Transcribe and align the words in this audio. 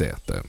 Certa. 0.00 0.42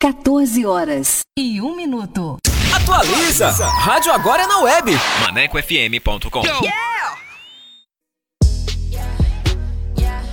14 0.00 0.64
horas 0.64 1.22
e 1.36 1.60
1 1.60 1.76
minuto. 1.76 2.38
Atualiza! 2.74 3.50
Rádio 3.50 4.12
agora 4.12 4.44
é 4.44 4.46
na 4.46 4.60
web. 4.60 4.92
ManecoFM.com. 5.26 6.42
Yeah! 6.62 7.01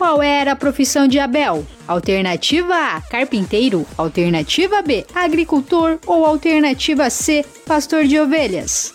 qual 0.00 0.22
era 0.22 0.52
a 0.52 0.56
profissão 0.56 1.06
de 1.06 1.18
Abel? 1.18 1.62
Alternativa 1.86 2.74
A, 2.74 3.02
carpinteiro. 3.02 3.86
Alternativa 3.98 4.80
B, 4.80 5.04
agricultor. 5.14 5.98
Ou 6.06 6.24
alternativa 6.24 7.10
C, 7.10 7.44
pastor 7.66 8.04
de 8.04 8.18
ovelhas? 8.18 8.94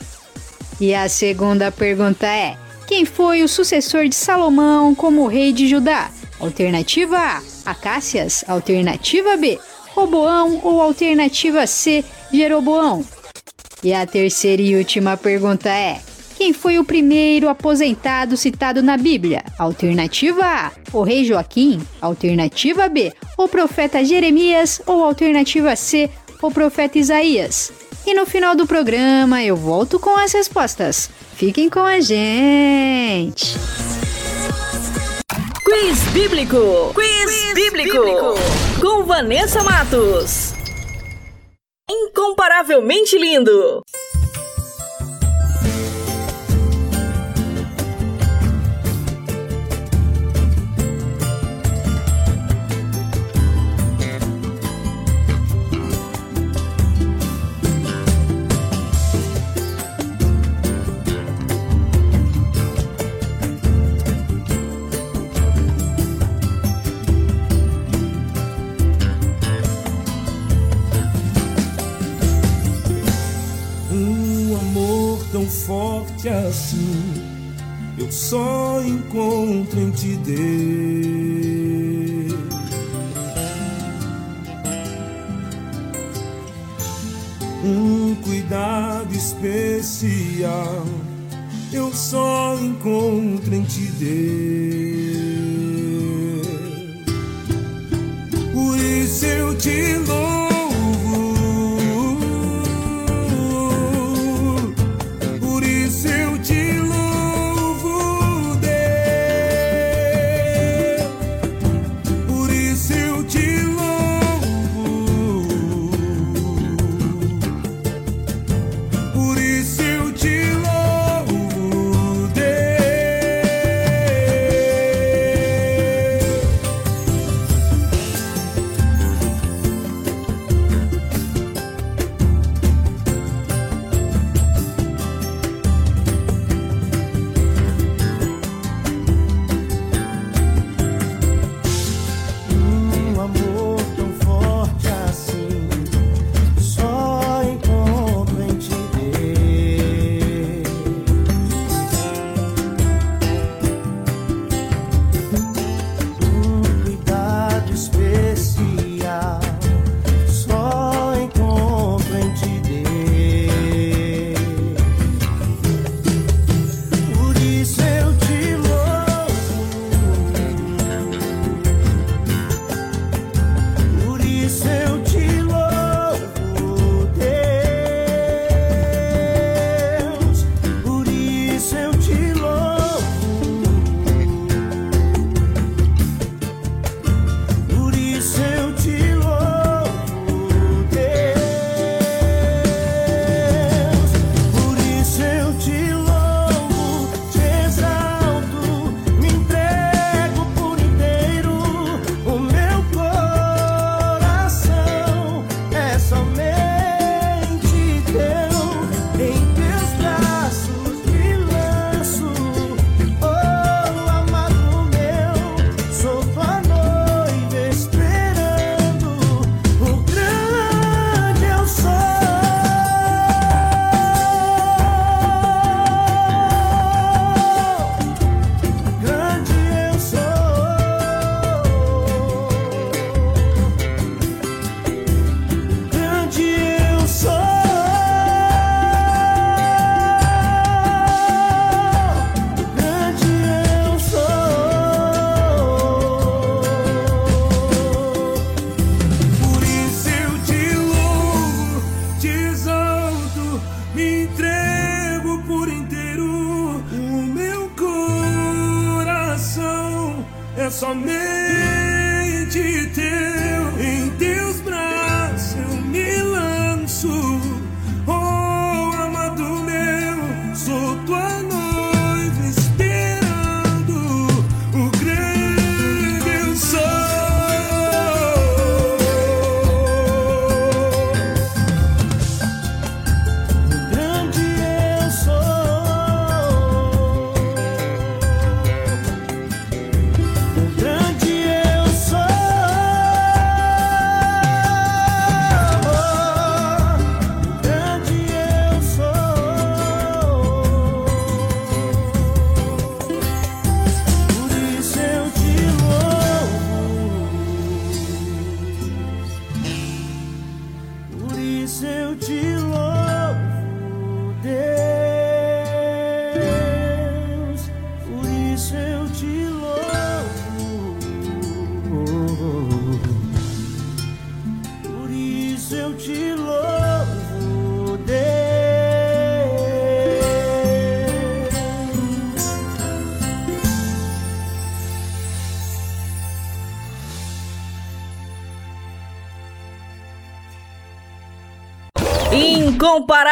E 0.82 0.96
a 0.96 1.08
segunda 1.08 1.72
pergunta 1.72 2.26
é: 2.26 2.58
quem 2.88 3.06
foi 3.06 3.44
o 3.44 3.48
sucessor 3.48 4.08
de 4.08 4.16
Salomão 4.16 4.96
como 4.96 5.28
rei 5.28 5.54
de 5.54 5.68
Judá? 5.68 6.10
Alternativa 6.40 7.20
A, 7.20 7.42
Acácias. 7.68 8.44
Alternativa 8.48 9.38
B, 9.38 9.60
Roboão. 9.94 10.60
Ou 10.64 10.82
alternativa 10.82 11.68
C, 11.68 12.04
Jeroboão? 12.34 13.06
E 13.84 13.94
a 13.94 14.08
terceira 14.08 14.64
e 14.64 14.76
última 14.76 15.16
pergunta 15.16 15.70
é: 15.70 16.02
quem 16.38 16.52
foi 16.52 16.78
o 16.78 16.84
primeiro 16.84 17.48
aposentado 17.48 18.36
citado 18.36 18.84
na 18.84 18.98
Bíblia? 18.98 19.44
Alternativa 19.58 20.44
A, 20.46 20.72
o 20.92 21.02
rei 21.02 21.24
Joaquim. 21.24 21.82
Alternativa 22.02 22.90
B, 22.90 23.14
o 23.38 23.48
profeta 23.48 24.04
Jeremias. 24.04 24.82
Ou 24.86 25.04
alternativa 25.04 25.76
C, 25.76 26.10
o 26.42 26.52
profeta 26.52 27.00
Isaías. 27.00 27.72
E 28.06 28.14
no 28.14 28.26
final 28.26 28.56
do 28.56 28.68
programa 28.68 29.44
eu 29.44 29.56
volto 29.56 29.98
com 29.98 30.16
as 30.20 30.34
respostas. 30.34 31.10
Fiquem 31.36 31.70
com 31.70 31.80
a 31.80 32.00
gente! 32.00 33.56
Quiz 35.64 36.00
Bíblico. 36.14 36.94
Quiz, 36.94 37.26
Quiz 37.26 37.54
bíblico. 37.56 37.98
bíblico. 37.98 38.34
Com 38.80 39.04
Vanessa 39.04 39.64
Matos. 39.64 40.54
Incomparavelmente 41.90 43.18
lindo. 43.18 43.84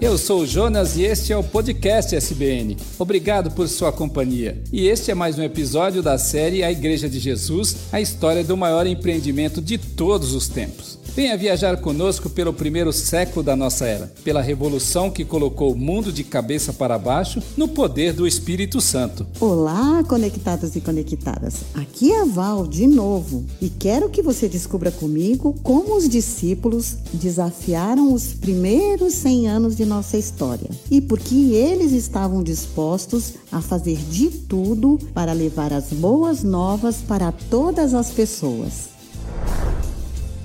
eu 0.00 0.16
sou 0.16 0.42
o 0.42 0.46
Jonas 0.46 0.96
e 0.96 1.02
este 1.02 1.32
é 1.32 1.36
o 1.36 1.42
podcast 1.42 2.14
SBN. 2.14 2.76
Obrigado 2.98 3.50
por 3.50 3.68
sua 3.68 3.90
companhia. 3.90 4.62
E 4.72 4.86
este 4.86 5.10
é 5.10 5.14
mais 5.14 5.38
um 5.38 5.42
episódio 5.42 6.02
da 6.02 6.16
série 6.16 6.62
A 6.62 6.70
Igreja 6.70 7.08
de 7.08 7.18
Jesus, 7.18 7.76
a 7.90 8.00
história 8.00 8.44
do 8.44 8.56
maior 8.56 8.86
empreendimento 8.86 9.60
de 9.60 9.76
todos 9.76 10.34
os 10.34 10.48
tempos. 10.48 10.97
Venha 11.14 11.36
viajar 11.36 11.76
conosco 11.78 12.30
pelo 12.30 12.52
primeiro 12.52 12.92
século 12.92 13.42
da 13.42 13.56
nossa 13.56 13.86
era, 13.86 14.12
pela 14.22 14.40
revolução 14.40 15.10
que 15.10 15.24
colocou 15.24 15.72
o 15.72 15.76
mundo 15.76 16.12
de 16.12 16.22
cabeça 16.22 16.72
para 16.72 16.98
baixo 16.98 17.42
no 17.56 17.66
poder 17.66 18.12
do 18.12 18.26
Espírito 18.26 18.80
Santo. 18.80 19.26
Olá, 19.40 20.04
conectados 20.04 20.76
e 20.76 20.80
conectadas. 20.80 21.56
Aqui 21.74 22.12
é 22.12 22.20
a 22.20 22.24
Val 22.24 22.66
de 22.66 22.86
novo 22.86 23.44
e 23.60 23.68
quero 23.68 24.08
que 24.08 24.22
você 24.22 24.48
descubra 24.48 24.92
comigo 24.92 25.54
como 25.62 25.96
os 25.96 26.08
discípulos 26.08 26.96
desafiaram 27.12 28.12
os 28.12 28.32
primeiros 28.34 29.14
100 29.14 29.48
anos 29.48 29.76
de 29.76 29.84
nossa 29.84 30.16
história 30.16 30.70
e 30.90 31.00
por 31.00 31.18
que 31.18 31.54
eles 31.54 31.92
estavam 31.92 32.42
dispostos 32.42 33.34
a 33.50 33.60
fazer 33.60 33.96
de 33.96 34.28
tudo 34.28 34.98
para 35.12 35.32
levar 35.32 35.72
as 35.72 35.86
boas 35.86 36.44
novas 36.44 36.96
para 36.96 37.32
todas 37.32 37.94
as 37.94 38.10
pessoas. 38.10 38.87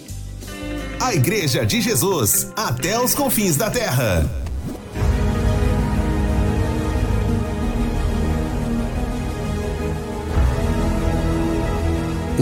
A 1.01 1.15
Igreja 1.15 1.65
de 1.65 1.81
Jesus, 1.81 2.49
até 2.55 3.01
os 3.01 3.15
confins 3.15 3.57
da 3.57 3.71
terra. 3.71 4.42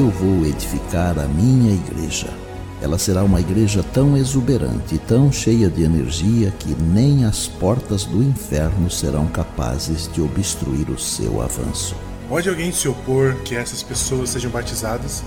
Eu 0.01 0.09
vou 0.09 0.47
edificar 0.47 1.19
a 1.19 1.29
minha 1.29 1.75
igreja. 1.75 2.33
Ela 2.81 2.97
será 2.99 3.23
uma 3.23 3.39
igreja 3.39 3.83
tão 3.93 4.17
exuberante 4.17 4.95
e 4.95 4.99
tão 4.99 5.31
cheia 5.31 5.69
de 5.69 5.83
energia 5.83 6.51
que 6.59 6.75
nem 6.75 7.27
as 7.27 7.47
portas 7.47 8.07
do 8.07 8.23
inferno 8.23 8.91
serão 8.91 9.27
capazes 9.27 10.11
de 10.11 10.23
obstruir 10.23 10.89
o 10.89 10.99
seu 10.99 11.43
avanço. 11.43 11.95
Pode 12.31 12.49
alguém 12.49 12.73
se 12.73 12.89
opor 12.89 13.35
que 13.45 13.55
essas 13.55 13.83
pessoas 13.83 14.31
sejam 14.31 14.51
batizadas? 14.51 15.23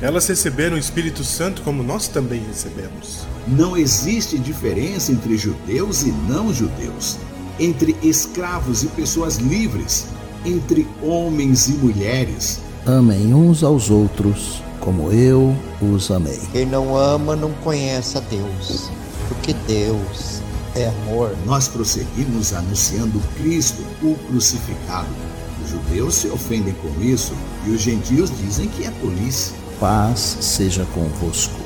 Elas 0.00 0.26
receberam 0.26 0.76
o 0.76 0.80
Espírito 0.80 1.22
Santo 1.22 1.60
como 1.60 1.82
nós 1.82 2.08
também 2.08 2.42
recebemos. 2.48 3.26
Não 3.46 3.76
existe 3.76 4.38
diferença 4.38 5.12
entre 5.12 5.36
judeus 5.36 6.02
e 6.02 6.12
não 6.30 6.50
judeus, 6.50 7.18
entre 7.60 7.94
escravos 8.02 8.84
e 8.84 8.86
pessoas 8.86 9.36
livres, 9.36 10.06
entre 10.46 10.88
homens 11.02 11.68
e 11.68 11.72
mulheres. 11.72 12.71
Amem 12.86 13.32
uns 13.32 13.62
aos 13.62 13.90
outros 13.90 14.60
como 14.80 15.12
eu 15.12 15.56
os 15.80 16.10
amei. 16.10 16.40
Quem 16.50 16.66
não 16.66 16.96
ama 16.96 17.36
não 17.36 17.52
conhece 17.62 18.18
a 18.18 18.20
Deus, 18.22 18.90
porque 19.28 19.54
Deus 19.68 20.42
é 20.74 20.88
amor. 20.88 21.36
Nós 21.46 21.68
prosseguimos 21.68 22.52
anunciando 22.52 23.22
Cristo, 23.36 23.84
o 24.02 24.16
crucificado. 24.26 25.06
Os 25.64 25.70
judeus 25.70 26.14
se 26.16 26.28
ofendem 26.28 26.74
com 26.74 27.00
isso 27.00 27.34
e 27.64 27.70
os 27.70 27.80
gentios 27.80 28.36
dizem 28.36 28.66
que 28.66 28.84
é 28.84 28.90
polícia. 29.00 29.54
Paz 29.78 30.38
seja 30.40 30.84
convosco. 30.92 31.60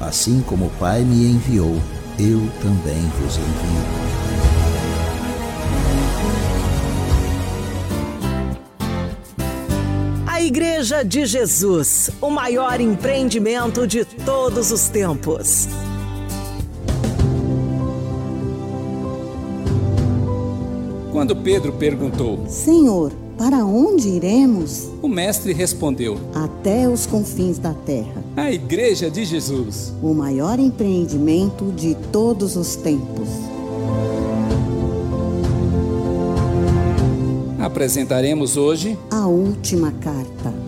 Assim 0.00 0.40
como 0.40 0.66
o 0.66 0.70
Pai 0.78 1.02
me 1.02 1.32
enviou, 1.32 1.80
eu 2.16 2.40
também 2.62 3.02
vos 3.20 3.36
envio. 3.36 4.09
Igreja 10.80 11.04
de 11.04 11.26
Jesus, 11.26 12.08
o 12.22 12.30
maior 12.30 12.80
empreendimento 12.80 13.86
de 13.86 14.02
todos 14.02 14.72
os 14.72 14.88
tempos. 14.88 15.68
Quando 21.12 21.36
Pedro 21.36 21.74
perguntou: 21.74 22.46
Senhor, 22.48 23.12
para 23.36 23.62
onde 23.62 24.08
iremos? 24.08 24.88
O 25.02 25.08
mestre 25.08 25.52
respondeu: 25.52 26.18
Até 26.34 26.88
os 26.88 27.04
confins 27.04 27.58
da 27.58 27.74
terra. 27.74 28.24
A 28.34 28.50
Igreja 28.50 29.10
de 29.10 29.22
Jesus, 29.26 29.92
o 30.02 30.14
maior 30.14 30.58
empreendimento 30.58 31.70
de 31.72 31.94
todos 32.10 32.56
os 32.56 32.74
tempos. 32.74 33.28
Apresentaremos 37.60 38.56
hoje 38.56 38.98
a 39.10 39.26
última 39.26 39.92
carta. 39.92 40.59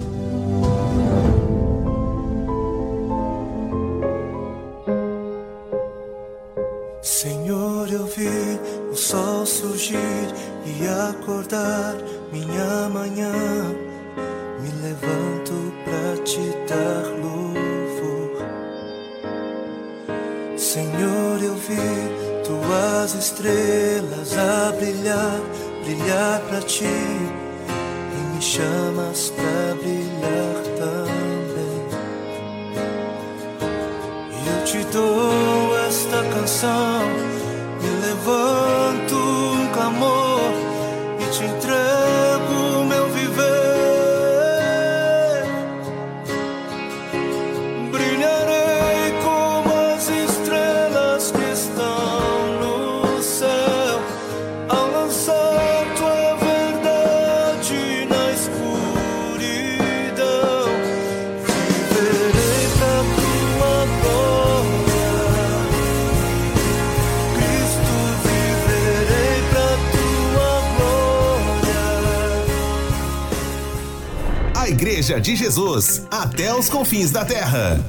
De 75.22 75.36
Jesus, 75.36 76.02
até 76.10 76.52
os 76.52 76.68
confins 76.68 77.12
da 77.12 77.24
terra. 77.24 77.80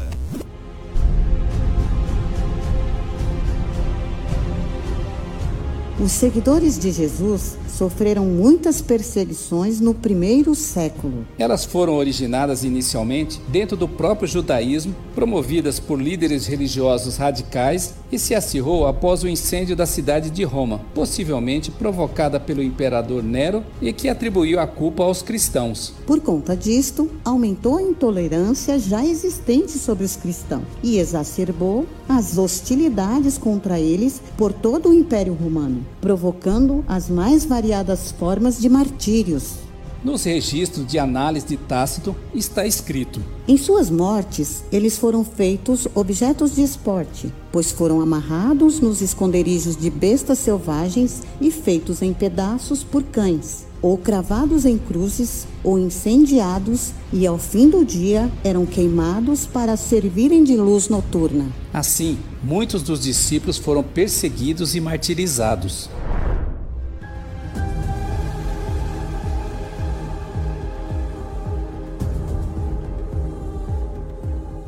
Os 5.99 6.11
seguidores 6.11 6.77
de 6.77 6.91
Jesus 6.91 7.57
sofreram 7.67 8.25
muitas 8.25 8.81
perseguições 8.81 9.79
no 9.79 9.95
primeiro 9.95 10.53
século. 10.53 11.25
Elas 11.39 11.65
foram 11.65 11.95
originadas 11.95 12.63
inicialmente 12.63 13.41
dentro 13.47 13.75
do 13.75 13.87
próprio 13.87 14.27
judaísmo, 14.27 14.95
promovidas 15.13 15.79
por 15.79 16.01
líderes 16.01 16.45
religiosos 16.45 17.17
radicais 17.17 17.93
e 18.11 18.19
se 18.19 18.35
acirrou 18.35 18.85
após 18.87 19.23
o 19.23 19.27
incêndio 19.27 19.75
da 19.75 19.85
cidade 19.85 20.29
de 20.29 20.43
Roma, 20.43 20.81
possivelmente 20.93 21.71
provocada 21.71 22.39
pelo 22.39 22.61
imperador 22.61 23.23
Nero 23.23 23.63
e 23.81 23.91
que 23.93 24.09
atribuiu 24.09 24.59
a 24.59 24.67
culpa 24.67 25.03
aos 25.03 25.21
cristãos. 25.21 25.93
Por 26.05 26.19
conta 26.19 26.55
disto, 26.55 27.09
aumentou 27.23 27.77
a 27.77 27.81
intolerância 27.81 28.77
já 28.77 29.05
existente 29.05 29.71
sobre 29.71 30.03
os 30.03 30.15
cristãos 30.15 30.65
e 30.83 30.97
exacerbou 30.97 31.85
as 32.07 32.37
hostilidades 32.37 33.37
contra 33.37 33.79
eles 33.79 34.21
por 34.37 34.51
todo 34.51 34.89
o 34.89 34.93
Império 34.93 35.33
Romano, 35.33 35.85
provocando 36.01 36.83
as 36.87 37.09
mais 37.09 37.45
variadas 37.45 38.11
formas 38.11 38.59
de 38.59 38.69
martírios. 38.69 39.62
Nos 40.03 40.25
registros 40.25 40.85
de 40.85 40.99
análise 40.99 41.47
de 41.47 41.55
Tácito 41.55 42.13
está 42.35 42.67
escrito: 42.67 43.23
Em 43.47 43.55
suas 43.55 43.89
mortes, 43.89 44.61
eles 44.69 44.97
foram 44.97 45.23
feitos 45.23 45.87
objetos 45.95 46.55
de 46.55 46.61
esporte, 46.61 47.33
pois 47.53 47.71
foram 47.71 48.01
amarrados 48.01 48.81
nos 48.81 49.01
esconderijos 49.01 49.77
de 49.77 49.89
bestas 49.89 50.39
selvagens 50.39 51.21
e 51.39 51.49
feitos 51.49 52.01
em 52.01 52.13
pedaços 52.13 52.83
por 52.83 53.01
cães, 53.03 53.65
ou 53.81 53.97
cravados 53.97 54.65
em 54.65 54.77
cruzes, 54.77 55.47
ou 55.63 55.79
incendiados, 55.79 56.91
e 57.13 57.25
ao 57.25 57.37
fim 57.37 57.69
do 57.69 57.85
dia 57.85 58.29
eram 58.43 58.65
queimados 58.65 59.45
para 59.45 59.77
servirem 59.77 60.43
de 60.43 60.57
luz 60.57 60.89
noturna. 60.89 61.45
Assim, 61.73 62.17
muitos 62.43 62.81
dos 62.81 62.99
discípulos 62.99 63.57
foram 63.57 63.83
perseguidos 63.83 64.75
e 64.75 64.81
martirizados. 64.81 65.89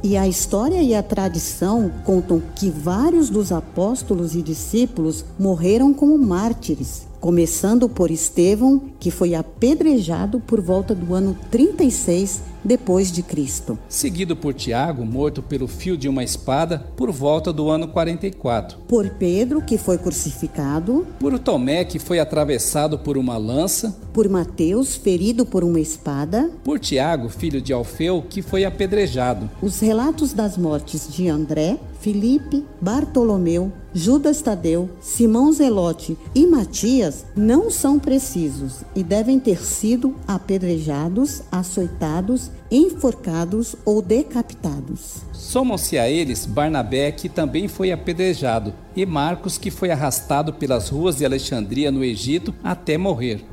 E 0.08 0.16
a 0.16 0.28
história 0.28 0.84
e 0.84 0.94
a 0.94 1.02
tradição 1.02 1.92
contam 2.04 2.40
que 2.56 2.70
vários 2.70 3.28
dos 3.28 3.52
apóstolos 3.52 4.36
e 4.36 4.42
discípulos 4.44 5.26
morreram 5.40 5.92
como 5.96 6.16
mártires, 6.16 7.08
começando 7.20 7.90
por 7.90 8.12
Estevão, 8.12 8.80
que 9.00 9.10
foi 9.10 9.34
apedrejado 9.34 10.40
por 10.40 10.62
volta 10.62 10.94
do 10.94 11.16
ano 11.16 11.36
36 11.50 12.40
depois 12.66 13.12
de 13.12 13.22
Cristo. 13.22 13.78
Seguido 13.88 14.36
por 14.36 14.54
Tiago, 14.54 15.06
morto 15.06 15.44
pelo 15.44 15.68
fio 15.68 15.96
de 15.96 16.10
uma 16.10 16.24
espada 16.24 16.80
por 16.98 17.12
volta 17.12 17.54
do 17.54 17.70
ano 17.70 17.88
44. 17.88 18.80
Por 18.88 19.10
Pedro, 19.12 19.62
que 19.62 19.78
foi 19.78 19.98
crucificado. 20.00 21.06
Por 21.20 21.38
Tomé, 21.38 21.86
que 21.86 22.00
foi 22.00 22.20
atravessado 22.20 22.98
por 22.98 23.18
uma 23.18 23.38
lança. 23.38 23.96
Por 24.12 24.28
Mateus, 24.28 24.96
ferido 24.96 25.46
por 25.46 25.64
uma 25.64 25.80
espada. 25.80 26.50
Por 26.64 26.80
Tiago, 26.80 27.30
filho 27.30 27.62
de 27.62 27.72
Alfeu, 27.72 28.24
que 28.28 28.42
foi 28.42 28.66
apedrejado. 28.66 29.50
Os 29.62 29.80
relatos 29.80 30.34
das 30.34 30.58
mortes 30.58 31.08
de 31.14 31.30
André, 31.30 31.78
Filipe, 32.00 32.64
Bartolomeu, 32.80 33.72
Judas 33.92 34.42
Tadeu, 34.42 34.90
Simão 35.02 35.52
Zelote 35.52 36.18
e 36.36 36.46
Matias 36.46 37.26
não 37.36 37.72
são 37.72 37.98
precisos 37.98 38.82
e 38.96 39.02
devem 39.02 39.40
ter 39.40 39.64
sido 39.64 40.14
apedrejados, 40.28 41.42
açoitados, 41.52 42.52
enforcados 42.72 43.76
ou 43.86 44.02
decapitados. 44.02 45.18
Somam-se 45.32 45.98
a 45.98 46.10
eles 46.10 46.46
Barnabé, 46.46 47.12
que 47.12 47.30
também 47.30 47.68
foi 47.68 47.92
apedrejado, 47.92 48.74
e 48.96 49.06
Marcos, 49.06 49.58
que 49.58 49.72
foi 49.72 49.92
arrastado 49.92 50.54
pelas 50.54 50.90
ruas 50.90 51.18
de 51.18 51.26
Alexandria, 51.26 51.92
no 51.92 52.04
Egito, 52.04 52.54
até 52.64 52.98
morrer. 52.98 53.46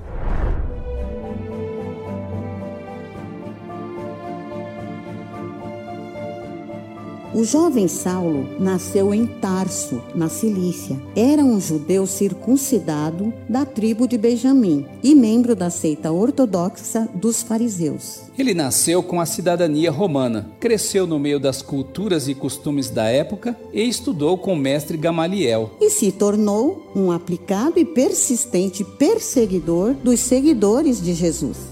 O 7.35 7.45
jovem 7.45 7.89
Saulo 7.89 8.47
nasceu 8.61 9.15
em 9.15 9.27
Tarso, 9.27 10.03
na 10.15 10.29
Cilícia. 10.29 11.01
Era 11.17 11.43
um 11.43 11.59
judeu 11.59 12.07
circuncidado 12.07 13.33
da 13.49 13.65
tribo 13.65 14.07
de 14.07 14.19
Benjamim 14.19 14.85
e 15.03 15.15
membro 15.15 15.57
da 15.57 15.71
seita 15.71 16.13
ortodoxa 16.13 17.09
dos 17.15 17.43
fariseus. 17.43 18.21
Ele 18.39 18.53
nasceu 18.53 19.03
com 19.03 19.19
a 19.19 19.25
cidadania 19.25 19.91
romana, 19.91 20.51
cresceu 20.61 21.07
no 21.07 21.19
meio 21.19 21.41
das 21.41 21.63
culturas 21.63 22.29
e 22.29 22.35
costumes 22.35 22.91
da 22.91 23.05
época 23.05 23.57
e 23.73 23.83
estudou 23.83 24.37
com 24.37 24.53
o 24.53 24.57
mestre 24.57 24.99
Gamaliel. 24.99 25.71
E 25.81 25.89
se 25.89 26.13
tornou 26.13 26.93
um 26.95 27.11
aplicado 27.11 27.79
e 27.79 27.85
persistente 27.85 28.85
perseguidor 28.85 29.95
dos 29.95 30.21
seguidores 30.21 31.03
de 31.03 31.15
Jesus. 31.15 31.72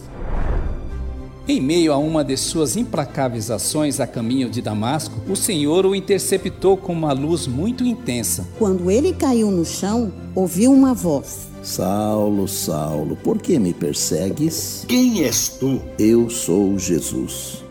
Em 1.50 1.60
meio 1.60 1.92
a 1.92 1.98
uma 1.98 2.22
de 2.22 2.36
suas 2.36 2.76
implacáveis 2.76 3.50
ações 3.50 3.98
a 3.98 4.06
caminho 4.06 4.48
de 4.48 4.62
Damasco, 4.62 5.20
o 5.28 5.34
Senhor 5.34 5.84
o 5.84 5.96
interceptou 5.96 6.76
com 6.76 6.92
uma 6.92 7.12
luz 7.12 7.48
muito 7.48 7.84
intensa. 7.84 8.46
Quando 8.56 8.88
ele 8.88 9.12
caiu 9.12 9.50
no 9.50 9.64
chão, 9.64 10.12
ouviu 10.32 10.72
uma 10.72 10.94
voz. 10.94 11.48
Saulo, 11.60 12.46
Saulo, 12.46 13.16
por 13.16 13.38
que 13.38 13.58
me 13.58 13.74
persegues? 13.74 14.84
Quem 14.86 15.24
és 15.24 15.48
tu? 15.48 15.82
Eu 15.98 16.30
sou 16.30 16.78
Jesus, 16.78 17.64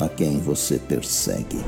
a 0.00 0.08
quem 0.08 0.40
você 0.40 0.76
persegue. 0.78 1.60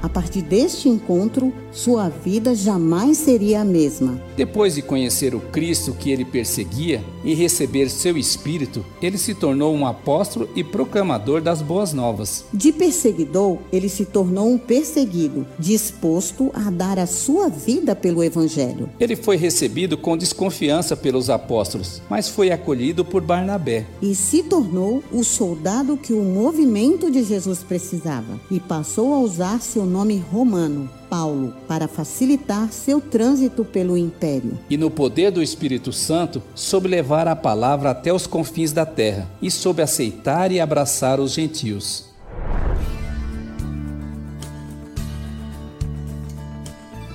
A 0.00 0.08
partir 0.08 0.42
deste 0.42 0.88
encontro, 0.88 1.52
sua 1.72 2.08
vida 2.08 2.54
jamais 2.54 3.18
seria 3.18 3.62
a 3.62 3.64
mesma. 3.64 4.22
Depois 4.36 4.76
de 4.76 4.82
conhecer 4.82 5.34
o 5.34 5.40
Cristo 5.40 5.92
que 5.92 6.10
ele 6.10 6.24
perseguia 6.24 7.02
e 7.24 7.34
receber 7.34 7.90
seu 7.90 8.16
espírito, 8.16 8.84
ele 9.02 9.18
se 9.18 9.34
tornou 9.34 9.74
um 9.74 9.86
apóstolo 9.86 10.48
e 10.54 10.62
proclamador 10.62 11.40
das 11.40 11.60
boas 11.60 11.92
novas. 11.92 12.44
De 12.54 12.72
perseguidor, 12.72 13.58
ele 13.72 13.88
se 13.88 14.04
tornou 14.04 14.48
um 14.48 14.58
perseguido, 14.58 15.46
disposto 15.58 16.50
a 16.54 16.70
dar 16.70 16.98
a 16.98 17.06
sua 17.06 17.48
vida 17.48 17.96
pelo 17.96 18.22
evangelho. 18.22 18.88
Ele 19.00 19.16
foi 19.16 19.36
recebido 19.36 19.98
com 19.98 20.16
desconfiança 20.16 20.96
pelos 20.96 21.28
apóstolos, 21.28 22.00
mas 22.08 22.28
foi 22.28 22.50
acolhido 22.50 23.04
por 23.04 23.20
Barnabé. 23.20 23.86
E 24.00 24.14
se 24.14 24.44
tornou 24.44 25.02
o 25.12 25.24
soldado 25.24 25.96
que 25.96 26.12
o 26.12 26.22
movimento 26.22 27.10
de 27.10 27.24
Jesus 27.24 27.62
precisava 27.62 28.38
e 28.50 28.60
passou 28.60 29.12
a 29.12 29.18
usar 29.18 29.60
seu 29.60 29.87
nome 29.88 30.18
romano, 30.30 30.88
Paulo, 31.10 31.54
para 31.66 31.88
facilitar 31.88 32.70
seu 32.70 33.00
trânsito 33.00 33.64
pelo 33.64 33.96
império. 33.96 34.58
E 34.68 34.76
no 34.76 34.90
poder 34.90 35.30
do 35.30 35.42
Espírito 35.42 35.92
Santo, 35.92 36.42
soube 36.54 36.86
levar 36.86 37.26
a 37.26 37.34
palavra 37.34 37.90
até 37.90 38.12
os 38.12 38.26
confins 38.26 38.72
da 38.72 38.86
terra 38.86 39.28
e 39.42 39.50
soube 39.50 39.82
aceitar 39.82 40.52
e 40.52 40.60
abraçar 40.60 41.18
os 41.18 41.32
gentios. 41.32 42.08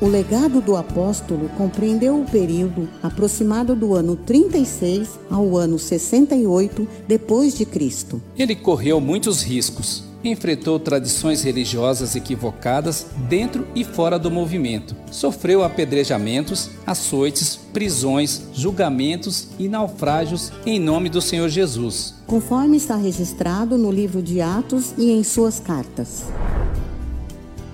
O 0.03 0.07
legado 0.07 0.59
do 0.59 0.75
apóstolo 0.75 1.47
compreendeu 1.57 2.19
o 2.19 2.25
período 2.25 2.89
aproximado 3.01 3.73
do 3.73 3.95
ano 3.95 4.17
36 4.17 5.17
ao 5.31 5.55
ano 5.55 5.79
68 5.79 6.85
depois 7.07 7.57
de 7.57 7.65
Cristo. 7.65 8.21
Ele 8.37 8.53
correu 8.53 8.99
muitos 8.99 9.41
riscos, 9.41 10.03
enfrentou 10.23 10.79
tradições 10.79 11.43
religiosas 11.43 12.15
equivocadas 12.15 13.07
dentro 13.29 13.67
e 13.75 13.83
fora 13.83 14.17
do 14.17 14.31
movimento. 14.31 14.95
Sofreu 15.11 15.63
apedrejamentos, 15.63 16.69
açoites, 16.85 17.55
prisões, 17.73 18.43
julgamentos 18.53 19.49
e 19.59 19.67
naufrágios 19.67 20.51
em 20.65 20.79
nome 20.79 21.09
do 21.09 21.21
Senhor 21.21 21.49
Jesus. 21.49 22.15
Conforme 22.27 22.77
está 22.77 22.95
registrado 22.95 23.77
no 23.77 23.91
livro 23.91 24.21
de 24.21 24.41
Atos 24.41 24.93
e 24.97 25.11
em 25.11 25.23
suas 25.23 25.59
cartas. 25.59 26.23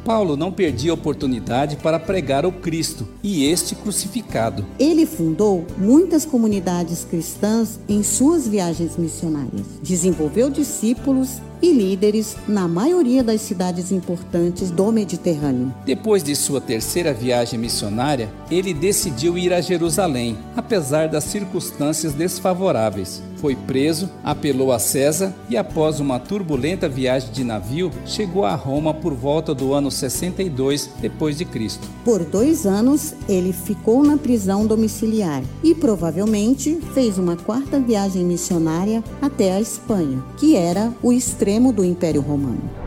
Paulo 0.10 0.36
não 0.36 0.52
perdia 0.52 0.90
a 0.90 0.96
oportunidade 0.96 1.76
para 1.76 2.00
pregar 2.00 2.46
o 2.46 2.52
Cristo 2.52 3.08
e 3.22 3.46
este 3.46 3.76
crucificado. 3.76 4.66
Ele 4.80 5.06
fundou 5.06 5.68
muitas 5.78 6.26
comunidades 6.26 7.06
cristãs 7.06 7.80
em 7.88 8.02
suas 8.02 8.48
viagens 8.48 8.98
missionárias. 8.98 9.68
Desenvolveu 9.84 10.50
discípulos 10.50 11.40
e 11.62 11.72
líderes 11.72 12.38
na 12.48 12.68
maioria 12.68 13.24
das 13.24 13.42
cidades 13.42 13.92
importantes 13.92 14.72
do 14.72 14.92
Mediterrâneo. 14.92 15.74
Depois 15.86 16.24
de 16.24 16.36
sua 16.36 16.62
terceira 16.62 17.14
viagem 17.14 17.60
missionária, 17.60 18.30
ele 18.50 18.74
decidiu 18.74 19.38
ir 19.38 19.54
a 19.54 19.62
Jerusalém, 19.62 20.38
apesar 20.56 21.08
das 21.08 21.24
circunstâncias 21.26 22.14
desfavoráveis. 22.14 23.22
Foi 23.40 23.56
preso, 23.56 24.10
apelou 24.24 24.72
a 24.72 24.80
César 24.80 25.34
e, 25.50 25.56
após 25.56 26.00
uma 26.00 26.20
turbulenta 26.20 26.90
viagem 26.90 27.32
de 27.32 27.44
navio, 27.44 27.90
chegou 28.06 28.44
a 28.46 28.54
Roma 28.54 28.94
por 28.94 29.14
volta 29.14 29.56
do 29.56 29.74
ano 29.74 29.90
62 29.90 30.90
depois 31.00 31.38
de 31.38 31.46
Cristo. 31.46 31.88
Por 32.04 32.26
dois 32.26 32.66
anos, 32.66 33.14
ele 33.30 33.54
ficou 33.54 34.04
na 34.04 34.18
prisão 34.18 34.68
domiciliar 34.68 35.42
e 35.64 35.74
provavelmente 35.74 36.80
fez 36.94 37.18
uma 37.18 37.38
quarta 37.38 37.80
viagem 37.80 38.26
missionária 38.26 39.04
até 39.22 39.54
a 39.54 39.62
Espanha, 39.62 40.22
que 40.38 40.56
era 40.56 40.94
o 41.02 41.14
extremo 41.14 41.72
do 41.72 41.86
Império 41.86 42.22
Romano. 42.22 42.79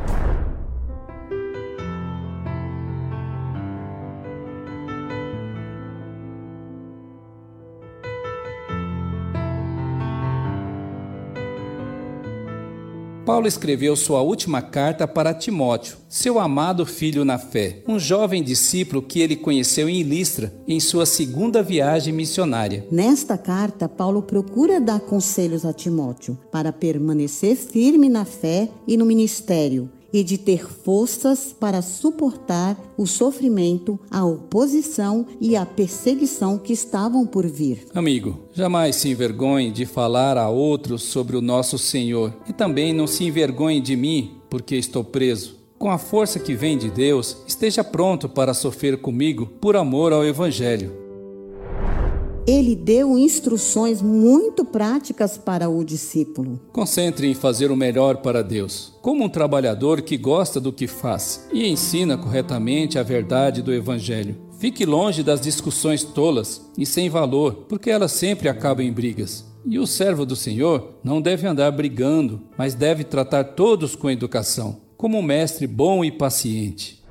Paulo 13.24 13.46
escreveu 13.46 13.94
sua 13.94 14.20
última 14.20 14.60
carta 14.60 15.06
para 15.06 15.32
Timóteo, 15.32 15.96
seu 16.08 16.40
amado 16.40 16.84
filho 16.84 17.24
na 17.24 17.38
fé, 17.38 17.82
um 17.86 17.96
jovem 17.96 18.42
discípulo 18.42 19.00
que 19.00 19.20
ele 19.20 19.36
conheceu 19.36 19.88
em 19.88 20.02
Listra 20.02 20.52
em 20.66 20.80
sua 20.80 21.06
segunda 21.06 21.62
viagem 21.62 22.12
missionária. 22.12 22.84
Nesta 22.90 23.38
carta, 23.38 23.88
Paulo 23.88 24.22
procura 24.22 24.80
dar 24.80 24.98
conselhos 25.00 25.64
a 25.64 25.72
Timóteo 25.72 26.36
para 26.50 26.72
permanecer 26.72 27.56
firme 27.56 28.08
na 28.08 28.24
fé 28.24 28.68
e 28.88 28.96
no 28.96 29.06
ministério 29.06 29.88
e 30.12 30.22
de 30.22 30.36
ter 30.36 30.68
forças 30.68 31.54
para 31.58 31.80
suportar 31.80 32.76
o 32.96 33.06
sofrimento, 33.06 33.98
a 34.10 34.24
oposição 34.24 35.26
e 35.40 35.56
a 35.56 35.64
perseguição 35.64 36.58
que 36.58 36.72
estavam 36.72 37.26
por 37.26 37.46
vir. 37.46 37.86
Amigo, 37.94 38.38
jamais 38.52 38.96
se 38.96 39.08
envergonhe 39.08 39.70
de 39.70 39.86
falar 39.86 40.36
a 40.36 40.48
outros 40.48 41.02
sobre 41.02 41.36
o 41.36 41.40
nosso 41.40 41.78
Senhor 41.78 42.34
e 42.48 42.52
também 42.52 42.92
não 42.92 43.06
se 43.06 43.24
envergonhe 43.24 43.80
de 43.80 43.96
mim, 43.96 44.36
porque 44.50 44.76
estou 44.76 45.02
preso. 45.02 45.62
Com 45.78 45.90
a 45.90 45.98
força 45.98 46.38
que 46.38 46.54
vem 46.54 46.78
de 46.78 46.88
Deus, 46.88 47.38
esteja 47.46 47.82
pronto 47.82 48.28
para 48.28 48.54
sofrer 48.54 48.98
comigo 48.98 49.46
por 49.60 49.74
amor 49.74 50.12
ao 50.12 50.24
Evangelho. 50.24 51.01
Ele 52.44 52.74
deu 52.74 53.16
instruções 53.16 54.02
muito 54.02 54.64
práticas 54.64 55.38
para 55.38 55.68
o 55.68 55.84
discípulo. 55.84 56.60
Concentre 56.72 57.28
em 57.28 57.34
fazer 57.34 57.70
o 57.70 57.76
melhor 57.76 58.16
para 58.16 58.42
Deus, 58.42 58.94
como 59.00 59.24
um 59.24 59.28
trabalhador 59.28 60.02
que 60.02 60.16
gosta 60.16 60.60
do 60.60 60.72
que 60.72 60.88
faz 60.88 61.46
e 61.52 61.68
ensina 61.68 62.18
corretamente 62.18 62.98
a 62.98 63.02
verdade 63.04 63.62
do 63.62 63.72
Evangelho. 63.72 64.36
Fique 64.58 64.84
longe 64.84 65.22
das 65.22 65.40
discussões 65.40 66.02
tolas 66.02 66.68
e 66.76 66.84
sem 66.84 67.08
valor, 67.08 67.66
porque 67.68 67.90
elas 67.90 68.10
sempre 68.10 68.48
acabam 68.48 68.84
em 68.84 68.92
brigas. 68.92 69.44
E 69.64 69.78
o 69.78 69.86
servo 69.86 70.26
do 70.26 70.34
Senhor 70.34 70.94
não 71.04 71.22
deve 71.22 71.46
andar 71.46 71.70
brigando, 71.70 72.42
mas 72.58 72.74
deve 72.74 73.04
tratar 73.04 73.44
todos 73.44 73.94
com 73.94 74.10
educação, 74.10 74.80
como 74.96 75.18
um 75.18 75.22
mestre 75.22 75.68
bom 75.68 76.04
e 76.04 76.10
paciente. 76.10 77.04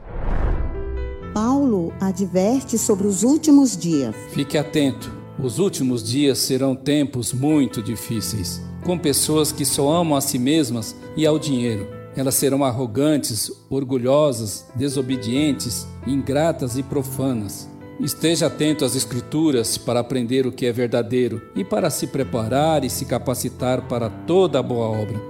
Paulo 1.34 1.94
adverte 2.02 2.78
sobre 2.78 3.08
os 3.08 3.24
últimos 3.24 3.78
dias. 3.78 4.14
Fique 4.34 4.58
atento. 4.58 5.21
Os 5.40 5.60
últimos 5.60 6.04
dias 6.04 6.38
serão 6.40 6.76
tempos 6.76 7.34
muito 7.34 7.82
difíceis, 7.82 8.62
com 8.84 8.98
pessoas 8.98 9.52
que 9.52 9.66
só 9.66 9.92
amam 9.92 10.16
a 10.16 10.22
si 10.22 10.38
mesmas 10.38 10.96
e 11.16 11.26
ao 11.26 11.40
dinheiro. 11.40 11.88
Elas 12.16 12.36
serão 12.36 12.64
arrogantes, 12.64 13.52
orgulhosas, 13.70 14.66
desobedientes, 14.76 15.88
ingratas 16.06 16.78
e 16.78 16.84
profanas. 16.84 17.70
Esteja 18.00 18.48
atento 18.48 18.84
às 18.84 18.96
Escrituras 18.96 19.78
para 19.78 20.00
aprender 20.00 20.46
o 20.46 20.52
que 20.52 20.66
é 20.66 20.72
verdadeiro 20.72 21.42
e 21.56 21.64
para 21.64 21.90
se 21.90 22.08
preparar 22.08 22.84
e 22.84 22.90
se 22.90 23.06
capacitar 23.06 23.88
para 23.88 24.10
toda 24.10 24.60
a 24.60 24.64
boa 24.64 24.88
obra. 24.88 25.22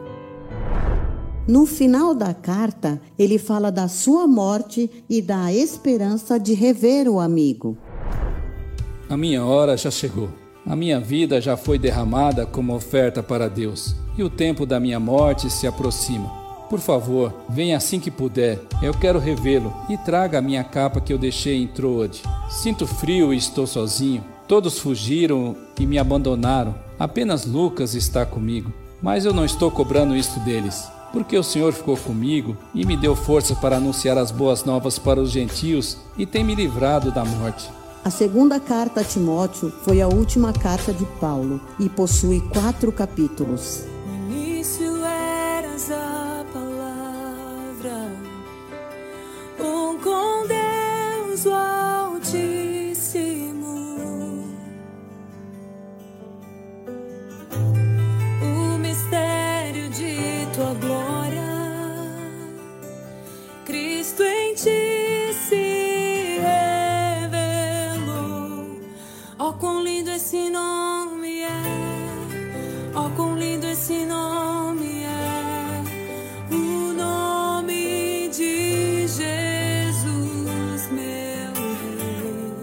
No 1.48 1.66
final 1.66 2.16
da 2.16 2.34
carta, 2.34 3.02
ele 3.18 3.38
fala 3.38 3.72
da 3.72 3.88
sua 3.88 4.26
morte 4.26 4.90
e 5.10 5.22
da 5.22 5.54
esperança 5.54 6.40
de 6.40 6.54
rever 6.54 7.10
o 7.10 7.20
amigo. 7.20 7.78
A 9.12 9.17
minha 9.17 9.43
hora 9.43 9.76
já 9.76 9.91
chegou. 9.91 10.30
A 10.65 10.74
minha 10.74 10.97
vida 10.97 11.41
já 11.41 11.58
foi 11.58 11.78
derramada 11.78 12.45
como 12.45 12.74
oferta 12.74 13.21
para 13.21 13.50
Deus, 13.50 13.93
e 14.17 14.24
o 14.24 14.30
tempo 14.30 14.65
da 14.65 14.80
minha 14.80 15.02
morte 15.02 15.50
se 15.50 15.67
aproxima. 15.67 16.30
Por 16.69 16.80
favor, 16.80 17.34
venha 17.50 17.76
assim 17.76 18.00
que 18.00 18.10
puder. 18.10 18.62
Eu 18.82 18.93
quero 18.93 19.19
revê-lo 19.19 19.76
e 19.89 19.97
traga 19.97 20.38
a 20.38 20.41
minha 20.41 20.63
capa 20.63 21.02
que 21.02 21.12
eu 21.12 21.17
deixei 21.17 21.62
em 21.62 21.67
Troade. 21.67 22.24
Sinto 22.50 22.88
frio 22.88 23.34
e 23.34 23.38
estou 23.38 23.67
sozinho. 23.67 24.24
Todos 24.47 24.80
fugiram 24.80 25.58
e 25.78 25.86
me 25.86 26.00
abandonaram. 26.00 26.74
Apenas 26.97 27.45
Lucas 27.45 27.93
está 27.93 28.26
comigo. 28.26 28.71
Mas 29.02 29.26
eu 29.26 29.34
não 29.34 29.43
estou 29.43 29.69
cobrando 29.69 30.15
isto 30.15 30.39
deles, 30.39 30.89
porque 31.12 31.38
o 31.38 31.43
Senhor 31.43 31.74
ficou 31.74 31.97
comigo 31.97 32.56
e 32.74 32.86
me 32.86 32.95
deu 32.95 33.13
força 33.13 33.56
para 33.56 33.76
anunciar 33.76 34.17
as 34.17 34.32
boas 34.32 34.63
novas 34.63 34.97
para 34.97 35.19
os 35.19 35.32
gentios 35.32 35.97
e 36.17 36.26
tem 36.26 36.45
me 36.45 36.56
livrado 36.56 37.12
da 37.12 37.26
morte. 37.26 37.81
A 38.04 38.10
segunda 38.10 38.60
carta 38.60 39.02
a 39.02 39.04
Timóteo 39.04 39.72
foi 39.84 40.02
a 40.02 40.08
última 40.08 40.52
carta 40.52 40.92
de 40.92 41.06
Paulo 41.20 41.62
e 41.80 41.88
possui 41.88 42.42
quatro 42.52 42.92
capítulos. 42.92 43.84
No 44.08 44.16
início 44.32 45.06
eras 45.06 45.92
a 45.92 46.44
palavra, 46.52 48.12
com 49.60 50.48
Deus 50.48 51.46
Altíssimo. 51.46 52.88
O 58.42 58.78
mistério 58.80 59.92
de 59.92 60.48
tua 60.56 60.74
glória, 60.74 61.46
Cristo 63.64 64.24
em 64.24 64.56
ti 64.56 64.90
Oh, 69.52 69.54
quão 69.56 69.84
lindo 69.84 70.10
esse 70.10 70.50
nome 70.50 71.42
é! 71.42 71.50
Oh, 72.96 73.10
quão 73.18 73.38
lindo 73.38 73.68
esse 73.68 74.06
nome 74.06 75.04
é! 75.04 75.84
O 76.50 76.94
nome 76.94 78.30
de 78.30 79.06
Jesus, 79.10 80.90
meu 80.90 81.54
Rei. 82.00 82.54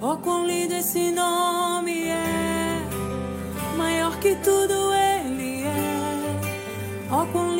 Oh, 0.00 0.16
quão 0.18 0.46
lindo 0.46 0.74
esse 0.74 1.10
nome 1.10 2.10
é! 2.10 2.86
Maior 3.76 4.16
que 4.20 4.36
tudo 4.36 4.94
ele 4.94 5.64
é. 5.64 6.40
Oh, 7.10 7.26
quão 7.32 7.56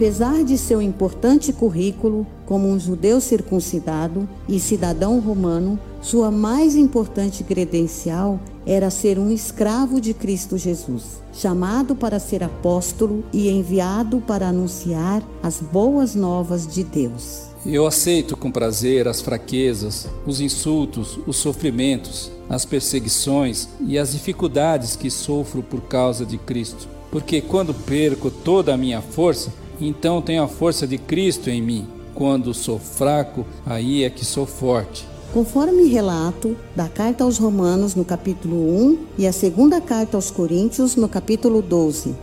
Apesar 0.00 0.42
de 0.44 0.56
seu 0.56 0.80
importante 0.80 1.52
currículo 1.52 2.26
como 2.46 2.66
um 2.66 2.80
judeu 2.80 3.20
circuncidado 3.20 4.26
e 4.48 4.58
cidadão 4.58 5.20
romano, 5.20 5.78
sua 6.00 6.30
mais 6.30 6.74
importante 6.74 7.44
credencial 7.44 8.40
era 8.64 8.88
ser 8.88 9.18
um 9.18 9.30
escravo 9.30 10.00
de 10.00 10.14
Cristo 10.14 10.56
Jesus, 10.56 11.20
chamado 11.34 11.94
para 11.94 12.18
ser 12.18 12.42
apóstolo 12.42 13.22
e 13.30 13.50
enviado 13.50 14.22
para 14.22 14.48
anunciar 14.48 15.22
as 15.42 15.60
boas 15.60 16.14
novas 16.14 16.66
de 16.66 16.82
Deus. 16.82 17.50
Eu 17.66 17.86
aceito 17.86 18.38
com 18.38 18.50
prazer 18.50 19.06
as 19.06 19.20
fraquezas, 19.20 20.08
os 20.26 20.40
insultos, 20.40 21.18
os 21.26 21.36
sofrimentos, 21.36 22.32
as 22.48 22.64
perseguições 22.64 23.68
e 23.86 23.98
as 23.98 24.12
dificuldades 24.12 24.96
que 24.96 25.10
sofro 25.10 25.62
por 25.62 25.82
causa 25.82 26.24
de 26.24 26.38
Cristo. 26.38 26.88
Porque 27.10 27.42
quando 27.42 27.74
perco 27.74 28.30
toda 28.30 28.72
a 28.72 28.78
minha 28.78 29.02
força, 29.02 29.52
então 29.80 30.20
tenho 30.20 30.42
a 30.42 30.48
força 30.48 30.86
de 30.86 30.98
Cristo 30.98 31.48
em 31.50 31.62
mim. 31.62 31.86
Quando 32.14 32.52
sou 32.52 32.78
fraco, 32.78 33.46
aí 33.64 34.04
é 34.04 34.10
que 34.10 34.24
sou 34.24 34.46
forte. 34.46 35.08
conforme 35.32 35.84
relato 35.84 36.56
da 36.74 36.88
carta 36.88 37.22
aos 37.22 37.38
Romanos 37.38 37.94
no 37.94 38.04
capítulo 38.04 38.56
1 38.56 38.98
e 39.18 39.26
a 39.26 39.32
segunda 39.32 39.80
carta 39.80 40.16
aos 40.16 40.30
Coríntios 40.30 40.96
no 40.96 41.08
capítulo 41.08 41.62
12. 41.62 42.14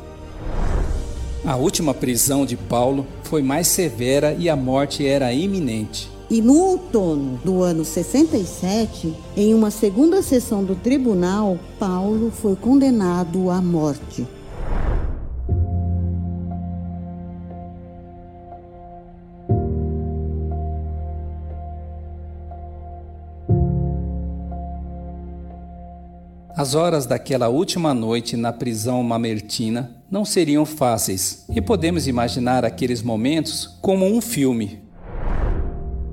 A 1.46 1.56
última 1.56 1.94
prisão 1.94 2.46
de 2.46 2.58
Paulo 2.58 3.08
foi 3.24 3.42
mais 3.42 3.68
severa 3.68 4.36
e 4.38 4.50
a 4.50 4.56
morte 4.56 5.08
era 5.08 5.32
iminente. 5.32 6.10
E 6.30 6.42
no 6.42 6.60
outono 6.60 7.40
do 7.42 7.62
ano 7.62 7.86
67, 7.86 9.14
em 9.38 9.54
uma 9.54 9.72
segunda 9.72 10.22
sessão 10.22 10.62
do 10.62 10.76
tribunal, 10.76 11.58
Paulo 11.80 12.30
foi 12.32 12.58
condenado 12.58 13.50
à 13.50 13.62
morte. 13.62 14.28
As 26.68 26.76
horas 26.76 27.06
daquela 27.06 27.48
última 27.48 27.94
noite 27.94 28.36
na 28.36 28.52
prisão 28.52 29.02
mamertina 29.02 30.04
não 30.12 30.26
seriam 30.26 30.66
fáceis 30.66 31.46
e 31.56 31.62
podemos 31.62 32.08
imaginar 32.08 32.66
aqueles 32.66 33.02
momentos 33.02 33.78
como 33.82 34.06
um 34.06 34.20
filme. 34.20 34.82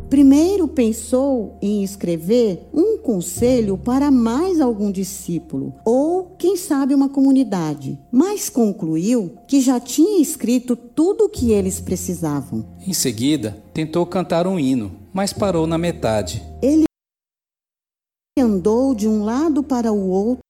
Primeiro 0.08 0.68
pensou 0.68 1.58
em 1.60 1.82
escrever 1.82 2.68
um 2.72 2.98
conselho 2.98 3.76
para 3.76 4.12
mais 4.12 4.60
algum 4.60 4.92
discípulo, 4.92 5.74
ou 5.84 6.36
quem 6.38 6.56
sabe 6.56 6.94
uma 6.94 7.08
comunidade, 7.08 7.98
mas 8.12 8.48
concluiu 8.48 9.34
que 9.48 9.60
já 9.60 9.80
tinha 9.80 10.22
escrito 10.22 10.76
tudo 10.76 11.24
o 11.24 11.28
que 11.28 11.50
eles 11.50 11.80
precisavam. 11.80 12.64
Em 12.86 12.92
seguida, 12.92 13.56
tentou 13.72 14.06
cantar 14.06 14.46
um 14.46 14.56
hino, 14.56 14.92
mas 15.12 15.32
parou 15.32 15.66
na 15.66 15.76
metade. 15.76 16.44
Ele 16.62 16.84
andou 18.36 18.94
de 18.94 19.06
um 19.06 19.24
lado 19.24 19.62
para 19.62 19.92
o 19.92 20.08
outro. 20.08 20.44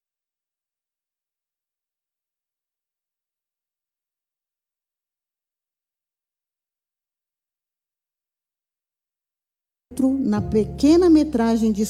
Na 10.18 10.40
pequena 10.40 11.08
metragem 11.08 11.70
de 11.72 11.84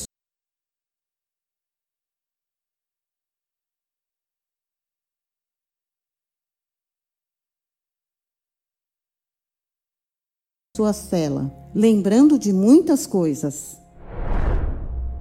sua 10.77 10.93
cela, 10.93 11.51
lembrando 11.75 12.39
de 12.39 12.53
muitas 12.53 13.07
coisas. 13.07 13.84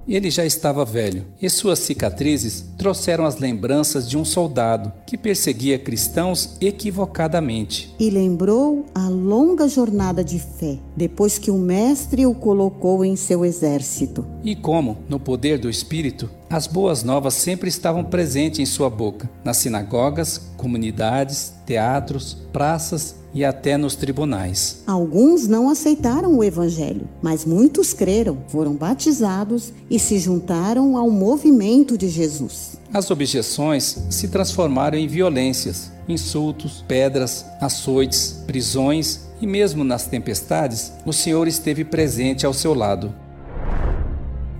Ele 0.06 0.30
já 0.30 0.44
estava 0.44 0.84
velho 0.84 1.24
e 1.40 1.48
suas 1.48 1.78
cicatrizes 1.78 2.64
trouxeram 2.76 3.24
as 3.24 3.38
lembranças 3.38 4.08
de 4.08 4.18
um 4.18 4.24
soldado 4.24 4.92
que 5.06 5.16
perseguia 5.16 5.78
cristãos 5.78 6.56
equivocadamente. 6.60 7.94
E 7.98 8.10
lembrou 8.10 8.84
a 8.94 9.08
longa 9.08 9.66
jornada 9.66 10.22
de 10.22 10.38
fé, 10.38 10.78
depois 10.94 11.38
que 11.38 11.50
o 11.50 11.58
Mestre 11.58 12.26
o 12.26 12.34
colocou 12.34 13.04
em 13.04 13.16
seu 13.16 13.44
exército. 13.44 14.26
E 14.42 14.54
como, 14.54 14.98
no 15.08 15.18
poder 15.18 15.58
do 15.58 15.70
Espírito, 15.70 16.28
as 16.54 16.68
boas 16.68 17.02
novas 17.02 17.34
sempre 17.34 17.68
estavam 17.68 18.04
presentes 18.04 18.60
em 18.60 18.64
sua 18.64 18.88
boca, 18.88 19.28
nas 19.42 19.56
sinagogas, 19.56 20.40
comunidades, 20.56 21.52
teatros, 21.66 22.36
praças 22.52 23.16
e 23.34 23.44
até 23.44 23.76
nos 23.76 23.96
tribunais. 23.96 24.84
Alguns 24.86 25.48
não 25.48 25.68
aceitaram 25.68 26.38
o 26.38 26.44
Evangelho, 26.44 27.08
mas 27.20 27.44
muitos 27.44 27.92
creram, 27.92 28.38
foram 28.46 28.76
batizados 28.76 29.72
e 29.90 29.98
se 29.98 30.16
juntaram 30.16 30.96
ao 30.96 31.10
movimento 31.10 31.98
de 31.98 32.08
Jesus. 32.08 32.76
As 32.92 33.10
objeções 33.10 33.98
se 34.08 34.28
transformaram 34.28 34.96
em 34.96 35.08
violências, 35.08 35.90
insultos, 36.08 36.84
pedras, 36.86 37.44
açoites, 37.60 38.44
prisões 38.46 39.22
e 39.40 39.46
mesmo 39.48 39.82
nas 39.82 40.06
tempestades, 40.06 40.92
o 41.04 41.12
Senhor 41.12 41.48
esteve 41.48 41.84
presente 41.84 42.46
ao 42.46 42.54
seu 42.54 42.72
lado. 42.72 43.12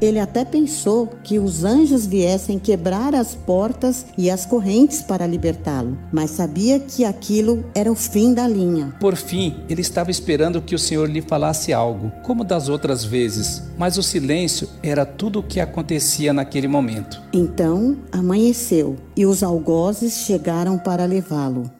Ele 0.00 0.18
até 0.18 0.44
pensou 0.44 1.08
que 1.22 1.38
os 1.38 1.64
anjos 1.64 2.06
viessem 2.06 2.58
quebrar 2.58 3.14
as 3.14 3.34
portas 3.34 4.06
e 4.18 4.30
as 4.30 4.44
correntes 4.44 5.00
para 5.02 5.26
libertá-lo, 5.26 5.96
mas 6.12 6.30
sabia 6.30 6.80
que 6.80 7.04
aquilo 7.04 7.64
era 7.74 7.90
o 7.90 7.94
fim 7.94 8.34
da 8.34 8.46
linha. 8.46 8.94
Por 9.00 9.16
fim, 9.16 9.56
ele 9.68 9.80
estava 9.80 10.10
esperando 10.10 10.60
que 10.60 10.74
o 10.74 10.78
Senhor 10.78 11.08
lhe 11.08 11.22
falasse 11.22 11.72
algo, 11.72 12.12
como 12.22 12.44
das 12.44 12.68
outras 12.68 13.04
vezes, 13.04 13.62
mas 13.78 13.96
o 13.96 14.02
silêncio 14.02 14.68
era 14.82 15.06
tudo 15.06 15.38
o 15.38 15.42
que 15.42 15.60
acontecia 15.60 16.32
naquele 16.32 16.68
momento. 16.68 17.22
Então 17.32 17.96
amanheceu 18.12 18.96
e 19.16 19.24
os 19.24 19.42
algozes 19.42 20.24
chegaram 20.26 20.78
para 20.78 21.04
levá-lo. 21.04 21.70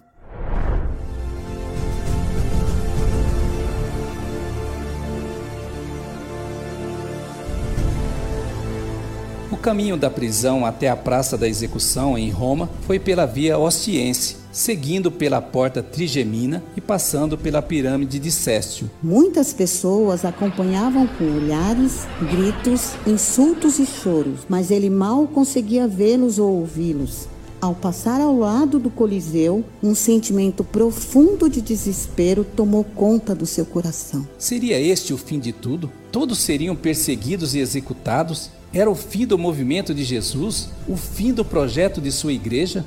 Caminho 9.65 9.97
da 9.97 10.11
prisão 10.11 10.67
até 10.67 10.91
a 10.91 10.97
praça 10.97 11.39
da 11.39 11.49
execução 11.49 12.19
em 12.19 12.29
Roma 12.29 12.69
foi 12.83 12.99
pela 12.99 13.25
via 13.25 13.59
Ostiense, 13.59 14.37
seguindo 14.53 15.11
pela 15.11 15.41
porta 15.41 15.83
trigemina 15.83 16.63
e 16.77 16.83
passando 16.83 17.39
pela 17.39 17.63
pirâmide 17.63 18.19
de 18.19 18.31
Céstio. 18.31 18.91
Muitas 19.03 19.55
pessoas 19.55 20.23
acompanhavam 20.23 21.07
com 21.07 21.25
olhares, 21.37 22.07
gritos, 22.31 22.91
insultos 23.07 23.79
e 23.79 23.87
choros, 23.87 24.41
mas 24.51 24.71
ele 24.71 24.91
mal 24.91 25.27
conseguia 25.27 25.89
vê-los 25.89 26.39
ou 26.39 26.59
ouvi-los. 26.59 27.27
Ao 27.59 27.75
passar 27.75 28.21
ao 28.21 28.37
lado 28.39 28.79
do 28.79 28.91
Coliseu, 28.91 29.65
um 29.83 29.95
sentimento 29.95 30.63
profundo 30.63 31.49
de 31.49 31.63
desespero 31.63 32.45
tomou 32.45 32.85
conta 32.85 33.35
do 33.35 33.47
seu 33.47 33.65
coração. 33.65 34.29
Seria 34.37 34.79
este 34.79 35.15
o 35.15 35.17
fim 35.17 35.39
de 35.39 35.55
tudo? 35.55 35.91
Todos 36.13 36.41
seriam 36.41 36.77
perseguidos 36.77 37.55
e 37.55 37.61
executados? 37.61 38.51
Era 38.75 38.91
o 38.91 38.95
fim 38.97 39.25
do 39.25 39.39
movimento 39.39 39.95
de 39.95 40.03
Jesus? 40.03 40.69
O 40.89 40.97
fim 40.97 41.33
do 41.33 41.45
projeto 41.45 42.01
de 42.01 42.11
sua 42.11 42.33
igreja? 42.33 42.85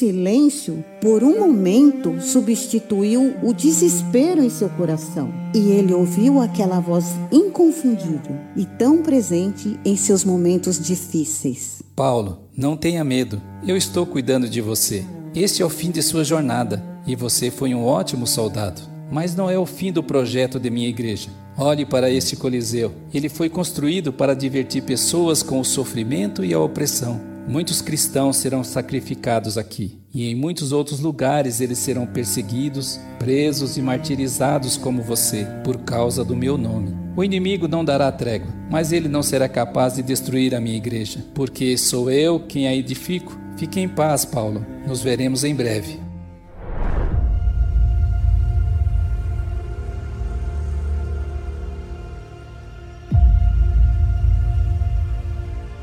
Silêncio, 0.00 0.82
por 0.98 1.22
um 1.22 1.38
momento, 1.38 2.22
substituiu 2.22 3.34
o 3.42 3.52
desespero 3.52 4.42
em 4.42 4.48
seu 4.48 4.70
coração. 4.70 5.30
E 5.54 5.58
ele 5.72 5.92
ouviu 5.92 6.40
aquela 6.40 6.80
voz 6.80 7.04
inconfundível 7.30 8.34
e 8.56 8.64
tão 8.64 9.02
presente 9.02 9.78
em 9.84 9.96
seus 9.96 10.24
momentos 10.24 10.82
difíceis. 10.82 11.82
Paulo, 11.94 12.38
não 12.56 12.78
tenha 12.78 13.04
medo. 13.04 13.42
Eu 13.66 13.76
estou 13.76 14.06
cuidando 14.06 14.48
de 14.48 14.62
você. 14.62 15.04
Este 15.34 15.60
é 15.60 15.66
o 15.66 15.70
fim 15.70 15.90
de 15.90 16.02
sua 16.02 16.24
jornada 16.24 16.82
e 17.06 17.14
você 17.14 17.50
foi 17.50 17.74
um 17.74 17.84
ótimo 17.84 18.26
soldado. 18.26 18.80
Mas 19.12 19.36
não 19.36 19.50
é 19.50 19.58
o 19.58 19.66
fim 19.66 19.92
do 19.92 20.02
projeto 20.02 20.58
de 20.58 20.70
minha 20.70 20.88
igreja. 20.88 21.28
Olhe 21.58 21.84
para 21.84 22.10
este 22.10 22.36
Coliseu. 22.36 22.90
Ele 23.12 23.28
foi 23.28 23.50
construído 23.50 24.14
para 24.14 24.34
divertir 24.34 24.82
pessoas 24.82 25.42
com 25.42 25.60
o 25.60 25.64
sofrimento 25.64 26.42
e 26.42 26.54
a 26.54 26.58
opressão. 26.58 27.29
Muitos 27.50 27.82
cristãos 27.82 28.36
serão 28.36 28.62
sacrificados 28.62 29.58
aqui, 29.58 29.98
e 30.14 30.30
em 30.30 30.36
muitos 30.36 30.70
outros 30.70 31.00
lugares 31.00 31.60
eles 31.60 31.78
serão 31.78 32.06
perseguidos, 32.06 33.00
presos 33.18 33.76
e 33.76 33.82
martirizados 33.82 34.76
como 34.76 35.02
você, 35.02 35.44
por 35.64 35.78
causa 35.78 36.24
do 36.24 36.36
meu 36.36 36.56
nome. 36.56 36.96
O 37.16 37.24
inimigo 37.24 37.66
não 37.66 37.84
dará 37.84 38.12
trégua, 38.12 38.54
mas 38.70 38.92
ele 38.92 39.08
não 39.08 39.20
será 39.20 39.48
capaz 39.48 39.96
de 39.96 40.02
destruir 40.02 40.54
a 40.54 40.60
minha 40.60 40.76
igreja, 40.76 41.24
porque 41.34 41.76
sou 41.76 42.08
eu 42.08 42.38
quem 42.38 42.68
a 42.68 42.74
edifico. 42.74 43.36
Fique 43.56 43.80
em 43.80 43.88
paz, 43.88 44.24
Paulo. 44.24 44.64
Nos 44.86 45.02
veremos 45.02 45.42
em 45.42 45.52
breve. 45.52 46.09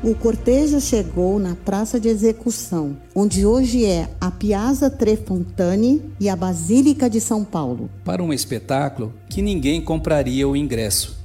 O 0.02 0.14
cortejo 0.14 0.80
chegou 0.80 1.40
na 1.40 1.56
praça 1.56 1.98
de 1.98 2.08
execução, 2.08 2.96
onde 3.12 3.44
hoje 3.44 3.84
é 3.84 4.08
a 4.20 4.30
Piazza 4.30 4.88
Trefontane 4.88 6.00
e 6.20 6.28
a 6.28 6.36
Basílica 6.36 7.10
de 7.10 7.20
São 7.20 7.42
Paulo. 7.42 7.90
Para 8.04 8.22
um 8.22 8.32
espetáculo 8.32 9.12
que 9.28 9.42
ninguém 9.42 9.82
compraria 9.82 10.48
o 10.48 10.54
ingresso. 10.54 11.18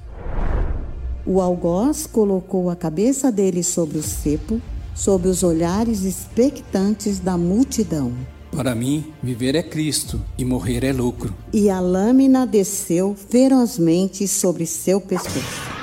O 1.24 1.40
algoz 1.40 2.08
colocou 2.08 2.68
a 2.72 2.76
cabeça 2.76 3.32
dele 3.32 3.62
sobre 3.62 4.00
o 4.00 4.04
cepo, 4.04 4.60
sob 4.96 5.28
os 5.28 5.44
olhares 5.44 6.02
expectantes 6.02 7.20
da 7.20 7.38
multidão. 7.38 8.12
Para 8.52 8.74
mim, 8.74 9.06
viver 9.22 9.54
é 9.54 9.62
Cristo 9.62 10.20
e 10.36 10.44
morrer 10.44 10.84
é 10.84 10.92
lucro. 10.92 11.32
E 11.54 11.70
a 11.70 11.80
lâmina 11.80 12.46
desceu 12.48 13.16
ferozmente 13.30 14.28
sobre 14.28 14.66
seu 14.66 15.00
pescoço. 15.00 15.83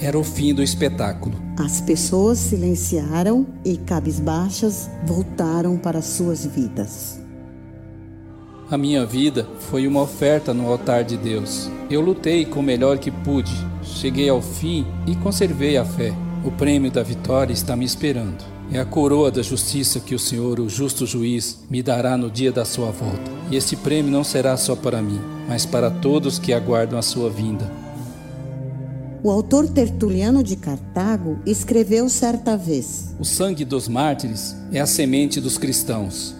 Era 0.00 0.18
o 0.18 0.22
fim 0.22 0.54
do 0.54 0.62
espetáculo. 0.62 1.34
As 1.58 1.80
pessoas 1.80 2.38
silenciaram 2.38 3.46
e, 3.64 3.76
cabisbaixas, 3.76 4.88
voltaram 5.04 5.76
para 5.76 6.00
suas 6.00 6.46
vidas. 6.46 7.20
A 8.70 8.78
minha 8.78 9.04
vida 9.04 9.48
foi 9.70 9.88
uma 9.88 10.02
oferta 10.02 10.54
no 10.54 10.70
altar 10.70 11.02
de 11.02 11.16
Deus. 11.16 11.68
Eu 11.90 12.00
lutei 12.00 12.44
com 12.44 12.60
o 12.60 12.62
melhor 12.62 12.98
que 12.98 13.10
pude, 13.10 13.52
cheguei 13.82 14.28
ao 14.28 14.40
fim 14.40 14.86
e 15.06 15.16
conservei 15.16 15.76
a 15.76 15.84
fé. 15.84 16.14
O 16.44 16.52
prêmio 16.52 16.90
da 16.90 17.02
vitória 17.02 17.52
está 17.52 17.74
me 17.74 17.84
esperando. 17.84 18.44
É 18.70 18.78
a 18.78 18.84
coroa 18.84 19.30
da 19.30 19.42
justiça 19.42 19.98
que 19.98 20.14
o 20.14 20.18
Senhor, 20.18 20.60
o 20.60 20.68
justo 20.68 21.06
juiz, 21.06 21.64
me 21.68 21.82
dará 21.82 22.16
no 22.16 22.30
dia 22.30 22.52
da 22.52 22.64
sua 22.64 22.90
volta. 22.90 23.30
E 23.50 23.56
esse 23.56 23.74
prêmio 23.74 24.12
não 24.12 24.22
será 24.22 24.56
só 24.56 24.76
para 24.76 25.02
mim, 25.02 25.18
mas 25.48 25.64
para 25.64 25.90
todos 25.90 26.38
que 26.38 26.52
aguardam 26.52 26.98
a 26.98 27.02
sua 27.02 27.30
vinda. 27.30 27.87
O 29.20 29.30
autor 29.30 29.68
Tertuliano 29.68 30.44
de 30.44 30.54
Cartago 30.54 31.40
escreveu 31.44 32.08
certa 32.08 32.56
vez: 32.56 33.14
O 33.18 33.24
sangue 33.24 33.64
dos 33.64 33.88
mártires 33.88 34.54
é 34.70 34.80
a 34.80 34.86
semente 34.86 35.40
dos 35.40 35.58
cristãos. 35.58 36.37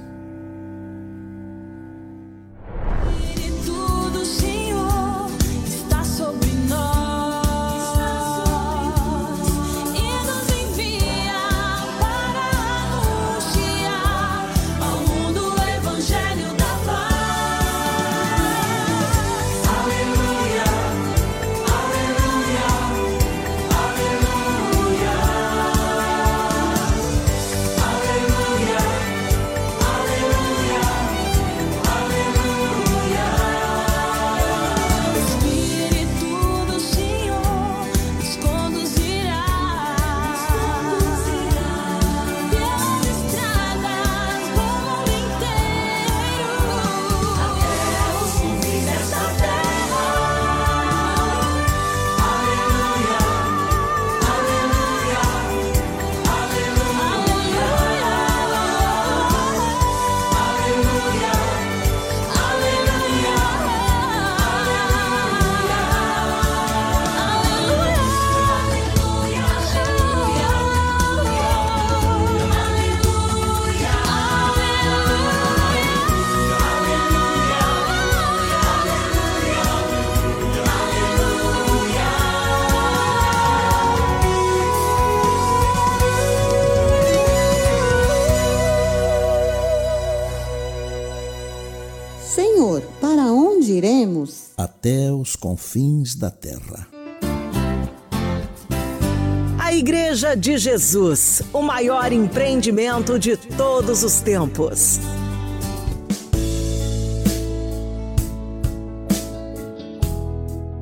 De 100.38 100.56
Jesus, 100.56 101.42
o 101.52 101.60
maior 101.60 102.12
empreendimento 102.12 103.18
de 103.18 103.36
todos 103.36 104.04
os 104.04 104.20
tempos. 104.20 105.00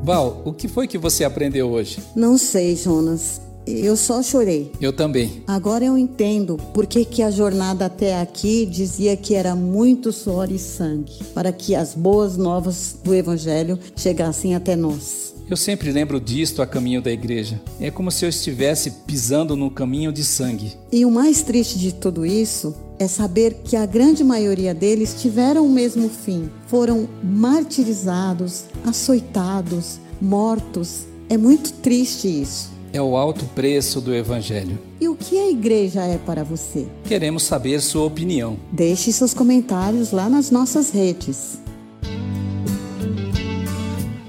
Val, 0.02 0.42
o 0.44 0.52
que 0.52 0.68
foi 0.68 0.86
que 0.86 0.98
você 0.98 1.24
aprendeu 1.24 1.70
hoje? 1.70 2.00
Não 2.14 2.36
sei, 2.36 2.76
Jonas. 2.76 3.40
Eu 3.84 3.96
só 3.96 4.22
chorei. 4.22 4.72
Eu 4.80 4.92
também. 4.92 5.42
Agora 5.46 5.84
eu 5.84 5.98
entendo 5.98 6.56
por 6.72 6.86
que, 6.86 7.04
que 7.04 7.22
a 7.22 7.30
jornada 7.30 7.86
até 7.86 8.20
aqui 8.20 8.66
dizia 8.66 9.16
que 9.16 9.34
era 9.34 9.54
muito 9.54 10.12
suor 10.12 10.50
e 10.50 10.58
sangue, 10.58 11.12
para 11.34 11.52
que 11.52 11.74
as 11.74 11.94
boas 11.94 12.36
novas 12.36 12.96
do 13.02 13.14
Evangelho 13.14 13.78
chegassem 13.94 14.54
até 14.54 14.74
nós. 14.74 15.34
Eu 15.48 15.56
sempre 15.56 15.92
lembro 15.92 16.20
disto 16.20 16.60
a 16.60 16.66
caminho 16.66 17.00
da 17.00 17.12
igreja. 17.12 17.60
É 17.80 17.88
como 17.88 18.10
se 18.10 18.24
eu 18.24 18.28
estivesse 18.28 18.90
pisando 19.06 19.54
num 19.54 19.70
caminho 19.70 20.12
de 20.12 20.24
sangue. 20.24 20.72
E 20.90 21.04
o 21.04 21.10
mais 21.10 21.42
triste 21.42 21.78
de 21.78 21.94
tudo 21.94 22.26
isso 22.26 22.74
é 22.98 23.06
saber 23.06 23.58
que 23.62 23.76
a 23.76 23.86
grande 23.86 24.24
maioria 24.24 24.74
deles 24.74 25.14
tiveram 25.16 25.64
o 25.64 25.70
mesmo 25.70 26.08
fim. 26.08 26.50
Foram 26.66 27.08
martirizados, 27.22 28.64
açoitados, 28.84 30.00
mortos. 30.20 31.06
É 31.28 31.36
muito 31.36 31.72
triste 31.74 32.26
isso. 32.26 32.75
É 32.96 33.02
o 33.02 33.14
alto 33.14 33.44
preço 33.54 34.00
do 34.00 34.14
Evangelho. 34.14 34.78
E 34.98 35.06
o 35.06 35.14
que 35.14 35.38
a 35.38 35.50
igreja 35.50 36.00
é 36.00 36.16
para 36.16 36.42
você? 36.42 36.86
Queremos 37.04 37.42
saber 37.42 37.78
sua 37.82 38.06
opinião. 38.06 38.56
Deixe 38.72 39.12
seus 39.12 39.34
comentários 39.34 40.12
lá 40.12 40.30
nas 40.30 40.50
nossas 40.50 40.92
redes. 40.92 41.58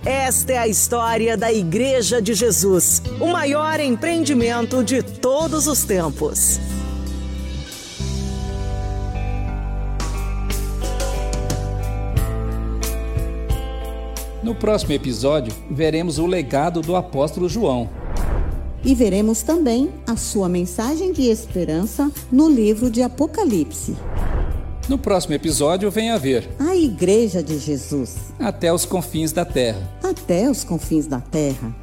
Esta 0.03 0.51
é 0.51 0.57
a 0.57 0.67
história 0.67 1.37
da 1.37 1.49
Igreja 1.49 2.21
de 2.21 2.33
Jesus, 2.33 3.01
o 3.21 3.27
maior 3.27 3.79
empreendimento 3.79 4.83
de 4.83 5.01
todos 5.01 5.65
os 5.65 5.85
tempos. 5.85 6.59
No 14.43 14.53
próximo 14.53 14.91
episódio, 14.91 15.53
veremos 15.71 16.19
o 16.19 16.25
legado 16.25 16.81
do 16.81 16.97
apóstolo 16.97 17.47
João. 17.47 17.89
E 18.83 18.93
veremos 18.95 19.41
também 19.41 19.91
a 20.05 20.15
sua 20.15 20.47
mensagem 20.47 21.11
de 21.11 21.23
esperança 21.23 22.11
no 22.31 22.49
livro 22.49 22.89
de 22.89 23.01
Apocalipse. 23.01 23.95
No 24.87 24.97
próximo 24.97 25.33
episódio, 25.33 25.91
venha 25.91 26.17
ver 26.17 26.47
A 26.59 26.73
Igreja 26.75 27.43
de 27.43 27.59
Jesus, 27.59 28.15
Até 28.39 28.71
os 28.71 28.85
Confins 28.85 29.31
da 29.33 29.43
Terra. 29.43 29.97
até 30.01 30.49
os 30.49 30.63
confins 30.63 31.07
da 31.07 31.19
terra. 31.19 31.75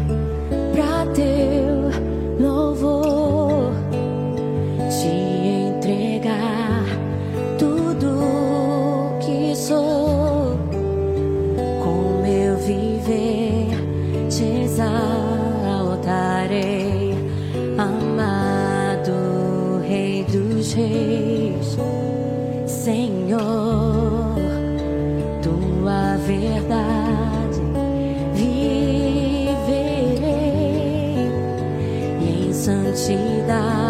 viver 13.02 13.70
te 14.30 14.64
exaltarei, 14.64 15.14
amado 17.78 19.14
Rei 19.88 20.26
dos 20.26 20.74
Reis, 20.74 21.78
Senhor 22.66 24.36
tua 25.41 26.18
verdade 26.26 27.62
viverei 28.34 29.62
e 32.22 32.49
em 32.49 32.54
santidade 32.54 33.80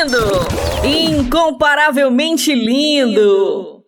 lindo! 0.00 0.46
Incomparavelmente 0.84 2.54
lindo! 2.54 3.84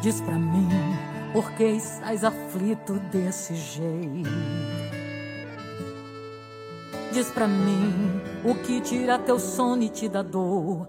Diz 0.00 0.20
pra 0.20 0.34
mim, 0.34 0.68
por 1.32 1.52
que 1.52 1.64
estás 1.64 2.24
aflito 2.24 2.94
desse 3.10 3.54
jeito? 3.54 4.30
Diz 7.12 7.28
pra 7.28 7.46
mim, 7.46 8.20
o 8.42 8.54
que 8.54 8.80
tira 8.80 9.18
teu 9.18 9.38
sono 9.38 9.82
e 9.82 9.88
te 9.90 10.08
dá 10.08 10.22
dor 10.22 10.88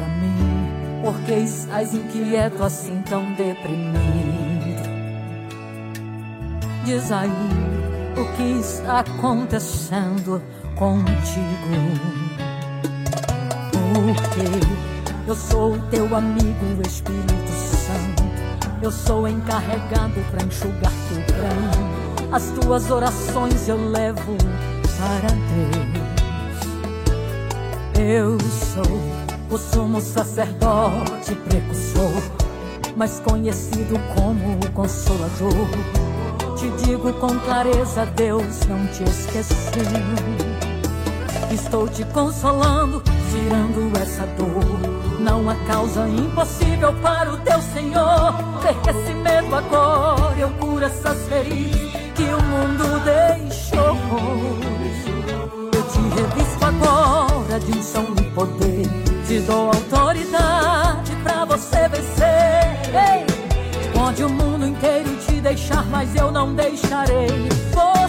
pra 0.00 0.08
mim, 0.08 1.02
por 1.02 1.14
que 1.20 1.34
estás 1.34 1.94
inquieto 1.94 2.62
assim 2.62 3.02
tão 3.02 3.32
deprimido? 3.34 4.00
Diz 6.84 7.12
aí, 7.12 7.30
o 8.16 8.24
que 8.36 8.60
está 8.60 9.00
acontecendo 9.00 10.42
contigo? 10.74 12.00
Porque 13.82 14.48
eu 15.28 15.36
sou 15.36 15.78
teu 15.90 16.16
amigo, 16.16 16.80
Espírito 16.86 17.52
Santo. 17.52 18.22
Eu 18.82 18.90
sou 18.90 19.28
encarregado 19.28 20.14
pra 20.30 20.42
enxugar 20.42 20.92
teu 21.08 21.22
pranto. 21.34 22.34
As 22.34 22.44
tuas 22.50 22.90
orações 22.90 23.68
eu 23.68 23.90
levo 23.90 24.36
para 24.98 25.28
Deus. 25.52 26.10
Eu 27.98 28.38
sou 28.40 29.29
o 29.50 29.58
sumo 29.58 30.00
sacerdote 30.00 31.34
precursor, 31.34 32.22
mais 32.96 33.18
conhecido 33.20 33.98
como 34.14 34.54
o 34.54 34.70
Consolador. 34.72 35.68
Te 36.56 36.70
digo 36.84 37.12
com 37.14 37.38
clareza, 37.40 38.06
Deus 38.14 38.60
não 38.68 38.86
te 38.88 39.02
esqueceu. 39.02 39.82
Estou 41.50 41.88
te 41.88 42.04
consolando, 42.04 43.02
tirando 43.30 43.98
essa 44.00 44.24
dor. 44.36 45.18
Não 45.18 45.50
há 45.50 45.56
causa 45.66 46.08
impossível 46.08 46.92
para 47.02 47.32
o 47.32 47.38
teu 47.38 47.60
Senhor. 47.60 48.34
Perca 48.62 48.90
esse 48.92 49.14
medo 49.14 49.54
agora, 49.56 50.38
eu 50.38 50.50
curo 50.60 50.84
essas 50.84 51.18
feridas 51.28 51.90
que 52.14 52.22
o 52.22 52.42
mundo 52.42 53.02
deixou. 53.04 53.96
Eu 55.72 55.82
te 55.88 55.98
revisto 56.20 56.64
agora 56.64 57.58
de 57.58 57.78
unção 57.78 58.06
e 58.16 58.22
poder. 58.30 59.09
Te 59.30 59.38
dou 59.42 59.66
autoridade 59.68 61.14
pra 61.22 61.44
você 61.44 61.88
vencer. 61.88 62.26
Ei! 62.92 63.24
Pode 63.94 64.24
o 64.24 64.28
mundo 64.28 64.66
inteiro 64.66 65.08
te 65.24 65.40
deixar, 65.40 65.86
mas 65.86 66.16
eu 66.16 66.32
não 66.32 66.52
deixarei 66.52 67.28
você. 67.72 67.99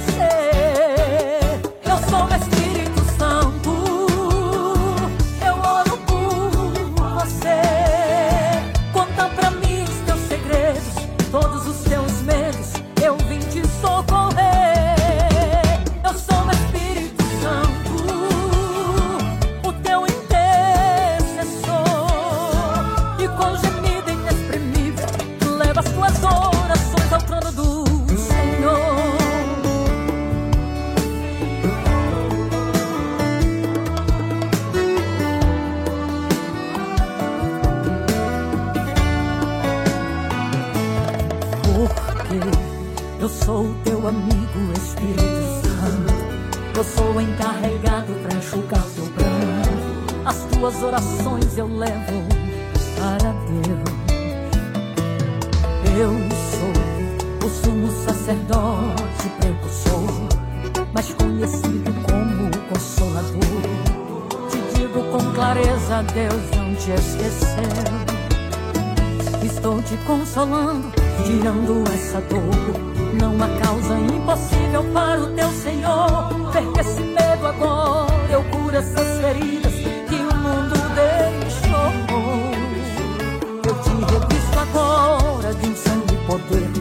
Encarregado 47.22 48.14
pra 48.24 48.38
enxugar 48.38 48.84
teu 48.96 49.06
pranto. 49.14 50.22
As 50.26 50.38
tuas 50.52 50.82
orações 50.84 51.58
eu 51.58 51.68
levo 51.68 52.28
para 52.98 53.32
Deus. 53.48 53.92
Eu 55.98 56.14
sou 56.52 57.48
o 57.48 57.50
sumo 57.50 57.92
sacerdote 58.06 59.30
precursor, 59.40 60.28
mais 60.94 61.14
conhecido 61.14 61.94
como 62.04 62.48
o 62.48 62.58
Consolador. 62.70 63.62
Te 64.50 64.80
digo 64.80 65.04
com 65.12 65.34
clareza, 65.34 66.04
Deus 66.14 66.44
não 66.56 66.76
te 66.76 66.92
esqueceu. 66.92 68.22
Estou 69.44 69.82
te 69.82 69.98
consolando, 70.06 70.92
tirando 71.26 71.84
essa 71.94 72.22
dor. 72.22 72.92
Não 73.20 73.36
há 73.44 73.50
causa 73.60 73.96
impossível 74.00 74.84
para 74.94 75.22
o 75.22 75.28
teu 75.36 75.50
Senhor. 75.52 76.41
Perca 76.52 76.82
esse 76.82 77.02
medo 77.02 77.48
agora, 77.48 78.30
eu 78.30 78.44
curo 78.52 78.76
essas 78.76 79.22
feridas 79.22 79.74
que 79.74 80.16
o 80.16 80.36
mundo 80.36 80.76
deixou. 80.96 81.92
Eu 83.66 83.76
te 83.82 83.90
revisto 84.12 84.60
agora 84.60 85.54
de 85.54 85.70
um 85.70 85.76
sangue 85.76 86.18
poder. 86.28 86.81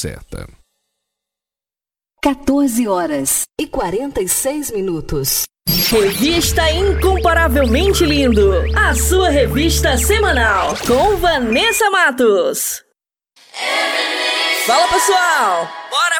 Certa. 0.00 0.48
14 2.22 2.88
horas 2.88 3.42
e 3.60 3.66
46 3.66 4.70
minutos. 4.72 5.44
Revista 5.90 6.70
Incomparavelmente 6.70 8.04
Lindo, 8.04 8.52
a 8.76 8.94
sua 8.94 9.28
revista 9.28 9.96
semanal 9.96 10.74
com 10.86 11.16
Vanessa 11.16 11.90
Matos. 11.90 12.82
Fala 14.66 14.86
pessoal, 14.88 15.68
bora 15.90 16.19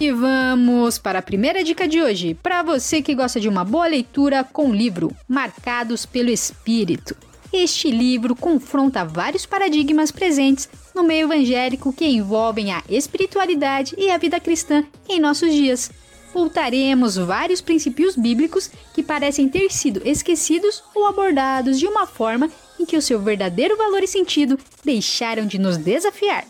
E 0.00 0.10
vamos 0.12 0.96
para 0.96 1.18
a 1.18 1.22
primeira 1.22 1.62
dica 1.62 1.86
de 1.86 2.00
hoje, 2.00 2.32
para 2.32 2.62
você 2.62 3.02
que 3.02 3.14
gosta 3.14 3.38
de 3.38 3.50
uma 3.50 3.66
boa 3.66 3.86
leitura 3.86 4.42
com 4.42 4.70
o 4.70 4.74
livro 4.74 5.14
Marcados 5.28 6.06
pelo 6.06 6.30
Espírito. 6.30 7.14
Este 7.52 7.90
livro 7.90 8.34
confronta 8.34 9.04
vários 9.04 9.44
paradigmas 9.44 10.10
presentes 10.10 10.70
no 10.94 11.04
meio 11.04 11.26
evangélico 11.26 11.92
que 11.92 12.06
envolvem 12.06 12.72
a 12.72 12.82
espiritualidade 12.88 13.94
e 13.98 14.10
a 14.10 14.16
vida 14.16 14.40
cristã 14.40 14.86
em 15.06 15.20
nossos 15.20 15.52
dias. 15.52 15.90
Voltaremos 16.32 17.18
vários 17.18 17.60
princípios 17.60 18.16
bíblicos 18.16 18.70
que 18.94 19.02
parecem 19.02 19.50
ter 19.50 19.70
sido 19.70 20.00
esquecidos 20.08 20.82
ou 20.94 21.08
abordados 21.08 21.78
de 21.78 21.86
uma 21.86 22.06
forma 22.06 22.50
em 22.78 22.86
que 22.86 22.96
o 22.96 23.02
seu 23.02 23.20
verdadeiro 23.20 23.76
valor 23.76 24.02
e 24.02 24.08
sentido 24.08 24.58
deixaram 24.82 25.44
de 25.44 25.58
nos 25.58 25.76
desafiar. 25.76 26.46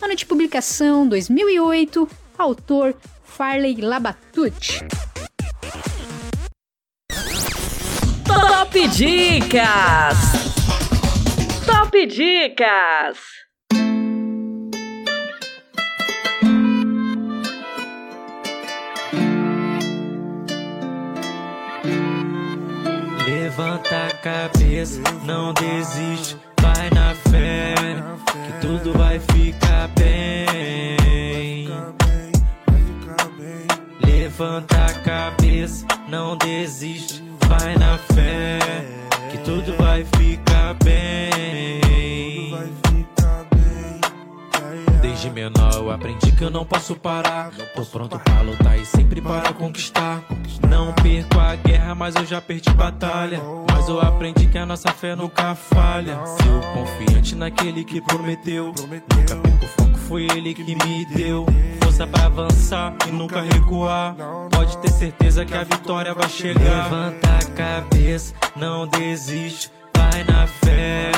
Ano 0.00 0.16
de 0.16 0.24
publicação 0.24 1.06
2008, 1.06 2.08
autor 2.38 2.94
Farley 3.22 3.76
Labatut. 3.80 4.84
Top 8.24 8.88
Dicas! 8.88 10.18
Top 11.66 12.06
Dicas! 12.06 13.18
Levanta 23.26 24.06
a 24.06 24.14
cabeça, 24.16 25.00
não 25.24 25.52
desiste, 25.54 26.36
vai 26.60 26.90
na 26.90 27.14
fé, 27.30 27.74
que 28.46 28.66
tudo 28.66 28.92
vai 28.98 29.20
ficar 29.20 29.88
bem. 29.96 30.14
Levanta 34.36 34.86
a 34.86 34.92
cabeça, 34.94 35.86
não 36.08 36.36
desiste, 36.36 37.22
vai 37.46 37.76
na 37.76 37.96
fé, 37.98 38.58
que 39.30 39.38
tudo 39.38 39.76
vai 39.76 40.04
ficar 40.04 40.74
bem. 40.82 41.80
Desde 45.04 45.28
menor 45.28 45.74
eu 45.74 45.90
aprendi 45.90 46.32
que 46.32 46.42
eu 46.42 46.50
não 46.50 46.64
posso 46.64 46.96
parar. 46.96 47.50
Tô 47.74 47.84
pronto 47.84 48.18
pra 48.18 48.40
lutar 48.40 48.80
e 48.80 48.86
sempre 48.86 49.20
para 49.20 49.52
conquistar. 49.52 50.24
Não 50.66 50.94
perco 50.94 51.38
a 51.38 51.54
guerra, 51.56 51.94
mas 51.94 52.14
eu 52.14 52.24
já 52.24 52.40
perdi 52.40 52.70
batalha. 52.70 53.38
Mas 53.70 53.86
eu 53.86 54.00
aprendi 54.00 54.46
que 54.46 54.56
a 54.56 54.64
nossa 54.64 54.90
fé 54.92 55.14
nunca 55.14 55.54
falha. 55.54 56.18
Sigo 56.24 56.58
confiante 56.72 57.34
naquele 57.34 57.84
que 57.84 58.00
prometeu. 58.00 58.68
Nunca 58.68 59.36
perco 59.36 59.64
o 59.66 59.68
foco, 59.68 59.98
foi 60.08 60.22
ele 60.22 60.54
que 60.54 60.64
me 60.64 61.04
deu. 61.14 61.44
Força 61.82 62.06
pra 62.06 62.24
avançar 62.24 62.96
e 63.06 63.12
nunca 63.12 63.42
recuar. 63.42 64.16
Pode 64.50 64.78
ter 64.78 64.90
certeza 64.90 65.44
que 65.44 65.54
a 65.54 65.64
vitória 65.64 66.14
vai 66.14 66.30
chegar. 66.30 66.84
Levanta 66.84 67.28
a 67.28 67.44
cabeça, 67.52 68.34
não 68.56 68.86
desiste. 68.86 69.70
Vai 70.14 70.22
na 70.22 70.46
fé, 70.46 71.10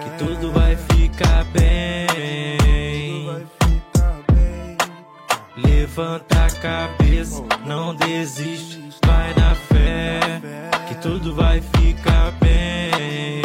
que 0.00 0.24
tudo 0.24 0.52
vai 0.52 0.76
ficar 0.76 1.44
bem. 1.46 2.56
Levanta 5.56 6.46
a 6.46 6.48
cabeça, 6.48 7.42
não 7.66 7.96
desiste, 7.96 8.90
vai 9.04 9.34
na 9.34 9.56
fé, 9.56 10.40
que 10.86 10.94
tudo 11.02 11.34
vai 11.34 11.60
ficar 11.60 12.30
bem. 12.38 13.42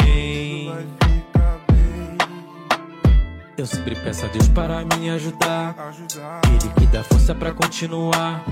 Eu 3.58 3.66
sempre 3.66 3.96
peço 3.96 4.26
a 4.26 4.28
Deus 4.28 4.46
para 4.46 4.84
me 4.84 5.10
ajudar, 5.10 5.74
Ele 6.46 6.72
que 6.78 6.86
dá 6.86 7.02
força 7.02 7.34
pra 7.34 7.50
continuar. 7.50 8.44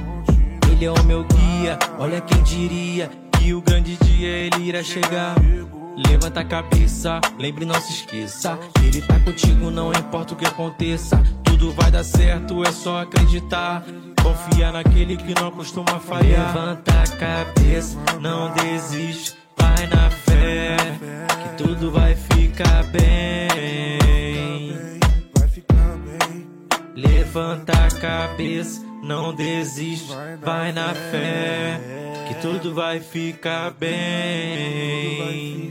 Ele 0.73 0.87
é 0.87 0.91
o 0.91 1.05
meu 1.05 1.23
guia, 1.23 1.79
olha 2.01 2.21
quem 2.21 2.43
diria 2.43 3.09
que 3.39 3.55
o 3.55 3.63
grande 3.63 3.97
dia 3.99 4.29
ele 4.29 4.63
irá 4.63 4.83
chegar. 4.83 5.37
Levanta 5.97 6.41
a 6.41 6.45
cabeça, 6.45 7.21
lembre 7.39 7.65
não 7.65 7.79
se 7.81 7.93
esqueça. 7.93 8.59
Ele 8.83 9.03
tá 9.03 9.19
contigo, 9.21 9.71
não 9.71 9.93
importa 9.93 10.33
o 10.33 10.37
que 10.37 10.47
aconteça. 10.47 11.23
Tudo 11.45 11.73
vai 11.73 11.91
dar 11.91 12.05
certo, 12.05 12.65
é 12.65 12.73
só 12.73 13.03
acreditar. 13.03 13.85
Confia 14.23 14.73
naquele 14.73 15.17
que 15.17 15.35
não 15.39 15.51
costuma 15.51 16.01
falhar. 16.01 16.55
Levanta 16.55 16.93
a 17.03 17.07
cabeça, 17.17 17.99
não 18.21 18.53
desiste. 18.55 19.37
Vai 19.59 19.87
na 19.87 20.11
fé, 20.11 20.77
que 21.29 21.63
tudo 21.63 21.91
vai 21.91 22.15
ficar 22.17 22.85
bem. 22.85 23.03
Levanta 26.95 27.73
a 27.73 27.89
cabeça, 28.01 28.81
não 29.03 29.35
desiste. 29.35 30.13
Vai 30.43 30.73
na 30.73 30.95
fé, 30.95 31.81
que 32.29 32.35
tudo 32.41 32.75
vai 32.75 33.01
ficar 33.01 33.71
bem. 33.73 35.62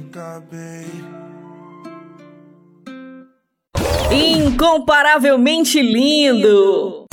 Incomparavelmente 4.11 5.81
lindo! 5.81 7.05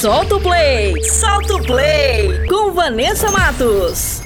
Solta 0.00 0.36
o 0.36 0.40
play! 0.40 1.02
Solta 1.04 1.54
o 1.54 1.64
play! 1.64 2.46
Com 2.46 2.72
Vanessa 2.72 3.30
Matos. 3.30 4.23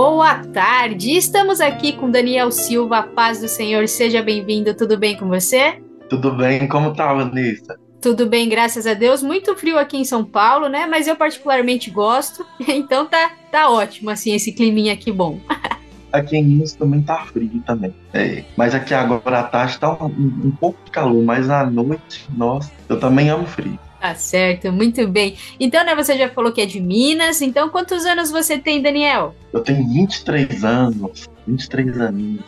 Boa 0.00 0.36
tarde! 0.54 1.16
Estamos 1.16 1.60
aqui 1.60 1.92
com 1.92 2.08
Daniel 2.08 2.52
Silva, 2.52 3.02
paz 3.02 3.40
do 3.40 3.48
Senhor, 3.48 3.88
seja 3.88 4.22
bem-vindo, 4.22 4.72
tudo 4.72 4.96
bem 4.96 5.16
com 5.16 5.26
você? 5.26 5.82
Tudo 6.08 6.36
bem, 6.36 6.68
como 6.68 6.94
tá, 6.94 7.12
Vanessa? 7.12 7.76
Tudo 8.00 8.24
bem, 8.28 8.48
graças 8.48 8.86
a 8.86 8.94
Deus. 8.94 9.24
Muito 9.24 9.56
frio 9.56 9.76
aqui 9.76 9.96
em 9.96 10.04
São 10.04 10.24
Paulo, 10.24 10.68
né? 10.68 10.86
Mas 10.86 11.08
eu 11.08 11.16
particularmente 11.16 11.90
gosto, 11.90 12.46
então 12.68 13.06
tá, 13.06 13.32
tá 13.50 13.68
ótimo, 13.70 14.08
assim, 14.08 14.32
esse 14.36 14.52
climinha 14.52 14.92
aqui 14.92 15.10
bom. 15.10 15.40
Aqui 16.10 16.36
em 16.38 16.44
Minas 16.44 16.72
também 16.72 17.02
tá 17.02 17.26
frio 17.26 17.62
também. 17.66 17.92
É, 18.14 18.42
mas 18.56 18.74
aqui 18.74 18.94
agora 18.94 19.40
à 19.40 19.42
tarde 19.42 19.78
tá 19.78 19.92
um, 19.92 20.06
um 20.06 20.50
pouco 20.58 20.78
de 20.82 20.90
calor, 20.90 21.22
mas 21.22 21.50
à 21.50 21.66
noite, 21.66 22.26
nossa, 22.34 22.72
eu 22.88 22.98
também 22.98 23.28
amo 23.28 23.44
frio. 23.44 23.78
Tá 24.00 24.14
certo, 24.14 24.72
muito 24.72 25.06
bem. 25.08 25.36
Então, 25.58 25.84
né, 25.84 25.94
você 25.94 26.16
já 26.16 26.28
falou 26.28 26.52
que 26.52 26.60
é 26.60 26.66
de 26.66 26.80
Minas, 26.80 27.42
então 27.42 27.68
quantos 27.68 28.06
anos 28.06 28.30
você 28.30 28.56
tem, 28.56 28.80
Daniel? 28.80 29.34
Eu 29.52 29.60
tenho 29.60 29.86
23 29.88 30.64
anos, 30.64 31.28
23 31.46 32.00
aninhos. 32.00 32.44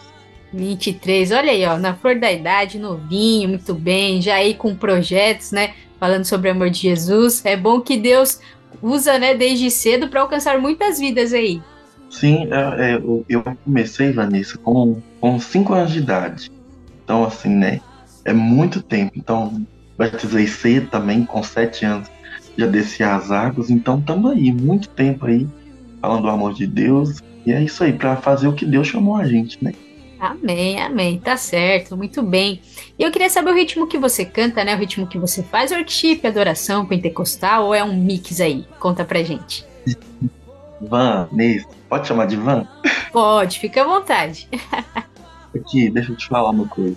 23, 0.52 1.32
olha 1.32 1.50
aí, 1.50 1.64
ó, 1.64 1.76
na 1.76 1.94
flor 1.94 2.18
da 2.18 2.30
idade, 2.30 2.78
novinho, 2.78 3.50
muito 3.50 3.74
bem, 3.74 4.20
já 4.22 4.36
aí 4.36 4.54
com 4.54 4.74
projetos, 4.74 5.50
né, 5.52 5.74
falando 5.98 6.24
sobre 6.24 6.48
o 6.48 6.52
amor 6.52 6.70
de 6.70 6.78
Jesus. 6.78 7.44
É 7.44 7.56
bom 7.56 7.80
que 7.80 7.96
Deus 7.96 8.40
usa, 8.80 9.18
né, 9.18 9.34
desde 9.34 9.70
cedo 9.70 10.08
para 10.08 10.20
alcançar 10.20 10.58
muitas 10.60 10.98
vidas 10.98 11.32
aí. 11.32 11.60
Sim, 12.08 12.48
é, 12.50 12.92
é, 12.92 12.94
eu, 12.96 13.24
eu 13.28 13.42
comecei, 13.64 14.12
Vanessa, 14.12 14.58
com, 14.58 15.00
com 15.20 15.38
5 15.38 15.72
anos 15.74 15.92
de 15.92 15.98
idade. 15.98 16.50
Então, 17.04 17.24
assim, 17.24 17.50
né, 17.50 17.80
é 18.24 18.32
muito 18.32 18.82
tempo. 18.82 19.12
Então, 19.16 19.64
batizei 20.00 20.46
cedo 20.46 20.88
também, 20.88 21.26
com 21.26 21.42
7 21.42 21.84
anos 21.84 22.10
já 22.56 22.66
desci 22.66 23.02
as 23.02 23.30
águas. 23.30 23.70
Então, 23.70 23.98
estamos 23.98 24.30
aí, 24.32 24.52
muito 24.52 24.88
tempo 24.88 25.26
aí, 25.26 25.46
falando 26.00 26.22
do 26.22 26.30
amor 26.30 26.54
de 26.54 26.66
Deus. 26.66 27.20
E 27.46 27.52
é 27.52 27.62
isso 27.62 27.84
aí, 27.84 27.92
para 27.92 28.16
fazer 28.16 28.48
o 28.48 28.52
que 28.52 28.64
Deus 28.66 28.86
chamou 28.86 29.16
a 29.16 29.24
gente, 29.24 29.62
né? 29.62 29.72
Amém, 30.18 30.78
amém, 30.82 31.18
tá 31.18 31.36
certo, 31.36 31.96
muito 31.96 32.22
bem. 32.22 32.60
E 32.98 33.02
eu 33.02 33.10
queria 33.10 33.30
saber 33.30 33.50
o 33.50 33.54
ritmo 33.54 33.86
que 33.86 33.96
você 33.96 34.24
canta, 34.24 34.62
né? 34.62 34.74
O 34.74 34.78
ritmo 34.78 35.06
que 35.06 35.18
você 35.18 35.42
faz, 35.42 35.72
worship, 35.72 36.20
adoração, 36.26 36.84
pentecostal, 36.84 37.66
ou 37.66 37.74
é 37.74 37.82
um 37.82 37.96
mix 37.96 38.40
aí? 38.40 38.66
Conta 38.78 39.02
pra 39.04 39.22
gente. 39.22 39.64
Van, 40.80 41.28
Nesse, 41.32 41.66
pode 41.88 42.06
chamar 42.06 42.26
de 42.26 42.36
Van? 42.36 42.66
Pode, 43.12 43.58
fica 43.58 43.82
à 43.82 43.84
vontade. 43.84 44.48
Aqui, 45.54 45.88
deixa 45.90 46.12
eu 46.12 46.16
te 46.16 46.26
falar 46.26 46.50
uma 46.50 46.66
coisa. 46.66 46.96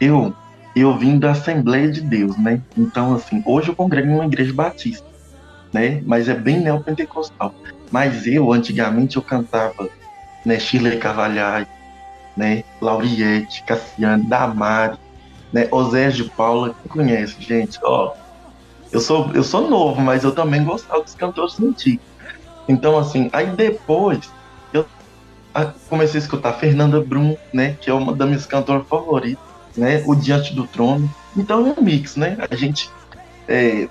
Eu, 0.00 0.32
eu 0.74 0.96
vim 0.96 1.18
da 1.18 1.32
Assembleia 1.32 1.90
de 1.90 2.00
Deus, 2.00 2.36
né? 2.38 2.60
Então, 2.76 3.14
assim, 3.14 3.42
hoje 3.44 3.68
eu 3.68 3.76
congrego 3.76 4.08
em 4.08 4.14
uma 4.14 4.24
igreja 4.24 4.52
batista, 4.52 5.06
né? 5.72 6.02
Mas 6.06 6.28
é 6.28 6.34
bem 6.34 6.60
neopentecostal. 6.60 7.54
Mas 7.90 8.26
eu, 8.26 8.52
antigamente, 8.52 9.16
eu 9.16 9.22
cantava, 9.22 9.88
né? 10.44 10.58
Chile 10.58 10.96
Cavalhais, 10.96 11.66
né? 12.36 12.64
Lauriette, 12.80 13.62
Cassiane, 13.64 14.24
Damari, 14.24 14.96
né? 15.52 15.68
Osés 15.70 16.16
de 16.16 16.24
Paula, 16.24 16.74
quem 16.74 16.90
conhece, 16.90 17.36
gente? 17.40 17.78
Ó, 17.82 18.14
eu 18.90 19.00
sou, 19.00 19.30
eu 19.34 19.42
sou 19.42 19.68
novo, 19.68 20.00
mas 20.00 20.24
eu 20.24 20.32
também 20.32 20.64
gostava 20.64 21.02
dos 21.02 21.14
cantores 21.14 21.60
antigos. 21.60 22.04
Então, 22.66 22.98
assim, 22.98 23.28
aí 23.32 23.46
depois 23.54 24.30
eu 24.72 24.86
comecei 25.88 26.18
a 26.18 26.22
escutar 26.22 26.54
Fernanda 26.54 27.00
Brum, 27.00 27.36
né? 27.52 27.76
Que 27.80 27.90
é 27.90 27.94
uma 27.94 28.14
das 28.14 28.26
minhas 28.26 28.46
cantoras 28.46 28.86
favoritas, 28.88 29.51
né? 29.76 30.02
O 30.06 30.14
Diante 30.14 30.54
do 30.54 30.66
Trono. 30.66 31.10
Então 31.36 31.66
é 31.66 31.74
um 31.78 31.82
mix, 31.82 32.16
né? 32.16 32.36
A 32.50 32.54
gente 32.54 32.90
é, 33.48 33.88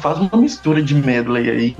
faz 0.00 0.18
uma 0.18 0.36
mistura 0.36 0.82
de 0.82 0.94
medley 0.94 1.50
aí. 1.50 1.76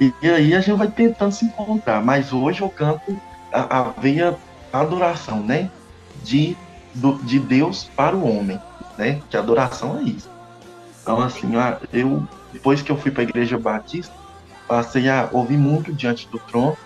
E, 0.00 0.12
e 0.22 0.30
aí 0.30 0.54
a 0.54 0.60
gente 0.60 0.76
vai 0.76 0.88
tentando 0.88 1.32
se 1.32 1.44
encontrar. 1.44 2.02
Mas 2.02 2.32
hoje 2.32 2.60
eu 2.60 2.68
canto 2.68 3.16
a, 3.52 3.80
a 3.80 3.82
veia 3.90 4.36
adoração, 4.72 5.40
né? 5.40 5.70
De, 6.22 6.56
do, 6.94 7.14
de 7.22 7.38
Deus 7.38 7.84
para 7.96 8.16
o 8.16 8.26
homem, 8.26 8.58
né? 8.96 9.20
Que 9.28 9.36
adoração 9.36 9.98
é 9.98 10.02
isso. 10.02 10.28
Então, 11.02 11.20
assim, 11.20 11.52
eu, 11.92 12.26
depois 12.52 12.80
que 12.80 12.90
eu 12.90 12.96
fui 12.96 13.10
para 13.10 13.22
a 13.22 13.24
Igreja 13.24 13.58
Batista, 13.58 14.12
passei 14.66 15.08
a 15.10 15.28
ouvir 15.30 15.58
muito 15.58 15.92
Diante 15.92 16.26
do 16.28 16.38
Trono 16.38 16.76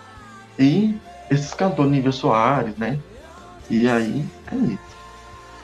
e 0.59 0.99
esses 1.31 1.55
cantores 1.55 1.93
Nível 1.93 2.13
Soares, 2.13 2.77
né? 2.77 2.99
E 3.71 3.89
aí, 3.89 4.25
é 4.51 4.57
isso. 4.57 4.88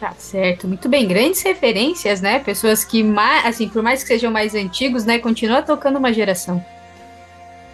Tá 0.04 0.12
certo, 0.18 0.68
muito 0.68 0.86
bem. 0.86 1.08
Grandes 1.08 1.40
referências, 1.40 2.20
né? 2.20 2.38
Pessoas 2.38 2.84
que, 2.84 3.02
assim, 3.42 3.70
por 3.70 3.82
mais 3.82 4.02
que 4.02 4.08
sejam 4.08 4.30
mais 4.30 4.54
antigos, 4.54 5.06
né? 5.06 5.18
Continua 5.18 5.62
tocando 5.62 5.98
uma 5.98 6.12
geração. 6.12 6.62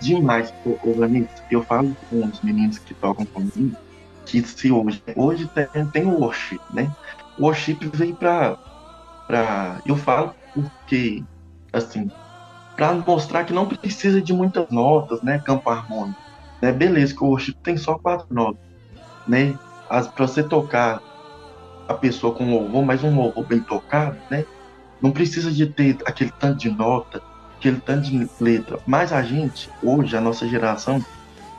Demais, 0.01 0.55
ô, 0.65 0.93
Vanessa, 0.93 1.43
eu 1.51 1.65
falo 1.65 1.97
com 2.09 2.25
os 2.25 2.41
meninos 2.41 2.79
que 2.79 2.95
tocam 2.95 3.27
comigo, 3.27 3.77
que 4.25 4.41
se 4.43 4.71
hoje, 4.71 5.03
hoje 5.17 5.51
tem, 5.73 5.87
tem 5.87 6.07
o 6.07 6.21
worship, 6.21 6.61
né? 6.73 6.89
O 7.37 7.47
worship 7.47 7.79
veio 7.93 8.15
pra, 8.15 8.57
pra. 9.27 9.81
Eu 9.85 9.97
falo 9.97 10.33
porque, 10.55 11.25
assim, 11.73 12.09
para 12.77 12.95
mostrar 12.95 13.43
que 13.43 13.53
não 13.53 13.67
precisa 13.67 14.23
de 14.23 14.33
muitas 14.33 14.71
notas, 14.71 15.21
né? 15.21 15.41
Campo 15.45 15.69
harmônico. 15.69 16.21
Né? 16.63 16.71
Beleza, 16.71 17.13
que 17.13 17.25
o 17.25 17.27
worship 17.27 17.57
tem 17.61 17.77
só 17.77 17.99
quatro 17.99 18.33
notas, 18.33 18.63
né? 19.27 19.59
Para 19.89 20.29
você 20.29 20.45
tocar 20.45 21.10
a 21.91 21.95
pessoa 21.95 22.33
com 22.33 22.49
louvor, 22.49 22.85
mas 22.85 23.03
um 23.03 23.15
louvor 23.15 23.45
bem 23.45 23.59
tocado, 23.59 24.17
né? 24.31 24.45
Não 25.03 25.11
precisa 25.11 25.51
de 25.51 25.67
ter 25.67 25.99
aquele 26.07 26.33
tanto 26.39 26.59
de 26.59 26.71
nota, 26.71 27.21
aquele 27.59 27.81
tanto 27.81 28.03
de 28.03 28.31
letra. 28.41 28.79
Mas 28.87 29.13
a 29.13 29.23
gente, 29.23 29.69
hoje, 29.83 30.17
a 30.17 30.21
nossa 30.21 30.47
geração, 30.47 31.05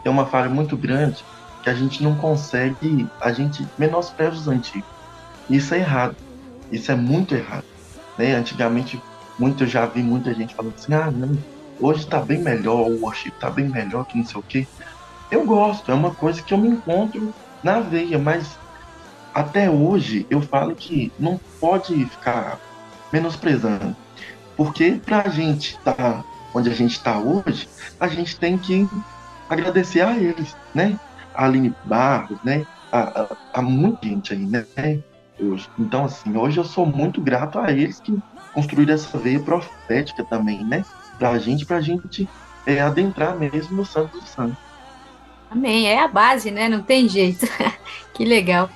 tem 0.01 0.11
uma 0.11 0.25
falha 0.25 0.49
muito 0.49 0.77
grande 0.77 1.25
que 1.61 1.69
a 1.69 1.73
gente 1.73 2.01
não 2.01 2.15
consegue, 2.15 3.07
a 3.19 3.33
gente 3.33 3.67
menospreza 3.77 4.37
os 4.37 4.47
antigos. 4.47 4.89
Isso 5.49 5.73
é 5.73 5.79
errado. 5.79 6.15
Isso 6.71 6.89
é 6.91 6.95
muito 6.95 7.35
errado. 7.35 7.65
Né? 8.17 8.33
Antigamente, 8.33 9.01
muito, 9.37 9.65
eu 9.65 9.67
já 9.67 9.85
vi 9.85 10.01
muita 10.01 10.33
gente 10.33 10.55
falando 10.55 10.75
assim, 10.75 10.93
ah, 10.93 11.11
não, 11.11 11.37
hoje 11.77 12.07
tá 12.07 12.21
bem 12.21 12.39
melhor, 12.39 12.87
o 12.87 13.01
worship 13.01 13.31
tá 13.31 13.49
bem 13.49 13.67
melhor 13.67 14.05
que 14.05 14.17
não 14.17 14.25
sei 14.25 14.39
o 14.39 14.43
quê. 14.43 14.65
Eu 15.29 15.45
gosto, 15.45 15.91
é 15.91 15.93
uma 15.93 16.11
coisa 16.11 16.41
que 16.41 16.53
eu 16.53 16.57
me 16.57 16.69
encontro 16.69 17.33
na 17.61 17.81
veia, 17.81 18.17
mas 18.17 18.57
até 19.33 19.69
hoje 19.69 20.25
eu 20.29 20.41
falo 20.41 20.75
que 20.75 21.11
não 21.19 21.39
pode 21.59 22.05
ficar 22.05 22.59
menosprezando. 23.11 23.95
Porque 24.55 24.99
pra 25.03 25.27
gente 25.29 25.75
estar 25.75 25.93
tá 25.93 26.23
onde 26.53 26.69
a 26.69 26.73
gente 26.73 26.91
está 26.91 27.17
hoje, 27.17 27.67
a 27.99 28.07
gente 28.07 28.37
tem 28.37 28.57
que 28.57 28.87
agradecer 29.49 30.01
a 30.01 30.17
eles, 30.17 30.55
né? 30.73 30.99
A 31.33 31.45
Aline 31.45 31.73
Barros, 31.85 32.37
né? 32.43 32.65
A, 32.91 33.21
a, 33.21 33.27
a 33.53 33.61
muita 33.61 34.07
gente 34.07 34.33
aí, 34.33 34.39
né? 34.39 34.65
Hoje. 35.39 35.67
Então, 35.79 36.05
assim, 36.05 36.35
hoje 36.35 36.57
eu 36.57 36.63
sou 36.63 36.85
muito 36.85 37.21
grato 37.21 37.57
a 37.57 37.71
eles 37.71 37.99
que 37.99 38.17
construíram 38.53 38.93
essa 38.93 39.17
veia 39.17 39.39
profética 39.39 40.23
também, 40.23 40.63
né? 40.65 40.83
Pra 41.17 41.37
gente, 41.39 41.65
pra 41.65 41.81
gente 41.81 42.27
é, 42.65 42.81
adentrar 42.81 43.37
mesmo 43.37 43.77
no 43.77 43.85
Santo 43.85 44.19
dos 44.19 44.29
Santos. 44.29 44.57
Amém. 45.49 45.87
É 45.87 46.01
a 46.01 46.07
base, 46.07 46.51
né? 46.51 46.69
Não 46.69 46.81
tem 46.81 47.09
jeito. 47.09 47.45
que 48.13 48.23
legal. 48.23 48.69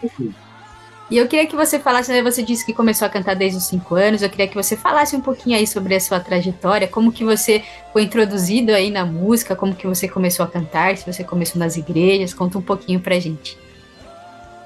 E 1.09 1.17
eu 1.17 1.27
queria 1.27 1.45
que 1.45 1.55
você 1.55 1.79
falasse, 1.79 2.11
né, 2.11 2.23
você 2.23 2.41
disse 2.41 2.65
que 2.65 2.73
começou 2.73 3.05
a 3.05 3.09
cantar 3.09 3.35
desde 3.35 3.59
os 3.59 3.65
cinco 3.65 3.93
anos, 3.93 4.23
eu 4.23 4.29
queria 4.29 4.47
que 4.47 4.55
você 4.55 4.75
falasse 4.75 5.15
um 5.15 5.21
pouquinho 5.21 5.55
aí 5.55 5.67
sobre 5.67 5.93
a 5.93 5.99
sua 5.99 6.19
trajetória, 6.19 6.87
como 6.87 7.11
que 7.11 7.23
você 7.23 7.63
foi 7.93 8.03
introduzido 8.03 8.71
aí 8.71 8.89
na 8.89 9.05
música, 9.05 9.55
como 9.55 9.75
que 9.75 9.85
você 9.85 10.07
começou 10.07 10.43
a 10.43 10.47
cantar, 10.47 10.97
se 10.97 11.05
você 11.05 11.23
começou 11.23 11.59
nas 11.59 11.77
igrejas, 11.77 12.33
conta 12.33 12.57
um 12.57 12.61
pouquinho 12.61 12.99
pra 12.99 13.19
gente. 13.19 13.55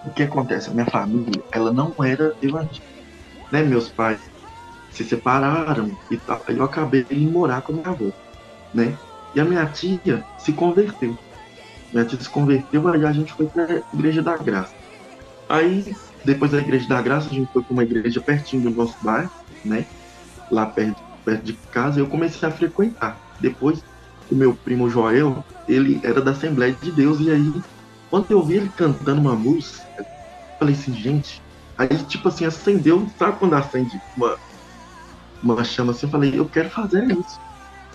O 0.06 0.12
que 0.12 0.24
acontece? 0.24 0.70
A 0.70 0.74
minha 0.74 0.86
família, 0.86 1.44
ela 1.52 1.74
não 1.74 1.94
era 2.02 2.34
evangélica, 2.42 2.86
né? 3.52 3.62
Meus 3.62 3.90
pais 3.90 4.22
se 4.92 5.04
separaram 5.04 5.92
e 6.10 6.16
tal, 6.16 6.42
eu 6.48 6.64
acabei 6.64 7.06
indo 7.12 7.32
morar 7.32 7.62
com 7.62 7.74
minha 7.74 7.90
avó, 7.90 8.12
né? 8.74 8.98
E 9.36 9.42
a 9.42 9.46
minha 9.46 9.66
tia 9.66 10.24
se 10.38 10.54
converteu. 10.54 11.18
minha 11.92 12.06
tia 12.06 12.20
se 12.20 12.30
converteu, 12.30 12.88
aí 12.88 13.06
a 13.06 13.12
gente 13.12 13.34
foi 13.34 13.46
pra 13.46 13.82
Igreja 13.94 14.22
da 14.22 14.38
Graça. 14.38 14.74
Aí, 15.50 15.96
depois 16.24 16.52
da 16.52 16.58
Igreja 16.60 16.88
da 16.88 17.02
Graça, 17.02 17.30
a 17.30 17.34
gente 17.34 17.52
foi 17.52 17.64
pra 17.64 17.74
uma 17.74 17.84
igreja 17.84 18.20
pertinho 18.22 18.64
do 18.64 18.72
nosso 18.72 18.96
bairro, 19.02 19.32
né? 19.64 19.86
Lá 20.52 20.66
perto, 20.66 21.02
perto 21.24 21.44
de 21.44 21.54
casa, 21.72 22.00
eu 22.00 22.08
comecei 22.08 22.48
a 22.48 22.52
frequentar. 22.52 23.18
Depois, 23.40 23.84
o 24.30 24.36
meu 24.36 24.54
primo 24.54 24.90
Joel, 24.90 25.44
ele 25.68 26.00
era 26.04 26.22
da 26.22 26.32
Assembleia 26.32 26.74
de 26.74 26.92
Deus, 26.92 27.20
e 27.20 27.32
aí, 27.32 27.54
quando 28.10 28.32
eu 28.32 28.44
vi 28.44 28.56
ele 28.56 28.72
cantando 28.76 29.22
uma 29.22 29.36
música, 29.36 30.06
falei 30.58 30.76
assim, 30.76 30.94
gente, 30.94 31.42
aí 31.78 31.88
tipo 31.88 32.28
assim, 32.28 32.46
acendeu, 32.46 33.08
sabe 33.18 33.38
quando 33.40 33.54
acende 33.54 34.00
uma, 34.18 34.38
uma 35.42 35.64
chama 35.64 35.92
assim, 35.92 36.06
eu 36.06 36.12
falei, 36.12 36.38
eu 36.38 36.46
quero 36.46 36.70
fazer 36.70 37.06
isso. 37.06 37.40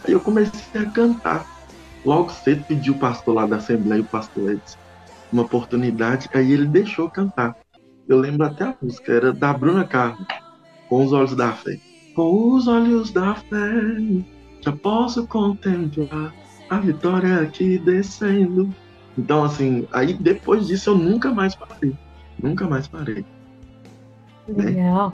Aí 0.07 0.13
eu 0.13 0.21
comecei 0.21 0.81
a 0.81 0.91
cantar. 0.91 1.47
Logo 2.05 2.31
cedo 2.31 2.65
pedi 2.67 2.91
o 2.91 2.99
pastor 2.99 3.35
lá 3.35 3.47
da 3.47 3.57
Assembleia, 3.57 4.03
o 4.03 4.07
pastor 4.07 4.53
Edson, 4.53 4.79
uma 5.33 5.43
oportunidade, 5.43 6.29
aí 6.35 6.53
ele 6.53 6.67
deixou 6.67 7.11
cantar. 7.11 7.57
Eu 8.09 8.19
lembro 8.19 8.47
até 8.47 8.65
a 8.65 8.77
música, 8.81 9.13
era 9.13 9.33
da 9.33 9.53
Bruna 9.53 9.85
Carlos, 9.85 10.27
Com 10.89 11.05
os 11.05 11.13
Olhos 11.13 11.35
da 11.35 11.53
Fé. 11.53 11.79
Com 12.15 12.55
os 12.55 12.69
olhos 12.69 13.11
da 13.11 13.35
fé, 13.35 13.97
já 14.61 14.71
posso 14.71 15.27
contemplar 15.27 16.33
a 16.71 16.79
vitória 16.79 17.41
aqui 17.41 17.77
descendo. 17.77 18.73
Então, 19.19 19.43
assim, 19.43 19.89
aí 19.93 20.15
depois 20.15 20.69
disso 20.69 20.91
eu 20.91 20.97
nunca 20.97 21.33
mais 21.33 21.57
parei. 21.57 21.93
Nunca 22.41 22.69
mais 22.69 22.87
parei. 22.87 23.25
Legal. 24.47 25.13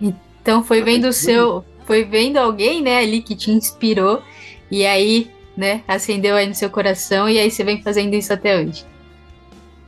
Então 0.00 0.62
foi 0.62 0.82
vendo 0.82 1.08
o 1.08 1.12
seu, 1.12 1.64
foi 1.84 2.04
vendo 2.04 2.38
alguém, 2.38 2.82
né, 2.82 2.98
ali 2.98 3.20
que 3.22 3.36
te 3.36 3.50
inspirou 3.50 4.22
e 4.70 4.86
aí, 4.86 5.30
né, 5.56 5.82
acendeu 5.86 6.36
aí 6.36 6.46
no 6.46 6.54
seu 6.54 6.70
coração 6.70 7.28
e 7.28 7.38
aí 7.38 7.50
você 7.50 7.64
vem 7.64 7.82
fazendo 7.82 8.14
isso 8.14 8.32
até 8.32 8.60
hoje. 8.60 8.84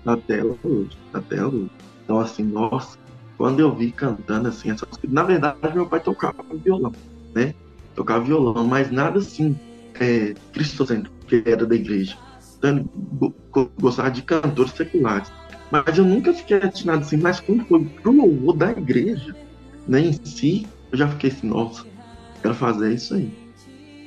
Até 0.04 0.42
hoje, 0.44 0.96
até 1.12 1.44
hoje. 1.44 1.70
Então, 2.06 2.20
assim, 2.20 2.44
nossa, 2.44 2.96
quando 3.36 3.58
eu 3.58 3.74
vi 3.74 3.90
cantando 3.90 4.46
assim, 4.46 4.70
essas... 4.70 4.88
na 5.08 5.24
verdade, 5.24 5.58
meu 5.74 5.86
pai 5.86 5.98
tocava 5.98 6.36
violão, 6.64 6.92
né? 7.34 7.52
Tocava 7.96 8.24
violão, 8.24 8.64
mas 8.64 8.92
nada 8.92 9.18
assim, 9.18 9.58
é, 9.98 10.32
cristocêntrico, 10.52 11.16
que 11.26 11.42
era 11.44 11.66
da 11.66 11.74
igreja. 11.74 12.16
Então, 12.58 12.88
gostava 13.80 14.10
de 14.10 14.22
cantores 14.22 14.72
seculares. 14.72 15.32
Mas 15.70 15.98
eu 15.98 16.04
nunca 16.04 16.32
fiquei 16.32 16.58
atinado 16.58 17.00
assim, 17.00 17.16
mas 17.16 17.40
quando 17.40 17.64
foi 17.66 17.84
pro 17.84 18.12
louvor 18.12 18.56
da 18.56 18.70
igreja, 18.70 19.34
né, 19.88 20.00
em 20.00 20.12
si, 20.12 20.64
eu 20.92 20.98
já 20.98 21.08
fiquei 21.08 21.30
assim, 21.30 21.48
nossa, 21.48 21.84
quero 22.40 22.54
fazer 22.54 22.94
isso 22.94 23.14
aí. 23.14 23.30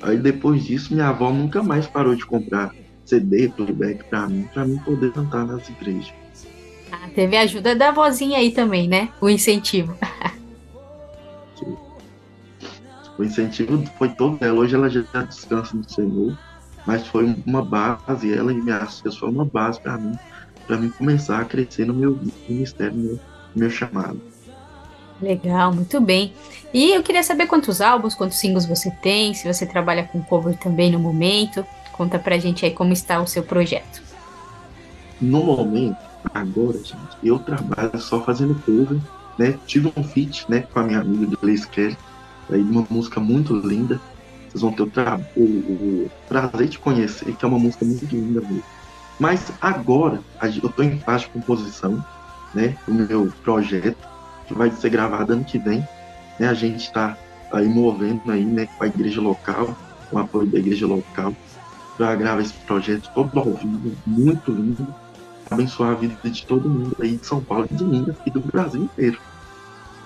Aí 0.02 0.18
depois 0.18 0.64
disso, 0.64 0.94
minha 0.94 1.10
avó 1.10 1.32
nunca 1.34 1.62
mais 1.62 1.86
parou 1.86 2.16
de 2.16 2.26
comprar 2.26 2.74
CD, 3.04 3.50
playback 3.50 4.06
pra 4.06 4.28
mim, 4.28 4.48
pra 4.54 4.64
mim 4.64 4.78
poder 4.80 5.12
cantar 5.12 5.46
nas 5.46 5.68
igrejas. 5.68 6.14
Ah, 6.92 7.10
teve 7.14 7.38
a 7.38 7.42
ajuda 7.42 7.76
da 7.76 7.92
vozinha 7.92 8.38
aí 8.38 8.52
também, 8.52 8.88
né? 8.88 9.10
O 9.22 9.30
incentivo. 9.30 9.96
O 13.20 13.24
incentivo 13.26 13.84
foi 13.98 14.08
todo 14.08 14.38
dela. 14.38 14.60
Hoje 14.60 14.76
ela 14.76 14.90
já 14.90 15.02
descansa 15.24 15.76
no 15.76 15.88
Senhor, 15.90 16.40
mas 16.86 17.06
foi 17.06 17.36
uma 17.46 17.62
base, 17.62 18.34
ela 18.34 18.54
e 18.54 18.56
minhas 18.56 19.02
filhas 19.02 19.18
foi 19.18 19.30
uma 19.30 19.44
base 19.44 19.78
para 19.82 19.98
mim, 19.98 20.18
para 20.66 20.78
mim 20.78 20.90
começar 20.90 21.42
a 21.42 21.44
crescer 21.44 21.86
no 21.86 21.94
meu 21.94 22.18
ministério, 22.48 22.96
no 22.96 23.04
meu, 23.04 23.20
meu 23.54 23.70
chamado. 23.70 24.22
Legal, 25.22 25.74
muito 25.74 26.00
bem. 26.00 26.34
E 26.74 26.92
eu 26.92 27.04
queria 27.04 27.22
saber 27.22 27.48
quantos 27.48 27.82
álbuns, 27.82 28.16
quantos 28.16 28.38
singles 28.38 28.66
você 28.66 28.90
tem, 28.90 29.34
se 29.34 29.46
você 29.46 29.66
trabalha 29.66 30.06
com 30.06 30.22
cover 30.22 30.58
também 30.58 30.90
no 30.90 30.98
momento. 30.98 31.66
Conta 31.92 32.18
pra 32.18 32.38
gente 32.38 32.66
aí 32.66 32.72
como 32.72 32.94
está 32.94 33.20
o 33.20 33.28
seu 33.28 33.44
projeto. 33.44 34.02
No 35.20 35.44
momento, 35.44 35.98
agora, 36.34 36.78
gente, 36.78 36.98
eu 37.24 37.40
trabalho 37.40 38.00
só 38.00 38.22
fazendo 38.24 38.56
cover, 38.66 39.00
né? 39.38 39.58
Tive 39.66 39.92
um 39.96 40.04
feat, 40.04 40.46
né, 40.50 40.62
com 40.74 40.80
a 40.80 40.84
minha 40.84 41.00
amiga 41.00 41.36
Gleice 41.42 41.68
Kelly, 41.68 41.98
aí 42.52 42.62
uma 42.62 42.86
música 42.90 43.20
muito 43.20 43.56
linda. 43.56 44.00
Vocês 44.50 44.62
vão 44.62 44.72
ter 44.74 44.84
o, 44.84 44.88
tra- 44.90 45.20
o- 45.36 45.42
o 45.42 46.12
prazer 46.28 46.68
de 46.68 46.80
conhecer, 46.80 47.36
que 47.36 47.46
é 47.46 47.48
uma 47.48 47.60
música 47.60 47.86
muito 47.86 48.06
linda 48.06 48.42
mesmo. 48.42 48.64
Mas 49.20 49.52
agora, 49.62 50.22
eu 50.62 50.70
tô 50.70 50.82
em 50.82 51.00
fase 51.00 51.26
de 51.26 51.32
composição, 51.32 52.04
né, 52.54 52.76
do 52.88 52.94
meu 52.94 53.32
projeto, 53.44 53.98
que 54.48 54.54
vai 54.54 54.72
ser 54.72 54.90
gravado 54.90 55.34
ano 55.34 55.44
que 55.44 55.60
vem, 55.60 55.86
né? 56.40 56.48
A 56.48 56.54
gente 56.54 56.86
está 56.86 57.18
aí 57.52 57.68
movendo 57.68 58.32
aí, 58.32 58.46
né, 58.46 58.68
com 58.78 58.84
a 58.84 58.88
igreja 58.88 59.22
local, 59.22 59.76
com 60.10 60.16
o 60.18 60.20
apoio 60.20 60.48
da 60.48 60.58
igreja 60.58 60.88
local, 60.88 61.34
para 61.98 62.16
gravar 62.16 62.42
esse 62.42 62.54
projeto 62.54 63.10
todo 63.14 63.38
ao 63.38 63.54
vivo, 63.54 63.92
muito 64.08 64.52
lindo, 64.52 64.88
abençoar 65.50 65.92
a 65.92 65.96
vida 65.96 66.16
de 66.30 66.46
todo 66.46 66.70
mundo 66.70 66.96
aí 67.02 67.18
de 67.18 67.26
São 67.26 67.42
Paulo, 67.42 67.68
de 67.70 67.84
Minas 67.84 68.16
e 68.26 68.32
do 68.32 68.40
Brasil 68.40 68.84
inteiro. 68.84 69.18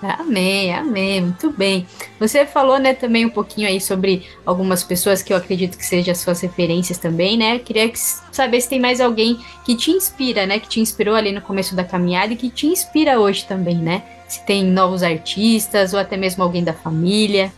Amém, 0.02 0.74
amém, 0.74 1.20
muito 1.22 1.50
bem. 1.50 1.86
Você 2.20 2.44
falou, 2.44 2.78
né, 2.78 2.92
também 2.92 3.24
um 3.24 3.30
pouquinho 3.30 3.66
aí 3.66 3.80
sobre 3.80 4.26
algumas 4.44 4.82
pessoas 4.82 5.22
que 5.22 5.32
eu 5.32 5.36
acredito 5.36 5.78
que 5.78 5.86
sejam 5.86 6.12
as 6.12 6.18
suas 6.18 6.40
referências 6.42 6.98
também, 6.98 7.38
né? 7.38 7.58
Queria 7.58 7.88
que- 7.88 7.98
saber 7.98 8.60
se 8.60 8.68
tem 8.68 8.78
mais 8.78 9.00
alguém 9.00 9.38
que 9.64 9.74
te 9.74 9.90
inspira, 9.90 10.44
né? 10.46 10.58
Que 10.58 10.68
te 10.68 10.80
inspirou 10.80 11.14
ali 11.14 11.32
no 11.32 11.40
começo 11.40 11.74
da 11.74 11.84
caminhada 11.84 12.34
e 12.34 12.36
que 12.36 12.50
te 12.50 12.66
inspira 12.66 13.18
hoje 13.18 13.46
também, 13.46 13.78
né? 13.78 14.02
Se 14.28 14.44
tem 14.44 14.62
novos 14.64 15.02
artistas 15.02 15.94
ou 15.94 15.98
até 15.98 16.18
mesmo 16.18 16.42
alguém 16.42 16.62
da 16.62 16.74
família. 16.74 17.50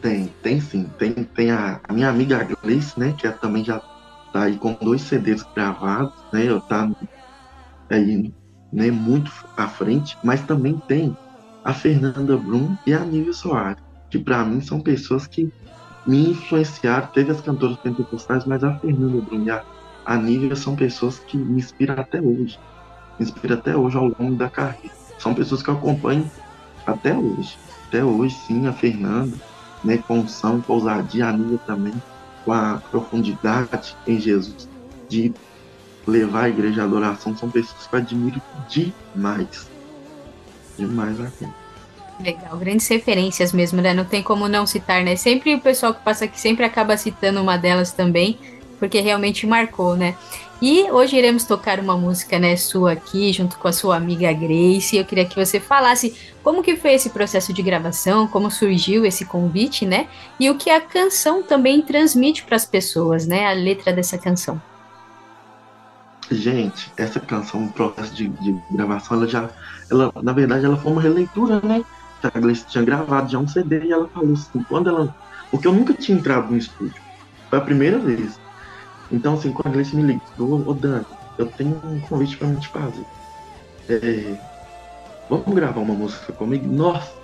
Tem, 0.00 0.26
tem 0.42 0.60
sim. 0.60 0.90
Tem, 0.98 1.12
tem 1.12 1.52
a, 1.52 1.78
a 1.86 1.92
minha 1.92 2.08
amiga 2.08 2.48
Gleice, 2.64 2.98
né? 2.98 3.14
Que 3.16 3.28
ela 3.28 3.36
também 3.36 3.64
já 3.64 3.78
tá 4.32 4.42
aí 4.44 4.56
com 4.56 4.72
dois 4.80 5.02
CDs 5.02 5.44
gravados, 5.54 6.12
né? 6.32 6.44
Eu 6.48 6.60
tá 6.60 6.90
aí, 7.94 8.32
né, 8.72 8.90
muito 8.90 9.30
à 9.56 9.68
frente, 9.68 10.16
mas 10.22 10.42
também 10.42 10.80
tem 10.88 11.16
a 11.64 11.72
Fernanda 11.72 12.36
Brum 12.36 12.76
e 12.86 12.92
a 12.94 13.00
Nívia 13.00 13.32
Soares, 13.32 13.82
que 14.10 14.18
para 14.18 14.44
mim 14.44 14.60
são 14.60 14.80
pessoas 14.80 15.26
que 15.26 15.52
me 16.06 16.30
influenciaram. 16.30 17.06
Teve 17.08 17.30
as 17.32 17.40
cantoras 17.40 17.76
pentecostais, 17.78 18.44
mas 18.44 18.64
a 18.64 18.74
Fernanda 18.78 19.20
Brum 19.20 19.44
e 19.44 19.50
a, 19.50 19.62
a 20.04 20.16
Nívia 20.16 20.56
são 20.56 20.74
pessoas 20.74 21.18
que 21.18 21.36
me 21.36 21.58
inspiram 21.58 21.94
até 21.94 22.20
hoje. 22.20 22.58
Me 23.18 23.26
inspiram 23.26 23.56
até 23.56 23.76
hoje 23.76 23.96
ao 23.96 24.06
longo 24.18 24.34
da 24.34 24.48
carreira. 24.48 24.94
São 25.18 25.34
pessoas 25.34 25.62
que 25.62 25.70
eu 25.70 25.74
acompanho 25.74 26.28
até 26.86 27.14
hoje. 27.14 27.56
Até 27.88 28.04
hoje, 28.04 28.34
sim, 28.46 28.66
a 28.66 28.72
Fernanda, 28.72 29.36
né, 29.84 29.98
com 29.98 30.20
unção, 30.20 30.60
com 30.60 30.72
ousadia, 30.72 31.28
a 31.28 31.32
Nívia 31.32 31.58
também, 31.66 31.94
com 32.44 32.52
a 32.52 32.82
profundidade 32.90 33.94
em 34.06 34.18
Jesus, 34.18 34.68
de 35.08 35.32
levar 36.06 36.44
a 36.44 36.48
igreja 36.48 36.82
à 36.82 36.84
adoração, 36.84 37.36
são 37.36 37.50
pessoas 37.50 37.86
que 37.86 37.94
eu 37.94 37.98
admiro 37.98 38.42
demais. 38.68 39.68
Demais 40.78 41.20
aqui. 41.20 41.46
Legal, 42.20 42.56
grandes 42.56 42.86
referências 42.88 43.52
mesmo, 43.52 43.80
né? 43.80 43.92
Não 43.92 44.04
tem 44.04 44.22
como 44.22 44.48
não 44.48 44.66
citar, 44.66 45.02
né? 45.02 45.16
Sempre 45.16 45.54
o 45.54 45.60
pessoal 45.60 45.94
que 45.94 46.02
passa 46.02 46.24
aqui 46.24 46.40
sempre 46.40 46.64
acaba 46.64 46.96
citando 46.96 47.40
uma 47.40 47.56
delas 47.56 47.92
também, 47.92 48.38
porque 48.78 49.00
realmente 49.00 49.46
marcou, 49.46 49.96
né? 49.96 50.16
E 50.60 50.88
hoje 50.92 51.16
iremos 51.16 51.44
tocar 51.44 51.80
uma 51.80 51.96
música, 51.96 52.38
né, 52.38 52.54
sua 52.54 52.92
aqui, 52.92 53.32
junto 53.32 53.58
com 53.58 53.66
a 53.66 53.72
sua 53.72 53.96
amiga 53.96 54.32
Grace. 54.32 54.96
Eu 54.96 55.04
queria 55.04 55.24
que 55.24 55.34
você 55.34 55.58
falasse 55.58 56.14
como 56.40 56.62
que 56.62 56.76
foi 56.76 56.92
esse 56.94 57.10
processo 57.10 57.52
de 57.52 57.60
gravação, 57.62 58.28
como 58.28 58.48
surgiu 58.48 59.04
esse 59.04 59.24
convite, 59.24 59.84
né? 59.84 60.06
E 60.38 60.48
o 60.48 60.54
que 60.56 60.70
a 60.70 60.80
canção 60.80 61.42
também 61.42 61.82
transmite 61.82 62.44
para 62.44 62.54
as 62.54 62.64
pessoas, 62.64 63.26
né? 63.26 63.48
A 63.48 63.52
letra 63.52 63.92
dessa 63.92 64.16
canção. 64.16 64.62
Gente, 66.32 66.92
essa 66.98 67.20
canção, 67.20 67.64
o 67.66 67.72
processo 67.72 68.14
de, 68.14 68.28
de 68.28 68.62
gravação, 68.70 69.16
ela 69.16 69.26
já, 69.28 69.52
ela, 69.90 70.10
na 70.22 70.32
verdade, 70.32 70.64
ela 70.64 70.76
foi 70.80 70.92
uma 70.92 71.02
releitura, 71.02 71.60
né? 71.60 71.82
Que 72.20 72.28
a 72.32 72.40
Gleice 72.40 72.66
tinha 72.66 72.84
gravado 72.84 73.30
já 73.30 73.38
um 73.38 73.46
CD 73.46 73.84
e 73.86 73.92
ela 73.92 74.08
falou 74.10 74.32
assim, 74.32 74.64
quando 74.64 74.88
ela. 74.88 75.14
Porque 75.50 75.66
eu 75.68 75.72
nunca 75.72 75.94
tinha 75.94 76.16
entrado 76.18 76.50
no 76.50 76.56
estúdio. 76.56 77.02
Foi 77.50 77.58
a 77.58 77.64
primeira 77.64 77.98
vez. 77.98 78.40
Então, 79.10 79.34
assim, 79.34 79.52
quando 79.52 79.68
a 79.68 79.72
Gleice 79.72 79.96
me 79.96 80.02
ligou, 80.04 80.68
ô 80.68 80.74
Dani, 80.74 81.06
eu 81.38 81.52
tenho 81.52 81.80
um 81.84 82.00
convite 82.00 82.38
pra 82.38 82.56
te 82.58 82.68
fazer. 82.68 83.06
É, 83.88 84.40
vamos 85.28 85.54
gravar 85.54 85.80
uma 85.80 85.94
música 85.94 86.32
comigo? 86.34 86.66
Nossa! 86.68 87.21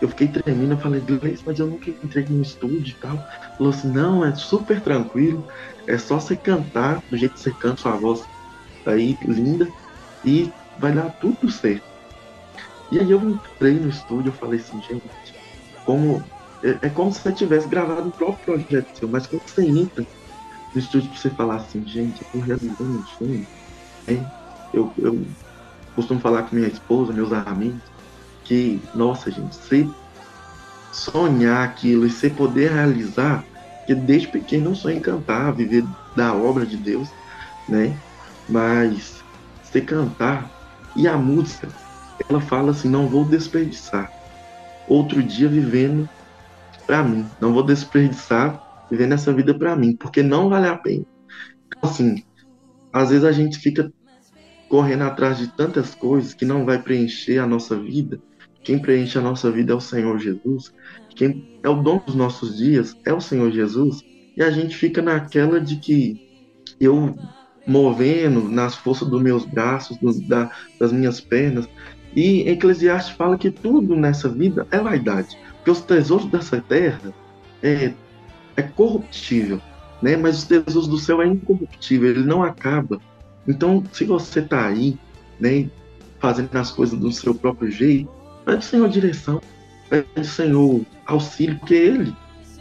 Eu 0.00 0.08
fiquei 0.08 0.28
tremendo, 0.28 0.72
eu 0.74 0.78
falei, 0.78 1.00
Gleice, 1.00 1.42
mas 1.44 1.58
eu 1.58 1.66
nunca 1.66 1.90
entrei 1.90 2.24
no 2.28 2.40
estúdio 2.40 2.94
e 2.96 3.00
tal. 3.00 3.18
Falou 3.56 3.72
assim, 3.72 3.90
não, 3.90 4.24
é 4.24 4.34
super 4.34 4.80
tranquilo, 4.80 5.44
é 5.86 5.98
só 5.98 6.20
você 6.20 6.36
cantar 6.36 7.02
do 7.10 7.16
jeito 7.16 7.34
que 7.34 7.40
você 7.40 7.52
canta, 7.52 7.82
sua 7.82 7.96
voz 7.96 8.20
tá 8.84 8.92
aí 8.92 9.18
linda, 9.22 9.72
e 10.24 10.52
vai 10.78 10.92
dar 10.92 11.10
tudo 11.18 11.50
certo. 11.50 11.84
E 12.90 12.98
aí 12.98 13.10
eu 13.10 13.20
entrei 13.20 13.74
no 13.74 13.88
estúdio, 13.88 14.30
eu 14.30 14.34
falei 14.34 14.60
assim, 14.60 14.80
gente, 14.80 15.02
como 15.84 16.24
é, 16.62 16.86
é 16.86 16.90
como 16.90 17.12
se 17.12 17.20
você 17.20 17.32
tivesse 17.32 17.68
gravado 17.68 18.08
um 18.08 18.10
próprio 18.10 18.56
projeto 18.56 18.96
seu, 18.96 19.08
mas 19.08 19.26
quando 19.26 19.42
você 19.46 19.62
entra 19.66 20.06
no 20.72 20.78
estúdio 20.78 21.10
pra 21.10 21.18
você 21.18 21.30
falar 21.30 21.56
assim, 21.56 21.86
gente, 21.86 22.22
eu 22.22 22.28
tô 22.32 22.38
realizando 22.38 22.98
um 22.98 23.06
sonho, 23.06 23.46
né? 24.06 24.26
eu, 24.72 24.92
eu 24.98 25.26
costumo 25.94 26.20
falar 26.20 26.44
com 26.44 26.56
minha 26.56 26.68
esposa, 26.68 27.12
meus 27.12 27.32
amigos, 27.32 27.82
que, 28.48 28.80
nossa, 28.94 29.30
gente, 29.30 29.54
você 29.54 29.86
sonhar 30.90 31.68
aquilo 31.68 32.06
e 32.06 32.10
você 32.10 32.30
poder 32.30 32.72
realizar, 32.72 33.44
que 33.86 33.94
desde 33.94 34.28
pequeno 34.28 34.70
eu 34.70 34.74
sonho 34.74 34.96
em 34.96 35.02
cantar, 35.02 35.54
viver 35.54 35.84
da 36.16 36.34
obra 36.34 36.64
de 36.64 36.78
Deus, 36.78 37.06
né? 37.68 37.94
Mas 38.48 39.22
você 39.62 39.82
cantar 39.82 40.50
e 40.96 41.06
a 41.06 41.16
música, 41.16 41.68
ela 42.28 42.40
fala 42.40 42.70
assim, 42.70 42.88
não 42.88 43.06
vou 43.06 43.26
desperdiçar 43.26 44.10
outro 44.88 45.22
dia 45.22 45.48
vivendo 45.48 46.08
para 46.86 47.04
mim, 47.04 47.30
não 47.38 47.52
vou 47.52 47.62
desperdiçar 47.62 48.60
vivendo 48.90 49.12
essa 49.12 49.30
vida 49.32 49.56
para 49.56 49.76
mim, 49.76 49.94
porque 49.94 50.22
não 50.22 50.48
vale 50.48 50.66
a 50.66 50.78
pena. 50.78 51.04
Então, 51.66 51.90
assim, 51.90 52.24
às 52.90 53.10
vezes 53.10 53.24
a 53.24 53.32
gente 53.32 53.58
fica 53.58 53.92
correndo 54.68 55.04
atrás 55.04 55.36
de 55.36 55.54
tantas 55.54 55.94
coisas 55.94 56.32
que 56.32 56.46
não 56.46 56.64
vai 56.64 56.82
preencher 56.82 57.38
a 57.38 57.46
nossa 57.46 57.78
vida. 57.78 58.18
Quem 58.68 58.78
preenche 58.78 59.16
a 59.16 59.22
nossa 59.22 59.50
vida 59.50 59.72
é 59.72 59.74
o 59.74 59.80
Senhor 59.80 60.18
Jesus. 60.18 60.74
Quem 61.16 61.58
é 61.62 61.68
o 61.70 61.82
dono 61.82 62.02
dos 62.04 62.14
nossos 62.14 62.58
dias 62.58 62.94
é 63.06 63.14
o 63.14 63.18
Senhor 63.18 63.50
Jesus. 63.50 64.04
E 64.36 64.42
a 64.42 64.50
gente 64.50 64.76
fica 64.76 65.00
naquela 65.00 65.58
de 65.58 65.76
que 65.76 66.20
eu 66.78 67.16
movendo 67.66 68.46
nas 68.46 68.74
forças 68.74 69.08
dos 69.08 69.22
meus 69.22 69.46
braços, 69.46 69.96
da, 70.28 70.50
das 70.78 70.92
minhas 70.92 71.18
pernas. 71.18 71.66
E 72.14 72.46
Eclesiastes 72.46 73.16
fala 73.16 73.38
que 73.38 73.50
tudo 73.50 73.96
nessa 73.96 74.28
vida 74.28 74.66
é 74.70 74.78
vaidade, 74.78 75.38
porque 75.56 75.70
os 75.70 75.80
tesouros 75.80 76.26
dessa 76.26 76.60
terra 76.60 77.14
é, 77.62 77.94
é 78.54 78.62
corruptível, 78.62 79.62
né? 80.02 80.14
Mas 80.14 80.40
os 80.40 80.44
tesouros 80.44 80.88
do 80.88 80.98
céu 80.98 81.22
é 81.22 81.26
incorruptível, 81.26 82.10
ele 82.10 82.22
não 82.22 82.42
acaba. 82.42 83.00
Então, 83.46 83.82
se 83.94 84.04
você 84.04 84.40
está 84.40 84.66
aí, 84.66 84.98
né, 85.40 85.70
fazendo 86.18 86.54
as 86.54 86.70
coisas 86.70 86.98
do 86.98 87.10
seu 87.10 87.34
próprio 87.34 87.70
jeito, 87.70 88.17
pede 88.48 88.64
Senhor 88.64 88.88
direção, 88.88 89.42
pede 89.90 90.26
Senhor 90.26 90.80
auxílio, 91.04 91.58
porque 91.58 91.74
Ele, 91.74 92.16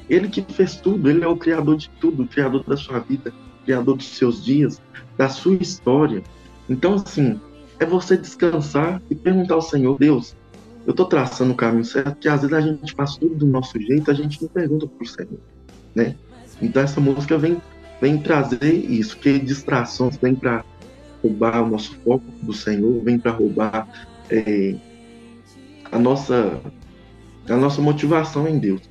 Ele 0.09 0.27
que 0.27 0.41
fez 0.51 0.75
tudo, 0.75 1.09
Ele 1.09 1.23
é 1.23 1.27
o 1.27 1.38
Criador 1.38 1.77
de 1.77 1.89
tudo, 2.01 2.23
o 2.23 2.27
Criador 2.27 2.61
da 2.65 2.75
sua 2.75 2.99
vida, 2.99 3.33
Criador 3.63 3.95
dos 3.95 4.07
seus 4.07 4.43
dias, 4.43 4.81
da 5.17 5.29
sua 5.29 5.55
história. 5.55 6.21
Então, 6.69 6.95
assim, 6.95 7.39
é 7.79 7.85
você 7.85 8.17
descansar 8.17 9.01
e 9.09 9.15
perguntar 9.15 9.53
ao 9.53 9.61
Senhor, 9.61 9.97
Deus, 9.97 10.35
eu 10.85 10.91
estou 10.91 11.05
traçando 11.05 11.53
o 11.53 11.55
caminho 11.55 11.85
certo, 11.85 12.11
porque 12.11 12.27
às 12.27 12.41
vezes 12.41 12.53
a 12.53 12.61
gente 12.61 12.93
faz 12.93 13.15
tudo 13.15 13.35
do 13.35 13.47
nosso 13.47 13.79
jeito, 13.79 14.11
a 14.11 14.13
gente 14.13 14.41
não 14.41 14.49
pergunta 14.49 14.88
para 14.88 15.03
o 15.03 15.07
Senhor, 15.07 15.39
né? 15.95 16.15
Então 16.61 16.81
essa 16.81 16.99
música 16.99 17.38
vem, 17.38 17.61
vem 18.01 18.17
trazer 18.17 18.73
isso, 18.73 19.17
que 19.17 19.39
distrações 19.39 20.17
vem 20.17 20.35
para 20.35 20.65
roubar 21.21 21.63
o 21.63 21.69
nosso 21.69 21.95
foco 22.03 22.25
do 22.41 22.51
Senhor, 22.51 23.01
vem 23.03 23.17
para 23.19 23.31
roubar 23.31 23.88
é, 24.29 24.75
a 25.91 25.99
nossa 25.99 26.59
a 27.49 27.55
nossa 27.55 27.81
motivação 27.81 28.47
em 28.47 28.59
Deus. 28.59 28.81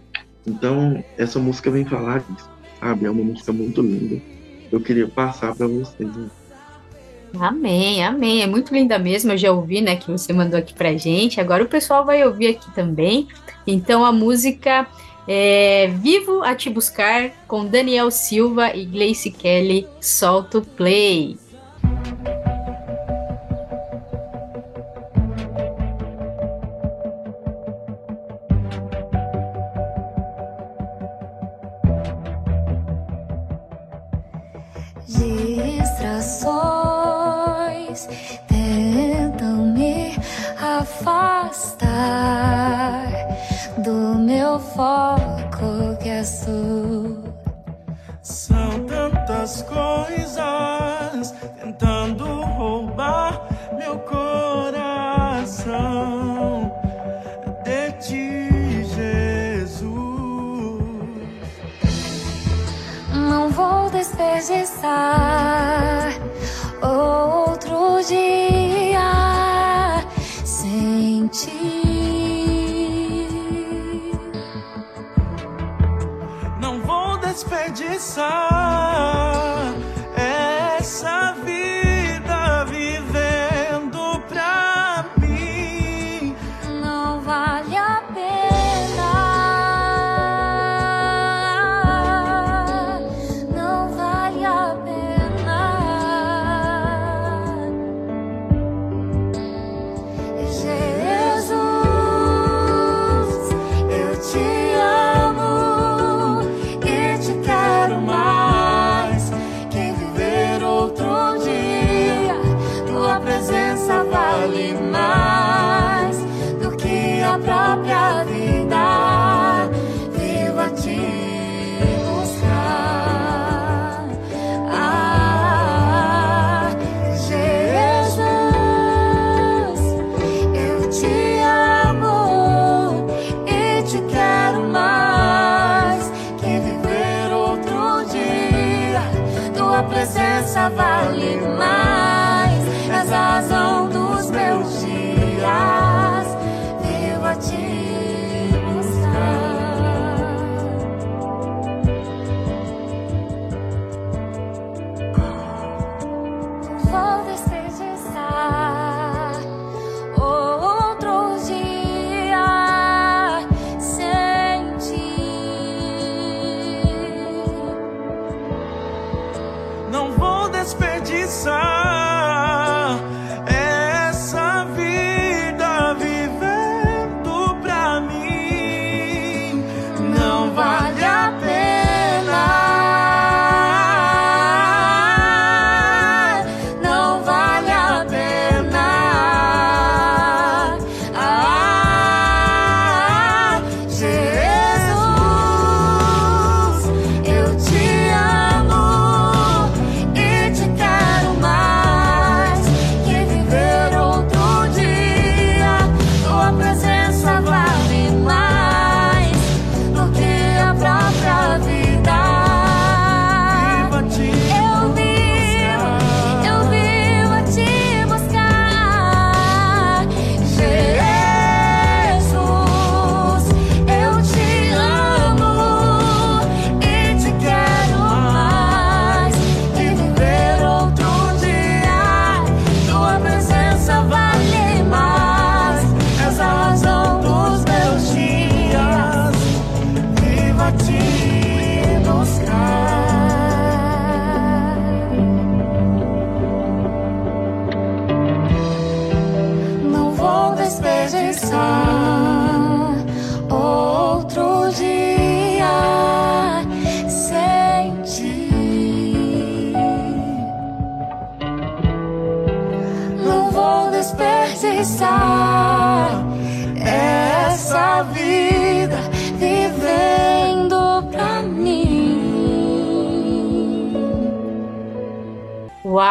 Então 0.47 1.03
essa 1.19 1.39
música 1.39 1.71
vem 1.71 1.85
falar 1.85 2.21
disso, 2.21 2.49
sabe? 2.81 3.07
É 3.07 3.11
uma 3.11 3.25
música 3.25 3.53
muito 3.53 3.83
linda. 3.83 4.21
Eu 4.71 4.81
queria 4.81 5.07
passar 5.07 5.55
para 5.55 5.67
vocês. 5.67 6.17
Né? 6.17 6.29
Amém, 7.39 8.05
amém. 8.05 8.43
É 8.43 8.47
muito 8.47 8.73
linda 8.73 8.99
mesmo. 8.99 9.33
Eu 9.33 9.39
já 9.39 9.53
ouvi, 9.53 9.81
né, 9.81 9.97
que 9.97 10.11
você 10.11 10.33
mandou 10.33 10.59
aqui 10.59 10.75
pra 10.75 10.97
gente. 10.97 11.41
Agora 11.41 11.63
o 11.63 11.69
pessoal 11.69 12.05
vai 12.05 12.25
ouvir 12.27 12.49
aqui 12.49 12.71
também. 12.75 13.29
Então 13.67 14.05
a 14.05 14.13
música 14.13 14.87
é 15.29 15.89
Vivo 16.01 16.43
a 16.43 16.55
Te 16.55 16.71
Buscar 16.71 17.31
com 17.47 17.67
Daniel 17.67 18.11
Silva 18.11 18.75
e 18.75 18.85
Gleice 18.85 19.31
Kelly. 19.31 19.87
Solta 20.01 20.59
o 20.59 20.63
play. 20.63 21.37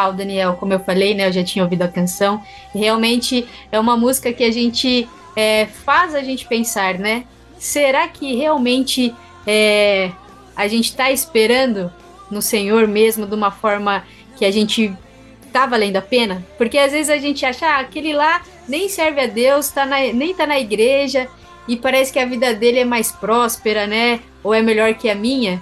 Uau, 0.05 0.13
Daniel, 0.13 0.53
como 0.59 0.71
eu 0.71 0.79
falei, 0.79 1.15
né? 1.15 1.27
Eu 1.27 1.31
já 1.31 1.43
tinha 1.43 1.63
ouvido 1.63 1.81
a 1.81 1.87
canção. 1.87 2.39
Realmente 2.73 3.47
é 3.71 3.79
uma 3.79 3.97
música 3.97 4.31
que 4.31 4.43
a 4.43 4.51
gente 4.51 5.09
é, 5.35 5.65
faz 5.65 6.13
a 6.13 6.21
gente 6.21 6.45
pensar, 6.45 6.99
né? 6.99 7.23
Será 7.57 8.07
que 8.07 8.35
realmente 8.35 9.13
é, 9.47 10.11
a 10.55 10.67
gente 10.67 10.89
está 10.89 11.09
esperando 11.11 11.91
no 12.29 12.39
Senhor 12.39 12.87
mesmo 12.87 13.25
de 13.25 13.33
uma 13.33 13.49
forma 13.49 14.05
que 14.37 14.45
a 14.45 14.51
gente 14.51 14.93
tá 15.51 15.65
valendo 15.65 15.97
a 15.97 16.03
pena? 16.03 16.45
Porque 16.55 16.77
às 16.77 16.91
vezes 16.91 17.09
a 17.09 17.17
gente 17.17 17.43
acha, 17.43 17.65
ah, 17.65 17.79
aquele 17.79 18.13
lá 18.13 18.43
nem 18.67 18.87
serve 18.87 19.21
a 19.21 19.27
Deus, 19.27 19.69
tá 19.69 19.87
na, 19.87 19.97
nem 20.13 20.35
tá 20.35 20.45
na 20.45 20.59
igreja 20.59 21.27
e 21.67 21.75
parece 21.75 22.13
que 22.13 22.19
a 22.19 22.25
vida 22.25 22.53
dele 22.53 22.79
é 22.79 22.85
mais 22.85 23.11
próspera, 23.11 23.87
né? 23.87 24.19
Ou 24.43 24.53
é 24.53 24.61
melhor 24.61 24.93
que 24.93 25.09
a 25.09 25.15
minha. 25.15 25.59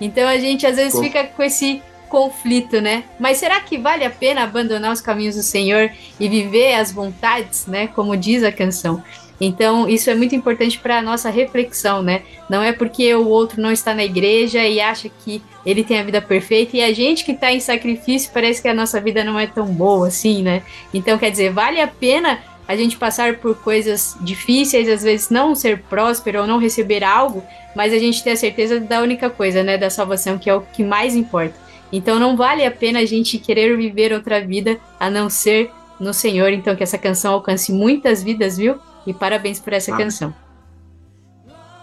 Então 0.00 0.28
a 0.28 0.38
gente 0.38 0.64
às 0.64 0.76
vezes 0.76 0.98
fica 1.00 1.24
com 1.24 1.42
esse 1.42 1.82
conflito, 2.12 2.78
né? 2.78 3.04
Mas 3.18 3.38
será 3.38 3.58
que 3.58 3.78
vale 3.78 4.04
a 4.04 4.10
pena 4.10 4.42
abandonar 4.42 4.92
os 4.92 5.00
caminhos 5.00 5.34
do 5.34 5.42
Senhor 5.42 5.90
e 6.20 6.28
viver 6.28 6.74
as 6.74 6.92
vontades, 6.92 7.66
né? 7.66 7.86
Como 7.86 8.14
diz 8.14 8.44
a 8.44 8.52
canção. 8.52 9.02
Então, 9.40 9.88
isso 9.88 10.10
é 10.10 10.14
muito 10.14 10.34
importante 10.34 10.78
para 10.78 10.98
a 10.98 11.02
nossa 11.02 11.30
reflexão, 11.30 12.02
né? 12.02 12.20
Não 12.50 12.62
é 12.62 12.70
porque 12.70 13.14
o 13.14 13.26
outro 13.26 13.62
não 13.62 13.72
está 13.72 13.94
na 13.94 14.04
igreja 14.04 14.62
e 14.66 14.78
acha 14.78 15.08
que 15.08 15.42
ele 15.64 15.82
tem 15.82 15.98
a 15.98 16.02
vida 16.04 16.20
perfeita 16.20 16.76
e 16.76 16.82
a 16.82 16.92
gente 16.92 17.24
que 17.24 17.32
está 17.32 17.50
em 17.50 17.58
sacrifício 17.60 18.30
parece 18.32 18.60
que 18.60 18.68
a 18.68 18.74
nossa 18.74 19.00
vida 19.00 19.24
não 19.24 19.40
é 19.40 19.46
tão 19.46 19.66
boa 19.66 20.08
assim, 20.08 20.42
né? 20.42 20.62
Então, 20.92 21.16
quer 21.16 21.30
dizer, 21.30 21.50
vale 21.50 21.80
a 21.80 21.88
pena 21.88 22.40
a 22.68 22.76
gente 22.76 22.98
passar 22.98 23.36
por 23.38 23.56
coisas 23.56 24.16
difíceis, 24.20 24.86
às 24.86 25.02
vezes 25.02 25.30
não 25.30 25.54
ser 25.54 25.78
próspero 25.84 26.42
ou 26.42 26.46
não 26.46 26.58
receber 26.58 27.02
algo, 27.02 27.42
mas 27.74 27.92
a 27.94 27.98
gente 27.98 28.22
ter 28.22 28.32
a 28.32 28.36
certeza 28.36 28.78
da 28.78 29.00
única 29.00 29.30
coisa, 29.30 29.62
né? 29.62 29.78
Da 29.78 29.88
salvação, 29.88 30.38
que 30.38 30.50
é 30.50 30.54
o 30.54 30.60
que 30.60 30.84
mais 30.84 31.16
importa. 31.16 31.71
Então, 31.92 32.18
não 32.18 32.36
vale 32.36 32.64
a 32.64 32.70
pena 32.70 33.00
a 33.00 33.04
gente 33.04 33.38
querer 33.38 33.76
viver 33.76 34.12
outra 34.12 34.44
vida 34.44 34.80
a 34.98 35.10
não 35.10 35.28
ser 35.28 35.70
no 36.00 36.14
Senhor. 36.14 36.50
Então, 36.52 36.74
que 36.74 36.82
essa 36.82 36.98
canção 36.98 37.34
alcance 37.34 37.72
muitas 37.72 38.22
vidas, 38.22 38.56
viu? 38.56 38.76
E 39.06 39.12
parabéns 39.12 39.60
por 39.60 39.72
essa 39.72 39.94
Ah. 39.94 39.98
canção. 39.98 40.34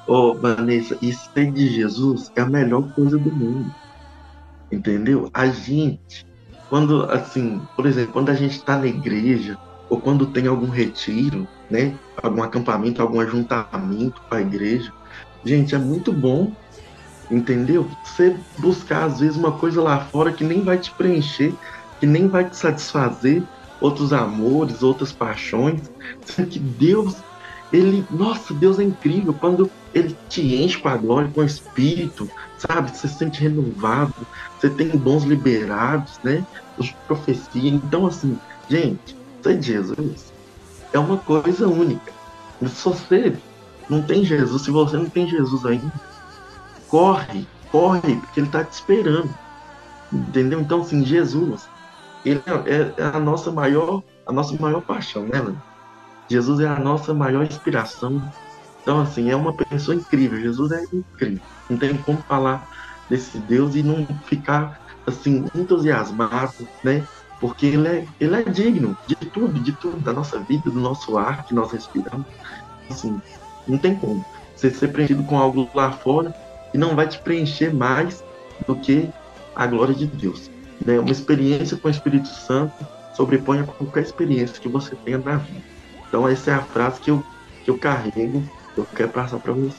Ô, 0.07 0.33
Vanessa, 0.33 0.97
e 1.01 1.13
ser 1.13 1.51
de 1.51 1.67
Jesus 1.67 2.31
é 2.35 2.41
a 2.41 2.45
melhor 2.45 2.91
coisa 2.93 3.17
do 3.17 3.31
mundo. 3.31 3.71
Entendeu? 4.71 5.29
A 5.33 5.47
gente, 5.47 6.25
quando, 6.67 7.03
assim, 7.11 7.61
por 7.75 7.85
exemplo, 7.85 8.13
quando 8.13 8.29
a 8.29 8.33
gente 8.33 8.55
está 8.57 8.77
na 8.77 8.87
igreja, 8.87 9.57
ou 9.89 9.99
quando 9.99 10.27
tem 10.27 10.47
algum 10.47 10.69
retiro, 10.69 11.47
né? 11.69 11.95
Algum 12.21 12.43
acampamento, 12.43 13.01
algum 13.01 13.19
ajuntamento 13.19 14.21
para 14.29 14.39
a 14.39 14.41
igreja, 14.41 14.91
gente, 15.43 15.73
é 15.73 15.77
muito 15.77 16.11
bom, 16.11 16.51
entendeu? 17.29 17.87
Você 18.03 18.35
buscar, 18.57 19.05
às 19.05 19.19
vezes, 19.19 19.37
uma 19.37 19.51
coisa 19.51 19.81
lá 19.81 19.99
fora 20.05 20.31
que 20.31 20.43
nem 20.43 20.61
vai 20.61 20.77
te 20.77 20.91
preencher, 20.91 21.53
que 21.99 22.05
nem 22.05 22.27
vai 22.27 22.49
te 22.49 22.55
satisfazer, 22.55 23.43
outros 23.79 24.11
amores, 24.11 24.83
outras 24.83 25.11
paixões, 25.11 25.81
sendo 26.25 26.49
que 26.49 26.59
Deus 26.59 27.15
ele, 27.71 28.05
nossa, 28.09 28.53
Deus 28.53 28.79
é 28.79 28.83
incrível 28.83 29.33
quando 29.33 29.69
ele 29.93 30.15
te 30.27 30.55
enche 30.55 30.77
com 30.77 30.89
a 30.89 30.97
glória, 30.97 31.31
com 31.33 31.41
o 31.41 31.45
espírito, 31.45 32.29
sabe? 32.57 32.89
Você 32.89 33.07
se 33.07 33.15
sente 33.15 33.41
renovado, 33.41 34.13
você 34.59 34.69
tem 34.69 34.89
dons 34.89 35.23
liberados, 35.23 36.19
né? 36.23 36.43
De 36.79 36.95
profecia. 37.07 37.69
Então, 37.69 38.07
assim, 38.07 38.37
gente, 38.69 39.15
ser 39.43 39.59
de 39.59 39.67
Jesus 39.67 40.33
é 40.91 40.99
uma 40.99 41.17
coisa 41.17 41.67
única. 41.67 42.11
Se 42.65 42.83
você 42.83 43.37
não 43.87 44.01
tem 44.01 44.23
Jesus, 44.25 44.63
se 44.63 44.71
você 44.71 44.97
não 44.97 45.09
tem 45.09 45.27
Jesus 45.27 45.65
ainda, 45.65 45.93
corre, 46.89 47.47
corre, 47.71 48.15
porque 48.17 48.39
ele 48.39 48.49
tá 48.49 48.63
te 48.63 48.73
esperando. 48.73 49.33
Entendeu? 50.11 50.59
Então, 50.59 50.81
assim, 50.81 51.05
Jesus, 51.05 51.69
ele 52.25 52.41
é, 52.65 53.01
é 53.01 53.05
a 53.15 53.19
nossa 53.19 53.51
maior, 53.51 54.03
a 54.25 54.33
nossa 54.33 54.55
maior 54.59 54.81
paixão, 54.81 55.23
né, 55.23 55.39
Lana? 55.39 55.63
Jesus 56.27 56.59
é 56.59 56.67
a 56.67 56.79
nossa 56.79 57.13
maior 57.13 57.45
inspiração. 57.45 58.21
Então, 58.81 59.01
assim, 59.01 59.29
é 59.29 59.35
uma 59.35 59.53
pessoa 59.53 59.95
incrível. 59.95 60.39
Jesus 60.39 60.71
é 60.71 60.83
incrível. 60.93 61.41
Não 61.69 61.77
tem 61.77 61.95
como 61.97 62.19
falar 62.27 62.67
desse 63.09 63.37
Deus 63.39 63.75
e 63.75 63.83
não 63.83 64.05
ficar, 64.25 64.79
assim, 65.05 65.45
entusiasmado, 65.55 66.67
né? 66.83 67.05
Porque 67.39 67.67
ele 67.67 67.87
é, 67.87 68.07
ele 68.19 68.35
é 68.35 68.43
digno 68.43 68.97
de 69.07 69.15
tudo, 69.15 69.59
de 69.59 69.71
tudo, 69.73 69.97
da 69.97 70.11
nossa 70.11 70.39
vida, 70.39 70.69
do 70.69 70.79
nosso 70.79 71.17
ar 71.17 71.45
que 71.45 71.53
nós 71.53 71.71
respiramos. 71.71 72.25
Assim, 72.89 73.19
não 73.67 73.77
tem 73.77 73.95
como. 73.95 74.23
Você 74.55 74.69
ser 74.71 74.89
preenchido 74.89 75.23
com 75.23 75.37
algo 75.37 75.69
lá 75.73 75.91
fora 75.91 76.35
e 76.73 76.77
não 76.77 76.95
vai 76.95 77.07
te 77.07 77.19
preencher 77.19 77.73
mais 77.73 78.23
do 78.67 78.75
que 78.75 79.09
a 79.55 79.65
glória 79.65 79.93
de 79.93 80.05
Deus. 80.05 80.49
Né? 80.85 80.99
Uma 80.99 81.11
experiência 81.11 81.77
com 81.77 81.87
o 81.87 81.91
Espírito 81.91 82.27
Santo 82.27 82.85
sobrepõe 83.15 83.59
a 83.59 83.63
qualquer 83.63 84.03
experiência 84.03 84.59
que 84.59 84.69
você 84.69 84.95
tenha 84.95 85.17
na 85.17 85.37
vida. 85.37 85.61
Então 86.07 86.27
essa 86.27 86.51
é 86.51 86.53
a 86.53 86.61
frase 86.61 87.01
que 87.01 87.11
eu, 87.11 87.23
que 87.63 87.69
eu 87.69 87.77
carrego, 87.77 88.43
que 88.73 88.79
eu 88.79 88.87
quero 88.95 89.09
passar 89.09 89.39
para 89.39 89.53
você. 89.53 89.77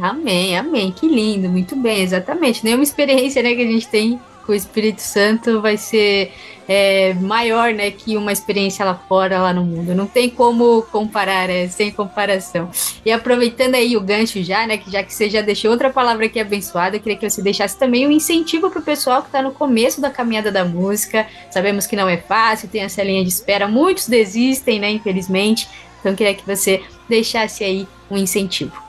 Amém, 0.00 0.56
amém. 0.56 0.92
Que 0.92 1.08
lindo, 1.08 1.48
muito 1.48 1.74
bem, 1.76 2.02
exatamente. 2.02 2.64
Nenhuma 2.64 2.82
experiência 2.82 3.42
né, 3.42 3.54
que 3.54 3.62
a 3.62 3.66
gente 3.66 3.88
tem 3.88 4.20
com 4.48 4.52
o 4.52 4.54
Espírito 4.54 5.02
Santo 5.02 5.60
vai 5.60 5.76
ser 5.76 6.32
é, 6.66 7.12
maior 7.12 7.74
né, 7.74 7.90
que 7.90 8.16
uma 8.16 8.32
experiência 8.32 8.82
lá 8.82 8.94
fora, 8.94 9.42
lá 9.42 9.52
no 9.52 9.62
mundo. 9.62 9.94
Não 9.94 10.06
tem 10.06 10.30
como 10.30 10.80
comparar, 10.90 11.50
é 11.50 11.68
sem 11.68 11.90
comparação. 11.90 12.70
E 13.04 13.12
aproveitando 13.12 13.74
aí 13.74 13.94
o 13.94 14.00
gancho 14.00 14.42
já, 14.42 14.66
né? 14.66 14.78
Que 14.78 14.90
já 14.90 15.02
que 15.02 15.12
você 15.12 15.28
já 15.28 15.42
deixou 15.42 15.70
outra 15.70 15.90
palavra 15.90 16.24
aqui 16.24 16.40
abençoada, 16.40 16.96
eu 16.96 17.00
queria 17.00 17.18
que 17.18 17.28
você 17.28 17.42
deixasse 17.42 17.78
também 17.78 18.06
um 18.06 18.10
incentivo 18.10 18.70
para 18.70 18.80
o 18.80 18.82
pessoal 18.82 19.20
que 19.20 19.28
está 19.28 19.42
no 19.42 19.52
começo 19.52 20.00
da 20.00 20.08
caminhada 20.08 20.50
da 20.50 20.64
música. 20.64 21.26
Sabemos 21.50 21.86
que 21.86 21.94
não 21.94 22.08
é 22.08 22.16
fácil, 22.16 22.70
tem 22.70 22.80
essa 22.80 23.02
linha 23.02 23.22
de 23.22 23.28
espera, 23.28 23.68
muitos 23.68 24.08
desistem, 24.08 24.80
né? 24.80 24.90
Infelizmente. 24.90 25.68
Então 26.00 26.16
queria 26.16 26.32
que 26.32 26.46
você 26.46 26.82
deixasse 27.06 27.62
aí 27.62 27.86
um 28.10 28.16
incentivo. 28.16 28.82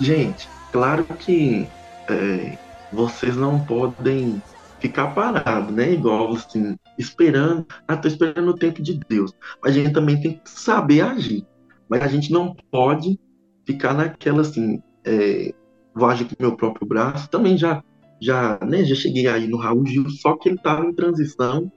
Gente, 0.00 0.48
claro 0.72 1.04
que 1.04 1.68
é, 2.08 2.56
vocês 2.92 3.36
não 3.36 3.64
podem 3.64 4.42
ficar 4.80 5.08
parados, 5.08 5.74
né? 5.74 5.92
Igual 5.92 6.32
assim, 6.32 6.76
esperando, 6.98 7.66
ah, 7.86 7.96
tô 7.96 8.08
esperando 8.08 8.48
o 8.48 8.54
tempo 8.54 8.82
de 8.82 8.98
Deus. 9.08 9.32
Mas 9.62 9.76
a 9.76 9.80
gente 9.80 9.92
também 9.92 10.20
tem 10.20 10.34
que 10.34 10.50
saber 10.50 11.00
agir. 11.00 11.46
Mas 11.88 12.02
a 12.02 12.08
gente 12.08 12.32
não 12.32 12.54
pode 12.70 13.18
ficar 13.66 13.94
naquela 13.94 14.42
assim, 14.42 14.82
é, 15.04 15.52
vou 15.94 16.08
agir 16.08 16.24
com 16.26 16.34
meu 16.38 16.56
próprio 16.56 16.86
braço. 16.86 17.28
Também 17.30 17.56
já, 17.56 17.82
já, 18.20 18.58
né? 18.62 18.84
Já 18.84 18.94
cheguei 18.94 19.26
aí 19.26 19.46
no 19.46 19.58
Raul 19.58 19.86
Gil, 19.86 20.08
só 20.10 20.36
que 20.36 20.48
ele 20.48 20.58
tava 20.58 20.84
em 20.86 20.94
transição 20.94 21.70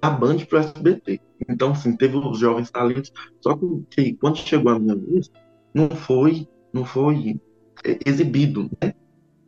da 0.00 0.10
Band 0.10 0.38
pro 0.48 0.58
SBT. 0.58 1.20
Então, 1.48 1.72
assim, 1.72 1.96
teve 1.96 2.16
os 2.16 2.38
jovens 2.38 2.70
talentos. 2.70 3.12
Só 3.40 3.58
que 3.90 4.14
quando 4.14 4.36
chegou 4.36 4.72
a 4.72 4.78
minha 4.78 4.96
vez, 4.96 5.30
não 5.74 5.90
foi, 5.90 6.48
não 6.72 6.84
foi 6.84 7.40
é, 7.84 7.98
exibido, 8.06 8.70
né? 8.80 8.94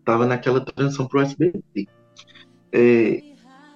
Tava 0.07 0.27
naquela 0.27 0.65
transição 0.65 1.09
pro 1.09 1.21
SBT. 1.23 1.91
É, 2.75 3.23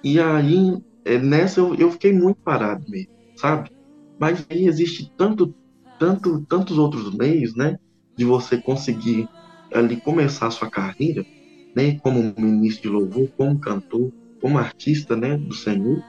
e 0.03 0.19
aí, 0.19 0.77
é, 1.05 1.19
nessa 1.19 1.61
eu, 1.61 1.75
eu 1.75 1.91
fiquei 1.91 2.13
muito 2.13 2.39
parado 2.43 2.83
mesmo, 2.89 3.09
sabe? 3.37 3.71
Mas 4.19 4.45
aí 4.51 4.67
existe 4.67 5.11
tanto, 5.17 5.55
tanto, 5.99 6.45
tantos 6.47 6.77
outros 6.79 7.13
meios, 7.15 7.55
né? 7.55 7.77
De 8.17 8.25
você 8.25 8.61
conseguir 8.61 9.29
ali 9.73 10.01
começar 10.01 10.47
a 10.47 10.51
sua 10.51 10.69
carreira, 10.71 11.25
né? 11.75 11.99
Como 12.01 12.33
ministro 12.39 12.83
de 12.83 12.89
louvor, 12.97 13.29
como 13.37 13.59
cantor, 13.59 14.11
como 14.41 14.59
artista, 14.59 15.15
né? 15.17 15.37
Do 15.37 15.55
Senhor. 15.55 16.03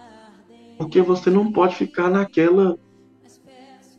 Porque 0.79 1.03
você 1.03 1.31
não 1.31 1.53
pode 1.53 1.77
ficar 1.77 2.11
naquela. 2.11 2.77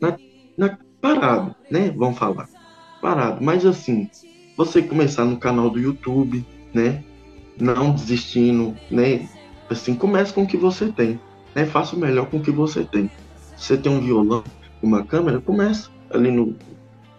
Na, 0.00 0.18
na, 0.58 0.78
parado, 1.00 1.56
né? 1.70 1.90
Vamos 1.92 2.18
falar. 2.18 2.48
Parado. 3.00 3.42
Mas 3.44 3.66
assim, 3.66 4.08
você 4.56 4.82
começar 4.82 5.24
no 5.24 5.36
canal 5.36 5.70
do 5.70 5.78
YouTube, 5.78 6.44
né? 6.72 7.02
Não 7.58 7.92
desistindo, 7.92 8.76
né? 8.90 9.28
Assim, 9.70 9.94
comece 9.94 10.32
com 10.32 10.42
o 10.42 10.46
que 10.46 10.56
você 10.56 10.88
tem, 10.90 11.20
né? 11.54 11.64
Faça 11.66 11.96
o 11.96 11.98
melhor 11.98 12.26
com 12.26 12.38
o 12.38 12.42
que 12.42 12.50
você 12.50 12.84
tem. 12.84 13.10
Se 13.56 13.66
você 13.66 13.76
tem 13.76 13.92
um 13.92 14.00
violão, 14.00 14.44
uma 14.82 15.04
câmera, 15.04 15.40
comece 15.40 15.88
ali 16.10 16.30
no, 16.30 16.54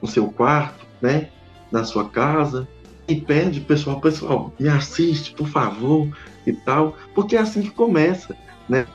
no 0.02 0.08
seu 0.08 0.28
quarto, 0.28 0.86
né? 1.02 1.30
Na 1.72 1.84
sua 1.84 2.10
casa 2.10 2.68
e 3.08 3.16
pede, 3.16 3.62
pessoal, 3.62 4.02
pessoal, 4.02 4.52
me 4.60 4.68
assiste, 4.68 5.34
por 5.34 5.48
favor, 5.48 6.08
e 6.46 6.54
tal, 6.54 6.96
porque 7.14 7.36
é 7.36 7.40
assim 7.40 7.62
que 7.62 7.70
começa, 7.70 8.36
né? 8.68 8.88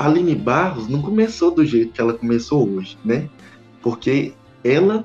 a 0.00 0.06
Aline 0.06 0.34
Barros 0.34 0.88
não 0.88 1.02
começou 1.02 1.50
do 1.50 1.64
jeito 1.64 1.92
que 1.92 2.00
ela 2.00 2.14
começou 2.14 2.66
hoje, 2.66 2.96
né? 3.04 3.28
Porque 3.82 4.32
ela 4.64 5.04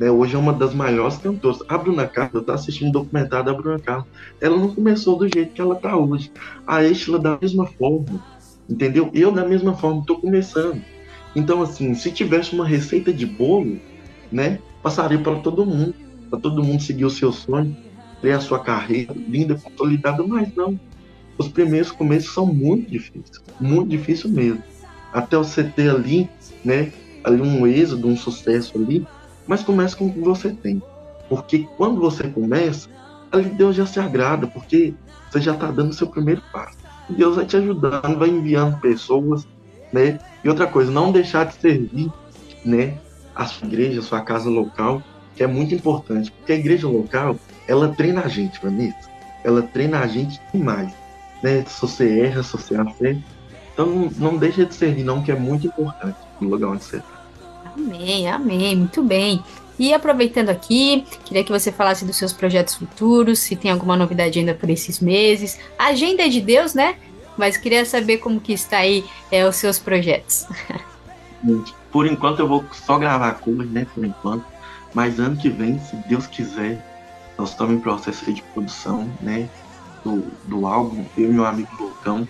né, 0.00 0.10
hoje 0.10 0.34
é 0.34 0.38
uma 0.38 0.54
das 0.54 0.72
maiores 0.72 1.18
cantoras. 1.18 1.58
A 1.68 1.76
Bruna 1.76 2.06
Carla, 2.06 2.30
eu 2.40 2.42
tô 2.42 2.52
assistindo 2.52 2.88
um 2.88 2.92
documentário 2.92 3.44
da 3.44 3.52
Bruna 3.52 3.78
Carla. 3.78 4.06
Ela 4.40 4.56
não 4.56 4.74
começou 4.74 5.18
do 5.18 5.28
jeito 5.28 5.52
que 5.52 5.60
ela 5.60 5.74
tá 5.74 5.94
hoje. 5.94 6.32
A 6.66 6.82
Estela 6.82 7.18
da 7.18 7.38
mesma 7.38 7.66
forma, 7.66 8.18
entendeu? 8.66 9.10
Eu 9.12 9.30
da 9.30 9.46
mesma 9.46 9.76
forma 9.76 10.02
tô 10.06 10.16
começando. 10.16 10.82
Então, 11.36 11.60
assim, 11.60 11.92
se 11.94 12.10
tivesse 12.10 12.54
uma 12.54 12.66
receita 12.66 13.12
de 13.12 13.26
bolo, 13.26 13.78
né, 14.32 14.58
passaria 14.82 15.18
para 15.18 15.36
todo 15.36 15.66
mundo, 15.66 15.94
para 16.30 16.40
todo 16.40 16.64
mundo 16.64 16.82
seguir 16.82 17.04
o 17.04 17.10
seu 17.10 17.30
sonho, 17.30 17.76
ter 18.22 18.32
a 18.32 18.40
sua 18.40 18.58
carreira 18.58 19.12
linda, 19.14 19.54
consolidada, 19.54 20.26
mas 20.26 20.48
não. 20.56 20.80
Os 21.36 21.48
primeiros 21.48 21.92
começos 21.92 22.32
são 22.32 22.46
muito 22.46 22.90
difíceis, 22.90 23.42
muito 23.60 23.90
difícil 23.90 24.30
mesmo. 24.30 24.62
Até 25.12 25.36
você 25.36 25.62
ter 25.62 25.90
ali, 25.90 26.26
né, 26.64 26.90
ali 27.22 27.42
um 27.42 27.66
êxodo, 27.66 28.08
um 28.08 28.16
sucesso 28.16 28.78
ali, 28.78 29.06
mas 29.46 29.62
comece 29.62 29.96
com 29.96 30.06
o 30.06 30.12
que 30.12 30.20
você 30.20 30.50
tem. 30.50 30.82
Porque 31.28 31.68
quando 31.76 32.00
você 32.00 32.28
começa, 32.28 32.88
ali 33.30 33.50
Deus 33.50 33.76
já 33.76 33.86
se 33.86 34.00
agrada, 34.00 34.46
porque 34.46 34.94
você 35.30 35.40
já 35.40 35.54
está 35.54 35.70
dando 35.70 35.90
o 35.90 35.94
seu 35.94 36.06
primeiro 36.06 36.42
passo. 36.52 36.78
Deus 37.08 37.36
vai 37.36 37.44
te 37.44 37.56
ajudando, 37.56 38.18
vai 38.18 38.28
enviando 38.28 38.80
pessoas, 38.80 39.46
né? 39.92 40.18
E 40.42 40.48
outra 40.48 40.66
coisa, 40.66 40.90
não 40.90 41.12
deixar 41.12 41.46
de 41.46 41.54
servir, 41.54 42.12
né? 42.64 42.98
A 43.34 43.46
sua 43.46 43.66
igreja, 43.66 44.00
a 44.00 44.02
sua 44.02 44.20
casa 44.20 44.48
local, 44.48 45.02
que 45.34 45.42
é 45.42 45.46
muito 45.46 45.74
importante, 45.74 46.30
porque 46.30 46.52
a 46.52 46.56
igreja 46.56 46.88
local, 46.88 47.36
ela 47.66 47.88
treina 47.88 48.22
a 48.22 48.28
gente, 48.28 48.60
Vanessa. 48.62 49.08
Ela 49.44 49.62
treina 49.62 50.00
a 50.00 50.06
gente 50.06 50.40
demais, 50.52 50.92
né? 51.42 51.64
Se 51.66 51.80
você 51.80 52.20
erra, 52.20 52.42
se 52.42 52.52
você 52.52 52.76
acerta. 52.76 53.22
Então 53.72 53.86
não, 53.86 54.10
não 54.16 54.36
deixa 54.36 54.66
de 54.66 54.74
servir, 54.74 55.04
não, 55.04 55.22
que 55.22 55.32
é 55.32 55.36
muito 55.36 55.66
importante 55.66 56.18
no 56.40 56.48
lugar 56.48 56.70
onde 56.70 56.84
você 56.84 56.96
está. 56.98 57.19
Amém, 57.76 58.28
amém, 58.28 58.76
muito 58.76 59.02
bem. 59.02 59.42
E 59.78 59.94
aproveitando 59.94 60.50
aqui, 60.50 61.06
queria 61.24 61.42
que 61.42 61.50
você 61.50 61.72
falasse 61.72 62.04
dos 62.04 62.16
seus 62.16 62.32
projetos 62.32 62.74
futuros, 62.74 63.38
se 63.38 63.56
tem 63.56 63.70
alguma 63.70 63.96
novidade 63.96 64.38
ainda 64.38 64.54
por 64.54 64.68
esses 64.68 65.00
meses. 65.00 65.58
A 65.78 65.86
agenda 65.86 66.22
é 66.22 66.28
de 66.28 66.40
Deus, 66.40 66.74
né? 66.74 66.96
Mas 67.36 67.56
queria 67.56 67.86
saber 67.86 68.18
como 68.18 68.40
que 68.40 68.52
está 68.52 68.78
aí 68.78 69.04
é, 69.32 69.46
os 69.48 69.56
seus 69.56 69.78
projetos. 69.78 70.46
Por 71.90 72.06
enquanto 72.06 72.40
eu 72.40 72.46
vou 72.46 72.62
só 72.72 72.98
gravar 72.98 73.32
cover, 73.34 73.66
né? 73.66 73.86
Por 73.94 74.04
enquanto. 74.04 74.44
Mas 74.92 75.18
ano 75.18 75.36
que 75.36 75.48
vem, 75.48 75.78
se 75.78 75.96
Deus 76.06 76.26
quiser, 76.26 76.84
nós 77.38 77.50
estamos 77.50 77.74
em 77.74 77.80
processo 77.80 78.30
de 78.30 78.42
produção, 78.54 79.10
né? 79.22 79.48
Do, 80.04 80.22
do 80.44 80.66
álbum. 80.66 81.04
Eu 81.16 81.30
e 81.30 81.32
meu 81.32 81.46
amigo 81.46 81.70
Lucão 81.78 82.28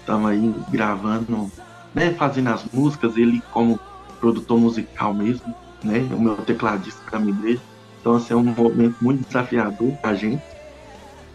estamos 0.00 0.30
aí 0.30 0.54
gravando, 0.70 1.50
né? 1.94 2.12
Fazendo 2.14 2.48
as 2.48 2.64
músicas, 2.72 3.16
ele 3.16 3.40
como 3.52 3.78
produtor 4.20 4.58
musical 4.58 5.14
mesmo, 5.14 5.54
né? 5.82 6.08
O 6.12 6.20
meu 6.20 6.36
tecladista 6.36 7.00
da 7.10 7.18
minha 7.18 7.36
igreja. 7.36 7.60
Então, 8.00 8.14
assim, 8.14 8.32
é 8.32 8.36
um 8.36 8.42
momento 8.42 8.96
muito 9.00 9.26
desafiador 9.26 9.92
pra 10.00 10.14
gente, 10.14 10.42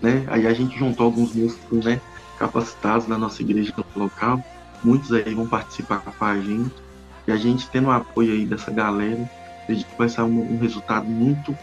né? 0.01 0.23
Aí 0.27 0.47
a 0.47 0.53
gente 0.53 0.77
juntou 0.77 1.05
alguns 1.05 1.33
músicos, 1.33 1.85
né? 1.85 1.99
Capacitados 2.37 3.07
na 3.07 3.17
nossa 3.17 3.41
igreja 3.41 3.73
local. 3.95 4.43
Muitos 4.83 5.11
aí 5.13 5.33
vão 5.33 5.47
participar 5.47 5.99
com 5.99 6.25
a 6.25 6.39
gente. 6.39 6.73
E 7.27 7.31
a 7.31 7.37
gente 7.37 7.69
tendo 7.69 7.87
o 7.87 7.91
apoio 7.91 8.33
aí 8.33 8.45
dessa 8.45 8.69
galera, 8.69 9.29
a 9.67 9.73
gente 9.73 9.87
vai 9.97 10.09
ser 10.09 10.21
um, 10.21 10.55
um 10.55 10.59
resultado 10.59 11.05
muito, 11.05 11.57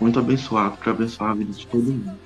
muito 0.00 0.18
abençoado 0.18 0.76
para 0.78 0.90
abençoar 0.90 1.30
a 1.30 1.34
vida 1.34 1.52
de 1.52 1.66
todo 1.66 1.84
mundo, 1.84 2.18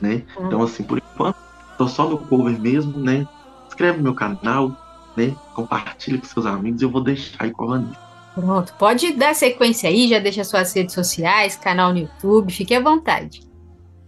né? 0.00 0.22
Então, 0.40 0.62
assim, 0.62 0.82
por 0.82 0.98
enquanto, 0.98 1.36
tô 1.76 1.86
só 1.86 2.08
no 2.08 2.18
cover 2.18 2.58
mesmo, 2.58 2.98
né? 2.98 3.26
Inscreve 3.68 3.98
no 3.98 4.04
meu 4.04 4.14
canal, 4.14 4.76
né? 5.18 5.34
Compartilhe 5.54 6.18
com 6.18 6.26
seus 6.26 6.46
amigos, 6.46 6.80
eu 6.80 6.88
vou 6.88 7.02
deixar 7.02 7.44
aí 7.44 7.52
Vanessa. 7.58 8.08
Pronto, 8.34 8.72
pode 8.78 9.12
dar 9.14 9.34
sequência 9.34 9.90
aí, 9.90 10.08
já 10.08 10.20
deixa 10.20 10.44
suas 10.44 10.72
redes 10.72 10.94
sociais, 10.94 11.56
canal 11.56 11.92
no 11.92 11.98
YouTube, 11.98 12.52
fique 12.52 12.72
à 12.72 12.80
vontade. 12.80 13.42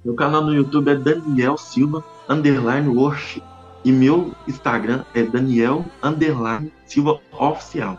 Meu 0.05 0.15
canal 0.15 0.43
no 0.43 0.55
YouTube 0.55 0.89
é 0.89 0.95
Daniel 0.95 1.57
Silva 1.59 2.05
Underline 2.28 2.89
Worship. 2.89 3.43
E 3.85 3.91
meu 3.91 4.35
Instagram 4.47 5.05
é 5.15 5.23
Daniel 5.23 5.85
Underline 6.03 6.70
Silva 6.87 7.19
Oficial. 7.32 7.99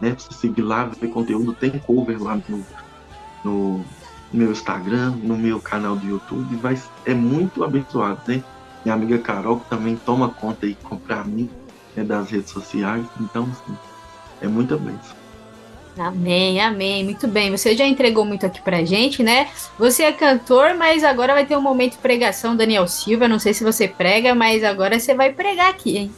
Né? 0.00 0.10
Pra 0.10 0.18
você 0.18 0.34
seguir 0.34 0.62
lá, 0.62 0.84
ver 0.84 1.08
conteúdo, 1.08 1.54
tem 1.54 1.70
cover 1.78 2.22
lá 2.22 2.38
no, 2.48 2.64
no 3.44 3.84
meu 4.32 4.50
Instagram, 4.50 5.10
no 5.22 5.36
meu 5.36 5.60
canal 5.60 5.96
do 5.96 6.06
YouTube. 6.06 6.56
Vai, 6.56 6.80
é 7.06 7.14
muito 7.14 7.64
abençoado, 7.64 8.20
né? 8.26 8.42
Minha 8.84 8.94
amiga 8.94 9.18
Carol, 9.18 9.60
que 9.60 9.70
também 9.70 9.96
toma 9.96 10.28
conta 10.28 10.66
aí 10.66 10.76
pra 11.06 11.22
mim 11.24 11.48
né, 11.96 12.04
das 12.04 12.30
redes 12.30 12.50
sociais. 12.50 13.04
Então, 13.20 13.48
assim, 13.50 13.76
é 14.42 14.48
muita 14.48 14.76
bênção. 14.76 15.20
Amém, 15.98 16.60
amém. 16.60 17.04
Muito 17.04 17.26
bem. 17.26 17.50
Você 17.50 17.76
já 17.76 17.86
entregou 17.86 18.24
muito 18.24 18.46
aqui 18.46 18.60
pra 18.62 18.84
gente, 18.84 19.22
né? 19.22 19.50
Você 19.78 20.04
é 20.04 20.12
cantor, 20.12 20.74
mas 20.74 21.04
agora 21.04 21.34
vai 21.34 21.44
ter 21.44 21.56
um 21.56 21.60
momento 21.60 21.92
de 21.92 21.98
pregação, 21.98 22.56
Daniel 22.56 22.86
Silva. 22.86 23.28
Não 23.28 23.38
sei 23.38 23.52
se 23.52 23.64
você 23.64 23.86
prega, 23.88 24.34
mas 24.34 24.64
agora 24.64 24.98
você 24.98 25.14
vai 25.14 25.32
pregar 25.32 25.70
aqui, 25.70 25.98
hein? 25.98 26.12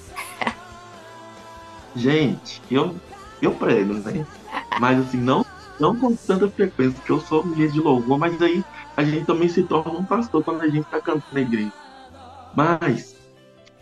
Gente, 1.97 2.63
eu, 2.71 2.95
eu 3.41 3.53
prego, 3.53 3.95
né? 3.95 4.27
Mas 4.81 4.99
assim, 5.01 5.19
não, 5.19 5.45
não 5.81 5.97
com 5.97 6.15
tanta 6.15 6.49
frequência, 6.49 6.95
porque 6.95 7.13
eu 7.13 7.21
sou 7.21 7.45
um 7.45 7.53
dia 7.53 7.69
de 7.69 7.81
louvor, 7.81 8.19
mas 8.19 8.41
aí 8.41 8.65
a 8.97 9.05
gente 9.05 9.27
também 9.27 9.49
se 9.49 9.63
torna 9.63 9.99
um 9.99 10.05
pastor 10.05 10.43
quando 10.45 10.63
a 10.63 10.69
gente 10.69 10.85
tá 10.85 11.01
cantando 11.01 11.25
na 11.33 11.41
igreja. 11.41 11.73
Mas 12.55 13.17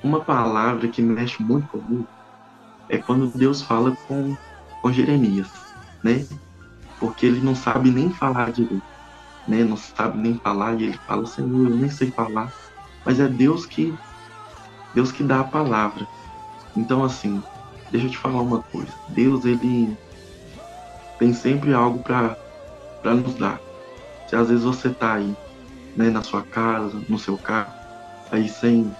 uma 0.03 0.25
palavra 0.25 0.89
que 0.89 1.03
mexe 1.03 1.43
muito 1.43 1.69
comigo 1.69 2.09
é 2.89 2.99
quando 2.99 3.31
Deus 3.31 3.63
fala 3.63 3.97
com, 4.07 4.37
com 4.83 4.93
Jeremias, 4.93 5.49
né? 6.03 6.27
Porque 6.99 7.27
ele 7.27 7.41
não 7.41 7.55
sabe 7.55 7.91
nem 7.91 8.13
falar 8.13 8.51
direito, 8.53 8.83
né? 9.47 9.63
Não 9.63 9.77
sabe 9.77 10.19
nem 10.19 10.39
falar 10.39 10.81
e 10.81 10.85
ele 10.85 10.99
fala, 11.07 11.25
Senhor, 11.27 11.69
eu 11.69 11.77
nem 11.77 11.91
sei 11.91 12.11
falar. 12.11 12.53
Mas 13.05 13.21
é 13.21 13.29
Deus 13.29 13.67
que 13.67 13.95
Deus 14.95 15.13
que 15.13 15.23
dá 15.23 15.41
a 15.41 15.45
palavra. 15.45 16.07
Então 16.77 17.05
assim, 17.05 17.43
deixa 17.91 18.07
eu 18.07 18.11
te 18.11 18.19
falar 18.19 18.43
uma 18.43 18.63
coisa. 18.63 18.93
Deus 19.09 19.45
ele 19.45 19.97
tem 21.19 21.33
sempre 21.33 21.73
algo 21.73 22.03
para 22.03 22.37
para 23.03 23.15
nos 23.15 23.35
dar. 23.35 23.61
Se 24.29 24.37
às 24.37 24.49
vezes 24.49 24.65
você 24.65 24.91
tá 24.91 25.15
aí, 25.15 25.35
né, 25.97 26.11
na 26.11 26.23
sua 26.23 26.43
casa, 26.43 27.03
no 27.09 27.19
seu 27.19 27.39
carro, 27.39 27.73
aí 28.31 28.49
sem 28.49 28.95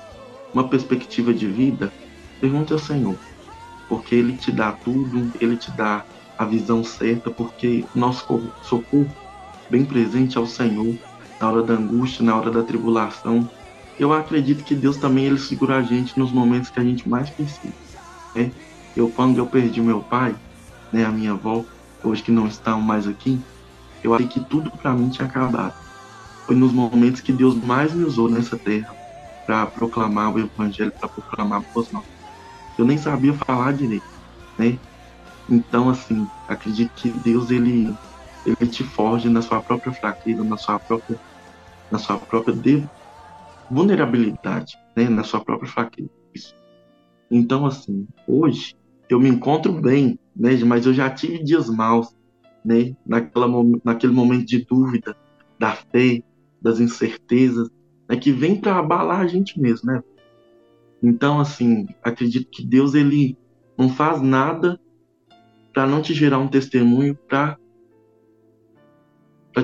uma 0.53 0.69
perspectiva 0.69 1.33
de 1.33 1.47
vida, 1.47 1.93
pergunte 2.41 2.73
ao 2.73 2.79
Senhor, 2.79 3.17
porque 3.89 4.15
Ele 4.15 4.37
te 4.37 4.51
dá 4.51 4.73
tudo, 4.73 5.33
Ele 5.41 5.57
te 5.57 5.71
dá 5.71 6.05
a 6.39 6.45
visão 6.45 6.83
certa, 6.83 7.31
porque 7.31 7.85
nosso 7.95 8.51
socorro 8.63 9.11
bem 9.69 9.85
presente 9.85 10.39
ao 10.39 10.47
Senhor 10.47 10.97
na 11.41 11.49
hora 11.51 11.63
da 11.63 11.75
angústia, 11.75 12.25
na 12.25 12.37
hora 12.37 12.51
da 12.51 12.63
tribulação. 12.63 13.49
Eu 13.99 14.13
acredito 14.13 14.65
que 14.65 14.75
Deus 14.75 14.97
também 14.97 15.27
ele 15.27 15.39
segura 15.39 15.77
a 15.77 15.83
gente 15.83 16.19
nos 16.19 16.33
momentos 16.33 16.71
que 16.71 16.81
a 16.81 16.83
gente 16.83 17.09
mais 17.09 17.29
precisa. 17.31 17.75
Né? 18.35 18.51
Eu 18.97 19.09
quando 19.11 19.39
eu 19.39 19.47
perdi 19.47 19.81
meu 19.81 20.01
pai, 20.01 20.35
né, 20.93 21.05
a 21.05 21.11
minha 21.11 21.33
avó, 21.33 21.65
hoje 22.03 22.23
que 22.23 22.33
não 22.33 22.47
estão 22.47 22.81
mais 22.81 23.07
aqui, 23.07 23.39
eu 24.03 24.15
achei 24.15 24.27
que 24.27 24.41
tudo 24.41 24.71
para 24.71 24.93
mim 24.93 25.11
tinha 25.11 25.27
acabado. 25.29 25.75
Foi 26.47 26.57
nos 26.57 26.73
momentos 26.73 27.21
que 27.21 27.33
Deus 27.33 27.55
mais 27.55 27.93
me 27.93 28.05
usou 28.05 28.29
nessa 28.29 28.57
terra 28.57 29.00
para 29.51 29.67
proclamar 29.67 30.33
o 30.33 30.39
evangelho, 30.39 30.93
para 31.01 31.09
proclamar 31.09 31.65
boas 31.75 31.91
novas. 31.91 32.09
Eu 32.79 32.85
nem 32.85 32.97
sabia 32.97 33.35
falar 33.49 33.73
direito, 33.73 34.07
né? 34.57 34.79
Então, 35.49 35.91
assim, 35.91 36.31
acredito 36.47 36.93
que 36.95 37.11
Deus 37.19 37.51
ele 37.51 37.93
ele 38.45 38.71
te 38.71 38.85
forge 38.85 39.29
na 39.29 39.43
sua 39.43 39.61
própria 39.61 39.93
fraqueza, 39.93 40.45
na 40.45 40.57
sua 40.57 40.79
própria 40.79 41.19
na 41.91 41.99
sua 41.99 42.17
própria 42.19 42.55
de, 42.55 42.89
vulnerabilidade, 43.69 44.79
né? 44.97 45.09
Na 45.09 45.25
sua 45.25 45.45
própria 45.45 45.69
fraqueza. 45.69 46.11
Então, 47.29 47.67
assim, 47.67 48.07
hoje 48.29 48.77
eu 49.09 49.19
me 49.19 49.29
encontro 49.29 49.73
bem, 49.73 50.17
né? 50.35 50.57
Mas 50.65 50.87
eu 50.87 50.95
já 50.95 51.11
tive 51.11 51.43
dias 51.43 51.69
maus, 51.69 52.15
né? 52.65 52.95
Naquela, 53.05 53.49
naquele 53.85 54.13
momento 54.13 54.47
de 54.47 54.65
dúvida, 54.65 55.17
da 55.59 55.75
fé, 55.75 56.23
das 56.63 56.79
incertezas, 56.79 57.69
né, 58.11 58.17
que 58.17 58.33
vem 58.33 58.61
para 58.61 58.77
abalar 58.77 59.21
a 59.21 59.27
gente 59.29 59.61
mesmo, 59.61 59.93
né? 59.93 60.03
Então, 61.01 61.39
assim, 61.39 61.87
acredito 62.03 62.51
que 62.51 62.67
Deus 62.67 62.95
ele 62.95 63.39
não 63.79 63.89
faz 63.89 64.21
nada 64.21 64.79
para 65.73 65.87
não 65.87 66.03
te 66.03 66.13
gerar 66.13 66.39
um 66.39 66.49
testemunho, 66.49 67.15
para 67.15 67.57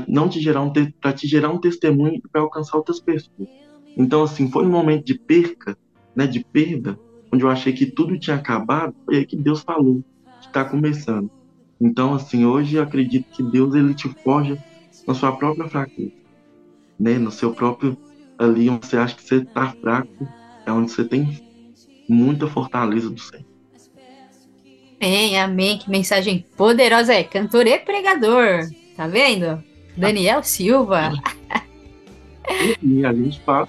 não 0.07 0.29
te 0.29 0.41
gerar 0.41 0.63
um 0.63 0.73
para 1.01 1.13
te 1.13 1.27
gerar 1.27 1.51
um 1.51 1.59
testemunho 1.59 2.23
para 2.31 2.41
alcançar 2.41 2.77
outras 2.77 3.01
pessoas. 3.01 3.49
Então, 3.97 4.23
assim, 4.23 4.49
foi 4.49 4.65
um 4.65 4.71
momento 4.71 5.05
de 5.05 5.19
perca, 5.19 5.77
né, 6.15 6.27
de 6.27 6.45
perda, 6.45 6.99
onde 7.33 7.43
eu 7.43 7.51
achei 7.51 7.73
que 7.73 7.87
tudo 7.87 8.19
tinha 8.19 8.37
acabado, 8.37 8.95
foi 9.05 9.17
aí 9.17 9.27
que 9.27 9.37
Deus 9.37 9.63
falou 9.63 10.05
que 10.41 10.47
está 10.47 10.65
começando. 10.65 11.31
Então, 11.81 12.15
assim, 12.15 12.47
hoje 12.47 12.77
eu 12.77 12.83
acredito 12.83 13.29
que 13.31 13.43
Deus 13.43 13.75
ele 13.75 13.93
te 13.93 14.09
forja 14.23 14.57
na 15.07 15.15
sua 15.15 15.37
própria 15.37 15.69
fraqueza, 15.69 16.13
né, 16.99 17.19
no 17.19 17.31
seu 17.31 17.53
próprio 17.53 17.97
ali 18.39 18.69
onde 18.69 18.87
você 18.87 18.97
acha 18.97 19.15
que 19.15 19.23
você 19.23 19.37
está 19.37 19.73
fraco, 19.81 20.29
é 20.65 20.73
onde 20.73 20.91
você 20.91 21.05
tem 21.05 21.43
muita 22.09 22.47
fortaleza 22.47 23.11
do 23.11 23.21
Senhor. 23.21 23.45
Amém, 25.01 25.39
amém. 25.39 25.79
Que 25.79 25.91
mensagem 25.91 26.45
poderosa 26.57 27.13
é. 27.15 27.23
Cantor 27.23 27.67
e 27.67 27.79
pregador. 27.79 28.69
Tá 28.97 29.07
vendo? 29.07 29.63
Daniel 29.97 30.43
Silva. 30.43 31.13
E 32.83 33.05
a 33.05 33.13
gente 33.13 33.41
faz, 33.41 33.69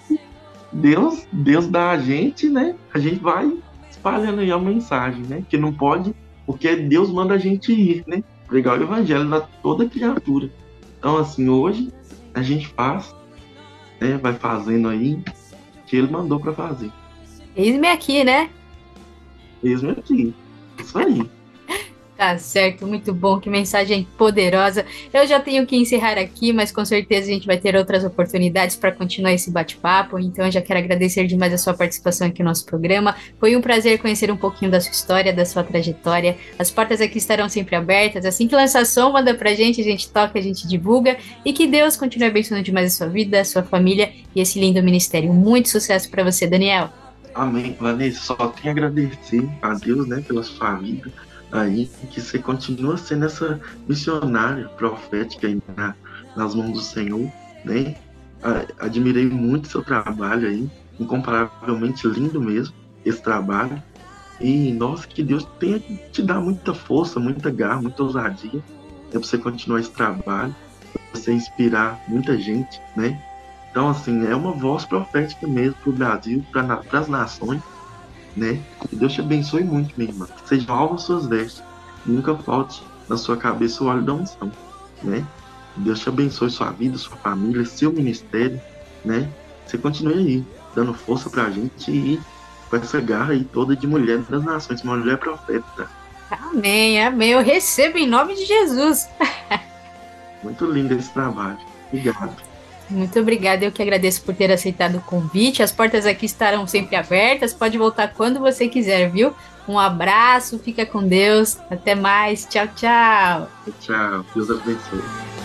Deus, 0.71 1.27
Deus 1.31 1.67
dá 1.67 1.91
a 1.91 1.97
gente, 1.97 2.49
né? 2.49 2.75
A 2.93 2.99
gente 2.99 3.19
vai 3.19 3.51
espalhando 3.89 4.41
aí 4.41 4.51
a 4.51 4.59
mensagem, 4.59 5.23
né? 5.23 5.43
Que 5.49 5.57
não 5.57 5.73
pode, 5.73 6.13
porque 6.45 6.75
Deus 6.75 7.09
manda 7.11 7.33
a 7.33 7.37
gente 7.37 7.71
ir, 7.73 8.03
né? 8.07 8.23
Pregar 8.47 8.79
o 8.79 8.83
evangelho 8.83 9.33
a 9.35 9.41
toda 9.41 9.89
criatura. 9.89 10.49
Então, 10.99 11.17
assim, 11.17 11.49
hoje 11.49 11.91
a 12.33 12.41
gente 12.41 12.67
faz, 12.67 13.13
né? 13.99 14.17
Vai 14.17 14.33
fazendo 14.33 14.87
aí 14.87 15.19
que 15.85 15.95
ele 15.95 16.11
mandou 16.11 16.39
para 16.39 16.53
fazer. 16.53 16.91
Eis-me 17.55 17.87
aqui, 17.87 18.23
né? 18.23 18.49
Eis-me 19.63 19.91
aqui. 19.91 20.33
Isso 20.79 20.97
aí. 20.97 21.29
Tá 22.17 22.35
certo, 22.39 22.87
muito 22.87 23.13
bom, 23.13 23.39
que 23.39 23.47
mensagem 23.47 24.07
poderosa. 24.17 24.83
Eu 25.13 25.27
já 25.27 25.39
tenho 25.39 25.67
que 25.67 25.75
encerrar 25.75 26.17
aqui, 26.17 26.51
mas 26.51 26.71
com 26.71 26.83
certeza 26.83 27.29
a 27.29 27.33
gente 27.33 27.45
vai 27.45 27.57
ter 27.59 27.75
outras 27.75 28.03
oportunidades 28.03 28.75
para 28.75 28.91
continuar 28.91 29.33
esse 29.33 29.51
bate-papo. 29.51 30.17
Então 30.17 30.43
eu 30.43 30.51
já 30.51 30.59
quero 30.59 30.79
agradecer 30.79 31.27
demais 31.27 31.53
a 31.53 31.59
sua 31.59 31.75
participação 31.75 32.25
aqui 32.25 32.41
no 32.41 32.49
nosso 32.49 32.65
programa. 32.65 33.15
Foi 33.39 33.55
um 33.55 33.61
prazer 33.61 33.99
conhecer 33.99 34.31
um 34.31 34.35
pouquinho 34.35 34.71
da 34.71 34.81
sua 34.81 34.91
história, 34.91 35.31
da 35.31 35.45
sua 35.45 35.63
trajetória. 35.63 36.35
As 36.57 36.71
portas 36.71 37.01
aqui 37.01 37.19
estarão 37.19 37.47
sempre 37.47 37.75
abertas. 37.75 38.25
Assim 38.25 38.47
que 38.47 38.55
lançar 38.55 38.83
som, 38.87 39.11
manda 39.11 39.35
pra 39.35 39.53
gente, 39.53 39.79
a 39.79 39.83
gente 39.83 40.09
toca, 40.09 40.39
a 40.39 40.41
gente 40.41 40.67
divulga. 40.67 41.17
E 41.45 41.53
que 41.53 41.67
Deus 41.67 41.95
continue 41.95 42.29
abençoando 42.29 42.63
demais 42.63 42.93
a 42.93 42.97
sua 42.97 43.07
vida, 43.07 43.39
a 43.39 43.45
sua 43.45 43.61
família 43.61 44.11
e 44.35 44.41
esse 44.41 44.59
lindo 44.59 44.81
ministério. 44.81 45.31
Muito 45.31 45.69
sucesso 45.69 46.09
para 46.09 46.23
você, 46.23 46.47
Daniel. 46.47 46.89
Amém, 47.35 47.77
Vanessa. 47.79 48.21
Só 48.21 48.35
tenho 48.35 48.69
a 48.69 48.71
agradecer 48.71 49.47
a 49.61 49.75
Deus, 49.75 50.07
né, 50.07 50.23
pela 50.27 50.41
sua 50.41 50.73
vida 50.77 51.26
aí, 51.51 51.89
que 52.09 52.21
você 52.21 52.39
continua 52.39 52.97
sendo 52.97 53.25
essa 53.25 53.59
missionária 53.87 54.67
profética 54.69 55.47
aí 55.47 55.61
na, 55.75 55.95
nas 56.35 56.53
mãos 56.53 56.71
do 56.71 56.81
Senhor, 56.81 57.31
né? 57.63 57.95
Admirei 58.79 59.25
muito 59.27 59.67
seu 59.67 59.81
trabalho 59.81 60.47
aí, 60.47 60.69
incomparavelmente 60.99 62.07
lindo 62.07 62.39
mesmo, 62.41 62.75
esse 63.05 63.21
trabalho. 63.21 63.81
E, 64.39 64.71
nossa, 64.73 65.07
que 65.07 65.23
Deus 65.23 65.47
tenha 65.59 65.79
te 65.79 66.21
dar 66.21 66.39
muita 66.39 66.73
força, 66.73 67.19
muita 67.19 67.49
garra, 67.49 67.81
muita 67.81 68.03
ousadia, 68.03 68.63
é 69.09 69.11
pra 69.11 69.19
você 69.19 69.37
continuar 69.37 69.79
esse 69.79 69.91
trabalho, 69.91 70.55
pra 70.91 71.01
você 71.13 71.33
inspirar 71.33 71.99
muita 72.07 72.37
gente, 72.37 72.79
né? 72.95 73.19
Então, 73.71 73.89
assim, 73.89 74.25
é 74.27 74.35
uma 74.35 74.51
voz 74.51 74.85
profética 74.85 75.47
mesmo 75.47 75.75
pro 75.83 75.91
Brasil, 75.91 76.45
para 76.51 76.81
as 76.99 77.07
nações, 77.07 77.61
né? 78.37 78.61
Que 78.87 78.95
Deus 78.95 79.13
te 79.13 79.21
abençoe 79.21 79.63
muito, 79.63 79.93
minha 79.97 80.09
irmã. 80.09 80.27
Que 80.27 80.47
seja 80.47 80.71
alvo 80.71 80.97
suas 80.97 81.25
vestes. 81.25 81.63
Nunca 82.05 82.35
falte 82.35 82.81
na 83.09 83.17
sua 83.17 83.35
cabeça 83.35 83.83
o 83.83 83.87
óleo 83.87 84.03
da 84.03 84.13
unção, 84.13 84.51
né? 85.03 85.25
Que 85.73 85.81
Deus 85.81 85.99
te 85.99 86.09
abençoe 86.09 86.49
sua 86.49 86.71
vida, 86.71 86.97
sua 86.97 87.17
família, 87.17 87.65
seu 87.65 87.91
ministério, 87.91 88.61
né? 89.03 89.29
Você 89.65 89.77
continue 89.77 90.13
aí, 90.13 90.45
dando 90.75 90.93
força 90.93 91.29
pra 91.29 91.49
gente 91.49 91.91
e 91.91 92.19
com 92.69 92.75
essa 92.77 93.01
garra 93.01 93.33
aí 93.33 93.43
toda 93.43 93.75
de 93.75 93.87
mulher 93.87 94.19
das 94.19 94.43
nações, 94.43 94.81
uma 94.83 94.95
mulher 94.95 95.17
profeta. 95.17 95.89
Amém, 96.29 97.01
amém. 97.03 97.31
Eu 97.31 97.41
recebo 97.41 97.97
em 97.97 98.07
nome 98.07 98.35
de 98.35 98.45
Jesus. 98.45 99.09
Muito 100.43 100.65
lindo 100.65 100.93
esse 100.93 101.11
trabalho. 101.11 101.57
Obrigado. 101.87 102.35
Muito 102.89 103.19
obrigada, 103.19 103.65
eu 103.65 103.71
que 103.71 103.81
agradeço 103.81 104.21
por 104.21 104.33
ter 104.33 104.51
aceitado 104.51 104.95
o 104.95 105.01
convite. 105.01 105.61
As 105.61 105.71
portas 105.71 106.05
aqui 106.05 106.25
estarão 106.25 106.65
sempre 106.65 106.95
abertas, 106.95 107.53
pode 107.53 107.77
voltar 107.77 108.13
quando 108.13 108.39
você 108.39 108.67
quiser, 108.67 109.09
viu? 109.09 109.33
Um 109.67 109.77
abraço, 109.77 110.57
fica 110.59 110.85
com 110.85 111.05
Deus, 111.05 111.57
até 111.69 111.93
mais, 111.93 112.45
tchau, 112.45 112.67
tchau. 112.75 113.49
Tchau, 113.81 114.25
Deus 114.33 114.49
abençoe. 114.49 115.36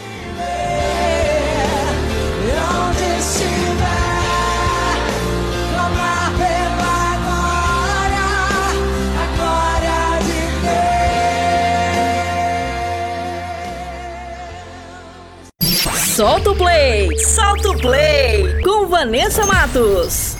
Solta 16.15 16.51
o 16.51 16.55
play! 16.55 17.19
Solta 17.21 17.71
o 17.71 17.79
play! 17.79 18.61
Com 18.63 18.87
Vanessa 18.87 19.47
Matos. 19.47 20.37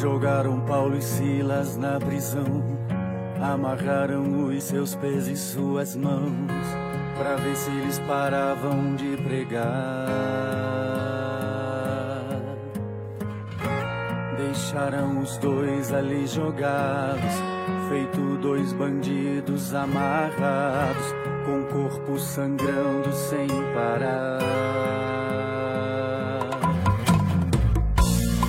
Jogaram 0.00 0.58
Paulo 0.60 0.96
e 0.96 1.02
Silas 1.02 1.76
na 1.76 2.00
prisão, 2.00 2.64
amarraram 3.42 4.46
os 4.46 4.64
seus 4.64 4.94
pés 4.94 5.26
e 5.28 5.36
suas 5.36 5.94
mãos 5.94 6.91
para 7.22 7.36
ver 7.36 7.54
se 7.54 7.70
eles 7.70 8.00
paravam 8.00 8.96
de 8.96 9.16
pregar. 9.18 9.62
Deixaram 14.36 15.20
os 15.20 15.36
dois 15.38 15.92
ali 15.92 16.26
jogados, 16.26 17.32
feito 17.88 18.36
dois 18.38 18.72
bandidos 18.72 19.72
amarrados, 19.72 21.14
com 21.46 21.60
o 21.60 21.64
corpo 21.66 22.18
sangrando 22.18 23.12
sem 23.12 23.46
parar. 23.72 24.40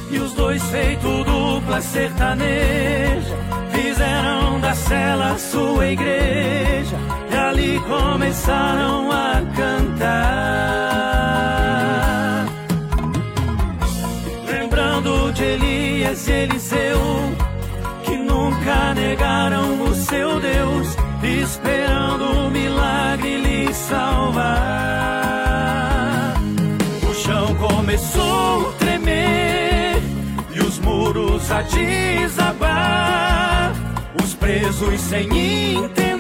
E 0.09 0.17
os 0.17 0.33
dois 0.33 0.63
feito 0.63 1.23
dupla 1.23 1.79
sertaneja, 1.79 3.37
fizeram 3.71 4.59
da 4.59 4.73
cela 4.73 5.37
sua 5.37 5.89
igreja 5.89 7.22
e 7.63 7.79
começaram 7.79 9.09
a 9.09 9.41
cantar. 9.55 10.03
Lembrando 14.45 15.31
de 15.31 15.43
Elias 15.43 16.27
e 16.27 16.31
Eliseu, 16.31 16.99
que 18.03 18.17
nunca 18.17 18.93
negaram 18.93 19.81
o 19.83 19.95
seu 19.95 20.41
Deus, 20.41 20.97
esperando 21.23 22.25
um 22.25 22.49
milagre 22.49 23.37
lhe 23.37 23.73
salvar. 23.73 24.43
O 27.09 27.13
chão 27.13 27.55
começou 27.55 28.69
a 28.69 28.73
tremer 28.73 30.01
e 30.53 30.59
os 30.59 30.79
muros 30.79 31.49
a 31.49 31.61
desabar. 31.61 32.83
Os 34.21 34.33
presos 34.33 34.99
sem 34.99 35.29
entender, 35.75 36.12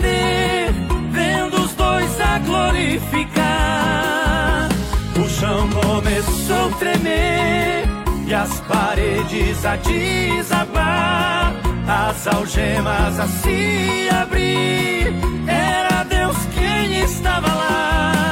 glorificar. 2.73 4.69
O 5.15 5.29
chão 5.29 5.69
começou 5.69 6.69
a 6.69 6.77
tremer 6.79 7.83
e 8.27 8.33
as 8.33 8.59
paredes 8.61 9.63
a 9.65 9.75
desabar. 9.75 11.53
As 11.87 12.27
algemas 12.27 13.19
a 13.19 13.27
se 13.27 14.09
abrir. 14.09 15.13
Era 15.47 16.03
Deus 16.03 16.37
quem 16.55 17.01
estava 17.01 17.47
lá. 17.47 18.22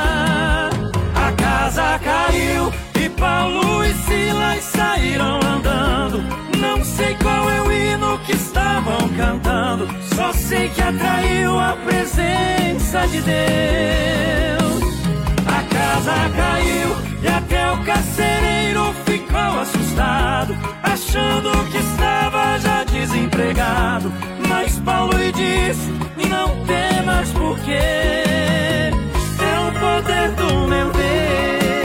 Cantando. 9.21 9.87
Só 10.15 10.33
sei 10.33 10.69
que 10.69 10.81
atraiu 10.81 11.59
a 11.59 11.77
presença 11.85 13.07
de 13.07 13.21
Deus. 13.21 14.81
A 15.45 15.61
casa 15.75 16.13
caiu 16.35 16.89
e 17.21 17.27
até 17.27 17.71
o 17.71 17.83
carcereiro 17.83 18.93
ficou 19.05 19.59
assustado, 19.61 20.57
achando 20.81 21.51
que 21.71 21.77
estava 21.77 22.59
já 22.59 22.83
desempregado. 22.83 24.11
Mas 24.49 24.79
Paulo 24.79 25.15
lhe 25.15 25.31
disse: 25.31 25.91
Não 26.27 26.65
temas, 26.65 27.29
porque 27.29 27.71
é 27.71 28.91
o 29.67 29.71
poder 29.79 30.31
do 30.31 30.67
meu 30.67 30.91
Deus. 30.91 31.80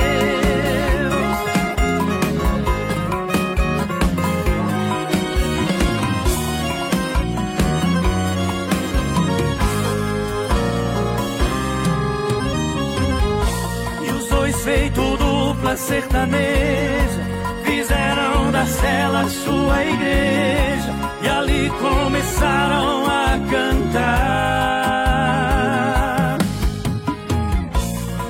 Dupla 15.66 15.76
sertaneja 15.76 17.26
Fizeram 17.64 18.52
da 18.52 18.64
cela 18.66 19.28
sua 19.28 19.84
igreja 19.84 20.94
E 21.22 21.28
ali 21.28 21.68
começaram 21.70 23.06
a 23.06 23.38
cantar. 23.50 23.98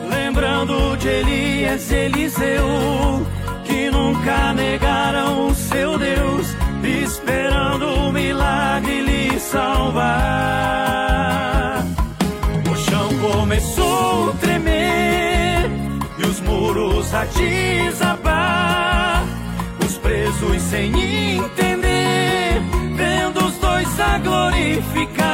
Lembrando 0.08 0.96
de 0.96 1.08
Elias 1.08 1.90
e 1.90 1.94
Eliseu, 1.94 3.26
que 3.64 3.90
nunca 3.90 4.54
negaram 4.54 5.48
o 5.48 5.54
seu 5.54 5.98
Deus, 5.98 6.56
esperando 6.82 7.86
o 7.86 8.12
milagre 8.12 9.02
lhe 9.02 9.38
salvar. 9.38 10.76
A 17.16 17.24
desabar. 17.24 19.24
Os 19.82 19.97
presos 19.97 20.60
sem 20.62 20.93
entender, 21.36 22.60
vendo 22.94 23.47
os 23.47 23.56
dois 23.59 23.98
a 23.98 24.18
glorificar. 24.18 25.24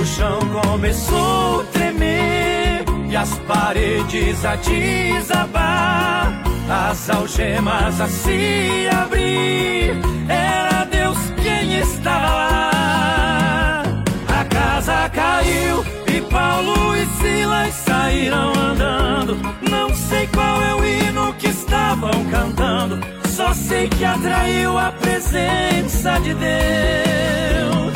O 0.00 0.06
chão 0.06 0.38
começou 0.62 1.62
a 1.62 1.64
tremer 1.72 2.84
e 3.10 3.16
as 3.16 3.36
paredes 3.40 4.44
a 4.44 4.54
desabar. 4.54 6.44
As 6.70 7.10
algemas 7.10 8.00
a 8.00 8.06
se 8.06 8.88
abrir. 9.02 9.96
Era 10.28 10.84
Deus 10.84 11.18
quem 11.42 11.80
estava 11.80 12.26
lá. 12.26 13.82
A 14.28 14.44
casa 14.44 15.08
caiu 15.10 15.84
e 16.06 16.20
Paulo 16.30 16.96
e 16.96 17.04
Silas 17.20 17.73
saíram 17.94 18.52
andando. 18.54 19.36
Não 19.70 19.94
sei 19.94 20.26
qual 20.28 20.62
é 20.62 20.74
o 20.74 20.84
hino 20.84 21.32
que 21.34 21.48
estavam 21.48 22.10
cantando. 22.30 22.98
Só 23.28 23.52
sei 23.54 23.88
que 23.88 24.04
atraiu 24.04 24.76
a 24.76 24.90
presença 24.92 26.18
de 26.20 26.34
Deus. 26.34 27.94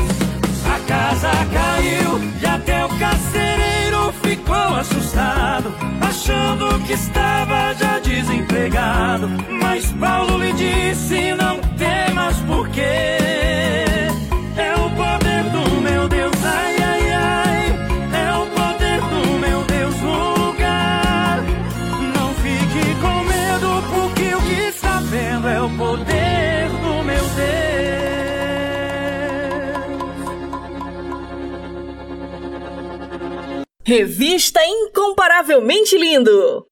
A 0.74 0.78
casa 0.86 1.30
caiu 1.52 2.20
e 2.40 2.46
até 2.46 2.84
o 2.84 2.88
carcereiro 2.98 4.12
ficou 4.22 4.74
assustado, 4.82 5.74
achando 6.00 6.78
que 6.86 6.92
estava 6.92 7.74
já 7.74 7.98
desempregado. 7.98 9.28
Mas 9.62 9.86
Paulo 9.92 10.38
lhe 10.38 10.52
disse: 10.52 11.34
Não 11.34 11.58
temas, 11.76 12.36
porque 12.46 13.87
Revista 33.88 34.60
Incomparavelmente 34.66 35.96
Lindo. 35.96 36.66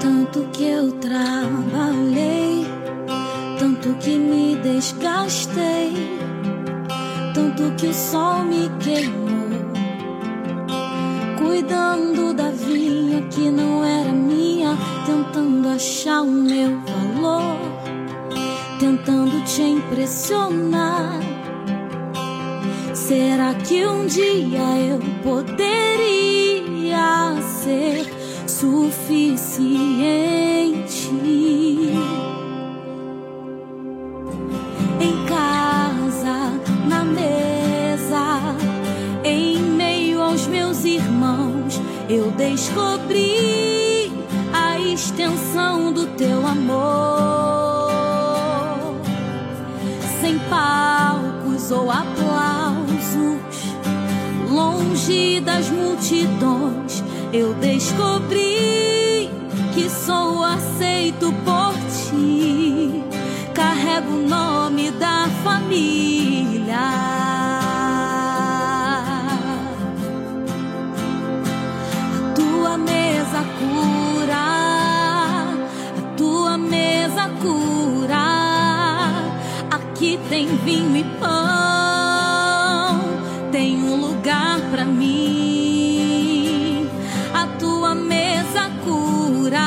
Tanto 0.00 0.48
que 0.52 0.64
eu 0.64 0.90
trabalhei, 0.94 2.66
tanto 3.56 3.94
que 4.00 4.18
me 4.18 4.56
desgastei, 4.56 5.92
tanto 7.32 7.72
que 7.76 7.86
o 7.86 7.94
sol 7.94 8.42
me 8.42 8.68
queimou, 8.80 9.29
cuidando 11.50 12.32
da 12.32 12.50
vinha 12.50 13.22
que 13.22 13.50
não 13.50 13.84
era 13.84 14.12
minha, 14.12 14.78
tentando 15.04 15.68
achar 15.68 16.22
o 16.22 16.30
meu 16.30 16.78
valor, 16.78 17.58
tentando 18.78 19.44
te 19.44 19.62
impressionar. 19.62 21.18
Será 22.94 23.52
que 23.54 23.84
um 23.84 24.06
dia 24.06 24.60
eu 24.90 25.00
poderia 25.24 25.42
ser 27.42 28.06
suficiente? 28.46 29.10
Eu 42.12 42.28
descobri 42.32 44.10
a 44.52 44.80
extensão 44.80 45.92
do 45.92 46.08
teu 46.16 46.44
amor. 46.44 47.88
Sem 50.20 50.36
palcos 50.50 51.70
ou 51.70 51.88
aplausos, 51.88 53.38
longe 54.50 55.38
das 55.40 55.70
multidões, 55.70 57.04
eu 57.32 57.54
descobri 57.54 59.30
que 59.72 59.88
sou 59.88 60.42
aceito 60.42 61.32
por 61.44 61.72
ti. 61.92 63.04
Carrego 63.54 64.14
o 64.14 64.26
nome 64.26 64.90
da 64.90 65.28
família. 65.44 66.39
Vinho 80.64 80.96
e 80.96 81.04
pão, 81.18 81.28
tem 83.50 83.82
um 83.82 83.96
lugar 83.96 84.60
pra 84.70 84.84
mim. 84.84 86.88
A 87.34 87.46
tua 87.58 87.92
mesa 87.94 88.70
cura, 88.84 89.58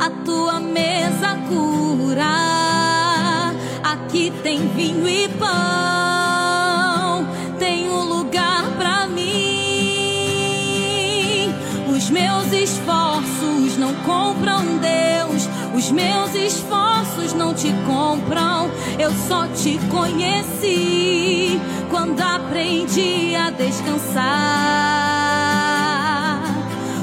a 0.00 0.10
tua 0.24 0.58
mesa 0.60 1.38
cura. 1.48 2.24
Aqui 3.82 4.32
tem 4.42 4.66
vinho 4.68 5.06
e 5.08 5.28
pão, 5.28 7.26
tem 7.58 7.90
um 7.90 8.04
lugar 8.04 8.64
pra 8.78 9.06
mim. 9.06 9.22
Os 11.94 12.08
meus 12.10 12.50
esforços 12.52 13.76
não 13.78 13.94
compram 14.06 14.78
Deus, 14.78 15.48
os 15.74 15.90
meus 15.90 16.34
esforços 16.34 16.73
não 17.32 17.54
te 17.54 17.72
compram. 17.86 18.70
Eu 18.98 19.10
só 19.28 19.46
te 19.48 19.78
conheci 19.90 21.60
quando 21.90 22.20
aprendi 22.20 23.34
a 23.34 23.50
descansar. 23.50 24.24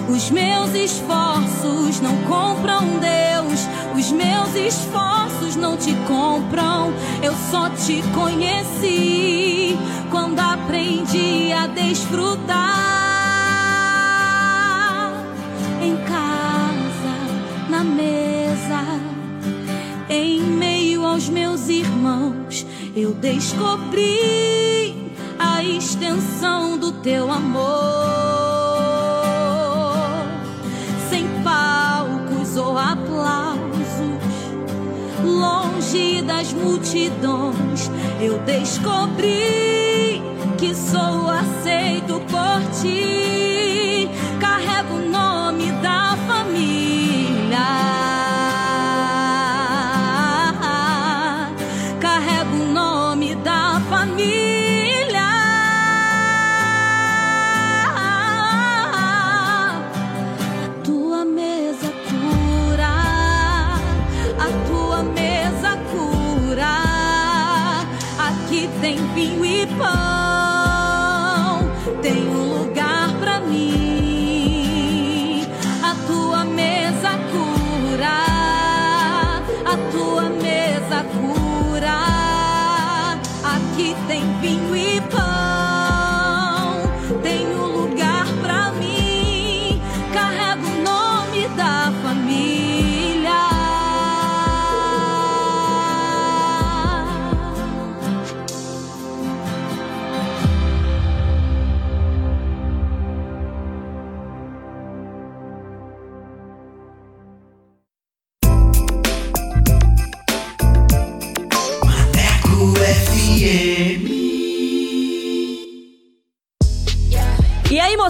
Os 0.09 0.29
meus 0.29 0.73
esforços 0.75 2.01
não 2.01 2.15
compram 2.23 2.81
Deus, 2.99 3.67
os 3.97 4.11
meus 4.11 4.53
esforços 4.55 5.55
não 5.55 5.77
te 5.77 5.93
compram. 6.07 6.93
Eu 7.23 7.33
só 7.49 7.69
te 7.69 8.03
conheci 8.13 9.77
quando 10.09 10.39
aprendi 10.39 11.51
a 11.53 11.67
desfrutar. 11.67 13.00
Em 20.11 20.41
meio 20.41 21.05
aos 21.05 21.29
meus 21.29 21.69
irmãos, 21.69 22.65
eu 22.93 23.13
descobri 23.13 24.93
a 25.39 25.63
extensão 25.63 26.77
do 26.77 26.91
teu 26.91 27.31
amor. 27.31 27.61
Sem 31.09 31.25
palcos 31.43 32.57
ou 32.57 32.77
aplausos, 32.77 33.61
longe 35.23 36.21
das 36.23 36.51
multidões, 36.51 37.89
eu 38.19 38.37
descobri 38.39 40.21
que 40.57 40.75
sou 40.75 41.29
aceito 41.29 42.21
por 42.29 42.81
ti. 42.81 44.09
Carrego 44.41 44.95
o 44.95 45.09
nome 45.09 45.30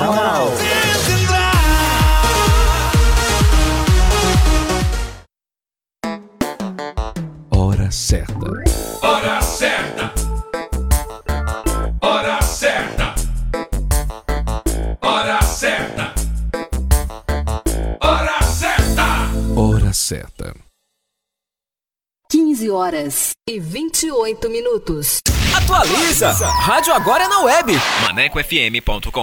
Moral. 0.00 0.52
Hora 7.50 7.90
certa. 7.90 8.34
Hora 9.02 9.42
certa. 9.42 10.12
Hora 12.00 12.42
certa. 12.42 13.14
Hora 15.02 15.42
certa. 15.42 16.14
Hora 18.00 18.42
certa. 18.42 19.04
Hora 19.56 19.92
certa. 19.92 20.54
15 22.30 22.70
horas 22.70 23.30
e 23.46 23.60
28 23.60 24.48
minutos. 24.48 25.20
Atualiza! 25.54 26.32
Rádio 26.32 26.94
agora 26.94 27.24
é 27.24 27.28
na 27.28 27.40
web. 27.40 27.72
ManecoFM.com. 28.04 29.22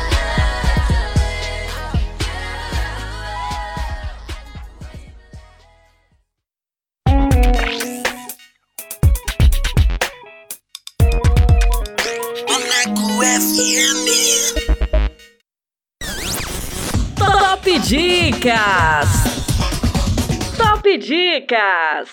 Dicas! 17.91 19.09
Top 20.57 20.97
Dicas! 20.97 22.09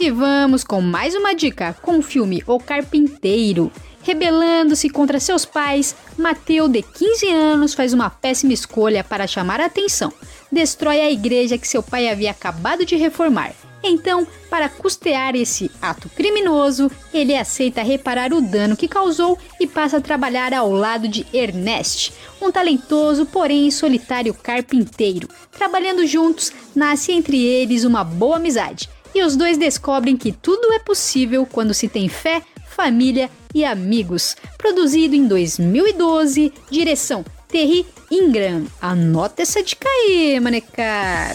E 0.00 0.10
vamos 0.10 0.64
com 0.64 0.80
mais 0.80 1.14
uma 1.14 1.36
dica 1.36 1.72
com 1.80 2.00
o 2.00 2.02
filme 2.02 2.42
O 2.48 2.58
Carpinteiro. 2.58 3.70
Rebelando-se 4.02 4.90
contra 4.90 5.20
seus 5.20 5.44
pais, 5.44 5.94
Mateu, 6.18 6.68
de 6.68 6.82
15 6.82 7.30
anos, 7.30 7.74
faz 7.74 7.92
uma 7.92 8.10
péssima 8.10 8.52
escolha 8.52 9.04
para 9.04 9.28
chamar 9.28 9.60
a 9.60 9.66
atenção. 9.66 10.12
Destrói 10.50 11.00
a 11.00 11.08
igreja 11.08 11.56
que 11.56 11.68
seu 11.68 11.80
pai 11.80 12.08
havia 12.08 12.32
acabado 12.32 12.84
de 12.84 12.96
reformar. 12.96 13.54
Então, 13.82 14.26
para 14.50 14.68
custear 14.68 15.36
esse 15.36 15.70
ato 15.80 16.08
criminoso, 16.08 16.90
ele 17.12 17.36
aceita 17.36 17.82
reparar 17.82 18.32
o 18.32 18.40
dano 18.40 18.76
que 18.76 18.88
causou 18.88 19.38
e 19.60 19.66
passa 19.66 19.98
a 19.98 20.00
trabalhar 20.00 20.52
ao 20.52 20.70
lado 20.70 21.06
de 21.06 21.26
Ernest, 21.32 22.12
um 22.40 22.50
talentoso, 22.50 23.26
porém 23.26 23.70
solitário 23.70 24.34
carpinteiro. 24.34 25.28
Trabalhando 25.52 26.06
juntos, 26.06 26.52
nasce 26.74 27.12
entre 27.12 27.42
eles 27.42 27.84
uma 27.84 28.02
boa 28.02 28.36
amizade 28.36 28.88
e 29.14 29.22
os 29.22 29.36
dois 29.36 29.58
descobrem 29.58 30.16
que 30.16 30.32
tudo 30.32 30.72
é 30.72 30.78
possível 30.78 31.46
quando 31.46 31.74
se 31.74 31.88
tem 31.88 32.08
fé, 32.08 32.42
família 32.68 33.30
e 33.54 33.64
amigos. 33.64 34.36
Produzido 34.56 35.14
em 35.14 35.26
2012, 35.26 36.52
direção 36.70 37.24
Terry 37.48 37.86
Ingram. 38.10 38.66
Anota 38.80 39.42
essa 39.42 39.62
dica 39.62 39.88
aí, 39.88 40.38
manecar. 40.40 41.34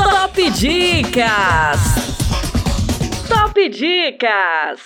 Top 0.00 0.32
Dicas! 0.34 1.78
Top 3.28 3.52
Dicas! 3.54 4.80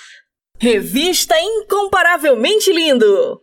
Revista 0.59 1.37
Incomparavelmente 1.39 2.73
Lindo! 2.73 3.43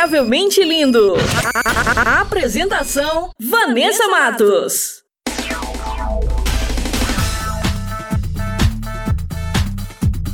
Incomparavelmente 0.00 0.64
Lindo. 0.64 1.14
A 1.94 2.22
apresentação: 2.22 3.30
Vanessa 3.38 4.08
Matos. 4.08 5.02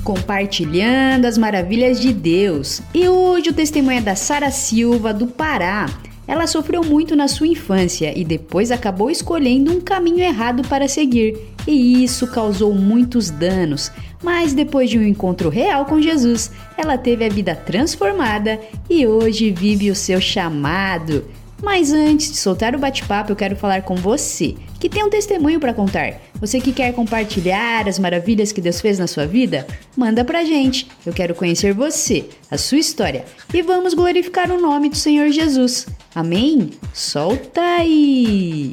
Compartilhando 0.05 1.24
as 1.24 1.36
maravilhas 1.36 2.01
de 2.01 2.12
Deus. 2.12 2.80
E 2.94 3.09
hoje 3.09 3.51
o 3.51 3.52
testemunho 3.52 3.98
é 3.98 4.01
da 4.01 4.14
Sara 4.14 4.52
Silva, 4.52 5.12
do 5.12 5.26
Pará. 5.26 5.86
Ela 6.28 6.47
sofreu 6.47 6.84
muito 6.84 7.16
na 7.16 7.26
sua 7.26 7.48
infância 7.48 8.16
e 8.16 8.24
depois 8.24 8.70
acabou 8.70 9.10
escolhendo 9.10 9.72
um 9.72 9.80
caminho 9.80 10.20
errado 10.20 10.62
para 10.68 10.88
seguir, 10.88 11.36
e 11.66 12.05
isso 12.05 12.26
causou 12.28 12.72
muitos 12.72 13.30
danos. 13.30 13.90
Mas 14.22 14.52
depois 14.52 14.90
de 14.90 14.98
um 14.98 15.02
encontro 15.02 15.48
real 15.48 15.84
com 15.84 16.01
Jesus, 16.01 16.51
ela 16.76 16.98
teve 16.98 17.24
a 17.24 17.28
vida 17.28 17.55
transformada 17.55 18.59
e 18.88 19.06
hoje 19.06 19.50
vive 19.50 19.90
o 19.90 19.94
seu 19.94 20.20
chamado. 20.20 21.24
Mas 21.62 21.92
antes 21.92 22.30
de 22.30 22.36
soltar 22.36 22.74
o 22.74 22.78
bate-papo, 22.78 23.32
eu 23.32 23.36
quero 23.36 23.56
falar 23.56 23.82
com 23.82 23.94
você, 23.96 24.54
que 24.78 24.88
tem 24.88 25.02
um 25.02 25.08
testemunho 25.08 25.58
para 25.58 25.72
contar. 25.72 26.20
Você 26.38 26.60
que 26.60 26.72
quer 26.72 26.92
compartilhar 26.92 27.88
as 27.88 27.98
maravilhas 27.98 28.52
que 28.52 28.60
Deus 28.60 28.80
fez 28.80 28.98
na 28.98 29.06
sua 29.06 29.26
vida? 29.26 29.66
Manda 29.96 30.22
pra 30.22 30.44
gente. 30.44 30.86
Eu 31.04 31.14
quero 31.14 31.34
conhecer 31.34 31.72
você, 31.72 32.26
a 32.50 32.58
sua 32.58 32.78
história. 32.78 33.24
E 33.54 33.62
vamos 33.62 33.94
glorificar 33.94 34.50
o 34.50 34.60
nome 34.60 34.90
do 34.90 34.96
Senhor 34.96 35.30
Jesus. 35.30 35.86
Amém? 36.14 36.70
Solta 36.92 37.60
aí! 37.60 38.72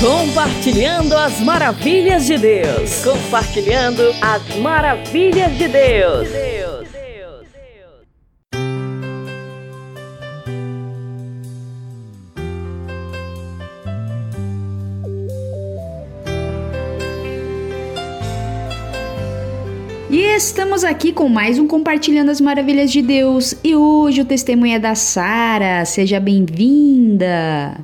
Compartilhando 0.00 1.16
as 1.16 1.40
maravilhas 1.40 2.26
de 2.26 2.36
Deus. 2.36 3.02
Compartilhando 3.02 4.02
as 4.20 4.56
maravilhas 4.56 5.56
de 5.56 5.68
Deus. 5.68 6.28
E 20.10 20.20
estamos 20.36 20.84
aqui 20.84 21.10
com 21.10 21.26
mais 21.26 21.58
um 21.58 21.66
Compartilhando 21.66 22.30
as 22.30 22.40
Maravilhas 22.40 22.92
de 22.92 23.00
Deus. 23.00 23.54
E 23.64 23.74
hoje 23.74 24.20
o 24.20 24.26
testemunho 24.26 24.74
é 24.74 24.78
da 24.78 24.94
Sara. 24.94 25.86
Seja 25.86 26.20
bem-vinda. 26.20 27.82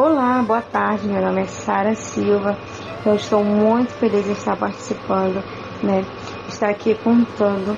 Olá, 0.00 0.40
boa 0.46 0.62
tarde. 0.62 1.08
Meu 1.08 1.20
nome 1.20 1.42
é 1.42 1.46
Sara 1.46 1.92
Silva. 1.96 2.56
Eu 3.04 3.16
estou 3.16 3.42
muito 3.42 3.90
feliz 3.94 4.24
de 4.24 4.30
estar 4.30 4.56
participando, 4.56 5.42
né? 5.82 6.04
Estar 6.46 6.70
aqui 6.70 6.94
contando 6.94 7.76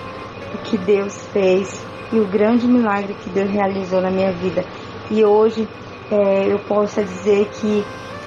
o 0.54 0.58
que 0.58 0.76
Deus 0.76 1.16
fez 1.28 1.82
e 2.12 2.18
o 2.18 2.26
grande 2.26 2.66
milagre 2.66 3.14
que 3.14 3.30
Deus 3.30 3.50
realizou 3.50 4.02
na 4.02 4.10
minha 4.10 4.30
vida. 4.32 4.62
E 5.10 5.24
hoje 5.24 5.66
é, 6.12 6.52
eu 6.52 6.58
posso 6.58 7.02
dizer 7.02 7.48
que 7.58 7.82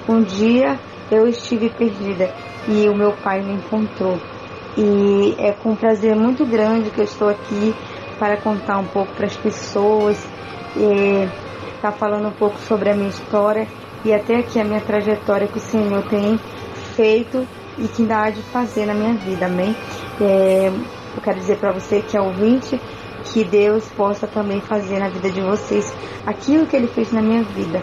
um 0.08 0.22
dia 0.22 0.76
eu 1.08 1.28
estive 1.28 1.70
perdida 1.70 2.34
e 2.66 2.88
o 2.88 2.96
meu 2.96 3.12
pai 3.12 3.42
me 3.42 3.52
encontrou. 3.52 4.18
E 4.76 5.36
é 5.38 5.52
com 5.52 5.70
um 5.70 5.76
prazer 5.76 6.16
muito 6.16 6.44
grande 6.44 6.90
que 6.90 6.98
eu 6.98 7.04
estou 7.04 7.28
aqui 7.28 7.72
para 8.18 8.38
contar 8.38 8.76
um 8.78 8.86
pouco 8.86 9.12
para 9.14 9.26
as 9.26 9.36
pessoas, 9.36 10.16
estar 10.74 11.30
tá 11.80 11.92
falando 11.92 12.26
um 12.26 12.32
pouco 12.32 12.58
sobre 12.58 12.90
a 12.90 12.96
minha 12.96 13.10
história 13.10 13.68
e 14.04 14.12
até 14.12 14.36
aqui 14.36 14.60
a 14.60 14.64
minha 14.64 14.80
trajetória 14.80 15.48
que 15.48 15.58
o 15.58 15.60
Senhor 15.60 16.02
tem 16.08 16.38
feito 16.94 17.46
e 17.78 17.88
que 17.88 18.02
ainda 18.02 18.22
há 18.22 18.30
de 18.30 18.42
fazer 18.42 18.86
na 18.86 18.94
minha 18.94 19.14
vida, 19.14 19.46
amém? 19.46 19.74
É, 20.20 20.70
eu 21.16 21.22
quero 21.22 21.38
dizer 21.38 21.56
para 21.58 21.72
você 21.72 22.02
que 22.02 22.16
é 22.16 22.20
ouvinte 22.20 22.80
que 23.24 23.42
Deus 23.42 23.84
possa 23.96 24.26
também 24.26 24.60
fazer 24.60 24.98
na 24.98 25.08
vida 25.08 25.30
de 25.30 25.40
vocês 25.40 25.92
aquilo 26.26 26.66
que 26.66 26.76
Ele 26.76 26.86
fez 26.86 27.10
na 27.12 27.22
minha 27.22 27.42
vida, 27.42 27.82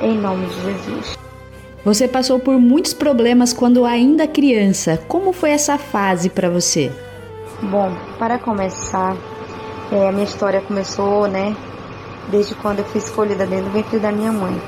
em 0.00 0.16
nome 0.18 0.46
de 0.46 0.54
Jesus. 0.62 1.18
Você 1.84 2.06
passou 2.06 2.38
por 2.38 2.58
muitos 2.58 2.92
problemas 2.92 3.52
quando 3.52 3.84
ainda 3.84 4.28
criança. 4.28 5.02
Como 5.08 5.32
foi 5.32 5.50
essa 5.50 5.76
fase 5.76 6.30
para 6.30 6.48
você? 6.48 6.92
Bom, 7.60 7.92
para 8.18 8.38
começar, 8.38 9.16
é, 9.90 10.08
a 10.08 10.12
minha 10.12 10.24
história 10.24 10.60
começou, 10.60 11.26
né, 11.26 11.56
desde 12.30 12.54
quando 12.56 12.80
eu 12.80 12.84
fui 12.84 13.00
escolhida 13.00 13.46
dentro 13.46 13.64
do 13.64 13.70
ventre 13.72 13.98
da 13.98 14.12
minha 14.12 14.30
mãe. 14.30 14.60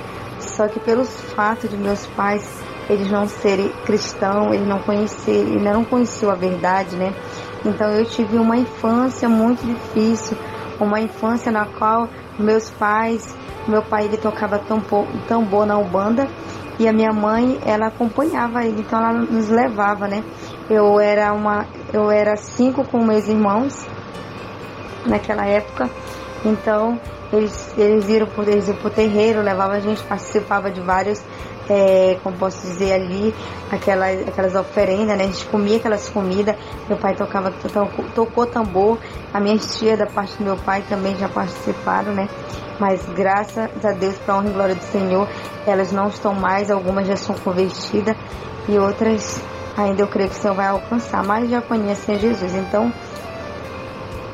Só 0.57 0.69
que 0.69 0.79
pelos 0.81 1.09
fatos 1.35 1.69
de 1.69 1.77
meus 1.77 2.07
pais, 2.09 2.49
eles 2.89 3.11
não 3.11 3.27
serem 3.27 3.71
cristãos, 3.85 4.55
eles 4.55 4.67
não 4.67 4.79
conhecerem, 4.81 5.57
ainda 5.57 5.73
não 5.73 5.85
conheciam 5.85 6.31
a 6.31 6.35
verdade, 6.35 6.97
né? 6.97 7.13
Então 7.65 7.91
eu 7.91 8.05
tive 8.05 8.37
uma 8.37 8.57
infância 8.57 9.29
muito 9.29 9.65
difícil, 9.67 10.37
uma 10.79 11.01
infância 11.01 11.51
na 11.51 11.65
qual 11.65 12.09
meus 12.39 12.71
pais, 12.71 13.35
meu 13.67 13.83
pai 13.83 14.05
ele 14.05 14.17
tocava 14.17 14.59
tambor, 14.59 15.07
tambor 15.27 15.67
na 15.67 15.79
Ubanda 15.79 16.29
e 16.79 16.87
a 16.87 16.93
minha 16.93 17.13
mãe 17.13 17.59
ela 17.65 17.87
acompanhava 17.87 18.65
ele, 18.65 18.81
então 18.81 18.99
ela 18.99 19.13
nos 19.13 19.49
levava, 19.49 20.07
né? 20.07 20.23
Eu 20.69 21.01
era 21.01 21.33
uma, 21.33 21.67
eu 21.93 22.11
era 22.11 22.37
cinco 22.37 22.85
com 22.85 23.03
meus 23.03 23.27
irmãos 23.29 23.87
naquela 25.07 25.47
época. 25.47 25.89
Então 26.45 27.01
eles, 27.37 27.75
eles 27.77 28.09
iam 28.09 28.27
por 28.27 28.49
iam 28.49 28.77
pro 28.77 28.91
terreiro, 28.91 29.43
levava 29.43 29.75
a 29.75 29.81
gente, 29.81 30.03
participava 30.03 30.71
de 30.71 30.81
vários, 30.81 31.23
é, 31.69 32.19
como 32.23 32.37
posso 32.37 32.61
dizer 32.67 32.93
ali, 32.93 33.35
aquelas, 33.71 34.29
aquelas 34.29 34.55
oferendas, 34.55 35.17
né? 35.17 35.25
A 35.25 35.27
gente 35.27 35.45
comia 35.47 35.77
aquelas 35.77 36.09
comidas, 36.09 36.57
meu 36.89 36.97
pai 36.99 37.15
tocava, 37.15 37.51
tocou, 37.51 38.05
tocou 38.15 38.47
tambor, 38.47 38.99
a 39.33 39.41
minha 39.41 39.59
tia 39.59 39.97
da 39.97 40.07
parte 40.07 40.37
do 40.37 40.45
meu 40.45 40.57
pai 40.57 40.83
também 40.89 41.17
já 41.17 41.29
participaram, 41.29 42.13
né? 42.13 42.29
Mas 42.79 43.05
graças 43.15 43.85
a 43.85 43.93
Deus, 43.93 44.17
para 44.19 44.37
honra 44.37 44.49
e 44.49 44.53
glória 44.53 44.75
do 44.75 44.83
Senhor, 44.83 45.29
elas 45.67 45.93
não 45.93 46.09
estão 46.09 46.35
mais, 46.35 46.71
algumas 46.71 47.07
já 47.07 47.17
são 47.17 47.35
convertidas 47.37 48.17
e 48.69 48.79
outras 48.79 49.41
ainda 49.77 50.03
eu 50.03 50.09
creio 50.09 50.29
que 50.31 50.37
o 50.37 50.39
Senhor 50.39 50.55
vai 50.55 50.67
alcançar, 50.67 51.25
mas 51.25 51.51
já 51.51 51.61
conhecem 51.61 52.19
Jesus. 52.19 52.55
Então, 52.55 52.93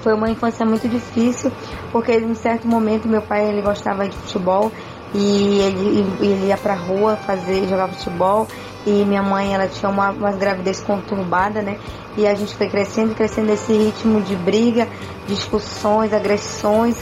foi 0.03 0.15
uma 0.15 0.31
infância 0.31 0.65
muito 0.65 0.89
difícil, 0.89 1.53
porque 1.93 2.13
em 2.13 2.35
certo 2.35 2.67
momento 2.67 3.09
meu 3.09 3.23
pai 3.23 3.49
ele 3.49 3.63
gostava 3.63 4.09
de 4.09 4.17
futebol 4.17 4.73
e 5.15 5.61
ele, 5.61 6.07
ele 6.21 6.47
ia 6.47 6.57
pra 6.57 6.75
rua 6.75 7.17
fazer, 7.17 7.69
jogar 7.69 7.89
futebol 7.89 8.47
e 8.87 9.05
minha 9.05 9.23
mãe 9.23 9.55
ela 9.55 9.67
tinha 9.67 9.91
uma, 9.91 10.11
uma 10.11 10.33
gravidez 10.33 10.81
conturbada, 10.81 11.61
né? 11.61 11.79
E 12.17 12.27
a 12.27 12.35
gente 12.35 12.55
foi 12.55 12.69
crescendo, 12.69 13.15
crescendo 13.15 13.49
nesse 13.49 13.73
ritmo 13.73 14.21
de 14.21 14.35
briga, 14.37 14.89
discussões, 15.27 16.13
agressões, 16.13 16.97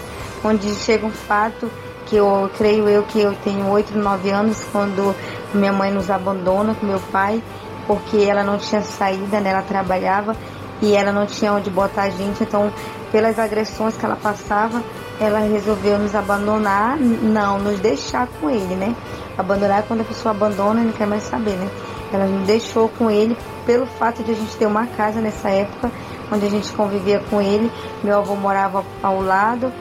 onde 0.45 0.69
chega 0.75 1.07
um 1.07 1.11
fato 1.11 1.71
que 2.07 2.17
eu 2.17 2.51
creio 2.57 2.89
eu 2.89 3.03
que 3.03 3.21
eu 3.21 3.35
tenho 3.45 3.69
8, 3.69 3.97
9 3.97 4.31
anos 4.31 4.65
quando 4.73 5.15
minha 5.55 5.73
mãe 5.73 5.91
nos 5.93 6.11
abandona 6.11 6.75
com 6.75 6.87
meu 6.87 7.01
pai, 7.13 7.43
porque 7.87 8.19
ela 8.19 8.43
não 8.43 8.59
tinha 8.59 8.83
saída, 8.83 9.41
né? 9.41 9.51
Ela 9.51 9.63
trabalhava 9.63 10.35
e 10.81 10.95
ela 10.95 11.13
não 11.13 11.27
tinha 11.27 11.53
onde 11.53 11.71
botar 11.71 12.03
a 12.03 12.11
gente, 12.11 12.43
então 12.43 12.73
pelas 13.11 13.39
agressões 13.39 13.97
que 13.97 14.05
ela 14.05 14.17
passava, 14.17 14.83
ela 15.21 15.41
resolveu 15.41 15.99
nos 15.99 16.15
abandonar, 16.15 16.97
não, 16.99 17.59
nos 17.59 17.81
deixar 17.81 18.29
com 18.41 18.49
ele, 18.49 18.75
né? 18.75 18.95
Abandonar 19.37 19.83
quando 19.85 20.03
a 20.03 20.05
pessoa 20.05 20.35
abandona 20.35 20.81
e 20.81 20.85
não 20.85 20.93
quer 20.93 21.07
mais 21.07 21.23
saber, 21.25 21.57
né? 21.57 21.69
Ela 22.13 22.27
nos 22.27 22.47
deixou 22.47 22.89
com 22.89 23.11
ele 23.11 23.37
pelo 23.67 23.87
fato 23.87 24.23
de 24.23 24.33
a 24.33 24.35
gente 24.35 24.57
ter 24.57 24.67
uma 24.67 24.87
casa 24.87 25.21
nessa 25.21 25.49
época, 25.51 25.91
onde 26.33 26.47
a 26.47 26.51
gente 26.51 26.73
convivia 26.73 27.23
com 27.31 27.41
ele. 27.41 27.71
Meu 28.03 28.19
avô 28.19 28.35
morava 28.35 28.85
ao 29.03 29.21
lado, 29.21 29.73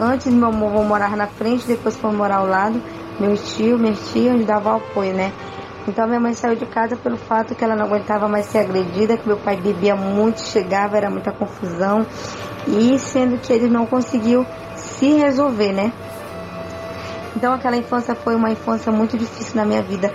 antes 0.00 0.26
meu 0.32 0.48
avô 0.48 0.82
morava 0.82 1.16
na 1.16 1.26
frente, 1.26 1.66
depois 1.66 1.96
foi 1.96 2.12
morar 2.12 2.36
ao 2.36 2.46
lado. 2.46 2.80
Meu 3.18 3.36
tio, 3.36 3.78
minha 3.78 3.92
tia, 3.92 4.32
onde 4.32 4.44
dava 4.44 4.76
apoio, 4.76 5.12
né? 5.12 5.32
Então 5.88 6.06
minha 6.06 6.20
mãe 6.20 6.34
saiu 6.34 6.56
de 6.56 6.66
casa 6.66 6.96
pelo 6.96 7.16
fato 7.16 7.54
que 7.54 7.64
ela 7.64 7.74
não 7.74 7.86
aguentava 7.86 8.28
mais 8.28 8.46
ser 8.46 8.58
agredida, 8.58 9.16
que 9.16 9.26
meu 9.26 9.38
pai 9.38 9.56
bebia 9.56 9.96
muito, 9.96 10.40
chegava, 10.40 10.96
era 10.96 11.10
muita 11.10 11.32
confusão. 11.32 12.06
E 12.66 12.98
sendo 12.98 13.38
que 13.38 13.52
ele 13.52 13.68
não 13.68 13.86
conseguiu 13.86 14.46
se 14.76 15.14
resolver, 15.14 15.72
né? 15.72 15.92
Então 17.34 17.54
aquela 17.54 17.76
infância 17.76 18.14
foi 18.14 18.34
uma 18.34 18.50
infância 18.50 18.92
muito 18.92 19.16
difícil 19.16 19.56
na 19.56 19.64
minha 19.64 19.82
vida, 19.82 20.12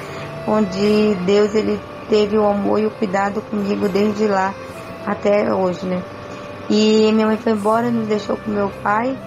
onde 0.47 1.15
Deus 1.25 1.55
ele 1.55 1.79
teve 2.09 2.37
o 2.37 2.45
amor 2.45 2.79
e 2.79 2.85
o 2.85 2.91
cuidado 2.91 3.41
comigo 3.41 3.89
desde 3.89 4.27
lá 4.27 4.53
até 5.05 5.53
hoje, 5.53 5.85
né? 5.85 6.03
E 6.69 7.11
minha 7.11 7.27
mãe 7.27 7.37
foi 7.37 7.51
embora, 7.51 7.89
nos 7.89 8.07
deixou 8.07 8.37
com 8.37 8.51
meu 8.51 8.69
pai. 8.81 9.17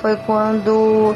Foi 0.00 0.16
quando 0.16 1.14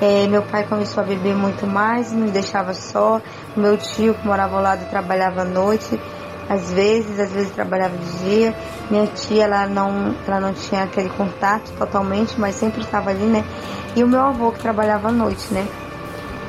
é, 0.00 0.26
meu 0.26 0.42
pai 0.42 0.64
começou 0.64 1.02
a 1.02 1.06
beber 1.06 1.34
muito 1.34 1.66
mais, 1.66 2.10
nos 2.10 2.30
deixava 2.30 2.74
só. 2.74 3.20
Meu 3.56 3.76
tio, 3.76 4.14
que 4.14 4.26
morava 4.26 4.56
ao 4.56 4.62
lado, 4.62 4.88
trabalhava 4.90 5.42
à 5.42 5.44
noite, 5.44 6.00
às 6.48 6.70
vezes, 6.72 7.18
às 7.18 7.32
vezes 7.32 7.52
trabalhava 7.52 7.96
de 7.96 8.18
dia. 8.24 8.54
Minha 8.90 9.06
tia, 9.06 9.44
ela 9.44 9.66
não, 9.66 10.14
ela 10.26 10.40
não 10.40 10.52
tinha 10.52 10.82
aquele 10.82 11.08
contato 11.10 11.70
totalmente, 11.78 12.38
mas 12.38 12.56
sempre 12.56 12.80
estava 12.80 13.10
ali, 13.10 13.24
né? 13.24 13.44
E 13.94 14.02
o 14.02 14.08
meu 14.08 14.20
avô, 14.20 14.50
que 14.50 14.58
trabalhava 14.58 15.08
à 15.08 15.12
noite, 15.12 15.54
né? 15.54 15.66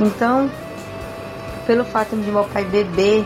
Então, 0.02 0.50
pelo 1.68 1.86
fato 1.86 2.16
de 2.16 2.32
meu 2.32 2.44
pai 2.46 2.66
beber, 2.66 3.24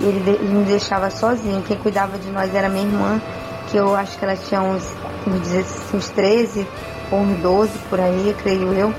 ele, 0.00 0.30
ele 0.30 0.54
me 0.54 0.64
deixava 0.64 1.10
sozinho. 1.10 1.62
Quem 1.62 1.76
cuidava 1.76 2.18
de 2.18 2.30
nós 2.30 2.52
era 2.52 2.68
minha 2.68 2.84
irmã, 2.84 3.22
que 3.70 3.76
eu 3.76 3.94
acho 3.94 4.18
que 4.18 4.24
ela 4.24 4.36
tinha 4.36 4.60
uns, 4.60 4.84
uns, 5.26 5.94
uns 5.94 6.08
13 6.08 6.66
ou 7.12 7.20
uns 7.20 7.38
12 7.38 7.78
por 7.88 8.00
aí, 8.00 8.34
creio 8.42 8.72
eu 8.72 8.92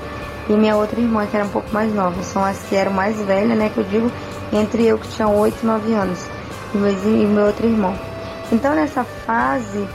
e 0.48 0.52
minha 0.52 0.76
outra 0.76 1.00
irmã, 1.00 1.26
que 1.26 1.36
era 1.36 1.44
um 1.44 1.50
pouco 1.50 1.72
mais 1.72 1.92
nova. 1.94 2.22
São 2.22 2.44
as 2.44 2.58
que 2.68 2.76
eram 2.76 2.92
mais 2.92 3.16
velhas, 3.20 3.56
né? 3.56 3.70
Que 3.72 3.78
eu 3.78 3.84
digo, 3.84 4.10
entre 4.52 4.86
eu 4.86 4.98
que 4.98 5.08
tinha 5.08 5.28
8 5.28 5.58
e 5.62 5.66
9 5.66 5.92
anos, 5.92 6.26
e 6.74 6.78
meu, 6.78 6.92
e 6.92 7.26
meu 7.26 7.46
outro 7.46 7.66
irmão. 7.66 7.94
Então 8.52 8.74
nessa 8.74 9.04
fase 9.04 9.86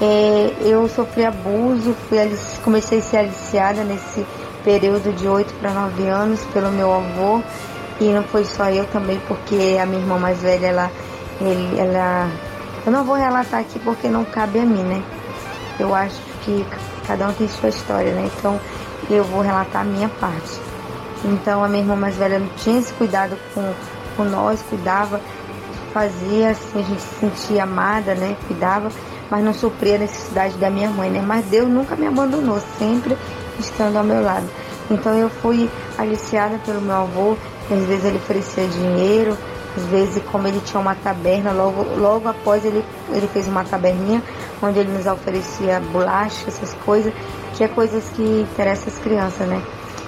é, 0.00 0.52
eu 0.60 0.86
sofri 0.88 1.24
abuso, 1.24 1.94
fui 2.08 2.18
comecei 2.62 2.98
a 2.98 3.02
ser 3.02 3.16
aliciada 3.18 3.82
nesse 3.82 4.26
período 4.62 5.14
de 5.14 5.26
8 5.26 5.54
para 5.54 5.70
9 5.70 6.06
anos 6.08 6.44
pelo 6.52 6.70
meu 6.70 6.92
avô. 6.92 7.42
E 7.98 8.04
não 8.04 8.22
foi 8.24 8.44
só 8.44 8.68
eu 8.68 8.84
também, 8.88 9.18
porque 9.26 9.78
a 9.80 9.86
minha 9.86 10.00
irmã 10.00 10.18
mais 10.18 10.42
velha, 10.42 10.66
ela, 10.66 10.90
ele, 11.40 11.80
ela. 11.80 12.30
Eu 12.84 12.92
não 12.92 13.04
vou 13.04 13.16
relatar 13.16 13.60
aqui 13.60 13.78
porque 13.78 14.08
não 14.08 14.22
cabe 14.22 14.58
a 14.58 14.64
mim, 14.66 14.82
né? 14.82 15.02
Eu 15.80 15.94
acho 15.94 16.20
que 16.42 16.64
cada 17.06 17.26
um 17.26 17.32
tem 17.32 17.48
sua 17.48 17.70
história, 17.70 18.12
né? 18.12 18.30
Então 18.36 18.60
eu 19.10 19.24
vou 19.24 19.40
relatar 19.40 19.82
a 19.82 19.84
minha 19.84 20.08
parte. 20.08 20.60
Então 21.24 21.64
a 21.64 21.68
minha 21.68 21.82
irmã 21.82 21.96
mais 21.96 22.16
velha 22.16 22.38
não 22.38 22.48
tinha 22.56 22.78
esse 22.78 22.92
cuidado 22.94 23.36
com, 23.54 23.72
com 24.16 24.24
nós, 24.24 24.62
cuidava, 24.68 25.20
fazia 25.92 26.50
assim, 26.50 26.80
a 26.80 26.82
gente 26.82 27.00
se 27.00 27.20
sentia 27.20 27.62
amada, 27.62 28.14
né? 28.14 28.36
Cuidava, 28.46 28.90
mas 29.30 29.44
não 29.44 29.54
supria 29.54 29.96
a 29.96 29.98
necessidade 29.98 30.56
da 30.58 30.70
minha 30.70 30.90
mãe, 30.90 31.10
né? 31.10 31.22
Mas 31.24 31.44
Deus 31.46 31.68
nunca 31.68 31.96
me 31.96 32.06
abandonou, 32.06 32.60
sempre 32.78 33.16
estando 33.58 33.96
ao 33.96 34.04
meu 34.04 34.22
lado. 34.22 34.46
Então 34.90 35.14
eu 35.14 35.28
fui 35.28 35.68
aliciada 35.98 36.58
pelo 36.64 36.80
meu 36.80 36.96
avô, 36.96 37.36
às 37.70 37.84
vezes 37.86 38.04
ele 38.04 38.18
oferecia 38.18 38.66
dinheiro, 38.68 39.36
às 39.76 39.84
vezes 39.86 40.22
como 40.30 40.46
ele 40.46 40.60
tinha 40.60 40.80
uma 40.80 40.94
taberna, 40.94 41.50
logo, 41.50 41.82
logo 41.98 42.28
após 42.28 42.64
ele, 42.64 42.84
ele 43.10 43.26
fez 43.28 43.48
uma 43.48 43.64
taberninha 43.64 44.22
onde 44.62 44.78
ele 44.78 44.92
nos 44.92 45.06
oferecia 45.06 45.80
bolacha, 45.92 46.44
essas 46.46 46.72
coisas 46.84 47.12
que 47.56 47.64
é 47.64 47.68
coisas 47.68 48.08
que 48.10 48.22
interessam 48.22 48.92
as 48.92 48.98
crianças, 48.98 49.48
né? 49.48 49.62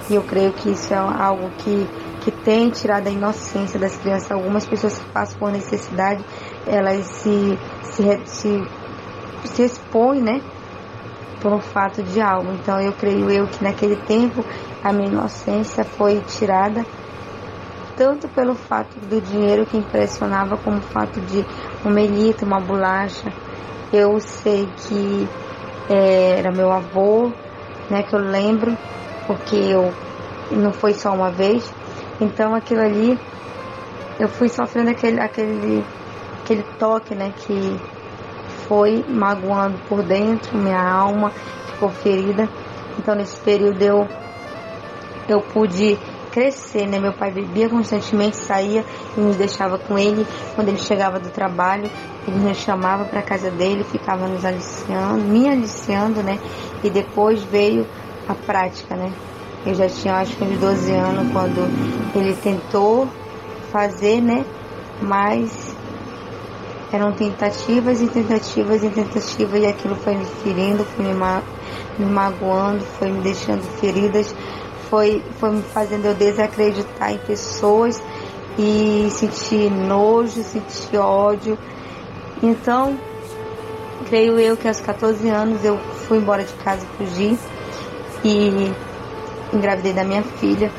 E 0.09 0.15
eu 0.15 0.23
creio 0.23 0.53
que 0.53 0.69
isso 0.69 0.93
é 0.93 0.97
algo 0.97 1.49
que, 1.57 1.87
que 2.21 2.31
tem 2.31 2.69
tirado 2.69 3.07
a 3.07 3.11
inocência 3.11 3.79
das 3.79 3.95
crianças. 3.97 4.31
Algumas 4.31 4.67
pessoas 4.67 4.97
que 4.99 5.05
passam 5.11 5.37
por 5.39 5.51
necessidade, 5.51 6.23
elas 6.67 7.05
se, 7.05 7.57
se, 7.83 8.03
se, 8.25 8.67
se 9.45 9.63
expõem, 9.63 10.21
né? 10.21 10.41
Por 11.41 11.51
um 11.51 11.59
fato 11.59 12.03
de 12.03 12.21
algo. 12.21 12.51
Então 12.53 12.79
eu 12.79 12.93
creio 12.93 13.29
eu 13.31 13.47
que 13.47 13.63
naquele 13.63 13.95
tempo 13.95 14.43
a 14.83 14.93
minha 14.93 15.09
inocência 15.09 15.83
foi 15.83 16.21
tirada 16.21 16.85
tanto 17.95 18.29
pelo 18.29 18.55
fato 18.55 18.97
do 19.01 19.19
dinheiro 19.19 19.65
que 19.65 19.75
impressionava 19.75 20.55
como 20.55 20.77
o 20.77 20.81
fato 20.81 21.19
de 21.19 21.45
um 21.85 21.89
melito, 21.89 22.45
uma 22.45 22.59
bolacha. 22.59 23.31
Eu 23.91 24.19
sei 24.19 24.67
que 24.77 25.27
era 25.89 26.51
meu 26.51 26.71
avô, 26.71 27.31
né, 27.89 28.03
que 28.03 28.13
eu 28.13 28.19
lembro, 28.19 28.77
porque 29.25 29.55
eu 29.55 29.91
não 30.51 30.71
foi 30.71 30.93
só 30.93 31.11
uma 31.11 31.31
vez. 31.31 31.71
Então 32.21 32.53
aquilo 32.53 32.81
ali 32.81 33.19
eu 34.19 34.27
fui 34.27 34.49
sofrendo 34.49 34.91
aquele, 34.91 35.19
aquele, 35.19 35.83
aquele 36.43 36.63
toque, 36.77 37.15
né, 37.15 37.33
que 37.37 37.79
foi 38.67 39.03
magoando 39.07 39.79
por 39.87 40.03
dentro, 40.03 40.57
minha 40.57 40.81
alma 40.81 41.31
ficou 41.71 41.89
ferida. 41.89 42.47
Então 42.97 43.15
nesse 43.15 43.37
período 43.39 43.81
eu, 43.81 44.07
eu 45.27 45.41
pude 45.41 45.97
crescer, 46.31 46.87
né? 46.87 46.99
Meu 46.99 47.13
pai 47.13 47.31
bebia 47.31 47.69
constantemente, 47.69 48.37
saía 48.37 48.85
e 49.17 49.19
nos 49.19 49.35
deixava 49.35 49.77
com 49.77 49.97
ele. 49.97 50.25
Quando 50.55 50.69
ele 50.69 50.77
chegava 50.77 51.19
do 51.19 51.29
trabalho, 51.29 51.89
ele 52.27 52.37
nos 52.39 52.57
chamava 52.57 53.05
para 53.05 53.21
casa 53.21 53.49
dele, 53.51 53.83
ficava 53.83 54.27
nos 54.27 54.45
aliciando, 54.45 55.23
me 55.23 55.47
aliciando, 55.49 56.23
né? 56.23 56.39
E 56.83 56.89
depois 56.89 57.43
veio 57.43 57.85
a 58.27 58.33
prática, 58.33 58.95
né? 58.95 59.11
Eu 59.65 59.73
já 59.75 59.87
tinha 59.87 60.15
acho 60.15 60.35
que 60.37 60.43
uns 60.43 60.57
12 60.57 60.91
anos 60.93 61.31
quando 61.33 61.67
ele 62.15 62.33
tentou 62.35 63.07
fazer, 63.71 64.21
né? 64.21 64.45
Mas 65.01 65.75
eram 66.91 67.11
tentativas 67.11 68.01
e 68.01 68.07
tentativas 68.07 68.83
e 68.83 68.89
tentativas 68.89 69.61
e 69.61 69.65
aquilo 69.65 69.95
foi 69.95 70.15
me 70.15 70.25
ferindo, 70.25 70.83
foi 70.83 71.05
me, 71.05 71.13
ma 71.13 71.41
me 71.97 72.05
magoando, 72.05 72.83
foi 72.83 73.11
me 73.11 73.21
deixando 73.21 73.61
feridas 73.79 74.33
foi, 74.89 75.23
foi 75.39 75.51
me 75.51 75.61
fazendo 75.61 76.05
eu 76.05 76.15
desacreditar 76.15 77.13
em 77.13 77.17
pessoas 77.19 78.01
e 78.57 79.07
sentir 79.11 79.69
nojo, 79.69 80.43
sentir 80.43 80.97
ódio. 80.97 81.57
Então, 82.41 82.97
creio 84.07 84.39
eu 84.39 84.57
que 84.57 84.67
aos 84.67 84.79
14 84.79 85.27
anos 85.29 85.63
eu 85.63 85.77
fui 86.07 86.17
embora 86.17 86.43
de 86.43 86.53
casa, 86.53 86.85
fugi 86.97 87.37
e 88.23 88.73
engravidei 89.53 89.93
da 89.93 90.03
minha 90.03 90.23
filha. 90.23 90.71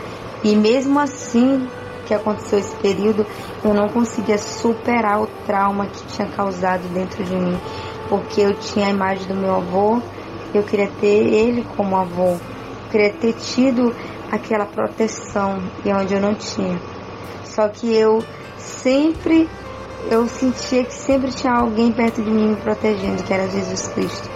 E 0.43 0.57
mesmo 0.57 0.99
assim, 0.99 1.69
que 2.07 2.15
aconteceu 2.15 2.59
esse 2.59 2.75
período, 2.77 3.25
eu 3.65 3.73
não 3.73 3.89
conseguia 3.89 4.37
superar 4.37 5.23
o 5.23 5.29
trauma 5.47 5.87
que 5.87 6.05
tinha 6.07 6.27
causado 6.29 6.83
dentro 6.93 7.23
de 7.23 7.35
mim, 7.35 7.57
porque 8.09 8.41
eu 8.41 8.55
tinha 8.55 8.87
a 8.87 8.91
imagem 8.91 9.27
do 9.29 9.35
meu 9.35 9.55
avô, 9.57 10.01
eu 10.53 10.63
queria 10.65 10.91
ter 11.01 11.07
ele 11.07 11.65
como 11.77 11.97
avô, 11.97 12.37
queria 12.91 13.11
ter 13.11 13.35
tido 13.35 13.95
aquela 14.31 14.67
proteção 14.67 15.63
e 15.85 15.93
onde 15.93 16.15
eu 16.15 16.21
não 16.21 16.35
tinha. 16.35 16.81
Só 17.45 17.69
que 17.69 17.93
eu 17.93 18.23
sempre 18.59 19.49
eu 20.11 20.27
sentia 20.29 20.85
que 20.85 20.95
sempre 20.95 21.31
tinha 21.31 21.53
alguém 21.53 21.93
perto 21.93 22.23
de 22.23 22.31
mim 22.31 22.51
me 22.51 22.57
protegendo, 22.57 23.23
que 23.23 23.33
era 23.33 23.49
Jesus 23.49 23.89
Cristo. 23.89 24.31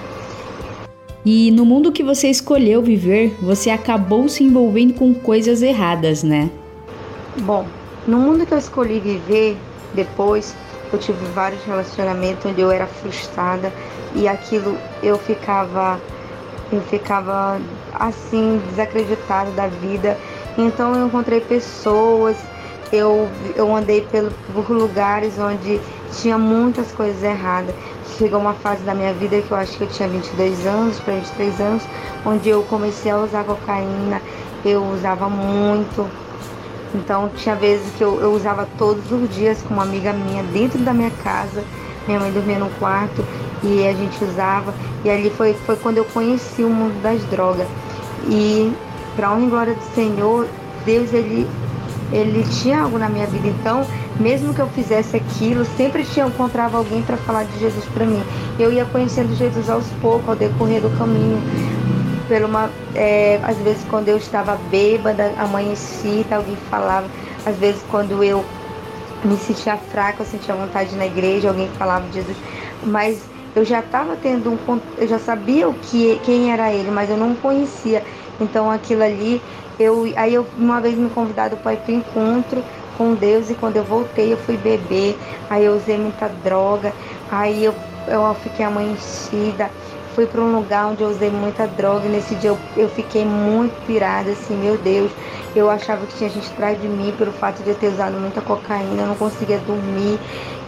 E 1.24 1.50
no 1.52 1.64
mundo 1.64 1.90
que 1.90 2.02
você 2.02 2.28
escolheu 2.28 2.82
viver, 2.82 3.34
você 3.40 3.70
acabou 3.70 4.28
se 4.28 4.44
envolvendo 4.44 4.92
com 4.92 5.14
coisas 5.14 5.62
erradas, 5.62 6.22
né? 6.22 6.50
Bom, 7.40 7.66
no 8.06 8.18
mundo 8.18 8.44
que 8.44 8.52
eu 8.52 8.58
escolhi 8.58 9.00
viver, 9.00 9.56
depois 9.94 10.54
eu 10.92 10.98
tive 10.98 11.24
vários 11.34 11.64
relacionamentos 11.64 12.44
onde 12.44 12.60
eu 12.60 12.70
era 12.70 12.86
frustrada 12.86 13.72
e 14.14 14.28
aquilo 14.28 14.76
eu 15.02 15.18
ficava 15.18 15.98
eu 16.70 16.80
ficava 16.82 17.60
assim 17.94 18.60
desacreditada 18.70 19.50
da 19.52 19.66
vida. 19.66 20.18
Então 20.56 20.94
eu 20.94 21.06
encontrei 21.06 21.40
pessoas, 21.40 22.36
eu 22.92 23.28
eu 23.56 23.74
andei 23.74 24.02
pelo, 24.02 24.30
por 24.52 24.70
lugares 24.70 25.38
onde 25.38 25.80
tinha 26.12 26.38
muitas 26.38 26.92
coisas 26.92 27.22
erradas. 27.22 27.74
Chegou 28.18 28.38
uma 28.38 28.54
fase 28.54 28.82
da 28.84 28.94
minha 28.94 29.12
vida 29.12 29.40
que 29.40 29.50
eu 29.50 29.56
acho 29.56 29.76
que 29.76 29.82
eu 29.82 29.88
tinha 29.88 30.08
22 30.08 30.66
anos 30.66 31.00
para 31.00 31.14
23 31.14 31.60
anos, 31.60 31.82
onde 32.24 32.48
eu 32.48 32.62
comecei 32.62 33.10
a 33.10 33.18
usar 33.18 33.44
cocaína, 33.44 34.22
eu 34.64 34.84
usava 34.84 35.28
muito. 35.28 36.08
Então 36.94 37.28
tinha 37.36 37.56
vezes 37.56 37.92
que 37.96 38.04
eu, 38.04 38.20
eu 38.20 38.32
usava 38.32 38.68
todos 38.78 39.10
os 39.10 39.28
dias 39.34 39.60
com 39.62 39.74
uma 39.74 39.82
amiga 39.82 40.12
minha 40.12 40.44
dentro 40.44 40.78
da 40.78 40.92
minha 40.92 41.10
casa. 41.10 41.64
Minha 42.06 42.20
mãe 42.20 42.30
dormia 42.30 42.58
no 42.58 42.68
quarto 42.78 43.24
e 43.64 43.86
a 43.86 43.92
gente 43.92 44.22
usava. 44.24 44.74
E 45.04 45.10
ali 45.10 45.30
foi, 45.30 45.54
foi 45.66 45.76
quando 45.76 45.98
eu 45.98 46.04
conheci 46.04 46.62
o 46.62 46.70
mundo 46.70 47.00
das 47.02 47.22
drogas. 47.24 47.66
E 48.28 48.72
para 49.16 49.32
honra 49.32 49.46
e 49.46 49.50
glória 49.50 49.74
do 49.74 49.94
Senhor, 49.94 50.46
Deus 50.84 51.12
ele, 51.12 51.46
ele 52.12 52.44
tinha 52.60 52.82
algo 52.82 52.98
na 52.98 53.08
minha 53.08 53.26
vida. 53.26 53.48
Então 53.48 53.86
mesmo 54.18 54.54
que 54.54 54.60
eu 54.60 54.68
fizesse 54.68 55.16
aquilo, 55.16 55.64
sempre 55.76 56.04
tinha 56.04 56.26
encontrava 56.26 56.78
alguém 56.78 57.02
para 57.02 57.16
falar 57.16 57.44
de 57.44 57.58
Jesus 57.58 57.84
para 57.86 58.06
mim. 58.06 58.22
Eu 58.58 58.72
ia 58.72 58.84
conhecendo 58.84 59.34
Jesus 59.34 59.68
aos 59.68 59.86
poucos, 60.00 60.28
ao 60.28 60.36
decorrer 60.36 60.80
do 60.80 60.96
caminho. 60.96 61.40
Pelo 62.28 62.46
uma, 62.46 62.70
é, 62.94 63.40
às 63.42 63.56
vezes 63.58 63.84
quando 63.90 64.08
eu 64.08 64.16
estava 64.16 64.56
bêbada, 64.70 65.32
amanhecida, 65.36 66.36
alguém 66.36 66.56
falava. 66.70 67.06
Às 67.44 67.56
vezes 67.56 67.82
quando 67.90 68.22
eu 68.22 68.44
me 69.24 69.36
sentia 69.36 69.76
fraca, 69.76 70.22
eu 70.22 70.26
sentia 70.26 70.54
vontade 70.54 70.94
na 70.94 71.06
igreja, 71.06 71.48
alguém 71.48 71.68
falava 71.76 72.06
de 72.06 72.14
Jesus. 72.14 72.36
Mas 72.84 73.20
eu 73.54 73.64
já 73.64 73.80
estava 73.80 74.16
tendo 74.16 74.50
um, 74.50 74.80
eu 74.98 75.06
já 75.06 75.18
sabia 75.18 75.68
o 75.68 75.74
que, 75.74 76.18
quem 76.24 76.52
era 76.52 76.72
ele, 76.72 76.90
mas 76.90 77.08
eu 77.08 77.16
não 77.16 77.34
conhecia. 77.34 78.02
Então 78.40 78.70
aquilo 78.70 79.02
ali, 79.02 79.40
eu, 79.78 80.04
aí 80.16 80.34
eu 80.34 80.46
uma 80.56 80.80
vez 80.80 80.96
me 80.96 81.08
convidado 81.10 81.56
para 81.56 81.74
ir 81.74 81.78
para 81.78 81.92
encontro 81.92 82.64
com 82.98 83.14
Deus 83.14 83.50
e 83.50 83.54
quando 83.54 83.76
eu 83.76 83.84
voltei 83.84 84.32
eu 84.32 84.36
fui 84.38 84.56
beber, 84.56 85.18
aí 85.48 85.64
eu 85.64 85.74
usei 85.74 85.98
muita 85.98 86.28
droga, 86.28 86.92
aí 87.30 87.64
eu, 87.64 87.74
eu 88.08 88.34
fiquei 88.34 88.64
amanhecida, 88.64 89.70
fui 90.14 90.26
para 90.26 90.40
um 90.40 90.54
lugar 90.54 90.86
onde 90.86 91.02
eu 91.02 91.08
usei 91.08 91.30
muita 91.30 91.66
droga 91.66 92.08
nesse 92.08 92.34
dia 92.36 92.50
eu, 92.50 92.58
eu 92.76 92.88
fiquei 92.88 93.24
muito 93.24 93.74
pirada, 93.86 94.30
assim, 94.30 94.56
meu 94.56 94.78
Deus, 94.78 95.10
eu 95.56 95.68
achava 95.68 96.06
que 96.06 96.16
tinha 96.16 96.30
gente 96.30 96.48
atrás 96.52 96.80
de 96.80 96.86
mim 96.86 97.12
pelo 97.18 97.32
fato 97.32 97.62
de 97.62 97.70
eu 97.70 97.74
ter 97.74 97.88
usado 97.88 98.18
muita 98.18 98.40
cocaína, 98.40 99.02
eu 99.02 99.08
não 99.08 99.16
conseguia 99.16 99.58
dormir, 99.58 100.18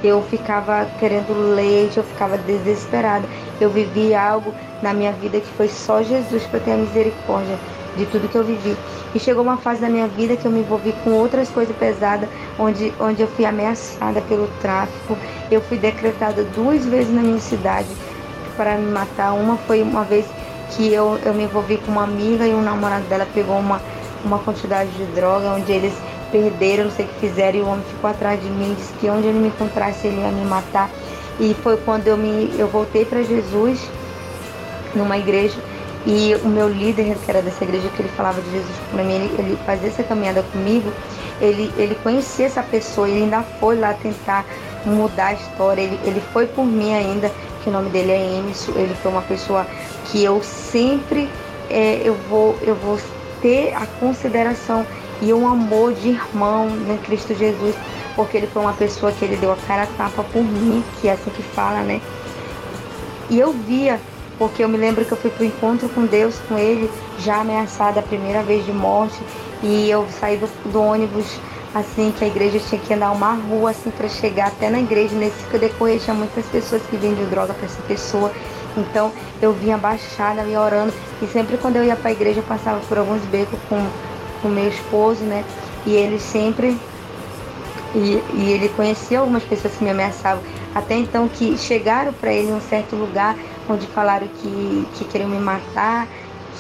eu 0.03 0.23
ficava 0.23 0.87
querendo 0.99 1.55
leite, 1.55 1.97
eu 1.97 2.05
ficava 2.05 2.37
desesperada. 2.39 3.27
Eu 3.61 3.71
vivi 3.71 4.15
algo 4.15 4.55
na 4.83 4.93
minha 4.93 5.13
vida 5.13 5.41
que 5.41 5.49
foi 5.57 5.69
só 5.69 6.03
Jesus 6.03 6.45
para 6.45 6.61
ter 6.61 6.73
a 6.73 6.77
misericórdia 6.77 7.59
de 7.97 8.05
tudo 8.07 8.29
que 8.29 8.37
eu 8.37 8.45
vivi. 8.45 8.77
E 9.15 9.19
chegou 9.19 9.43
uma 9.43 9.57
fase 9.57 9.81
da 9.81 9.89
minha 9.89 10.07
vida 10.07 10.37
que 10.37 10.45
eu 10.45 10.51
me 10.51 10.61
envolvi 10.61 10.93
com 11.03 11.13
outras 11.13 11.49
coisas 11.49 11.75
pesadas, 11.77 12.29
onde, 12.59 12.93
onde 13.01 13.23
eu 13.23 13.29
fui 13.29 13.47
ameaçada 13.47 14.21
pelo 14.23 14.47
tráfico. 14.61 15.17
Eu 15.51 15.61
fui 15.63 15.79
decretada 15.79 16.45
duas 16.55 16.85
vezes 16.85 17.13
na 17.15 17.23
minha 17.23 17.41
cidade 17.41 17.89
para 18.57 18.77
me 18.77 18.91
matar. 18.91 19.33
Uma 19.33 19.57
foi 19.57 19.83
uma 19.83 20.05
vez 20.05 20.27
que 20.71 20.93
eu, 20.93 21.19
eu 21.25 21.35
me 21.35 21.45
envolvi 21.45 21.79
com 21.79 21.93
uma 21.93 22.05
amiga 22.05 22.47
e 22.47 22.55
um 22.55 22.63
namorado 22.63 23.05
dela 23.05 23.27
pegou 23.33 23.59
uma, 23.59 23.81
uma 24.25 24.39
quantidade 24.39 24.91
de 24.91 25.05
droga, 25.07 25.51
onde 25.51 25.71
eles 25.71 25.95
perderam, 26.31 26.85
não 26.85 26.91
sei 26.91 27.05
o 27.05 27.09
que 27.09 27.21
fizeram, 27.21 27.59
e 27.59 27.63
o 27.63 27.67
homem 27.67 27.85
ficou 27.89 28.11
atrás 28.11 28.43
de 28.43 28.49
mim, 28.51 28.75
disse 28.75 28.93
que 28.95 29.09
onde 29.09 29.27
ele 29.27 29.39
me 29.39 29.49
encontrasse 29.49 30.07
ele 30.07 30.21
ia 30.21 30.29
me 30.29 30.45
matar. 30.45 30.91
E 31.39 31.55
foi 31.63 31.77
quando 31.77 32.07
eu, 32.07 32.17
me, 32.17 32.53
eu 32.59 32.67
voltei 32.67 33.05
para 33.05 33.23
Jesus, 33.23 33.81
numa 34.95 35.19
igreja, 35.19 35.59
e 36.07 36.35
o 36.45 36.49
meu 36.49 36.69
líder, 36.69 37.17
que 37.17 37.31
era 37.31 37.43
dessa 37.43 37.65
igreja, 37.65 37.89
que 37.95 38.03
ele 38.03 38.09
falava 38.17 38.41
de 38.41 38.51
Jesus 38.51 38.77
para 38.91 39.03
mim, 39.03 39.13
ele, 39.13 39.35
ele 39.39 39.59
fazia 39.67 39.89
essa 39.89 40.03
caminhada 40.03 40.43
comigo, 40.53 40.91
ele, 41.41 41.73
ele 41.77 41.95
conhecia 42.03 42.47
essa 42.47 42.63
pessoa, 42.63 43.09
ele 43.09 43.25
ainda 43.25 43.43
foi 43.61 43.77
lá 43.77 43.93
tentar 43.93 44.45
mudar 44.85 45.27
a 45.27 45.33
história, 45.35 45.83
ele, 45.83 45.99
ele 46.05 46.23
foi 46.33 46.47
por 46.47 46.65
mim 46.65 46.95
ainda, 46.95 47.31
que 47.67 47.71
o 47.71 47.73
nome 47.73 47.91
dele 47.91 48.13
é 48.13 48.39
Emerson, 48.39 48.71
ele 48.77 48.95
foi 49.03 49.11
uma 49.11 49.23
pessoa 49.23 49.67
que 50.05 50.23
eu 50.23 50.41
sempre 50.41 51.29
é, 51.69 52.01
eu, 52.05 52.15
vou, 52.31 52.57
eu 52.63 52.77
vou 52.77 52.97
ter 53.43 53.75
a 53.75 53.85
consideração 53.99 54.87
e 55.21 55.33
um 55.33 55.49
amor 55.49 55.93
de 55.93 56.11
irmão 56.11 56.69
em 56.69 56.97
Cristo 56.99 57.35
Jesus, 57.35 57.75
porque 58.15 58.37
ele 58.37 58.47
foi 58.47 58.63
uma 58.63 58.73
pessoa 58.73 59.11
que 59.11 59.25
ele 59.25 59.35
deu 59.37 59.51
a 59.51 59.57
cara 59.57 59.83
a 59.83 59.87
tapa 59.87 60.23
por 60.23 60.45
mim, 60.45 60.85
que 61.01 61.09
é 61.09 61.13
assim 61.15 61.31
que 61.31 61.43
fala, 61.43 61.81
né? 61.81 62.01
E 63.29 63.41
eu 63.41 63.53
via 63.53 63.99
porque 64.39 64.63
eu 64.63 64.69
me 64.69 64.77
lembro 64.77 65.05
que 65.05 65.11
eu 65.11 65.17
fui 65.17 65.31
para 65.31 65.43
o 65.43 65.47
encontro 65.47 65.89
com 65.89 66.05
Deus, 66.07 66.39
com 66.49 66.57
Ele, 66.57 66.89
já 67.19 67.41
ameaçada 67.41 67.99
a 67.99 68.03
primeira 68.03 68.45
vez 68.45 68.65
de 68.65 68.73
morte, 68.73 69.19
e 69.61 69.91
eu 69.91 70.07
saí 70.21 70.37
do, 70.37 70.49
do 70.71 70.81
ônibus 70.81 71.27
assim 71.79 72.13
que 72.17 72.25
a 72.25 72.29
igreja 72.29 72.59
tinha 72.59 72.81
que 72.81 72.95
andar 72.95 73.11
uma 73.11 73.35
rua 73.35 73.71
assim 73.71 73.91
para 73.91 74.09
chegar 74.09 74.49
até 74.49 74.71
na 74.71 74.81
igreja. 74.81 75.15
Nesse 75.15 75.45
decorrer 75.59 76.01
tinha 76.01 76.15
muitas 76.15 76.47
pessoas 76.47 76.83
que 76.83 76.97
vendiam 76.97 77.29
droga 77.29 77.55
para 77.55 77.67
essa 77.67 77.83
pessoa. 77.83 78.33
Então 78.77 79.13
eu 79.41 79.53
vinha 79.53 79.77
baixada, 79.77 80.43
me 80.43 80.57
orando. 80.57 80.93
E 81.21 81.27
sempre 81.27 81.57
quando 81.59 81.77
eu 81.77 81.85
ia 81.85 81.97
para 81.97 82.11
a 82.11 82.13
igreja 82.13 82.41
eu 82.41 82.45
passava 82.45 82.81
por 82.81 82.99
alguns 82.99 83.23
becos 83.25 83.59
com 83.69 83.87
o 84.45 84.49
meu 84.49 84.69
esposo, 84.69 85.23
né? 85.25 85.45
E 85.85 85.93
ele 85.95 86.19
sempre. 86.19 86.79
E, 87.95 88.23
e 88.35 88.53
ele 88.53 88.69
conhecia 88.71 89.21
algumas 89.21 89.43
pessoas 89.43 89.75
que 89.75 89.85
me 89.85 89.91
ameaçavam. 89.91 90.43
Até 90.75 90.95
então 90.95 91.29
que 91.29 91.57
chegaram 91.57 92.13
para 92.13 92.33
ele 92.33 92.49
em 92.49 92.55
um 92.55 92.61
certo 92.61 92.97
lugar 92.97 93.37
onde 93.69 93.87
falaram 93.89 94.29
que, 94.29 94.87
que 94.95 95.05
queriam 95.07 95.29
me 95.29 95.39
matar, 95.39 96.07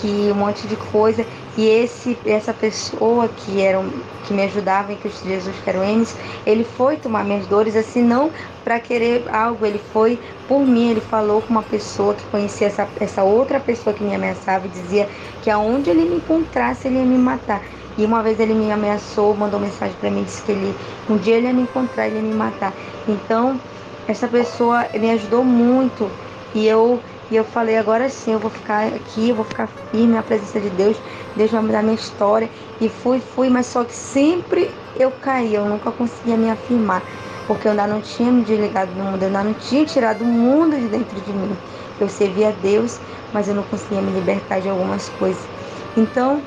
que 0.01 0.31
um 0.31 0.35
monte 0.35 0.67
de 0.67 0.77
coisa. 0.77 1.25
E 1.57 1.67
esse, 1.67 2.19
essa 2.27 2.53
pessoa 2.53 3.29
que, 3.29 3.63
era, 3.63 3.83
que 4.27 4.35
me 4.35 4.43
ajudava 4.43 4.93
em 4.93 4.97
Cristo 4.97 5.27
Jesus, 5.27 5.57
que 5.65 5.71
era 5.71 5.79
o 5.79 5.83
Enes, 5.83 6.15
ele 6.45 6.65
foi 6.65 6.97
tomar 6.97 7.25
minhas 7.25 7.47
dores, 7.47 7.75
assim, 7.75 8.03
não 8.03 8.31
para 8.63 8.79
querer 8.79 9.25
algo, 9.33 9.65
ele 9.65 9.81
foi 9.93 10.19
por 10.49 10.61
mim, 10.61 10.91
ele 10.91 11.01
falou 11.01 11.41
com 11.41 11.51
uma 11.51 11.63
pessoa 11.63 12.15
que 12.15 12.25
conhecia 12.27 12.67
essa, 12.67 12.89
essa 13.01 13.23
outra 13.23 13.59
pessoa 13.61 13.95
que 13.95 14.03
me 14.03 14.15
ameaçava 14.15 14.67
e 14.67 14.71
dizia 14.71 15.09
que 15.43 15.49
aonde 15.49 15.89
ele 15.89 16.05
me 16.05 16.17
encontrasse, 16.17 16.89
ele 16.89 16.99
ia 16.99 17.05
me 17.05 17.17
matar. 17.17 17.63
E 17.97 18.05
uma 18.05 18.23
vez 18.23 18.39
ele 18.39 18.53
me 18.53 18.71
ameaçou, 18.71 19.35
mandou 19.35 19.59
mensagem 19.59 19.97
para 19.99 20.11
mim, 20.11 20.25
disse 20.25 20.43
que 20.43 20.53
ele, 20.53 20.75
um 21.09 21.17
dia 21.17 21.37
ele 21.37 21.47
ia 21.47 21.55
me 21.55 21.63
encontrar, 21.63 22.09
ele 22.09 22.17
ia 22.17 22.23
me 22.23 22.35
matar. 22.35 22.75
Então, 23.09 23.59
essa 24.07 24.29
pessoa 24.29 24.87
me 24.95 25.11
ajudou 25.11 25.43
muito 25.43 26.11
e 26.55 26.67
eu, 26.67 27.01
e 27.29 27.35
eu 27.35 27.45
falei, 27.45 27.77
agora 27.77 28.09
sim, 28.09 28.33
eu 28.33 28.39
vou 28.39 28.51
ficar 28.51 28.87
aqui, 28.87 29.31
eu 29.31 29.35
vou 29.35 29.45
ficar 29.45 29.69
firme 29.91 30.15
na 30.15 30.23
presença 30.23 30.61
de 30.61 30.71
Deus, 30.71 30.97
Deus 31.35 31.51
vai 31.51 31.61
mudar 31.61 31.83
minha 31.83 31.95
história. 31.95 32.49
E 32.81 32.89
fui, 32.89 33.19
fui, 33.19 33.49
mas 33.49 33.67
só 33.67 33.85
que 33.85 33.95
sempre 33.95 34.71
eu 34.97 35.11
caí, 35.11 35.55
eu 35.55 35.65
nunca 35.65 35.91
conseguia 35.91 36.37
me 36.37 36.49
afirmar, 36.49 37.03
porque 37.49 37.67
eu 37.67 37.73
ainda 37.73 37.87
não 37.87 38.01
tinha 38.01 38.31
me 38.31 38.45
desligado 38.45 38.93
do 38.93 39.03
mundo, 39.03 39.23
eu 39.23 39.27
ainda 39.27 39.43
não 39.43 39.55
tinha 39.55 39.85
tirado 39.85 40.23
o 40.23 40.27
mundo 40.27 40.77
de 40.77 40.87
dentro 40.87 41.21
de 41.21 41.33
mim. 41.33 41.57
Eu 41.99 42.09
servia 42.09 42.51
a 42.51 42.53
Deus, 42.53 43.01
mas 43.33 43.49
eu 43.49 43.55
não 43.55 43.63
conseguia 43.65 44.01
me 44.03 44.13
libertar 44.13 44.61
de 44.61 44.69
algumas 44.69 45.09
coisas. 45.09 45.43
Então, 45.97 46.43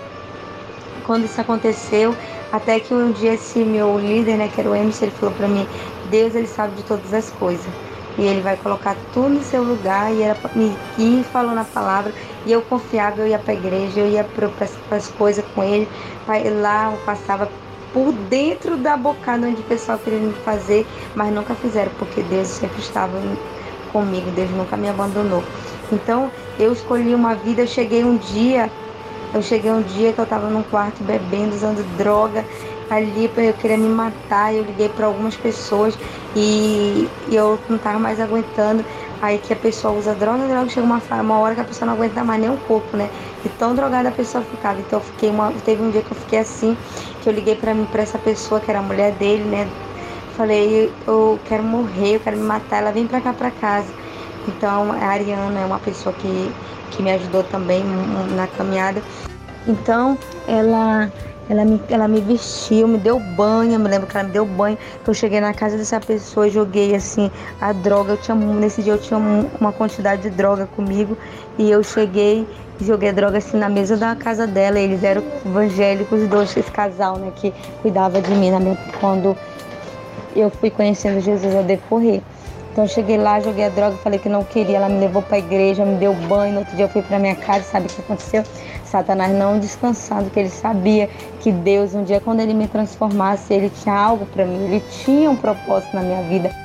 quando 1.04 1.26
isso 1.26 1.42
aconteceu, 1.42 2.16
até 2.52 2.80
que 2.80 2.94
um 2.94 3.12
dia 3.12 3.34
esse 3.34 3.60
meu 3.66 3.98
líder, 4.00 4.38
né, 4.38 4.48
que 4.48 4.62
era 4.62 4.70
o 4.70 4.76
Emerson, 4.76 5.06
ele 5.06 5.12
falou 5.12 5.36
para 5.36 5.48
mim, 5.48 5.68
Deus 6.06 6.36
ele 6.36 6.48
sabe 6.48 6.76
de 6.76 6.84
todas 6.84 7.14
as 7.14 7.30
coisas 7.32 7.89
e 8.20 8.28
ele 8.28 8.42
vai 8.42 8.58
colocar 8.58 8.96
tudo 9.14 9.30
no 9.30 9.42
seu 9.42 9.64
lugar 9.64 10.14
e, 10.14 10.22
era, 10.22 10.38
e, 10.56 10.76
e 10.98 11.24
falou 11.32 11.56
na 11.56 11.64
palavra 11.64 12.14
e 12.46 12.52
eu 12.52 12.62
confiava, 12.62 13.22
eu 13.22 13.28
ia 13.28 13.40
para 13.40 13.54
a 13.54 13.56
igreja, 13.56 14.02
eu 14.02 14.10
ia 14.10 14.24
para 14.24 14.98
as 14.98 15.08
coisas 15.08 15.44
com 15.56 15.64
ele, 15.64 15.88
lá 16.62 16.92
eu 16.92 16.98
passava 17.06 17.50
por 17.94 18.12
dentro 18.12 18.78
da 18.78 18.96
bocada 18.98 19.48
onde 19.48 19.62
o 19.62 19.64
pessoal 19.64 19.98
queria 19.98 20.20
me 20.20 20.34
fazer, 20.46 20.86
mas 21.16 21.34
nunca 21.34 21.56
fizeram, 21.56 21.92
porque 21.98 22.22
Deus 22.24 22.48
sempre 22.48 22.80
estava 22.80 23.20
comigo, 23.92 24.30
Deus 24.32 24.50
nunca 24.52 24.78
me 24.78 24.90
abandonou. 24.90 25.44
Então 25.92 26.30
eu 26.60 26.74
escolhi 26.74 27.16
uma 27.16 27.36
vida, 27.36 27.62
eu 27.62 27.68
cheguei 27.68 28.04
um 28.04 28.18
dia, 28.18 28.70
eu 29.34 29.42
cheguei 29.42 29.72
um 29.72 29.82
dia 29.82 30.12
que 30.12 30.20
eu 30.20 30.24
estava 30.24 30.50
num 30.50 30.64
quarto 30.64 31.04
bebendo, 31.04 31.56
usando 31.56 31.84
droga, 31.98 32.44
ali, 32.90 33.30
eu 33.38 33.54
queria 33.54 33.78
me 33.78 33.90
matar. 33.90 34.54
Eu 34.54 34.64
liguei 34.64 34.90
para 34.90 35.06
algumas 35.06 35.36
pessoas 35.36 35.98
e, 36.36 37.08
e 37.30 37.36
eu 37.36 37.60
não 37.70 37.78
tava 37.78 38.00
mais 38.00 38.20
aguentando. 38.20 38.84
Aí 39.22 39.38
que 39.38 39.52
a 39.52 39.56
pessoa 39.56 39.94
usa 39.94 40.16
droga, 40.16 40.48
droga, 40.48 40.70
chega 40.70 40.86
uma, 40.86 41.02
uma 41.22 41.40
hora 41.40 41.56
que 41.56 41.62
a 41.62 41.66
pessoa 41.66 41.88
não 41.88 41.94
aguenta 41.94 42.24
mais 42.24 42.40
nem 42.40 42.50
um 42.50 42.58
pouco, 42.58 42.96
né? 42.96 43.10
E 43.44 43.50
tão 43.50 43.76
drogada 43.76 44.10
a 44.10 44.12
pessoa 44.12 44.44
ficava. 44.44 44.80
Então 44.80 45.00
eu 45.00 45.04
fiquei 45.04 45.30
uma, 45.30 45.52
teve 45.66 45.84
um 45.84 45.92
dia 45.92 46.02
que 46.02 46.12
eu 46.12 46.18
fiquei 46.18 46.40
assim, 46.40 46.78
que 47.22 47.28
eu 47.28 47.34
liguei 47.34 47.56
para 47.56 47.74
mim 47.74 47.86
para 47.86 48.02
essa 48.02 48.18
pessoa 48.18 48.62
que 48.62 48.72
era 48.72 48.80
a 48.80 48.84
mulher 48.84 49.12
dele, 49.14 49.44
né? 49.44 49.70
Falei, 50.38 50.90
eu 51.06 51.38
quero 51.46 51.64
morrer, 51.64 52.16
eu 52.16 52.20
quero 52.22 52.38
me 52.38 52.44
matar, 52.44 52.78
ela 52.78 52.92
vem 52.92 53.06
pra 53.06 53.20
cá 53.20 53.34
pra 53.34 53.52
casa. 53.52 53.90
Então 54.48 54.94
a 54.94 55.06
Ariana 55.06 55.60
é 55.60 55.66
uma 55.66 55.80
pessoa 55.80 56.16
que, 56.16 56.52
que 56.92 57.04
me 57.04 57.12
ajudou 57.12 57.44
também 57.44 57.84
na 58.36 58.48
caminhada. 58.48 59.02
Então 59.68 60.18
ela 60.48 61.12
ela 61.50 61.66
me, 61.66 61.82
ela 61.90 62.08
me 62.08 62.22
vestiu, 62.22 62.88
me 62.88 63.00
deu 63.00 63.20
banho, 63.20 63.74
eu 63.74 63.80
me 63.80 63.90
lembro 63.90 64.08
que 64.08 64.16
ela 64.16 64.28
me 64.28 64.32
deu 64.32 64.46
banho. 64.46 64.78
Eu 65.06 65.14
cheguei 65.14 65.42
na 65.42 65.52
casa 65.52 65.78
dessa 65.78 66.00
pessoa 66.00 66.48
e 66.48 66.52
joguei 66.52 66.96
assim 66.96 67.32
a 67.60 67.74
droga. 67.74 68.14
Eu 68.14 68.18
tinha, 68.18 68.36
nesse 68.36 68.84
dia 68.84 68.94
eu 68.94 69.00
tinha 69.00 69.20
uma 69.60 69.74
quantidade 69.74 70.22
de 70.22 70.30
droga 70.30 70.68
comigo 70.68 71.18
e 71.58 71.72
eu 71.72 71.84
cheguei 71.84 72.48
e 72.80 72.86
joguei 72.86 73.10
a 73.10 73.12
droga 73.12 73.40
assim 73.40 73.58
na 73.58 73.68
mesa 73.68 73.98
da 73.98 74.16
casa 74.16 74.46
dela. 74.46 74.80
Eles 74.80 75.04
eram 75.04 75.24
evangélicos, 75.44 76.28
dois, 76.28 76.56
esse 76.56 76.72
casal, 76.72 77.18
né, 77.18 77.32
que 77.36 77.52
cuidava 77.82 78.22
de 78.22 78.32
mim 78.36 78.52
na 78.52 78.60
minha, 78.60 78.78
quando 79.00 79.36
eu 80.36 80.52
fui 80.52 80.70
conhecendo 80.70 81.20
Jesus 81.20 81.56
ao 81.56 81.64
decorrer. 81.64 82.22
Então 82.80 82.88
eu 82.88 82.94
cheguei 82.94 83.18
lá, 83.18 83.42
joguei 83.42 83.66
a 83.66 83.70
droga, 83.70 83.98
falei 83.98 84.18
que 84.18 84.30
não 84.30 84.42
queria, 84.42 84.78
ela 84.78 84.88
me 84.88 85.02
levou 85.02 85.22
para 85.22 85.36
a 85.36 85.40
igreja, 85.40 85.84
me 85.84 85.98
deu 85.98 86.14
banho, 86.14 86.54
no 86.54 86.60
outro 86.60 86.74
dia 86.78 86.86
eu 86.86 86.90
fui 86.90 87.02
para 87.02 87.20
minha 87.20 87.36
casa, 87.36 87.66
sabe 87.66 87.88
o 87.88 87.90
que 87.90 88.00
aconteceu? 88.00 88.42
Satanás 88.86 89.38
não 89.38 89.60
descansando, 89.60 90.24
porque 90.24 90.40
ele 90.40 90.50
sabia 90.50 91.10
que 91.42 91.52
Deus, 91.52 91.94
um 91.94 92.06
dia 92.06 92.22
quando 92.22 92.40
ele 92.40 92.54
me 92.54 92.70
transformasse, 92.70 93.54
ele 93.54 93.70
tinha 93.70 93.94
algo 93.94 94.26
para 94.28 94.46
mim, 94.46 94.64
ele 94.64 94.82
tinha 95.04 95.30
um 95.30 95.36
propósito 95.36 95.94
na 95.94 96.02
minha 96.02 96.22
vida. 96.22 96.56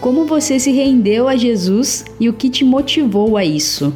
Como 0.00 0.26
você 0.26 0.58
se 0.58 0.72
rendeu 0.72 1.28
a 1.28 1.36
Jesus 1.36 2.04
e 2.18 2.28
o 2.28 2.32
que 2.32 2.50
te 2.50 2.64
motivou 2.64 3.36
a 3.36 3.44
isso? 3.44 3.94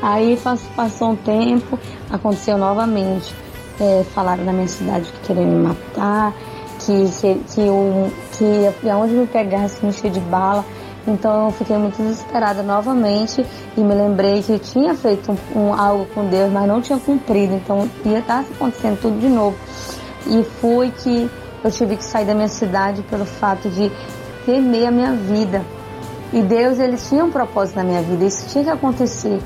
Aí 0.00 0.38
passou 0.76 1.10
um 1.10 1.16
tempo, 1.16 1.76
aconteceu 2.08 2.56
novamente. 2.56 3.34
É, 3.80 4.04
falaram 4.14 4.44
na 4.44 4.52
minha 4.52 4.68
cidade 4.68 5.10
que 5.10 5.26
queriam 5.26 5.46
me 5.46 5.66
matar, 5.66 6.32
que, 6.78 7.10
que, 7.20 7.34
que, 7.52 7.60
eu, 7.60 8.08
que 8.38 8.88
aonde 8.88 9.14
me 9.14 9.26
pegasse 9.26 9.82
me 9.84 9.90
encher 9.90 10.10
de 10.10 10.20
bala. 10.20 10.64
Então 11.06 11.46
eu 11.46 11.52
fiquei 11.52 11.76
muito 11.76 11.96
desesperada 12.02 12.62
novamente 12.62 13.44
e 13.76 13.80
me 13.80 13.94
lembrei 13.94 14.42
que 14.42 14.52
eu 14.52 14.58
tinha 14.58 14.94
feito 14.94 15.32
um, 15.54 15.60
um, 15.60 15.72
algo 15.72 16.06
com 16.06 16.26
Deus, 16.26 16.52
mas 16.52 16.66
não 16.66 16.80
tinha 16.80 16.98
cumprido. 16.98 17.54
Então 17.54 17.88
ia 18.04 18.18
estar 18.18 18.40
acontecendo 18.40 19.00
tudo 19.00 19.18
de 19.20 19.28
novo. 19.28 19.56
E 20.26 20.42
foi 20.60 20.90
que 20.90 21.30
eu 21.62 21.70
tive 21.70 21.96
que 21.96 22.04
sair 22.04 22.24
da 22.24 22.34
minha 22.34 22.48
cidade 22.48 23.02
pelo 23.02 23.24
fato 23.24 23.68
de 23.68 23.90
temer 24.44 24.88
a 24.88 24.90
minha 24.90 25.12
vida. 25.12 25.64
E 26.32 26.42
Deus, 26.42 26.80
ele 26.80 26.96
tinha 26.96 27.24
um 27.24 27.30
propósito 27.30 27.76
na 27.76 27.84
minha 27.84 28.02
vida, 28.02 28.24
isso 28.24 28.48
tinha 28.48 28.64
que 28.64 28.70
acontecer. 28.70 29.40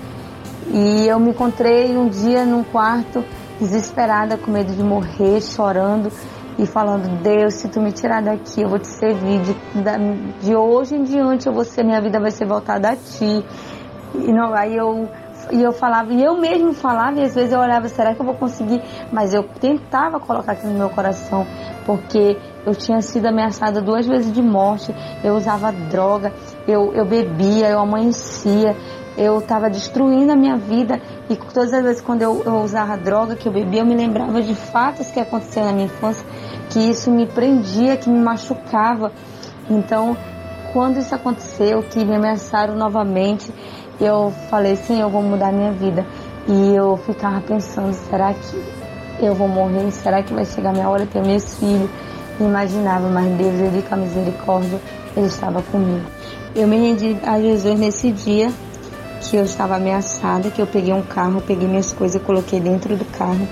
E 0.73 1.07
eu 1.07 1.21
me 1.21 1.31
encontrei 1.31 1.95
um 1.97 2.09
dia 2.09 2.45
num 2.47 2.65
quarto, 2.65 3.23
desesperada, 3.61 4.39
com 4.39 4.51
medo 4.51 4.73
de 4.73 4.83
morrer, 4.83 5.43
chorando 5.43 6.11
e 6.63 6.67
falando: 6.67 7.23
Deus, 7.23 7.55
se 7.55 7.69
tu 7.69 7.81
me 7.81 7.91
tirar 7.91 8.23
daqui, 8.23 8.63
eu 8.63 8.69
vou 8.69 8.79
te 8.79 8.89
servir. 8.89 9.41
De, 9.41 9.55
de 10.43 10.55
hoje 10.55 10.95
em 10.95 11.03
diante, 11.03 11.47
eu 11.47 11.53
vou 11.53 11.65
ser, 11.65 11.85
minha 11.85 12.01
vida 12.01 12.21
vai 12.21 12.31
ser 12.31 12.47
voltada 12.47 12.91
a 12.91 12.97
ti. 12.97 13.45
E 14.15 14.33
não, 14.33 14.55
aí 14.55 14.77
eu 14.77 15.09
e 15.53 15.63
eu 15.63 15.73
falava, 15.73 16.13
e 16.13 16.23
eu 16.23 16.37
mesmo 16.37 16.73
falava, 16.73 17.19
e 17.19 17.25
às 17.25 17.35
vezes 17.35 17.53
eu 17.53 17.59
olhava, 17.59 17.89
será 17.89 18.15
que 18.15 18.21
eu 18.21 18.27
vou 18.27 18.35
conseguir? 18.35 18.83
Mas 19.11 19.35
eu 19.35 19.43
tentava 19.43 20.21
colocar 20.21 20.53
aquilo 20.53 20.73
no 20.73 20.79
meu 20.79 20.91
coração, 20.91 21.47
porque 21.85 22.37
eu 22.65 22.75
tinha 22.75 23.01
sido 23.01 23.27
ameaçada 23.27 23.81
duas 23.81 24.07
vezes 24.07 24.33
de 24.33 24.43
morte, 24.43 24.95
eu 25.25 25.35
usava 25.35 25.73
droga, 25.73 26.33
eu, 26.69 26.93
eu 26.93 27.05
bebia, 27.05 27.69
eu 27.69 27.81
amanhecia, 27.81 28.77
eu 29.17 29.39
estava 29.39 29.69
destruindo 29.69 30.33
a 30.33 30.37
minha 30.37 30.57
vida 30.57 31.01
e 31.29 31.37
todas 31.37 31.73
as 31.73 31.83
vezes 31.83 32.01
quando 32.01 32.23
eu, 32.23 32.43
eu, 32.45 32.63
usava 32.63 32.97
droga, 32.97 33.35
que 33.35 33.49
eu 33.49 33.53
bebia, 33.53 33.81
eu 33.81 33.87
me 33.87 33.95
lembrava 33.95 34.41
de 34.41 34.55
fatos 34.55 35.11
que 35.11 35.19
aconteceram 35.19 35.67
na 35.67 35.73
minha 35.73 35.87
infância, 35.87 36.25
que 36.71 36.79
isso 36.79 37.11
me 37.11 37.27
prendia, 37.27 37.97
que 37.97 38.09
me 38.09 38.19
machucava. 38.19 39.13
Então, 39.69 40.17
quando 40.73 40.99
isso 40.99 41.15
aconteceu, 41.15 41.83
que 41.83 42.05
me 42.05 42.17
ameaçaram 42.17 42.75
novamente, 42.77 43.53
eu 44.01 44.33
falei, 44.49 44.77
sim, 44.77 45.01
eu 45.01 45.11
vou 45.11 45.23
mudar 45.23 45.53
minha 45.53 45.73
vida. 45.73 46.07
E 46.49 46.75
eu 46.75 46.97
ficava 46.97 47.41
pensando, 47.41 47.93
será 47.93 48.33
que 48.33 48.63
eu 49.21 49.35
vou 49.35 49.49
morrer? 49.49 49.91
Será 49.91 50.23
que 50.23 50.33
vai 50.33 50.45
chegar 50.45 50.73
minha 50.73 50.89
hora 50.89 51.05
de 51.05 51.11
ter 51.13 51.23
meus 51.23 51.59
filhos? 51.59 51.91
Imaginava, 52.41 53.09
mas 53.09 53.27
Deus, 53.37 53.55
ele 53.55 53.83
com 53.83 53.95
a 53.95 53.99
misericórdia, 53.99 54.81
ele 55.17 55.27
estava 55.27 55.61
comigo. 55.63 56.07
Eu 56.55 56.67
me 56.67 56.79
rendi 56.79 57.17
a 57.25 57.39
Jesus 57.39 57.79
nesse 57.79 58.11
dia 58.11 58.51
que 59.21 59.37
eu 59.37 59.45
estava 59.45 59.77
ameaçada, 59.77 60.51
que 60.51 60.63
eu 60.63 60.67
peguei 60.67 60.95
um 60.95 61.03
carro, 61.03 61.43
peguei 61.43 61.69
minhas 61.69 61.93
coisas, 61.93 62.21
coloquei 62.23 62.59
dentro 62.59 62.97
do 62.97 63.05
carro, 63.05 63.47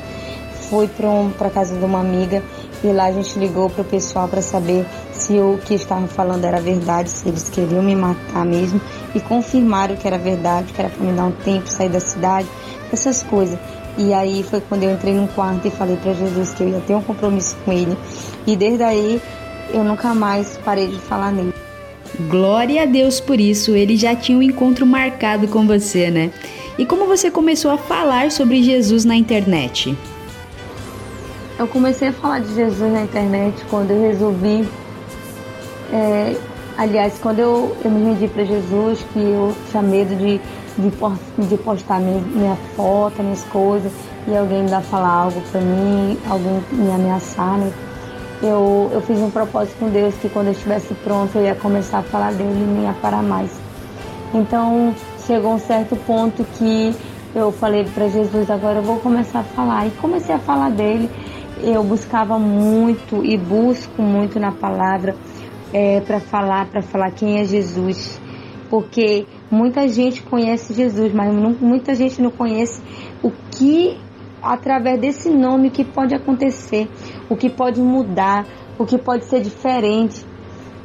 fui 0.71 0.89
para 0.89 1.09
um, 1.09 1.31
a 1.39 1.51
casa 1.51 1.77
de 1.77 1.85
uma 1.85 2.01
amiga 2.01 2.43
e 2.83 2.89
lá 2.89 3.07
a 3.07 3.13
gente 3.13 3.39
ligou 3.39 3.69
para 3.69 3.83
o 3.83 3.85
pessoal 3.85 4.29
para 4.29 4.41
saber 4.41 4.87
se 5.13 5.35
o 5.35 5.59
que 5.65 5.75
estavam 5.75 6.07
falando 6.07 6.45
era 6.45 6.61
verdade, 6.61 7.11
se 7.11 7.29
eles 7.29 7.49
queriam 7.49 7.83
me 7.83 7.97
matar 7.97 8.45
mesmo 8.45 8.81
e 9.15 9.21
confirmaram 9.21 9.97
que 9.97 10.07
era 10.07 10.19
verdade, 10.19 10.73
que 10.73 10.81
era 10.81 10.89
para 10.89 11.05
me 11.05 11.13
dar 11.13 11.25
um 11.25 11.33
tempo, 11.33 11.69
sair 11.69 11.89
da 11.89 12.01
cidade, 12.01 12.49
essas 12.93 13.23
coisas. 13.23 13.59
E 13.97 14.15
aí 14.15 14.45
foi 14.45 14.61
quando 14.61 14.85
eu 14.85 14.93
entrei 14.93 15.13
num 15.13 15.27
quarto 15.27 15.67
e 15.67 15.71
falei 15.71 15.97
para 15.97 16.15
Jesus 16.15 16.55
que 16.55 16.63
eu 16.63 16.69
ia 16.69 16.81
ter 16.81 16.95
um 16.95 17.03
compromisso 17.03 17.57
com 17.65 17.73
ele. 17.73 17.99
E 18.47 18.55
desde 18.55 18.85
aí 18.85 19.21
eu 19.73 19.83
nunca 19.83 20.15
mais 20.15 20.57
parei 20.65 20.87
de 20.87 20.99
falar 20.99 21.33
nele. 21.33 21.53
Glória 22.31 22.85
a 22.85 22.87
Deus 22.87 23.21
por 23.21 23.41
isso, 23.41 23.73
ele 23.73 23.97
já 23.97 24.15
tinha 24.15 24.39
um 24.39 24.43
encontro 24.43 24.87
marcado 24.87 25.49
com 25.49 25.67
você, 25.67 26.11
né? 26.11 26.31
E 26.79 26.87
como 26.87 27.07
você 27.07 27.31
começou 27.31 27.73
a 27.73 27.77
falar 27.77 28.31
sobre 28.31 28.63
Jesus 28.63 29.05
na 29.05 29.17
internet? 29.17 29.97
Eu 31.59 31.67
comecei 31.67 32.09
a 32.09 32.13
falar 32.13 32.39
de 32.39 32.55
Jesus 32.55 32.93
na 32.93 33.03
internet 33.03 33.65
quando 33.69 33.91
eu 33.91 34.01
resolvi. 34.01 34.69
É, 35.93 36.37
aliás, 36.77 37.19
quando 37.21 37.41
eu, 37.41 37.77
eu 37.85 37.91
me 37.91 38.05
rendi 38.11 38.29
para 38.29 38.45
Jesus, 38.45 39.05
que 39.13 39.19
eu 39.19 39.53
tinha 39.69 39.83
medo 39.83 40.15
de, 40.15 40.41
de, 40.79 41.47
de 41.49 41.57
postar 41.59 41.99
minha, 41.99 42.21
minha 42.21 42.57
foto, 42.77 43.23
minhas 43.23 43.43
coisas, 43.45 43.91
e 44.29 44.37
alguém 44.37 44.63
me 44.63 44.71
dar 44.71 44.83
falar 44.83 45.09
algo 45.09 45.41
para 45.51 45.61
mim, 45.61 46.17
alguém 46.29 46.63
me 46.71 46.93
ameaçar, 46.93 47.59
né? 47.59 47.73
eu, 48.43 48.89
eu 48.93 49.01
fiz 49.01 49.19
um 49.19 49.31
propósito 49.31 49.77
com 49.79 49.89
Deus 49.89 50.15
que 50.17 50.29
quando 50.29 50.47
eu 50.47 50.53
estivesse 50.53 50.95
pronto 50.95 51.37
eu 51.37 51.45
ia 51.45 51.55
começar 51.55 51.99
a 51.99 52.03
falar 52.03 52.33
dele 52.33 52.51
e 52.51 52.67
não 52.67 52.83
ia 52.85 52.93
parar 52.95 53.23
mais. 53.23 53.51
Então 54.33 54.95
chegou 55.27 55.55
um 55.55 55.59
certo 55.59 55.97
ponto 56.07 56.45
que 56.57 56.95
eu 57.35 57.51
falei 57.53 57.85
para 57.85 58.09
Jesus, 58.09 58.49
agora 58.51 58.79
eu 58.79 58.83
vou 58.83 58.99
começar 59.01 59.41
a 59.41 59.45
falar. 59.45 59.87
E 59.87 59.91
comecei 59.93 60.35
a 60.35 60.39
falar 60.39 60.71
dele. 60.71 61.11
Eu 61.63 61.83
buscava 61.83 62.39
muito 62.39 63.25
e 63.25 63.37
busco 63.37 64.01
muito 64.01 64.39
na 64.39 64.53
palavra 64.53 65.17
é, 65.73 66.01
para 66.01 66.21
falar, 66.21 66.67
para 66.67 66.83
falar 66.83 67.11
quem 67.11 67.39
é 67.41 67.45
Jesus. 67.45 68.21
Porque 68.71 69.27
muita 69.51 69.89
gente 69.89 70.23
conhece 70.23 70.75
Jesus, 70.75 71.13
mas 71.13 71.35
não, 71.35 71.57
muita 71.61 71.95
gente 71.95 72.21
não 72.21 72.31
conhece 72.31 72.83
o 73.23 73.31
que 73.51 73.99
através 74.43 75.01
desse 75.01 75.31
nome 75.31 75.71
que 75.71 75.85
pode 75.85 76.15
acontecer, 76.15 76.89
o 77.29 77.37
que 77.37 77.51
pode 77.51 77.81
mudar, 77.81 78.47
o 78.79 78.85
que 78.85 78.99
pode 78.99 79.25
ser 79.25 79.41
diferente. 79.41 80.25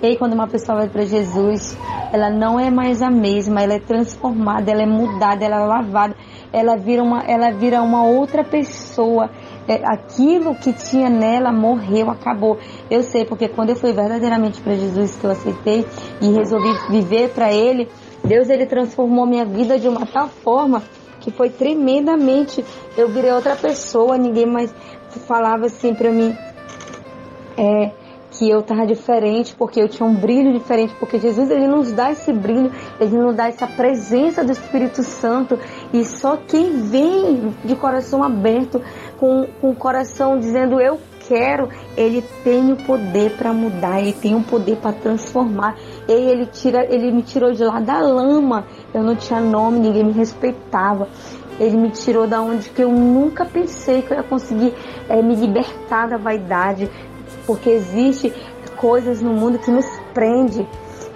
E 0.01 0.07
aí, 0.07 0.17
quando 0.17 0.33
uma 0.33 0.47
pessoa 0.47 0.79
vai 0.79 0.89
para 0.89 1.05
Jesus, 1.05 1.77
ela 2.11 2.29
não 2.29 2.59
é 2.59 2.69
mais 2.69 3.01
a 3.01 3.09
mesma, 3.09 3.61
ela 3.61 3.75
é 3.75 3.79
transformada, 3.79 4.69
ela 4.69 4.81
é 4.81 4.85
mudada, 4.85 5.45
ela 5.45 5.61
é 5.61 5.65
lavada, 5.65 6.15
ela 6.51 6.75
vira 6.75 7.01
uma, 7.01 7.21
ela 7.21 7.51
vira 7.51 7.81
uma 7.81 8.03
outra 8.03 8.43
pessoa. 8.43 9.29
É, 9.67 9.81
aquilo 9.85 10.55
que 10.55 10.73
tinha 10.73 11.09
nela 11.09 11.51
morreu, 11.51 12.09
acabou. 12.09 12.57
Eu 12.89 13.01
sei, 13.03 13.25
porque 13.25 13.47
quando 13.47 13.69
eu 13.69 13.75
fui 13.75 13.93
verdadeiramente 13.93 14.61
para 14.61 14.75
Jesus, 14.75 15.15
que 15.15 15.25
eu 15.25 15.31
aceitei 15.31 15.85
e 16.21 16.31
resolvi 16.31 16.73
viver 16.89 17.29
para 17.29 17.53
Ele, 17.53 17.89
Deus 18.23 18.49
ele 18.49 18.65
transformou 18.65 19.25
minha 19.25 19.45
vida 19.45 19.77
de 19.77 19.87
uma 19.87 20.05
tal 20.05 20.29
forma 20.29 20.83
que 21.19 21.31
foi 21.31 21.49
tremendamente. 21.49 22.63
Eu 22.97 23.07
virei 23.09 23.31
outra 23.31 23.55
pessoa, 23.55 24.17
ninguém 24.17 24.45
mais 24.45 24.73
falava 25.27 25.67
assim 25.67 25.93
pra 25.93 26.11
mim 26.11 26.35
é, 27.57 27.91
que 28.43 28.49
eu 28.49 28.61
tava 28.61 28.85
diferente, 28.85 29.55
porque 29.55 29.81
eu 29.81 29.87
tinha 29.87 30.07
um 30.07 30.13
brilho 30.13 30.51
diferente, 30.51 30.93
porque 30.99 31.17
Jesus 31.17 31.49
ele 31.49 31.65
nos 31.65 31.93
dá 31.93 32.11
esse 32.11 32.33
brilho, 32.33 32.69
ele 32.99 33.15
nos 33.15 33.33
dá 33.35 33.47
essa 33.47 33.65
presença 33.65 34.43
do 34.43 34.51
Espírito 34.51 35.01
Santo 35.01 35.57
e 35.93 36.03
só 36.03 36.35
quem 36.35 36.81
vem 36.81 37.53
de 37.63 37.75
coração 37.75 38.21
aberto, 38.21 38.81
com, 39.17 39.47
com 39.61 39.69
o 39.69 39.75
coração 39.75 40.37
dizendo 40.37 40.81
eu 40.81 40.99
quero, 41.25 41.69
ele 41.95 42.21
tem 42.43 42.73
o 42.73 42.75
poder 42.75 43.37
para 43.37 43.53
mudar, 43.53 44.01
ele 44.01 44.11
tem 44.11 44.35
o 44.35 44.43
poder 44.43 44.75
para 44.75 44.91
transformar. 44.91 45.77
E 46.05 46.11
ele 46.11 46.45
tira, 46.47 46.85
ele 46.93 47.13
me 47.13 47.23
tirou 47.23 47.53
de 47.53 47.63
lá 47.63 47.79
da 47.79 48.01
lama. 48.01 48.65
Eu 48.93 49.01
não 49.01 49.15
tinha 49.15 49.39
nome, 49.39 49.79
ninguém 49.79 50.03
me 50.03 50.11
respeitava. 50.11 51.07
Ele 51.57 51.77
me 51.77 51.91
tirou 51.91 52.27
da 52.27 52.41
onde 52.41 52.69
que 52.69 52.81
eu 52.81 52.91
nunca 52.91 53.45
pensei 53.45 54.01
que 54.01 54.11
eu 54.11 54.17
ia 54.17 54.23
conseguir 54.23 54.73
é, 55.07 55.21
me 55.21 55.33
libertar 55.33 56.09
da 56.09 56.17
vaidade, 56.17 56.89
porque 57.45 57.69
existe 57.69 58.33
coisas 58.77 59.21
no 59.21 59.33
mundo 59.33 59.59
que 59.59 59.71
nos 59.71 59.85
prende. 60.13 60.67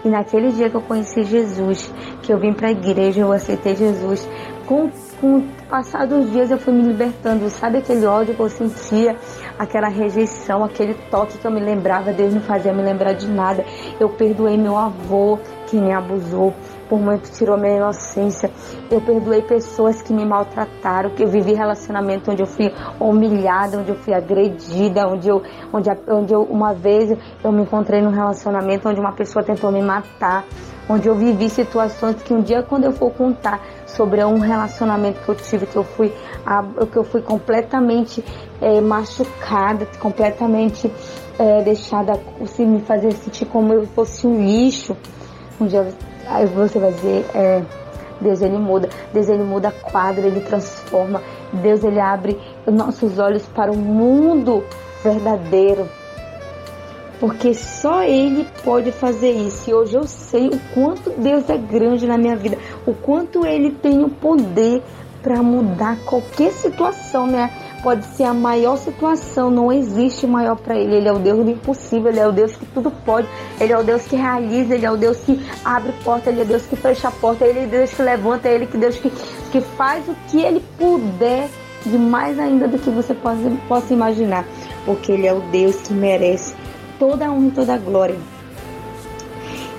E 0.06 0.10
naquele 0.10 0.52
dia 0.52 0.70
que 0.70 0.76
eu 0.76 0.82
conheci 0.82 1.24
Jesus, 1.24 1.92
que 2.22 2.32
eu 2.32 2.38
vim 2.38 2.54
para 2.54 2.68
a 2.68 2.72
igreja, 2.72 3.22
eu 3.22 3.32
aceitei 3.32 3.76
Jesus, 3.76 4.28
com, 4.66 4.90
com 5.20 5.38
o 5.38 5.44
passar 5.70 6.06
dos 6.06 6.32
dias 6.32 6.52
eu 6.52 6.58
fui 6.58 6.74
me 6.74 6.84
libertando. 6.84 7.50
Sabe 7.50 7.80
aquele 7.80 8.06
ódio 8.06 8.36
que 8.36 8.40
eu 8.40 8.50
sentia, 8.50 9.18
aquela 9.58 9.88
rejeição, 9.88 10.64
aquele 10.64 10.94
toque 11.10 11.38
que 11.38 11.46
eu 11.46 11.52
me 11.52 11.60
lembrava, 11.60 12.14
Deus 12.14 12.34
não 12.34 12.42
fazia 12.42 12.72
me 12.74 12.84
lembrar 12.84 13.14
de 13.14 13.28
nada. 13.28 13.66
Eu 14.00 14.10
perdoei 14.10 14.58
meu 14.58 14.78
avô 14.78 15.40
que 15.66 15.76
me 15.78 15.92
abusou 15.92 16.54
por 16.90 17.00
muito 17.00 17.32
tirou 17.32 17.58
minha 17.58 17.78
inocência. 17.78 18.50
Eu 18.90 19.02
perdoei 19.02 19.42
pessoas 19.42 20.02
que 20.02 20.14
me 20.14 20.26
maltrataram, 20.26 21.10
que 21.12 21.24
eu 21.24 21.28
vivi 21.28 21.54
relacionamento 21.54 22.32
onde 22.32 22.42
eu 22.42 22.48
fui 22.48 22.74
humilhada, 23.00 23.78
onde 23.80 23.90
eu 23.90 23.96
fui 23.96 24.14
agredida, 24.14 25.08
onde 25.08 25.30
eu, 25.30 25.42
onde, 25.72 25.90
onde 26.08 26.34
eu, 26.34 26.44
uma 26.44 26.74
vez 26.74 27.18
eu 27.44 27.52
me 27.52 27.62
encontrei 27.62 28.02
num 28.02 28.12
relacionamento 28.12 28.88
onde 28.90 29.00
uma 29.00 29.14
pessoa 29.14 29.44
tentou 29.44 29.72
me 29.72 29.82
matar, 29.82 30.46
onde 30.90 31.08
eu 31.08 31.16
vivi 31.16 31.50
situações 31.50 32.22
que 32.22 32.34
um 32.34 32.42
dia 32.42 32.64
quando 32.64 32.86
eu 32.86 32.92
for 32.92 33.12
contar 33.12 33.62
sobre 33.86 34.24
um 34.24 34.40
relacionamento 34.40 35.20
que 35.22 35.30
eu 35.30 35.36
tive, 35.36 35.66
que 35.66 35.76
eu 35.76 35.84
fui, 35.84 36.14
que 36.92 36.98
eu 36.98 37.04
fui 37.04 37.22
completamente 37.22 38.24
é, 38.62 38.80
machucada, 38.80 39.88
completamente 40.00 40.92
é, 41.38 41.62
deixada, 41.64 42.20
se 42.46 42.66
me 42.66 42.82
fazer 42.82 43.12
sentir 43.14 43.46
como 43.46 43.74
eu 43.74 43.86
fosse 43.88 44.26
um 44.26 44.44
lixo. 44.44 44.96
Um 45.60 45.66
dia 45.66 45.88
Aí 46.30 46.46
você 46.46 46.80
vai 46.80 46.92
dizer, 46.92 47.26
é, 47.34 47.64
Deus 48.20 48.42
ele 48.42 48.58
muda, 48.58 48.90
Deus 49.14 49.30
ele 49.30 49.44
muda 49.44 49.72
quadro, 49.72 50.26
ele 50.26 50.42
transforma, 50.42 51.22
Deus 51.54 51.84
ele 51.84 52.00
abre 52.00 52.38
nossos 52.66 53.20
olhos 53.20 53.46
para 53.48 53.72
o 53.72 53.78
mundo 53.78 54.64
verdadeiro. 55.04 55.88
Porque 57.20 57.54
só 57.54 58.04
Ele 58.04 58.48
pode 58.64 58.92
fazer 58.92 59.32
isso. 59.32 59.70
E 59.70 59.74
hoje 59.74 59.96
eu 59.96 60.06
sei 60.06 60.50
o 60.50 60.60
quanto 60.74 61.10
Deus 61.12 61.50
é 61.50 61.58
grande 61.58 62.06
na 62.06 62.18
minha 62.18 62.36
vida, 62.36 62.58
o 62.86 62.94
quanto 62.94 63.46
Ele 63.46 63.72
tem 63.72 64.04
o 64.04 64.10
poder 64.10 64.84
para 65.24 65.42
mudar 65.42 65.98
qualquer 66.06 66.52
situação, 66.52 67.26
né? 67.26 67.52
Pode 67.82 68.06
ser 68.16 68.24
a 68.24 68.34
maior 68.34 68.78
situação, 68.78 69.50
não 69.50 69.72
existe 69.72 70.26
maior 70.28 70.56
para 70.56 70.76
ele. 70.76 70.96
Ele 70.96 71.08
é 71.08 71.12
o 71.12 71.20
Deus 71.20 71.46
do 71.46 71.52
impossível, 71.52 72.10
ele 72.10 72.20
é 72.20 72.28
o 72.28 72.32
Deus 72.32 72.56
que 72.56 72.66
tudo 72.68 72.92
pode, 72.92 73.28
ele 73.60 73.74
é 73.74 73.78
o 73.78 73.84
Deus 73.84 74.04
que 74.04 74.16
realiza, 74.16 74.76
ele 74.76 74.86
é 74.86 74.92
o 74.92 74.98
Deus 74.98 75.18
que 75.18 75.40
abre 75.64 75.94
porta, 76.04 76.30
ele 76.30 76.42
é 76.42 76.44
o 76.44 76.48
Deus 76.48 76.64
que 76.64 76.76
fecha 76.76 77.08
a 77.08 77.12
porta, 77.12 77.46
ele 77.46 77.60
é 77.60 77.66
o 77.66 77.70
Deus 77.70 77.92
que 77.92 78.02
levanta, 78.02 78.50
ele 78.50 78.68
é 78.72 78.76
o 78.76 78.80
Deus 78.80 78.96
que, 78.96 79.10
que 79.52 79.62
faz 79.62 80.08
o 80.08 80.16
que 80.30 80.42
ele 80.42 80.64
puder 80.78 81.50
de 81.86 81.98
mais 81.98 82.38
ainda 82.40 82.68
do 82.68 82.78
que 82.78 82.90
você 82.90 83.14
possa, 83.14 83.52
possa 83.68 83.94
imaginar, 83.94 84.46
porque 84.86 85.12
ele 85.12 85.28
é 85.28 85.34
o 85.34 85.40
Deus 85.52 85.76
que 85.78 85.94
merece 85.94 86.54
toda 87.00 87.28
a 87.28 87.32
honra 87.32 87.48
e 87.48 87.52
toda 87.52 87.74
a 87.76 87.78
glória. 87.78 88.18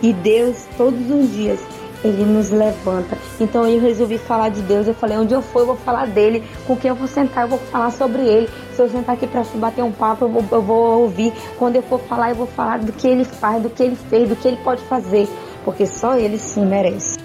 E 0.00 0.12
Deus, 0.12 0.56
todos 0.76 1.10
os 1.10 1.32
dias, 1.32 1.60
ele 2.04 2.24
nos 2.24 2.50
levanta. 2.50 3.16
Então 3.40 3.66
eu 3.66 3.80
resolvi 3.80 4.18
falar 4.18 4.50
de 4.50 4.62
Deus. 4.62 4.86
Eu 4.86 4.94
falei, 4.94 5.16
onde 5.16 5.34
eu 5.34 5.42
for, 5.42 5.60
eu 5.60 5.66
vou 5.66 5.76
falar 5.76 6.06
dele. 6.06 6.42
Com 6.66 6.76
quem 6.76 6.90
eu 6.90 6.94
vou 6.94 7.08
sentar, 7.08 7.44
eu 7.44 7.48
vou 7.48 7.58
falar 7.58 7.90
sobre 7.90 8.22
ele. 8.22 8.48
Se 8.74 8.82
eu 8.82 8.88
sentar 8.88 9.16
aqui 9.16 9.26
para 9.26 9.42
bater 9.54 9.82
um 9.82 9.92
papo, 9.92 10.24
eu 10.24 10.28
vou, 10.28 10.44
eu 10.50 10.62
vou 10.62 11.00
ouvir. 11.02 11.32
Quando 11.58 11.76
eu 11.76 11.82
for 11.82 12.00
falar, 12.00 12.30
eu 12.30 12.36
vou 12.36 12.46
falar 12.46 12.78
do 12.78 12.92
que 12.92 13.06
ele 13.06 13.24
faz, 13.24 13.62
do 13.62 13.70
que 13.70 13.82
ele 13.82 13.96
fez, 13.96 14.28
do 14.28 14.36
que 14.36 14.46
ele 14.46 14.58
pode 14.58 14.82
fazer. 14.82 15.28
Porque 15.64 15.86
só 15.86 16.16
ele 16.16 16.38
sim 16.38 16.64
merece. 16.64 17.18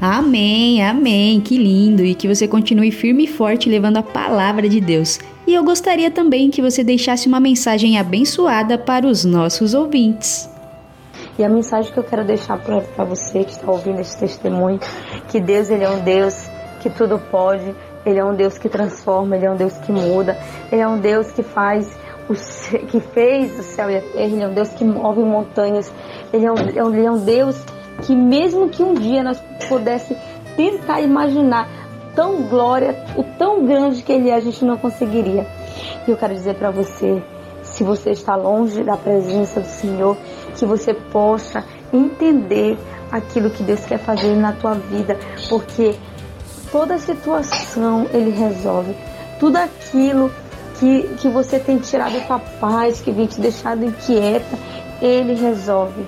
Amém, 0.00 0.84
amém, 0.84 1.40
que 1.40 1.56
lindo! 1.56 2.04
E 2.04 2.14
que 2.14 2.28
você 2.28 2.46
continue 2.46 2.90
firme 2.90 3.24
e 3.24 3.28
forte 3.28 3.70
levando 3.70 3.96
a 3.96 4.02
palavra 4.02 4.68
de 4.68 4.80
Deus. 4.80 5.18
E 5.46 5.54
eu 5.54 5.64
gostaria 5.64 6.10
também 6.10 6.50
que 6.50 6.60
você 6.60 6.82
deixasse 6.82 7.28
uma 7.28 7.40
mensagem 7.40 7.98
abençoada 7.98 8.76
para 8.76 9.06
os 9.06 9.24
nossos 9.24 9.72
ouvintes. 9.72 10.48
E 11.38 11.44
a 11.44 11.48
mensagem 11.48 11.92
que 11.92 11.98
eu 11.98 12.04
quero 12.04 12.24
deixar 12.24 12.58
para 12.58 13.04
você 13.04 13.42
que 13.42 13.50
está 13.50 13.70
ouvindo 13.70 14.00
esse 14.00 14.16
testemunho, 14.16 14.78
que 15.28 15.40
Deus 15.40 15.68
ele 15.68 15.84
é 15.84 15.90
um 15.90 16.00
Deus 16.00 16.48
que 16.80 16.88
tudo 16.88 17.18
pode, 17.30 17.74
ele 18.06 18.18
é 18.18 18.24
um 18.24 18.34
Deus 18.34 18.56
que 18.56 18.68
transforma, 18.68 19.36
ele 19.36 19.46
é 19.46 19.50
um 19.50 19.56
Deus 19.56 19.76
que 19.78 19.90
muda, 19.90 20.38
ele 20.70 20.80
é 20.80 20.86
um 20.86 20.98
Deus 20.98 21.32
que 21.32 21.42
faz 21.42 21.90
o, 22.28 22.34
que 22.86 23.00
fez 23.00 23.58
o 23.58 23.62
céu 23.62 23.90
e 23.90 23.96
a 23.96 24.00
terra, 24.00 24.24
ele 24.24 24.42
é 24.42 24.48
um 24.48 24.54
Deus 24.54 24.68
que 24.70 24.84
move 24.84 25.22
montanhas, 25.22 25.92
ele 26.32 26.46
é 26.46 26.52
um, 26.52 26.56
ele 26.56 27.06
é 27.06 27.10
um 27.10 27.24
Deus 27.24 27.56
que 28.02 28.14
mesmo 28.14 28.68
que 28.68 28.82
um 28.82 28.94
dia 28.94 29.22
nós 29.22 29.40
pudesse 29.68 30.16
tentar 30.56 31.00
imaginar 31.00 31.68
tão 32.14 32.42
glória, 32.42 32.96
o 33.16 33.24
tão 33.24 33.64
grande 33.64 34.02
que 34.02 34.12
ele 34.12 34.30
é, 34.30 34.34
a 34.34 34.40
gente 34.40 34.64
não 34.64 34.76
conseguiria. 34.76 35.46
E 36.06 36.10
eu 36.10 36.16
quero 36.16 36.34
dizer 36.34 36.54
para 36.54 36.70
você, 36.70 37.22
se 37.62 37.82
você 37.82 38.10
está 38.10 38.36
longe 38.36 38.84
da 38.84 38.96
presença 38.96 39.60
do 39.60 39.66
Senhor, 39.66 40.16
que 40.54 40.64
você 40.64 40.94
possa 40.94 41.64
entender 41.92 42.78
aquilo 43.10 43.50
que 43.50 43.62
Deus 43.62 43.80
quer 43.84 43.98
fazer 43.98 44.34
na 44.34 44.52
tua 44.52 44.74
vida, 44.74 45.18
porque 45.48 45.94
toda 46.72 46.98
situação 46.98 48.06
Ele 48.12 48.30
resolve. 48.30 48.94
Tudo 49.38 49.56
aquilo 49.56 50.30
que, 50.78 51.02
que 51.18 51.28
você 51.28 51.58
tem 51.58 51.78
tirado 51.78 52.20
tua 52.26 52.38
paz, 52.38 53.00
que 53.00 53.12
vem 53.12 53.26
te 53.26 53.40
deixado 53.40 53.84
inquieta, 53.84 54.58
Ele 55.00 55.34
resolve. 55.34 56.04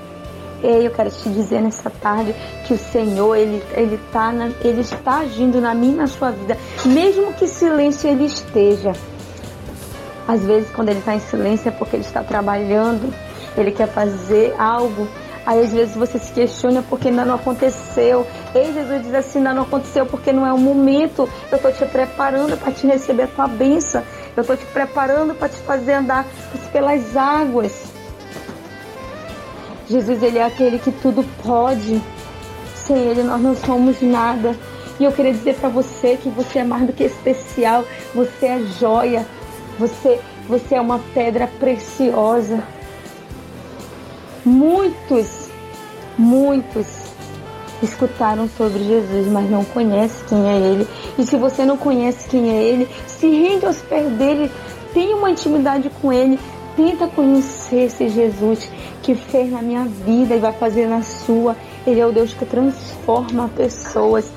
E 0.62 0.84
eu 0.84 0.90
quero 0.90 1.10
te 1.10 1.28
dizer 1.28 1.60
nessa 1.60 1.90
tarde 1.90 2.34
que 2.66 2.74
o 2.74 2.78
Senhor, 2.78 3.36
Ele, 3.36 3.62
ele, 3.74 4.00
tá 4.10 4.32
na, 4.32 4.50
ele 4.62 4.80
está 4.80 5.18
agindo 5.18 5.60
na 5.60 5.74
minha 5.74 5.92
e 5.92 5.96
na 5.96 6.06
sua 6.06 6.30
vida, 6.30 6.56
mesmo 6.84 7.32
que 7.34 7.46
silêncio 7.46 8.08
Ele 8.08 8.24
esteja. 8.24 8.92
Às 10.26 10.44
vezes, 10.44 10.68
quando 10.70 10.88
Ele 10.88 10.98
está 10.98 11.14
em 11.14 11.20
silêncio, 11.20 11.68
é 11.68 11.70
porque 11.70 11.94
Ele 11.94 12.04
está 12.04 12.24
trabalhando, 12.24 13.14
ele 13.60 13.72
quer 13.72 13.88
fazer 13.88 14.54
algo. 14.58 15.08
Aí 15.46 15.60
às 15.60 15.72
vezes 15.72 15.94
você 15.94 16.18
se 16.18 16.32
questiona 16.32 16.82
porque 16.82 17.08
ainda 17.08 17.24
não 17.24 17.36
aconteceu. 17.36 18.26
Ei, 18.52 18.72
Jesus 18.72 19.02
diz 19.02 19.14
assim: 19.14 19.38
ainda 19.38 19.54
não 19.54 19.62
aconteceu 19.62 20.04
porque 20.04 20.32
não 20.32 20.44
é 20.44 20.52
o 20.52 20.58
momento. 20.58 21.28
Eu 21.50 21.56
estou 21.56 21.72
te 21.72 21.84
preparando 21.86 22.56
para 22.56 22.72
te 22.72 22.86
receber 22.86 23.22
a 23.22 23.28
tua 23.28 23.46
bênção. 23.46 24.02
Eu 24.36 24.40
estou 24.40 24.56
te 24.56 24.66
preparando 24.66 25.34
para 25.34 25.48
te 25.48 25.58
fazer 25.58 25.92
andar 25.94 26.26
pelas 26.72 27.16
águas. 27.16 27.86
Jesus, 29.88 30.20
Ele 30.20 30.38
é 30.38 30.44
aquele 30.44 30.80
que 30.80 30.90
tudo 30.90 31.24
pode. 31.44 32.02
Sem 32.74 32.96
Ele 32.96 33.22
nós 33.22 33.40
não 33.40 33.54
somos 33.54 34.02
nada. 34.02 34.56
E 34.98 35.04
eu 35.04 35.12
queria 35.12 35.32
dizer 35.32 35.54
para 35.56 35.68
você 35.68 36.16
que 36.16 36.28
você 36.28 36.58
é 36.58 36.64
mais 36.64 36.86
do 36.86 36.92
que 36.92 37.04
especial. 37.04 37.84
Você 38.14 38.46
é 38.46 38.58
joia. 38.80 39.24
Você, 39.78 40.18
você 40.48 40.74
é 40.74 40.80
uma 40.80 40.98
pedra 41.14 41.46
preciosa. 41.46 42.64
Muitos, 44.46 45.48
muitos 46.16 46.86
escutaram 47.82 48.48
sobre 48.48 48.78
Jesus, 48.84 49.26
mas 49.26 49.50
não 49.50 49.64
conhecem 49.64 50.24
quem 50.28 50.48
é 50.48 50.56
Ele. 50.56 50.86
E 51.18 51.26
se 51.26 51.36
você 51.36 51.64
não 51.64 51.76
conhece 51.76 52.28
quem 52.28 52.48
é 52.48 52.62
Ele, 52.62 52.88
se 53.08 53.28
rende 53.28 53.66
aos 53.66 53.82
pés 53.82 54.08
dele, 54.12 54.48
tenha 54.94 55.16
uma 55.16 55.32
intimidade 55.32 55.90
com 56.00 56.12
Ele, 56.12 56.38
tenta 56.76 57.08
conhecer 57.08 57.86
esse 57.86 58.08
Jesus 58.08 58.70
que 59.02 59.16
fez 59.16 59.50
na 59.50 59.60
minha 59.60 59.84
vida 59.84 60.36
e 60.36 60.38
vai 60.38 60.52
fazer 60.52 60.86
na 60.86 61.02
sua. 61.02 61.56
Ele 61.84 61.98
é 61.98 62.06
o 62.06 62.12
Deus 62.12 62.32
que 62.32 62.46
transforma 62.46 63.48
pessoas. 63.48 64.30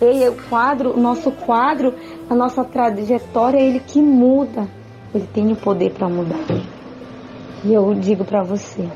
Ele 0.00 0.24
é 0.24 0.28
o 0.28 0.34
quadro, 0.48 0.96
o 0.96 1.00
nosso 1.00 1.30
quadro, 1.30 1.94
a 2.28 2.34
nossa 2.34 2.64
trajetória, 2.64 3.58
é 3.58 3.62
Ele 3.62 3.78
que 3.78 4.02
muda. 4.02 4.66
Ele 5.14 5.28
tem 5.32 5.52
o 5.52 5.56
poder 5.56 5.92
para 5.92 6.08
mudar. 6.08 6.44
E 7.64 7.72
eu 7.72 7.94
digo 7.94 8.24
para 8.24 8.42
você, 8.42 8.88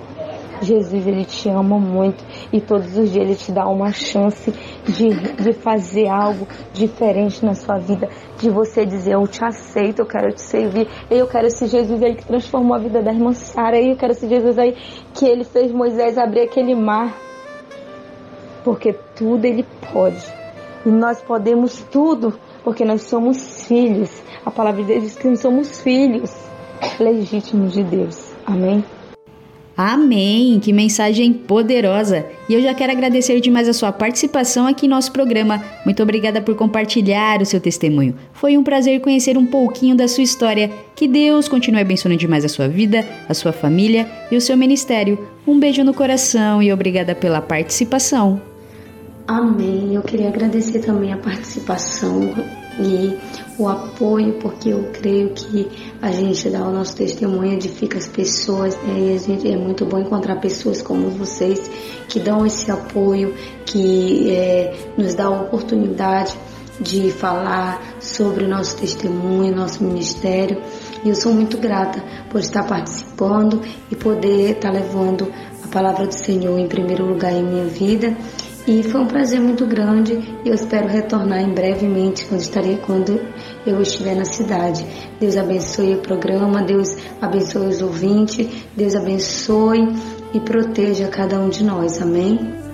Jesus, 0.62 1.06
ele 1.06 1.24
te 1.24 1.48
ama 1.48 1.78
muito 1.78 2.24
e 2.52 2.60
todos 2.60 2.96
os 2.96 3.10
dias 3.10 3.24
ele 3.24 3.34
te 3.34 3.52
dá 3.52 3.66
uma 3.66 3.92
chance 3.92 4.52
de, 4.84 5.08
de 5.42 5.52
fazer 5.52 6.08
algo 6.08 6.46
diferente 6.72 7.44
na 7.44 7.54
sua 7.54 7.78
vida, 7.78 8.08
de 8.38 8.50
você 8.50 8.84
dizer, 8.84 9.14
eu 9.14 9.26
te 9.26 9.44
aceito, 9.44 10.00
eu 10.00 10.06
quero 10.06 10.32
te 10.32 10.42
servir, 10.42 10.88
eu 11.10 11.26
quero 11.26 11.46
esse 11.46 11.66
Jesus 11.66 12.02
aí 12.02 12.14
que 12.14 12.24
transformou 12.24 12.74
a 12.74 12.78
vida 12.78 13.02
da 13.02 13.12
irmã 13.12 13.32
Sara, 13.32 13.80
eu 13.80 13.96
quero 13.96 14.12
esse 14.12 14.28
Jesus 14.28 14.58
aí 14.58 14.76
que 15.14 15.26
ele 15.26 15.44
fez 15.44 15.72
Moisés 15.72 16.18
abrir 16.18 16.40
aquele 16.40 16.74
mar, 16.74 17.16
porque 18.64 18.92
tudo 19.14 19.44
ele 19.44 19.64
pode. 19.92 20.24
E 20.84 20.88
nós 20.88 21.20
podemos 21.20 21.80
tudo, 21.90 22.38
porque 22.62 22.84
nós 22.84 23.02
somos 23.02 23.66
filhos, 23.66 24.22
a 24.44 24.50
palavra 24.50 24.82
de 24.82 24.88
Deus 24.88 25.02
diz 25.02 25.16
que 25.16 25.28
nós 25.28 25.40
somos 25.40 25.80
filhos 25.80 26.32
legítimos 27.00 27.72
de 27.72 27.82
Deus, 27.82 28.34
amém? 28.46 28.84
Amém! 29.76 30.58
Que 30.58 30.72
mensagem 30.72 31.34
poderosa! 31.34 32.24
E 32.48 32.54
eu 32.54 32.62
já 32.62 32.72
quero 32.72 32.92
agradecer 32.92 33.40
demais 33.40 33.68
a 33.68 33.74
sua 33.74 33.92
participação 33.92 34.66
aqui 34.66 34.86
em 34.86 34.88
nosso 34.88 35.12
programa. 35.12 35.62
Muito 35.84 36.02
obrigada 36.02 36.40
por 36.40 36.54
compartilhar 36.54 37.42
o 37.42 37.44
seu 37.44 37.60
testemunho. 37.60 38.14
Foi 38.32 38.56
um 38.56 38.64
prazer 38.64 39.00
conhecer 39.02 39.36
um 39.36 39.44
pouquinho 39.44 39.94
da 39.94 40.08
sua 40.08 40.24
história. 40.24 40.70
Que 40.94 41.06
Deus 41.06 41.46
continue 41.46 41.82
abençoando 41.82 42.16
demais 42.16 42.42
a 42.42 42.48
sua 42.48 42.68
vida, 42.68 43.06
a 43.28 43.34
sua 43.34 43.52
família 43.52 44.08
e 44.30 44.36
o 44.36 44.40
seu 44.40 44.56
ministério. 44.56 45.18
Um 45.46 45.58
beijo 45.58 45.84
no 45.84 45.92
coração 45.92 46.62
e 46.62 46.72
obrigada 46.72 47.14
pela 47.14 47.42
participação. 47.42 48.40
Amém. 49.28 49.94
Eu 49.94 50.02
queria 50.02 50.28
agradecer 50.28 50.78
também 50.78 51.12
a 51.12 51.18
participação 51.18 52.32
e 52.78 53.16
o 53.58 53.68
apoio, 53.68 54.34
porque 54.34 54.70
eu 54.70 54.90
creio 54.92 55.30
que 55.30 55.68
a 56.00 56.10
gente 56.10 56.48
dá 56.50 56.62
o 56.62 56.72
nosso 56.72 56.96
testemunho, 56.96 57.54
edifica 57.54 57.98
as 57.98 58.06
pessoas, 58.06 58.76
né? 58.82 58.98
e 58.98 59.14
a 59.14 59.18
gente, 59.18 59.50
é 59.50 59.56
muito 59.56 59.84
bom 59.84 59.98
encontrar 59.98 60.36
pessoas 60.36 60.82
como 60.82 61.08
vocês 61.10 61.70
que 62.08 62.20
dão 62.20 62.44
esse 62.44 62.70
apoio, 62.70 63.34
que 63.64 64.30
é, 64.30 64.74
nos 64.96 65.14
dá 65.14 65.24
a 65.24 65.30
oportunidade 65.30 66.36
de 66.80 67.10
falar 67.10 67.80
sobre 68.00 68.44
o 68.44 68.48
nosso 68.48 68.76
testemunho, 68.76 69.56
nosso 69.56 69.82
ministério. 69.82 70.60
E 71.02 71.08
eu 71.08 71.14
sou 71.14 71.32
muito 71.32 71.56
grata 71.56 72.02
por 72.30 72.40
estar 72.40 72.64
participando 72.64 73.62
e 73.90 73.96
poder 73.96 74.52
estar 74.52 74.70
levando 74.70 75.32
a 75.64 75.68
palavra 75.68 76.06
do 76.06 76.14
Senhor 76.14 76.58
em 76.58 76.68
primeiro 76.68 77.06
lugar 77.06 77.32
em 77.32 77.42
minha 77.42 77.64
vida 77.64 78.16
e 78.66 78.82
foi 78.82 79.00
um 79.00 79.06
prazer 79.06 79.40
muito 79.40 79.64
grande 79.64 80.36
eu 80.44 80.52
espero 80.52 80.88
retornar 80.88 81.40
em 81.40 81.54
brevemente 81.54 82.26
quando 82.26 82.40
estarei 82.40 82.76
quando 82.78 83.20
eu 83.64 83.80
estiver 83.80 84.16
na 84.16 84.24
cidade. 84.24 84.84
Deus 85.20 85.36
abençoe 85.36 85.94
o 85.94 86.00
programa, 86.00 86.62
Deus 86.62 86.96
abençoe 87.20 87.68
os 87.68 87.80
ouvintes, 87.80 88.48
Deus 88.76 88.94
abençoe 88.94 89.88
e 90.34 90.40
proteja 90.40 91.08
cada 91.08 91.38
um 91.38 91.48
de 91.48 91.64
nós. 91.64 92.00
Amém. 92.02 92.65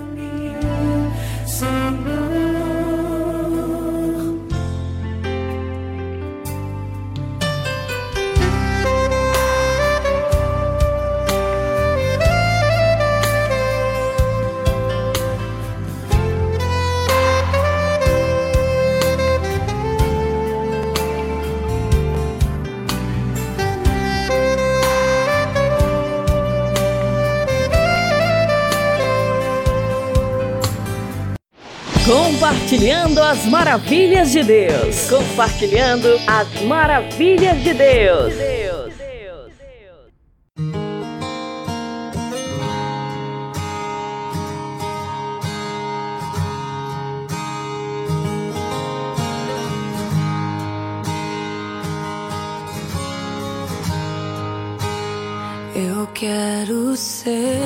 Maravilhas 33.73 34.32
de 34.32 34.43
Deus. 34.43 35.09
Compartilhando 35.09 36.20
as 36.27 36.61
maravilhas 36.62 37.62
de 37.62 37.73
Deus. 37.73 38.35
Eu 55.74 56.07
quero 56.12 56.94
ser 56.94 57.61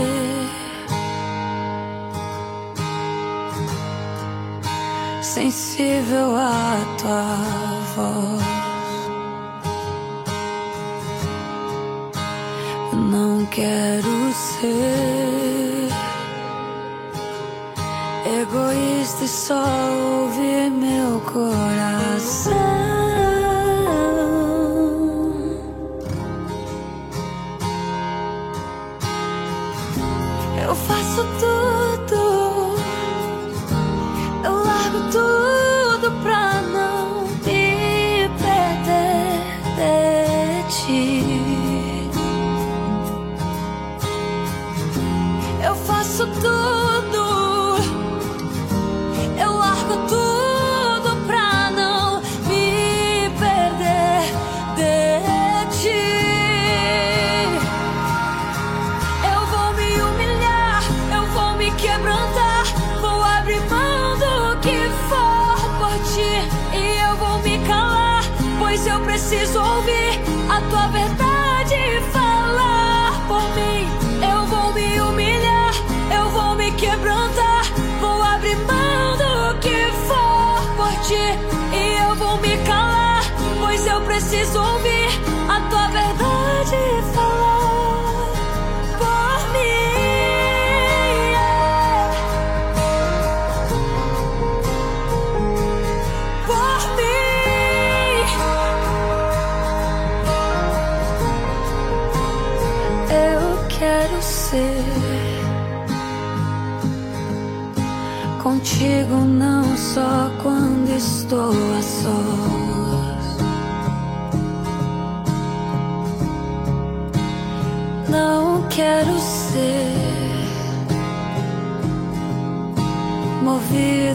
sensível 5.77 6.35
à 6.37 6.79
tua 6.99 7.37
voz. 7.95 8.43
Eu 12.93 12.99
não 12.99 13.45
quero 13.47 14.33
ser 14.33 15.89
egoísta 18.41 19.25
e 19.25 19.29
só 19.29 20.06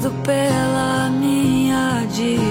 movido 0.02 0.12
pela 0.24 1.10
minha 1.12 2.06
direção. 2.08 2.51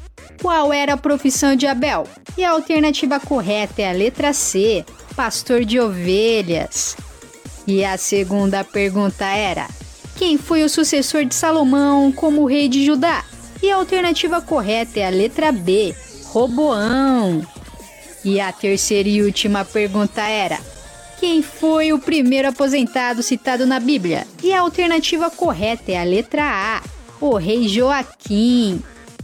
Qual 0.41 0.73
era 0.73 0.93
a 0.93 0.97
profissão 0.97 1.55
de 1.55 1.67
Abel? 1.67 2.07
E 2.35 2.43
a 2.43 2.49
alternativa 2.49 3.19
correta 3.19 3.83
é 3.83 3.89
a 3.89 3.93
letra 3.93 4.33
C, 4.33 4.83
pastor 5.15 5.63
de 5.63 5.79
ovelhas. 5.79 6.97
E 7.67 7.85
a 7.85 7.95
segunda 7.95 8.63
pergunta 8.63 9.23
era: 9.25 9.67
Quem 10.17 10.39
foi 10.39 10.63
o 10.63 10.69
sucessor 10.69 11.25
de 11.25 11.35
Salomão 11.35 12.11
como 12.11 12.47
rei 12.47 12.67
de 12.67 12.83
Judá? 12.83 13.23
E 13.61 13.69
a 13.69 13.75
alternativa 13.75 14.41
correta 14.41 14.99
é 14.99 15.05
a 15.05 15.11
letra 15.11 15.51
B, 15.51 15.95
Roboão. 16.25 17.45
E 18.25 18.39
a 18.39 18.51
terceira 18.51 19.07
e 19.07 19.21
última 19.21 19.63
pergunta 19.63 20.23
era: 20.23 20.59
Quem 21.19 21.43
foi 21.43 21.93
o 21.93 21.99
primeiro 21.99 22.47
aposentado 22.47 23.21
citado 23.21 23.67
na 23.67 23.79
Bíblia? 23.79 24.25
E 24.41 24.51
a 24.51 24.61
alternativa 24.61 25.29
correta 25.29 25.91
é 25.91 25.99
a 25.99 26.03
letra 26.03 26.43
A, 26.43 26.81
o 27.19 27.37
rei 27.37 27.67
Joaquim. 27.67 28.81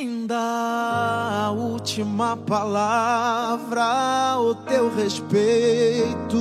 Quem 0.00 0.26
dá 0.26 1.48
a 1.48 1.50
última 1.50 2.34
palavra 2.34 3.84
ao 4.32 4.54
teu 4.54 4.90
respeito. 4.94 6.38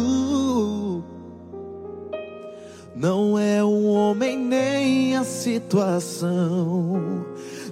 Não 2.96 3.38
é 3.38 3.62
o 3.62 3.84
homem 3.84 4.38
nem 4.38 5.18
a 5.18 5.26
situação, 5.26 7.26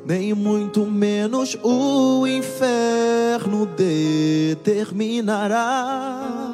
nem 0.06 0.34
muito 0.34 0.86
menos 0.86 1.58
o 1.64 2.28
inferno 2.28 3.66
determinará 3.66 6.52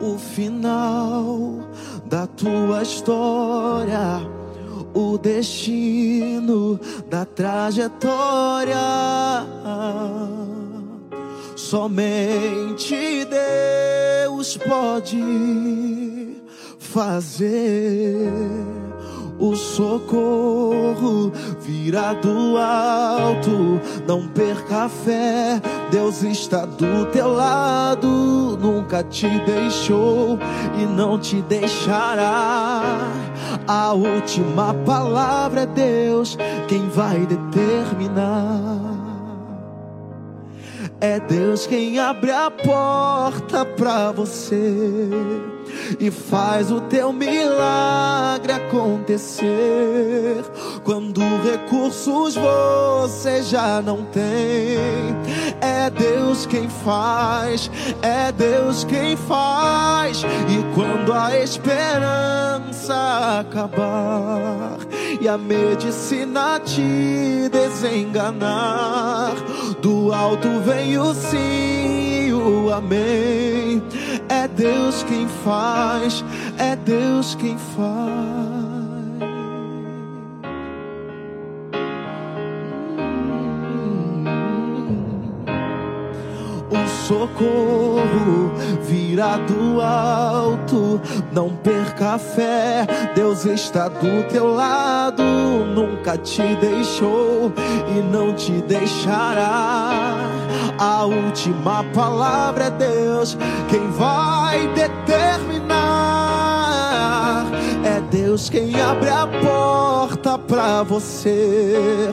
o 0.00 0.16
final 0.16 1.58
da 2.04 2.28
tua 2.28 2.84
história 2.84 4.36
o 4.96 5.18
destino 5.18 6.80
da 7.10 7.26
trajetória. 7.26 8.76
Somente 11.54 13.26
Deus 13.26 14.56
pode 14.56 16.42
fazer 16.78 18.30
o 19.38 19.54
socorro 19.54 21.32
virá 21.60 22.12
do 22.14 22.56
alto. 22.56 23.80
Não 24.06 24.26
perca 24.28 24.84
a 24.84 24.88
fé, 24.88 25.60
Deus 25.90 26.22
está 26.22 26.64
do 26.64 27.06
teu 27.06 27.32
lado. 27.32 28.58
Nunca 28.60 29.02
te 29.02 29.28
deixou 29.40 30.38
e 30.78 30.86
não 30.86 31.18
te 31.18 31.42
deixará. 31.42 32.82
A 33.66 33.92
última 33.92 34.74
palavra 34.84 35.62
é 35.62 35.66
Deus 35.66 36.36
quem 36.68 36.88
vai 36.88 37.26
determinar. 37.26 38.96
É 41.00 41.20
Deus 41.20 41.66
quem 41.66 41.98
abre 41.98 42.30
a 42.30 42.50
porta 42.50 43.66
pra 43.66 44.12
você 44.12 45.55
e 45.98 46.10
faz 46.10 46.70
o 46.70 46.80
teu 46.82 47.12
milagre 47.12 48.52
acontecer. 48.52 50.44
Quando 50.84 51.20
recursos 51.42 52.36
você 52.36 53.42
já 53.42 53.82
não 53.82 54.04
tem, 54.04 54.78
é 55.60 55.90
Deus 55.90 56.46
quem 56.46 56.68
faz, 56.68 57.70
é 58.02 58.30
Deus 58.32 58.84
quem 58.84 59.16
faz. 59.16 60.22
E 60.22 60.74
quando 60.74 61.12
a 61.12 61.36
esperança 61.38 63.40
acabar 63.40 64.78
e 65.20 65.28
a 65.28 65.38
medicina 65.38 66.60
te 66.60 67.48
desenganar, 67.50 69.34
do 69.80 70.12
alto 70.12 70.48
vem 70.60 70.98
o 70.98 71.14
sim, 71.14 72.32
o 72.32 72.72
amém. 72.72 73.82
É 74.46 74.48
Deus 74.48 75.02
quem 75.02 75.26
faz, 75.42 76.24
é 76.56 76.76
Deus 76.76 77.34
quem 77.34 77.58
faz. 77.58 77.82
O 86.70 86.88
socorro 87.08 88.52
virá 88.82 89.36
do 89.38 89.80
alto. 89.80 91.00
Não 91.32 91.50
perca 91.56 92.14
a 92.14 92.18
fé, 92.18 92.86
Deus 93.16 93.44
está 93.46 93.88
do 93.88 94.28
teu 94.28 94.54
lado. 94.54 95.24
Nunca 95.74 96.16
te 96.16 96.54
deixou 96.60 97.52
e 97.96 98.00
não 98.12 98.32
te 98.32 98.52
deixará. 98.62 100.45
A 100.78 101.04
última 101.06 101.82
palavra 101.94 102.64
é 102.64 102.70
Deus 102.70 103.36
quem 103.68 103.90
vai 103.92 104.68
determinar. 104.74 105.65
Deus 108.36 108.50
quem 108.50 108.78
abre 108.78 109.08
a 109.08 109.26
porta 109.26 110.36
pra 110.36 110.82
você 110.82 112.10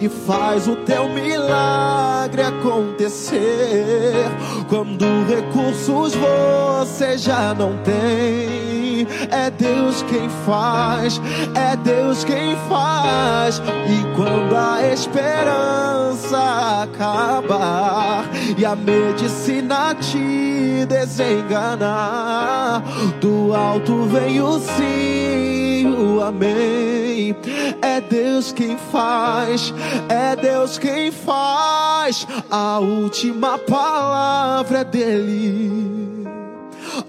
e 0.00 0.08
faz 0.08 0.66
o 0.66 0.74
teu 0.74 1.06
milagre 1.10 2.40
acontecer. 2.40 4.24
Quando 4.70 5.04
recursos 5.28 6.14
você 6.14 7.18
já 7.18 7.52
não 7.52 7.76
tem, 7.82 9.06
é 9.30 9.50
Deus 9.50 10.02
quem 10.04 10.30
faz, 10.46 11.20
é 11.54 11.76
Deus 11.76 12.24
quem 12.24 12.56
faz. 12.70 13.58
E 13.58 14.16
quando 14.16 14.56
a 14.56 14.80
esperança 14.90 16.84
acabar 16.84 18.24
e 18.56 18.64
a 18.64 18.74
medicina 18.74 19.94
te 19.94 20.86
desenganar, 20.88 22.82
do 23.20 23.54
alto 23.54 24.04
vem 24.04 24.40
o 24.40 24.58
sim, 24.58 25.65
o 25.86 26.22
amém. 26.22 27.36
É 27.82 28.00
Deus 28.00 28.52
quem 28.52 28.76
faz, 28.90 29.74
é 30.08 30.36
Deus 30.36 30.78
quem 30.78 31.10
faz. 31.10 32.26
A 32.50 32.78
última 32.78 33.58
palavra 33.58 34.78
é 34.78 34.84
dele. 34.84 36.26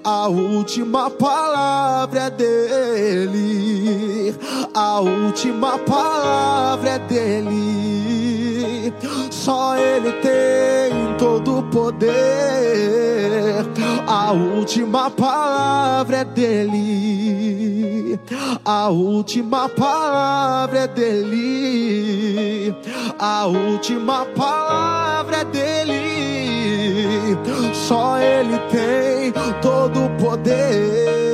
A 0.03 0.27
última 0.27 1.09
palavra 1.09 2.21
é 2.21 2.29
dele. 2.29 4.35
A 4.73 4.99
última 4.99 5.77
palavra 5.79 6.89
é 6.89 6.99
dele. 6.99 8.46
Só 9.31 9.76
ele 9.77 10.11
tem 10.14 11.15
todo 11.18 11.59
o 11.59 11.64
poder. 11.64 12.07
A 14.07 14.31
última 14.31 15.09
palavra 15.09 16.18
é 16.18 16.26
dele. 16.26 18.19
A 18.64 18.89
última 18.89 19.69
palavra 19.69 20.80
é 20.80 20.88
dele. 20.88 22.76
A 23.19 23.45
última 23.45 24.26
palavra 24.26 25.38
é 25.38 25.45
dele. 25.45 27.38
Só 27.73 28.18
ele 28.18 28.57
tem 28.69 29.34
todo 29.61 30.05
o 30.05 30.09
poder. 30.18 31.26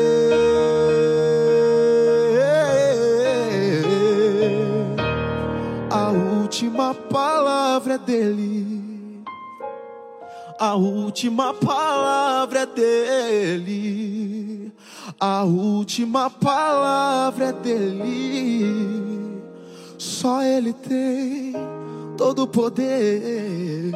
Última 6.54 6.94
palavra 6.94 7.96
é 7.96 7.98
dele. 7.98 9.24
A 10.60 10.76
última 10.76 11.52
palavra 11.52 12.60
é 12.60 12.66
dele. 12.68 14.72
A 15.20 15.44
última 15.46 16.30
palavra 16.30 17.46
é 17.46 17.54
dele. 17.54 19.42
Só 19.98 20.44
ele 20.44 20.74
tem 20.74 21.54
todo 22.16 22.44
o 22.44 22.48
poder. 22.48 23.92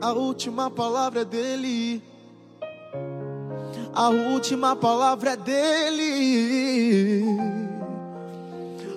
A 0.00 0.12
última 0.12 0.68
palavra 0.68 1.20
é 1.20 1.24
dele. 1.24 2.02
A 3.94 4.08
última 4.08 4.74
palavra 4.74 5.30
é 5.30 5.36
dele. 5.36 6.88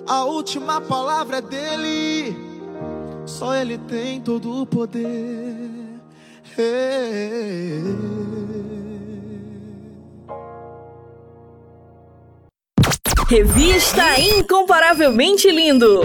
A 0.06 0.24
última 0.24 0.80
palavra 0.80 1.38
é 1.38 1.42
dele. 1.42 2.36
Só 3.26 3.54
ele 3.54 3.78
tem 3.78 4.20
todo 4.20 4.62
o 4.62 4.66
poder. 4.66 5.72
Revista 13.28 14.20
Incomparavelmente 14.20 15.50
Lindo. 15.50 16.02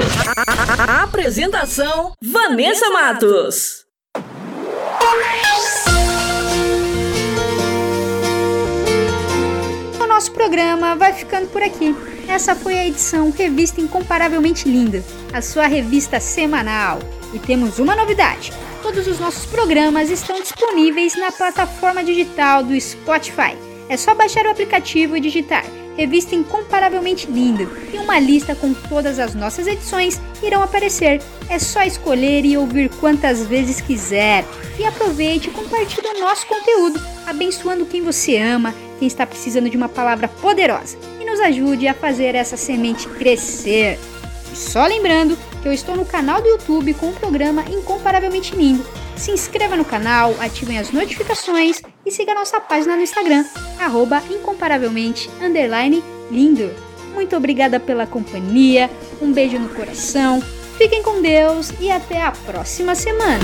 A 0.88 1.04
apresentação: 1.04 2.14
Vanessa 2.22 2.90
Matos. 2.92 3.86
O 10.00 10.08
nosso 10.08 10.32
programa 10.32 10.96
vai 10.96 11.14
ficando 11.14 11.48
por 11.48 11.62
aqui. 11.62 12.17
Essa 12.28 12.56
foi 12.56 12.78
a 12.78 12.86
edição 12.86 13.32
Revista 13.32 13.80
Incomparavelmente 13.80 14.68
Linda, 14.68 15.04
a 15.32 15.42
sua 15.42 15.66
revista 15.66 16.20
semanal. 16.20 17.00
E 17.34 17.40
temos 17.40 17.80
uma 17.80 17.96
novidade: 17.96 18.52
todos 18.84 19.08
os 19.08 19.18
nossos 19.18 19.46
programas 19.46 20.10
estão 20.10 20.42
disponíveis 20.42 21.16
na 21.16 21.32
plataforma 21.32 22.04
digital 22.04 22.64
do 22.64 22.80
Spotify. 22.80 23.56
É 23.90 23.96
só 23.96 24.14
baixar 24.14 24.46
o 24.46 24.50
aplicativo 24.50 25.16
e 25.16 25.22
digitar 25.22 25.64
Revista 25.96 26.36
Incomparavelmente 26.36 27.32
Linda 27.32 27.68
e 27.92 27.98
uma 27.98 28.20
lista 28.20 28.54
com 28.54 28.74
todas 28.74 29.18
as 29.18 29.34
nossas 29.34 29.66
edições 29.66 30.22
irão 30.44 30.62
aparecer. 30.62 31.22
É 31.50 31.58
só 31.58 31.82
escolher 31.84 32.46
e 32.46 32.58
ouvir 32.58 32.90
quantas 33.00 33.48
vezes 33.48 33.82
quiser. 33.82 34.46
E 34.78 34.86
aproveite 34.86 35.50
e 35.50 35.52
compartilhe 35.52 36.08
o 36.08 36.20
nosso 36.20 36.46
conteúdo, 36.46 37.02
abençoando 37.26 37.86
quem 37.86 38.04
você 38.04 38.38
ama, 38.38 38.76
quem 38.98 39.08
está 39.08 39.26
precisando 39.26 39.70
de 39.70 39.78
uma 39.78 39.90
palavra 39.90 40.28
poderosa. 40.28 40.98
E 41.22 41.26
nos 41.26 41.40
ajude 41.40 41.88
a 41.88 41.94
fazer 41.94 42.36
essa 42.36 42.58
semente 42.58 43.08
crescer. 43.10 44.00
E 44.52 44.56
só 44.56 44.86
lembrando 44.86 45.38
que 45.62 45.68
eu 45.68 45.74
estou 45.74 45.96
no 45.96 46.06
canal 46.06 46.42
do 46.42 46.48
YouTube 46.48 46.94
com 46.96 47.10
o 47.10 47.14
programa 47.14 47.64
Incomparavelmente 47.70 48.56
Lindo. 48.56 48.86
Se 49.16 49.32
inscreva 49.32 49.76
no 49.76 49.84
canal, 49.84 50.36
ativem 50.40 50.78
as 50.78 50.92
notificações 50.92 51.82
e 52.06 52.12
siga 52.12 52.36
nossa 52.36 52.60
página 52.60 52.96
no 52.96 53.02
Instagram, 53.02 53.44
arroba 53.80 54.22
incomparavelmente 54.30 55.30
lindo. 56.30 56.72
Muito 57.16 57.36
obrigada 57.36 57.80
pela 57.80 58.06
companhia, 58.06 58.92
um 59.20 59.32
beijo 59.32 59.58
no 59.58 59.70
coração, 59.70 60.40
fiquem 60.78 61.02
com 61.02 61.20
Deus 61.20 61.74
e 61.80 61.90
até 61.90 62.22
a 62.22 62.32
próxima 62.32 62.94
semana. 62.94 63.44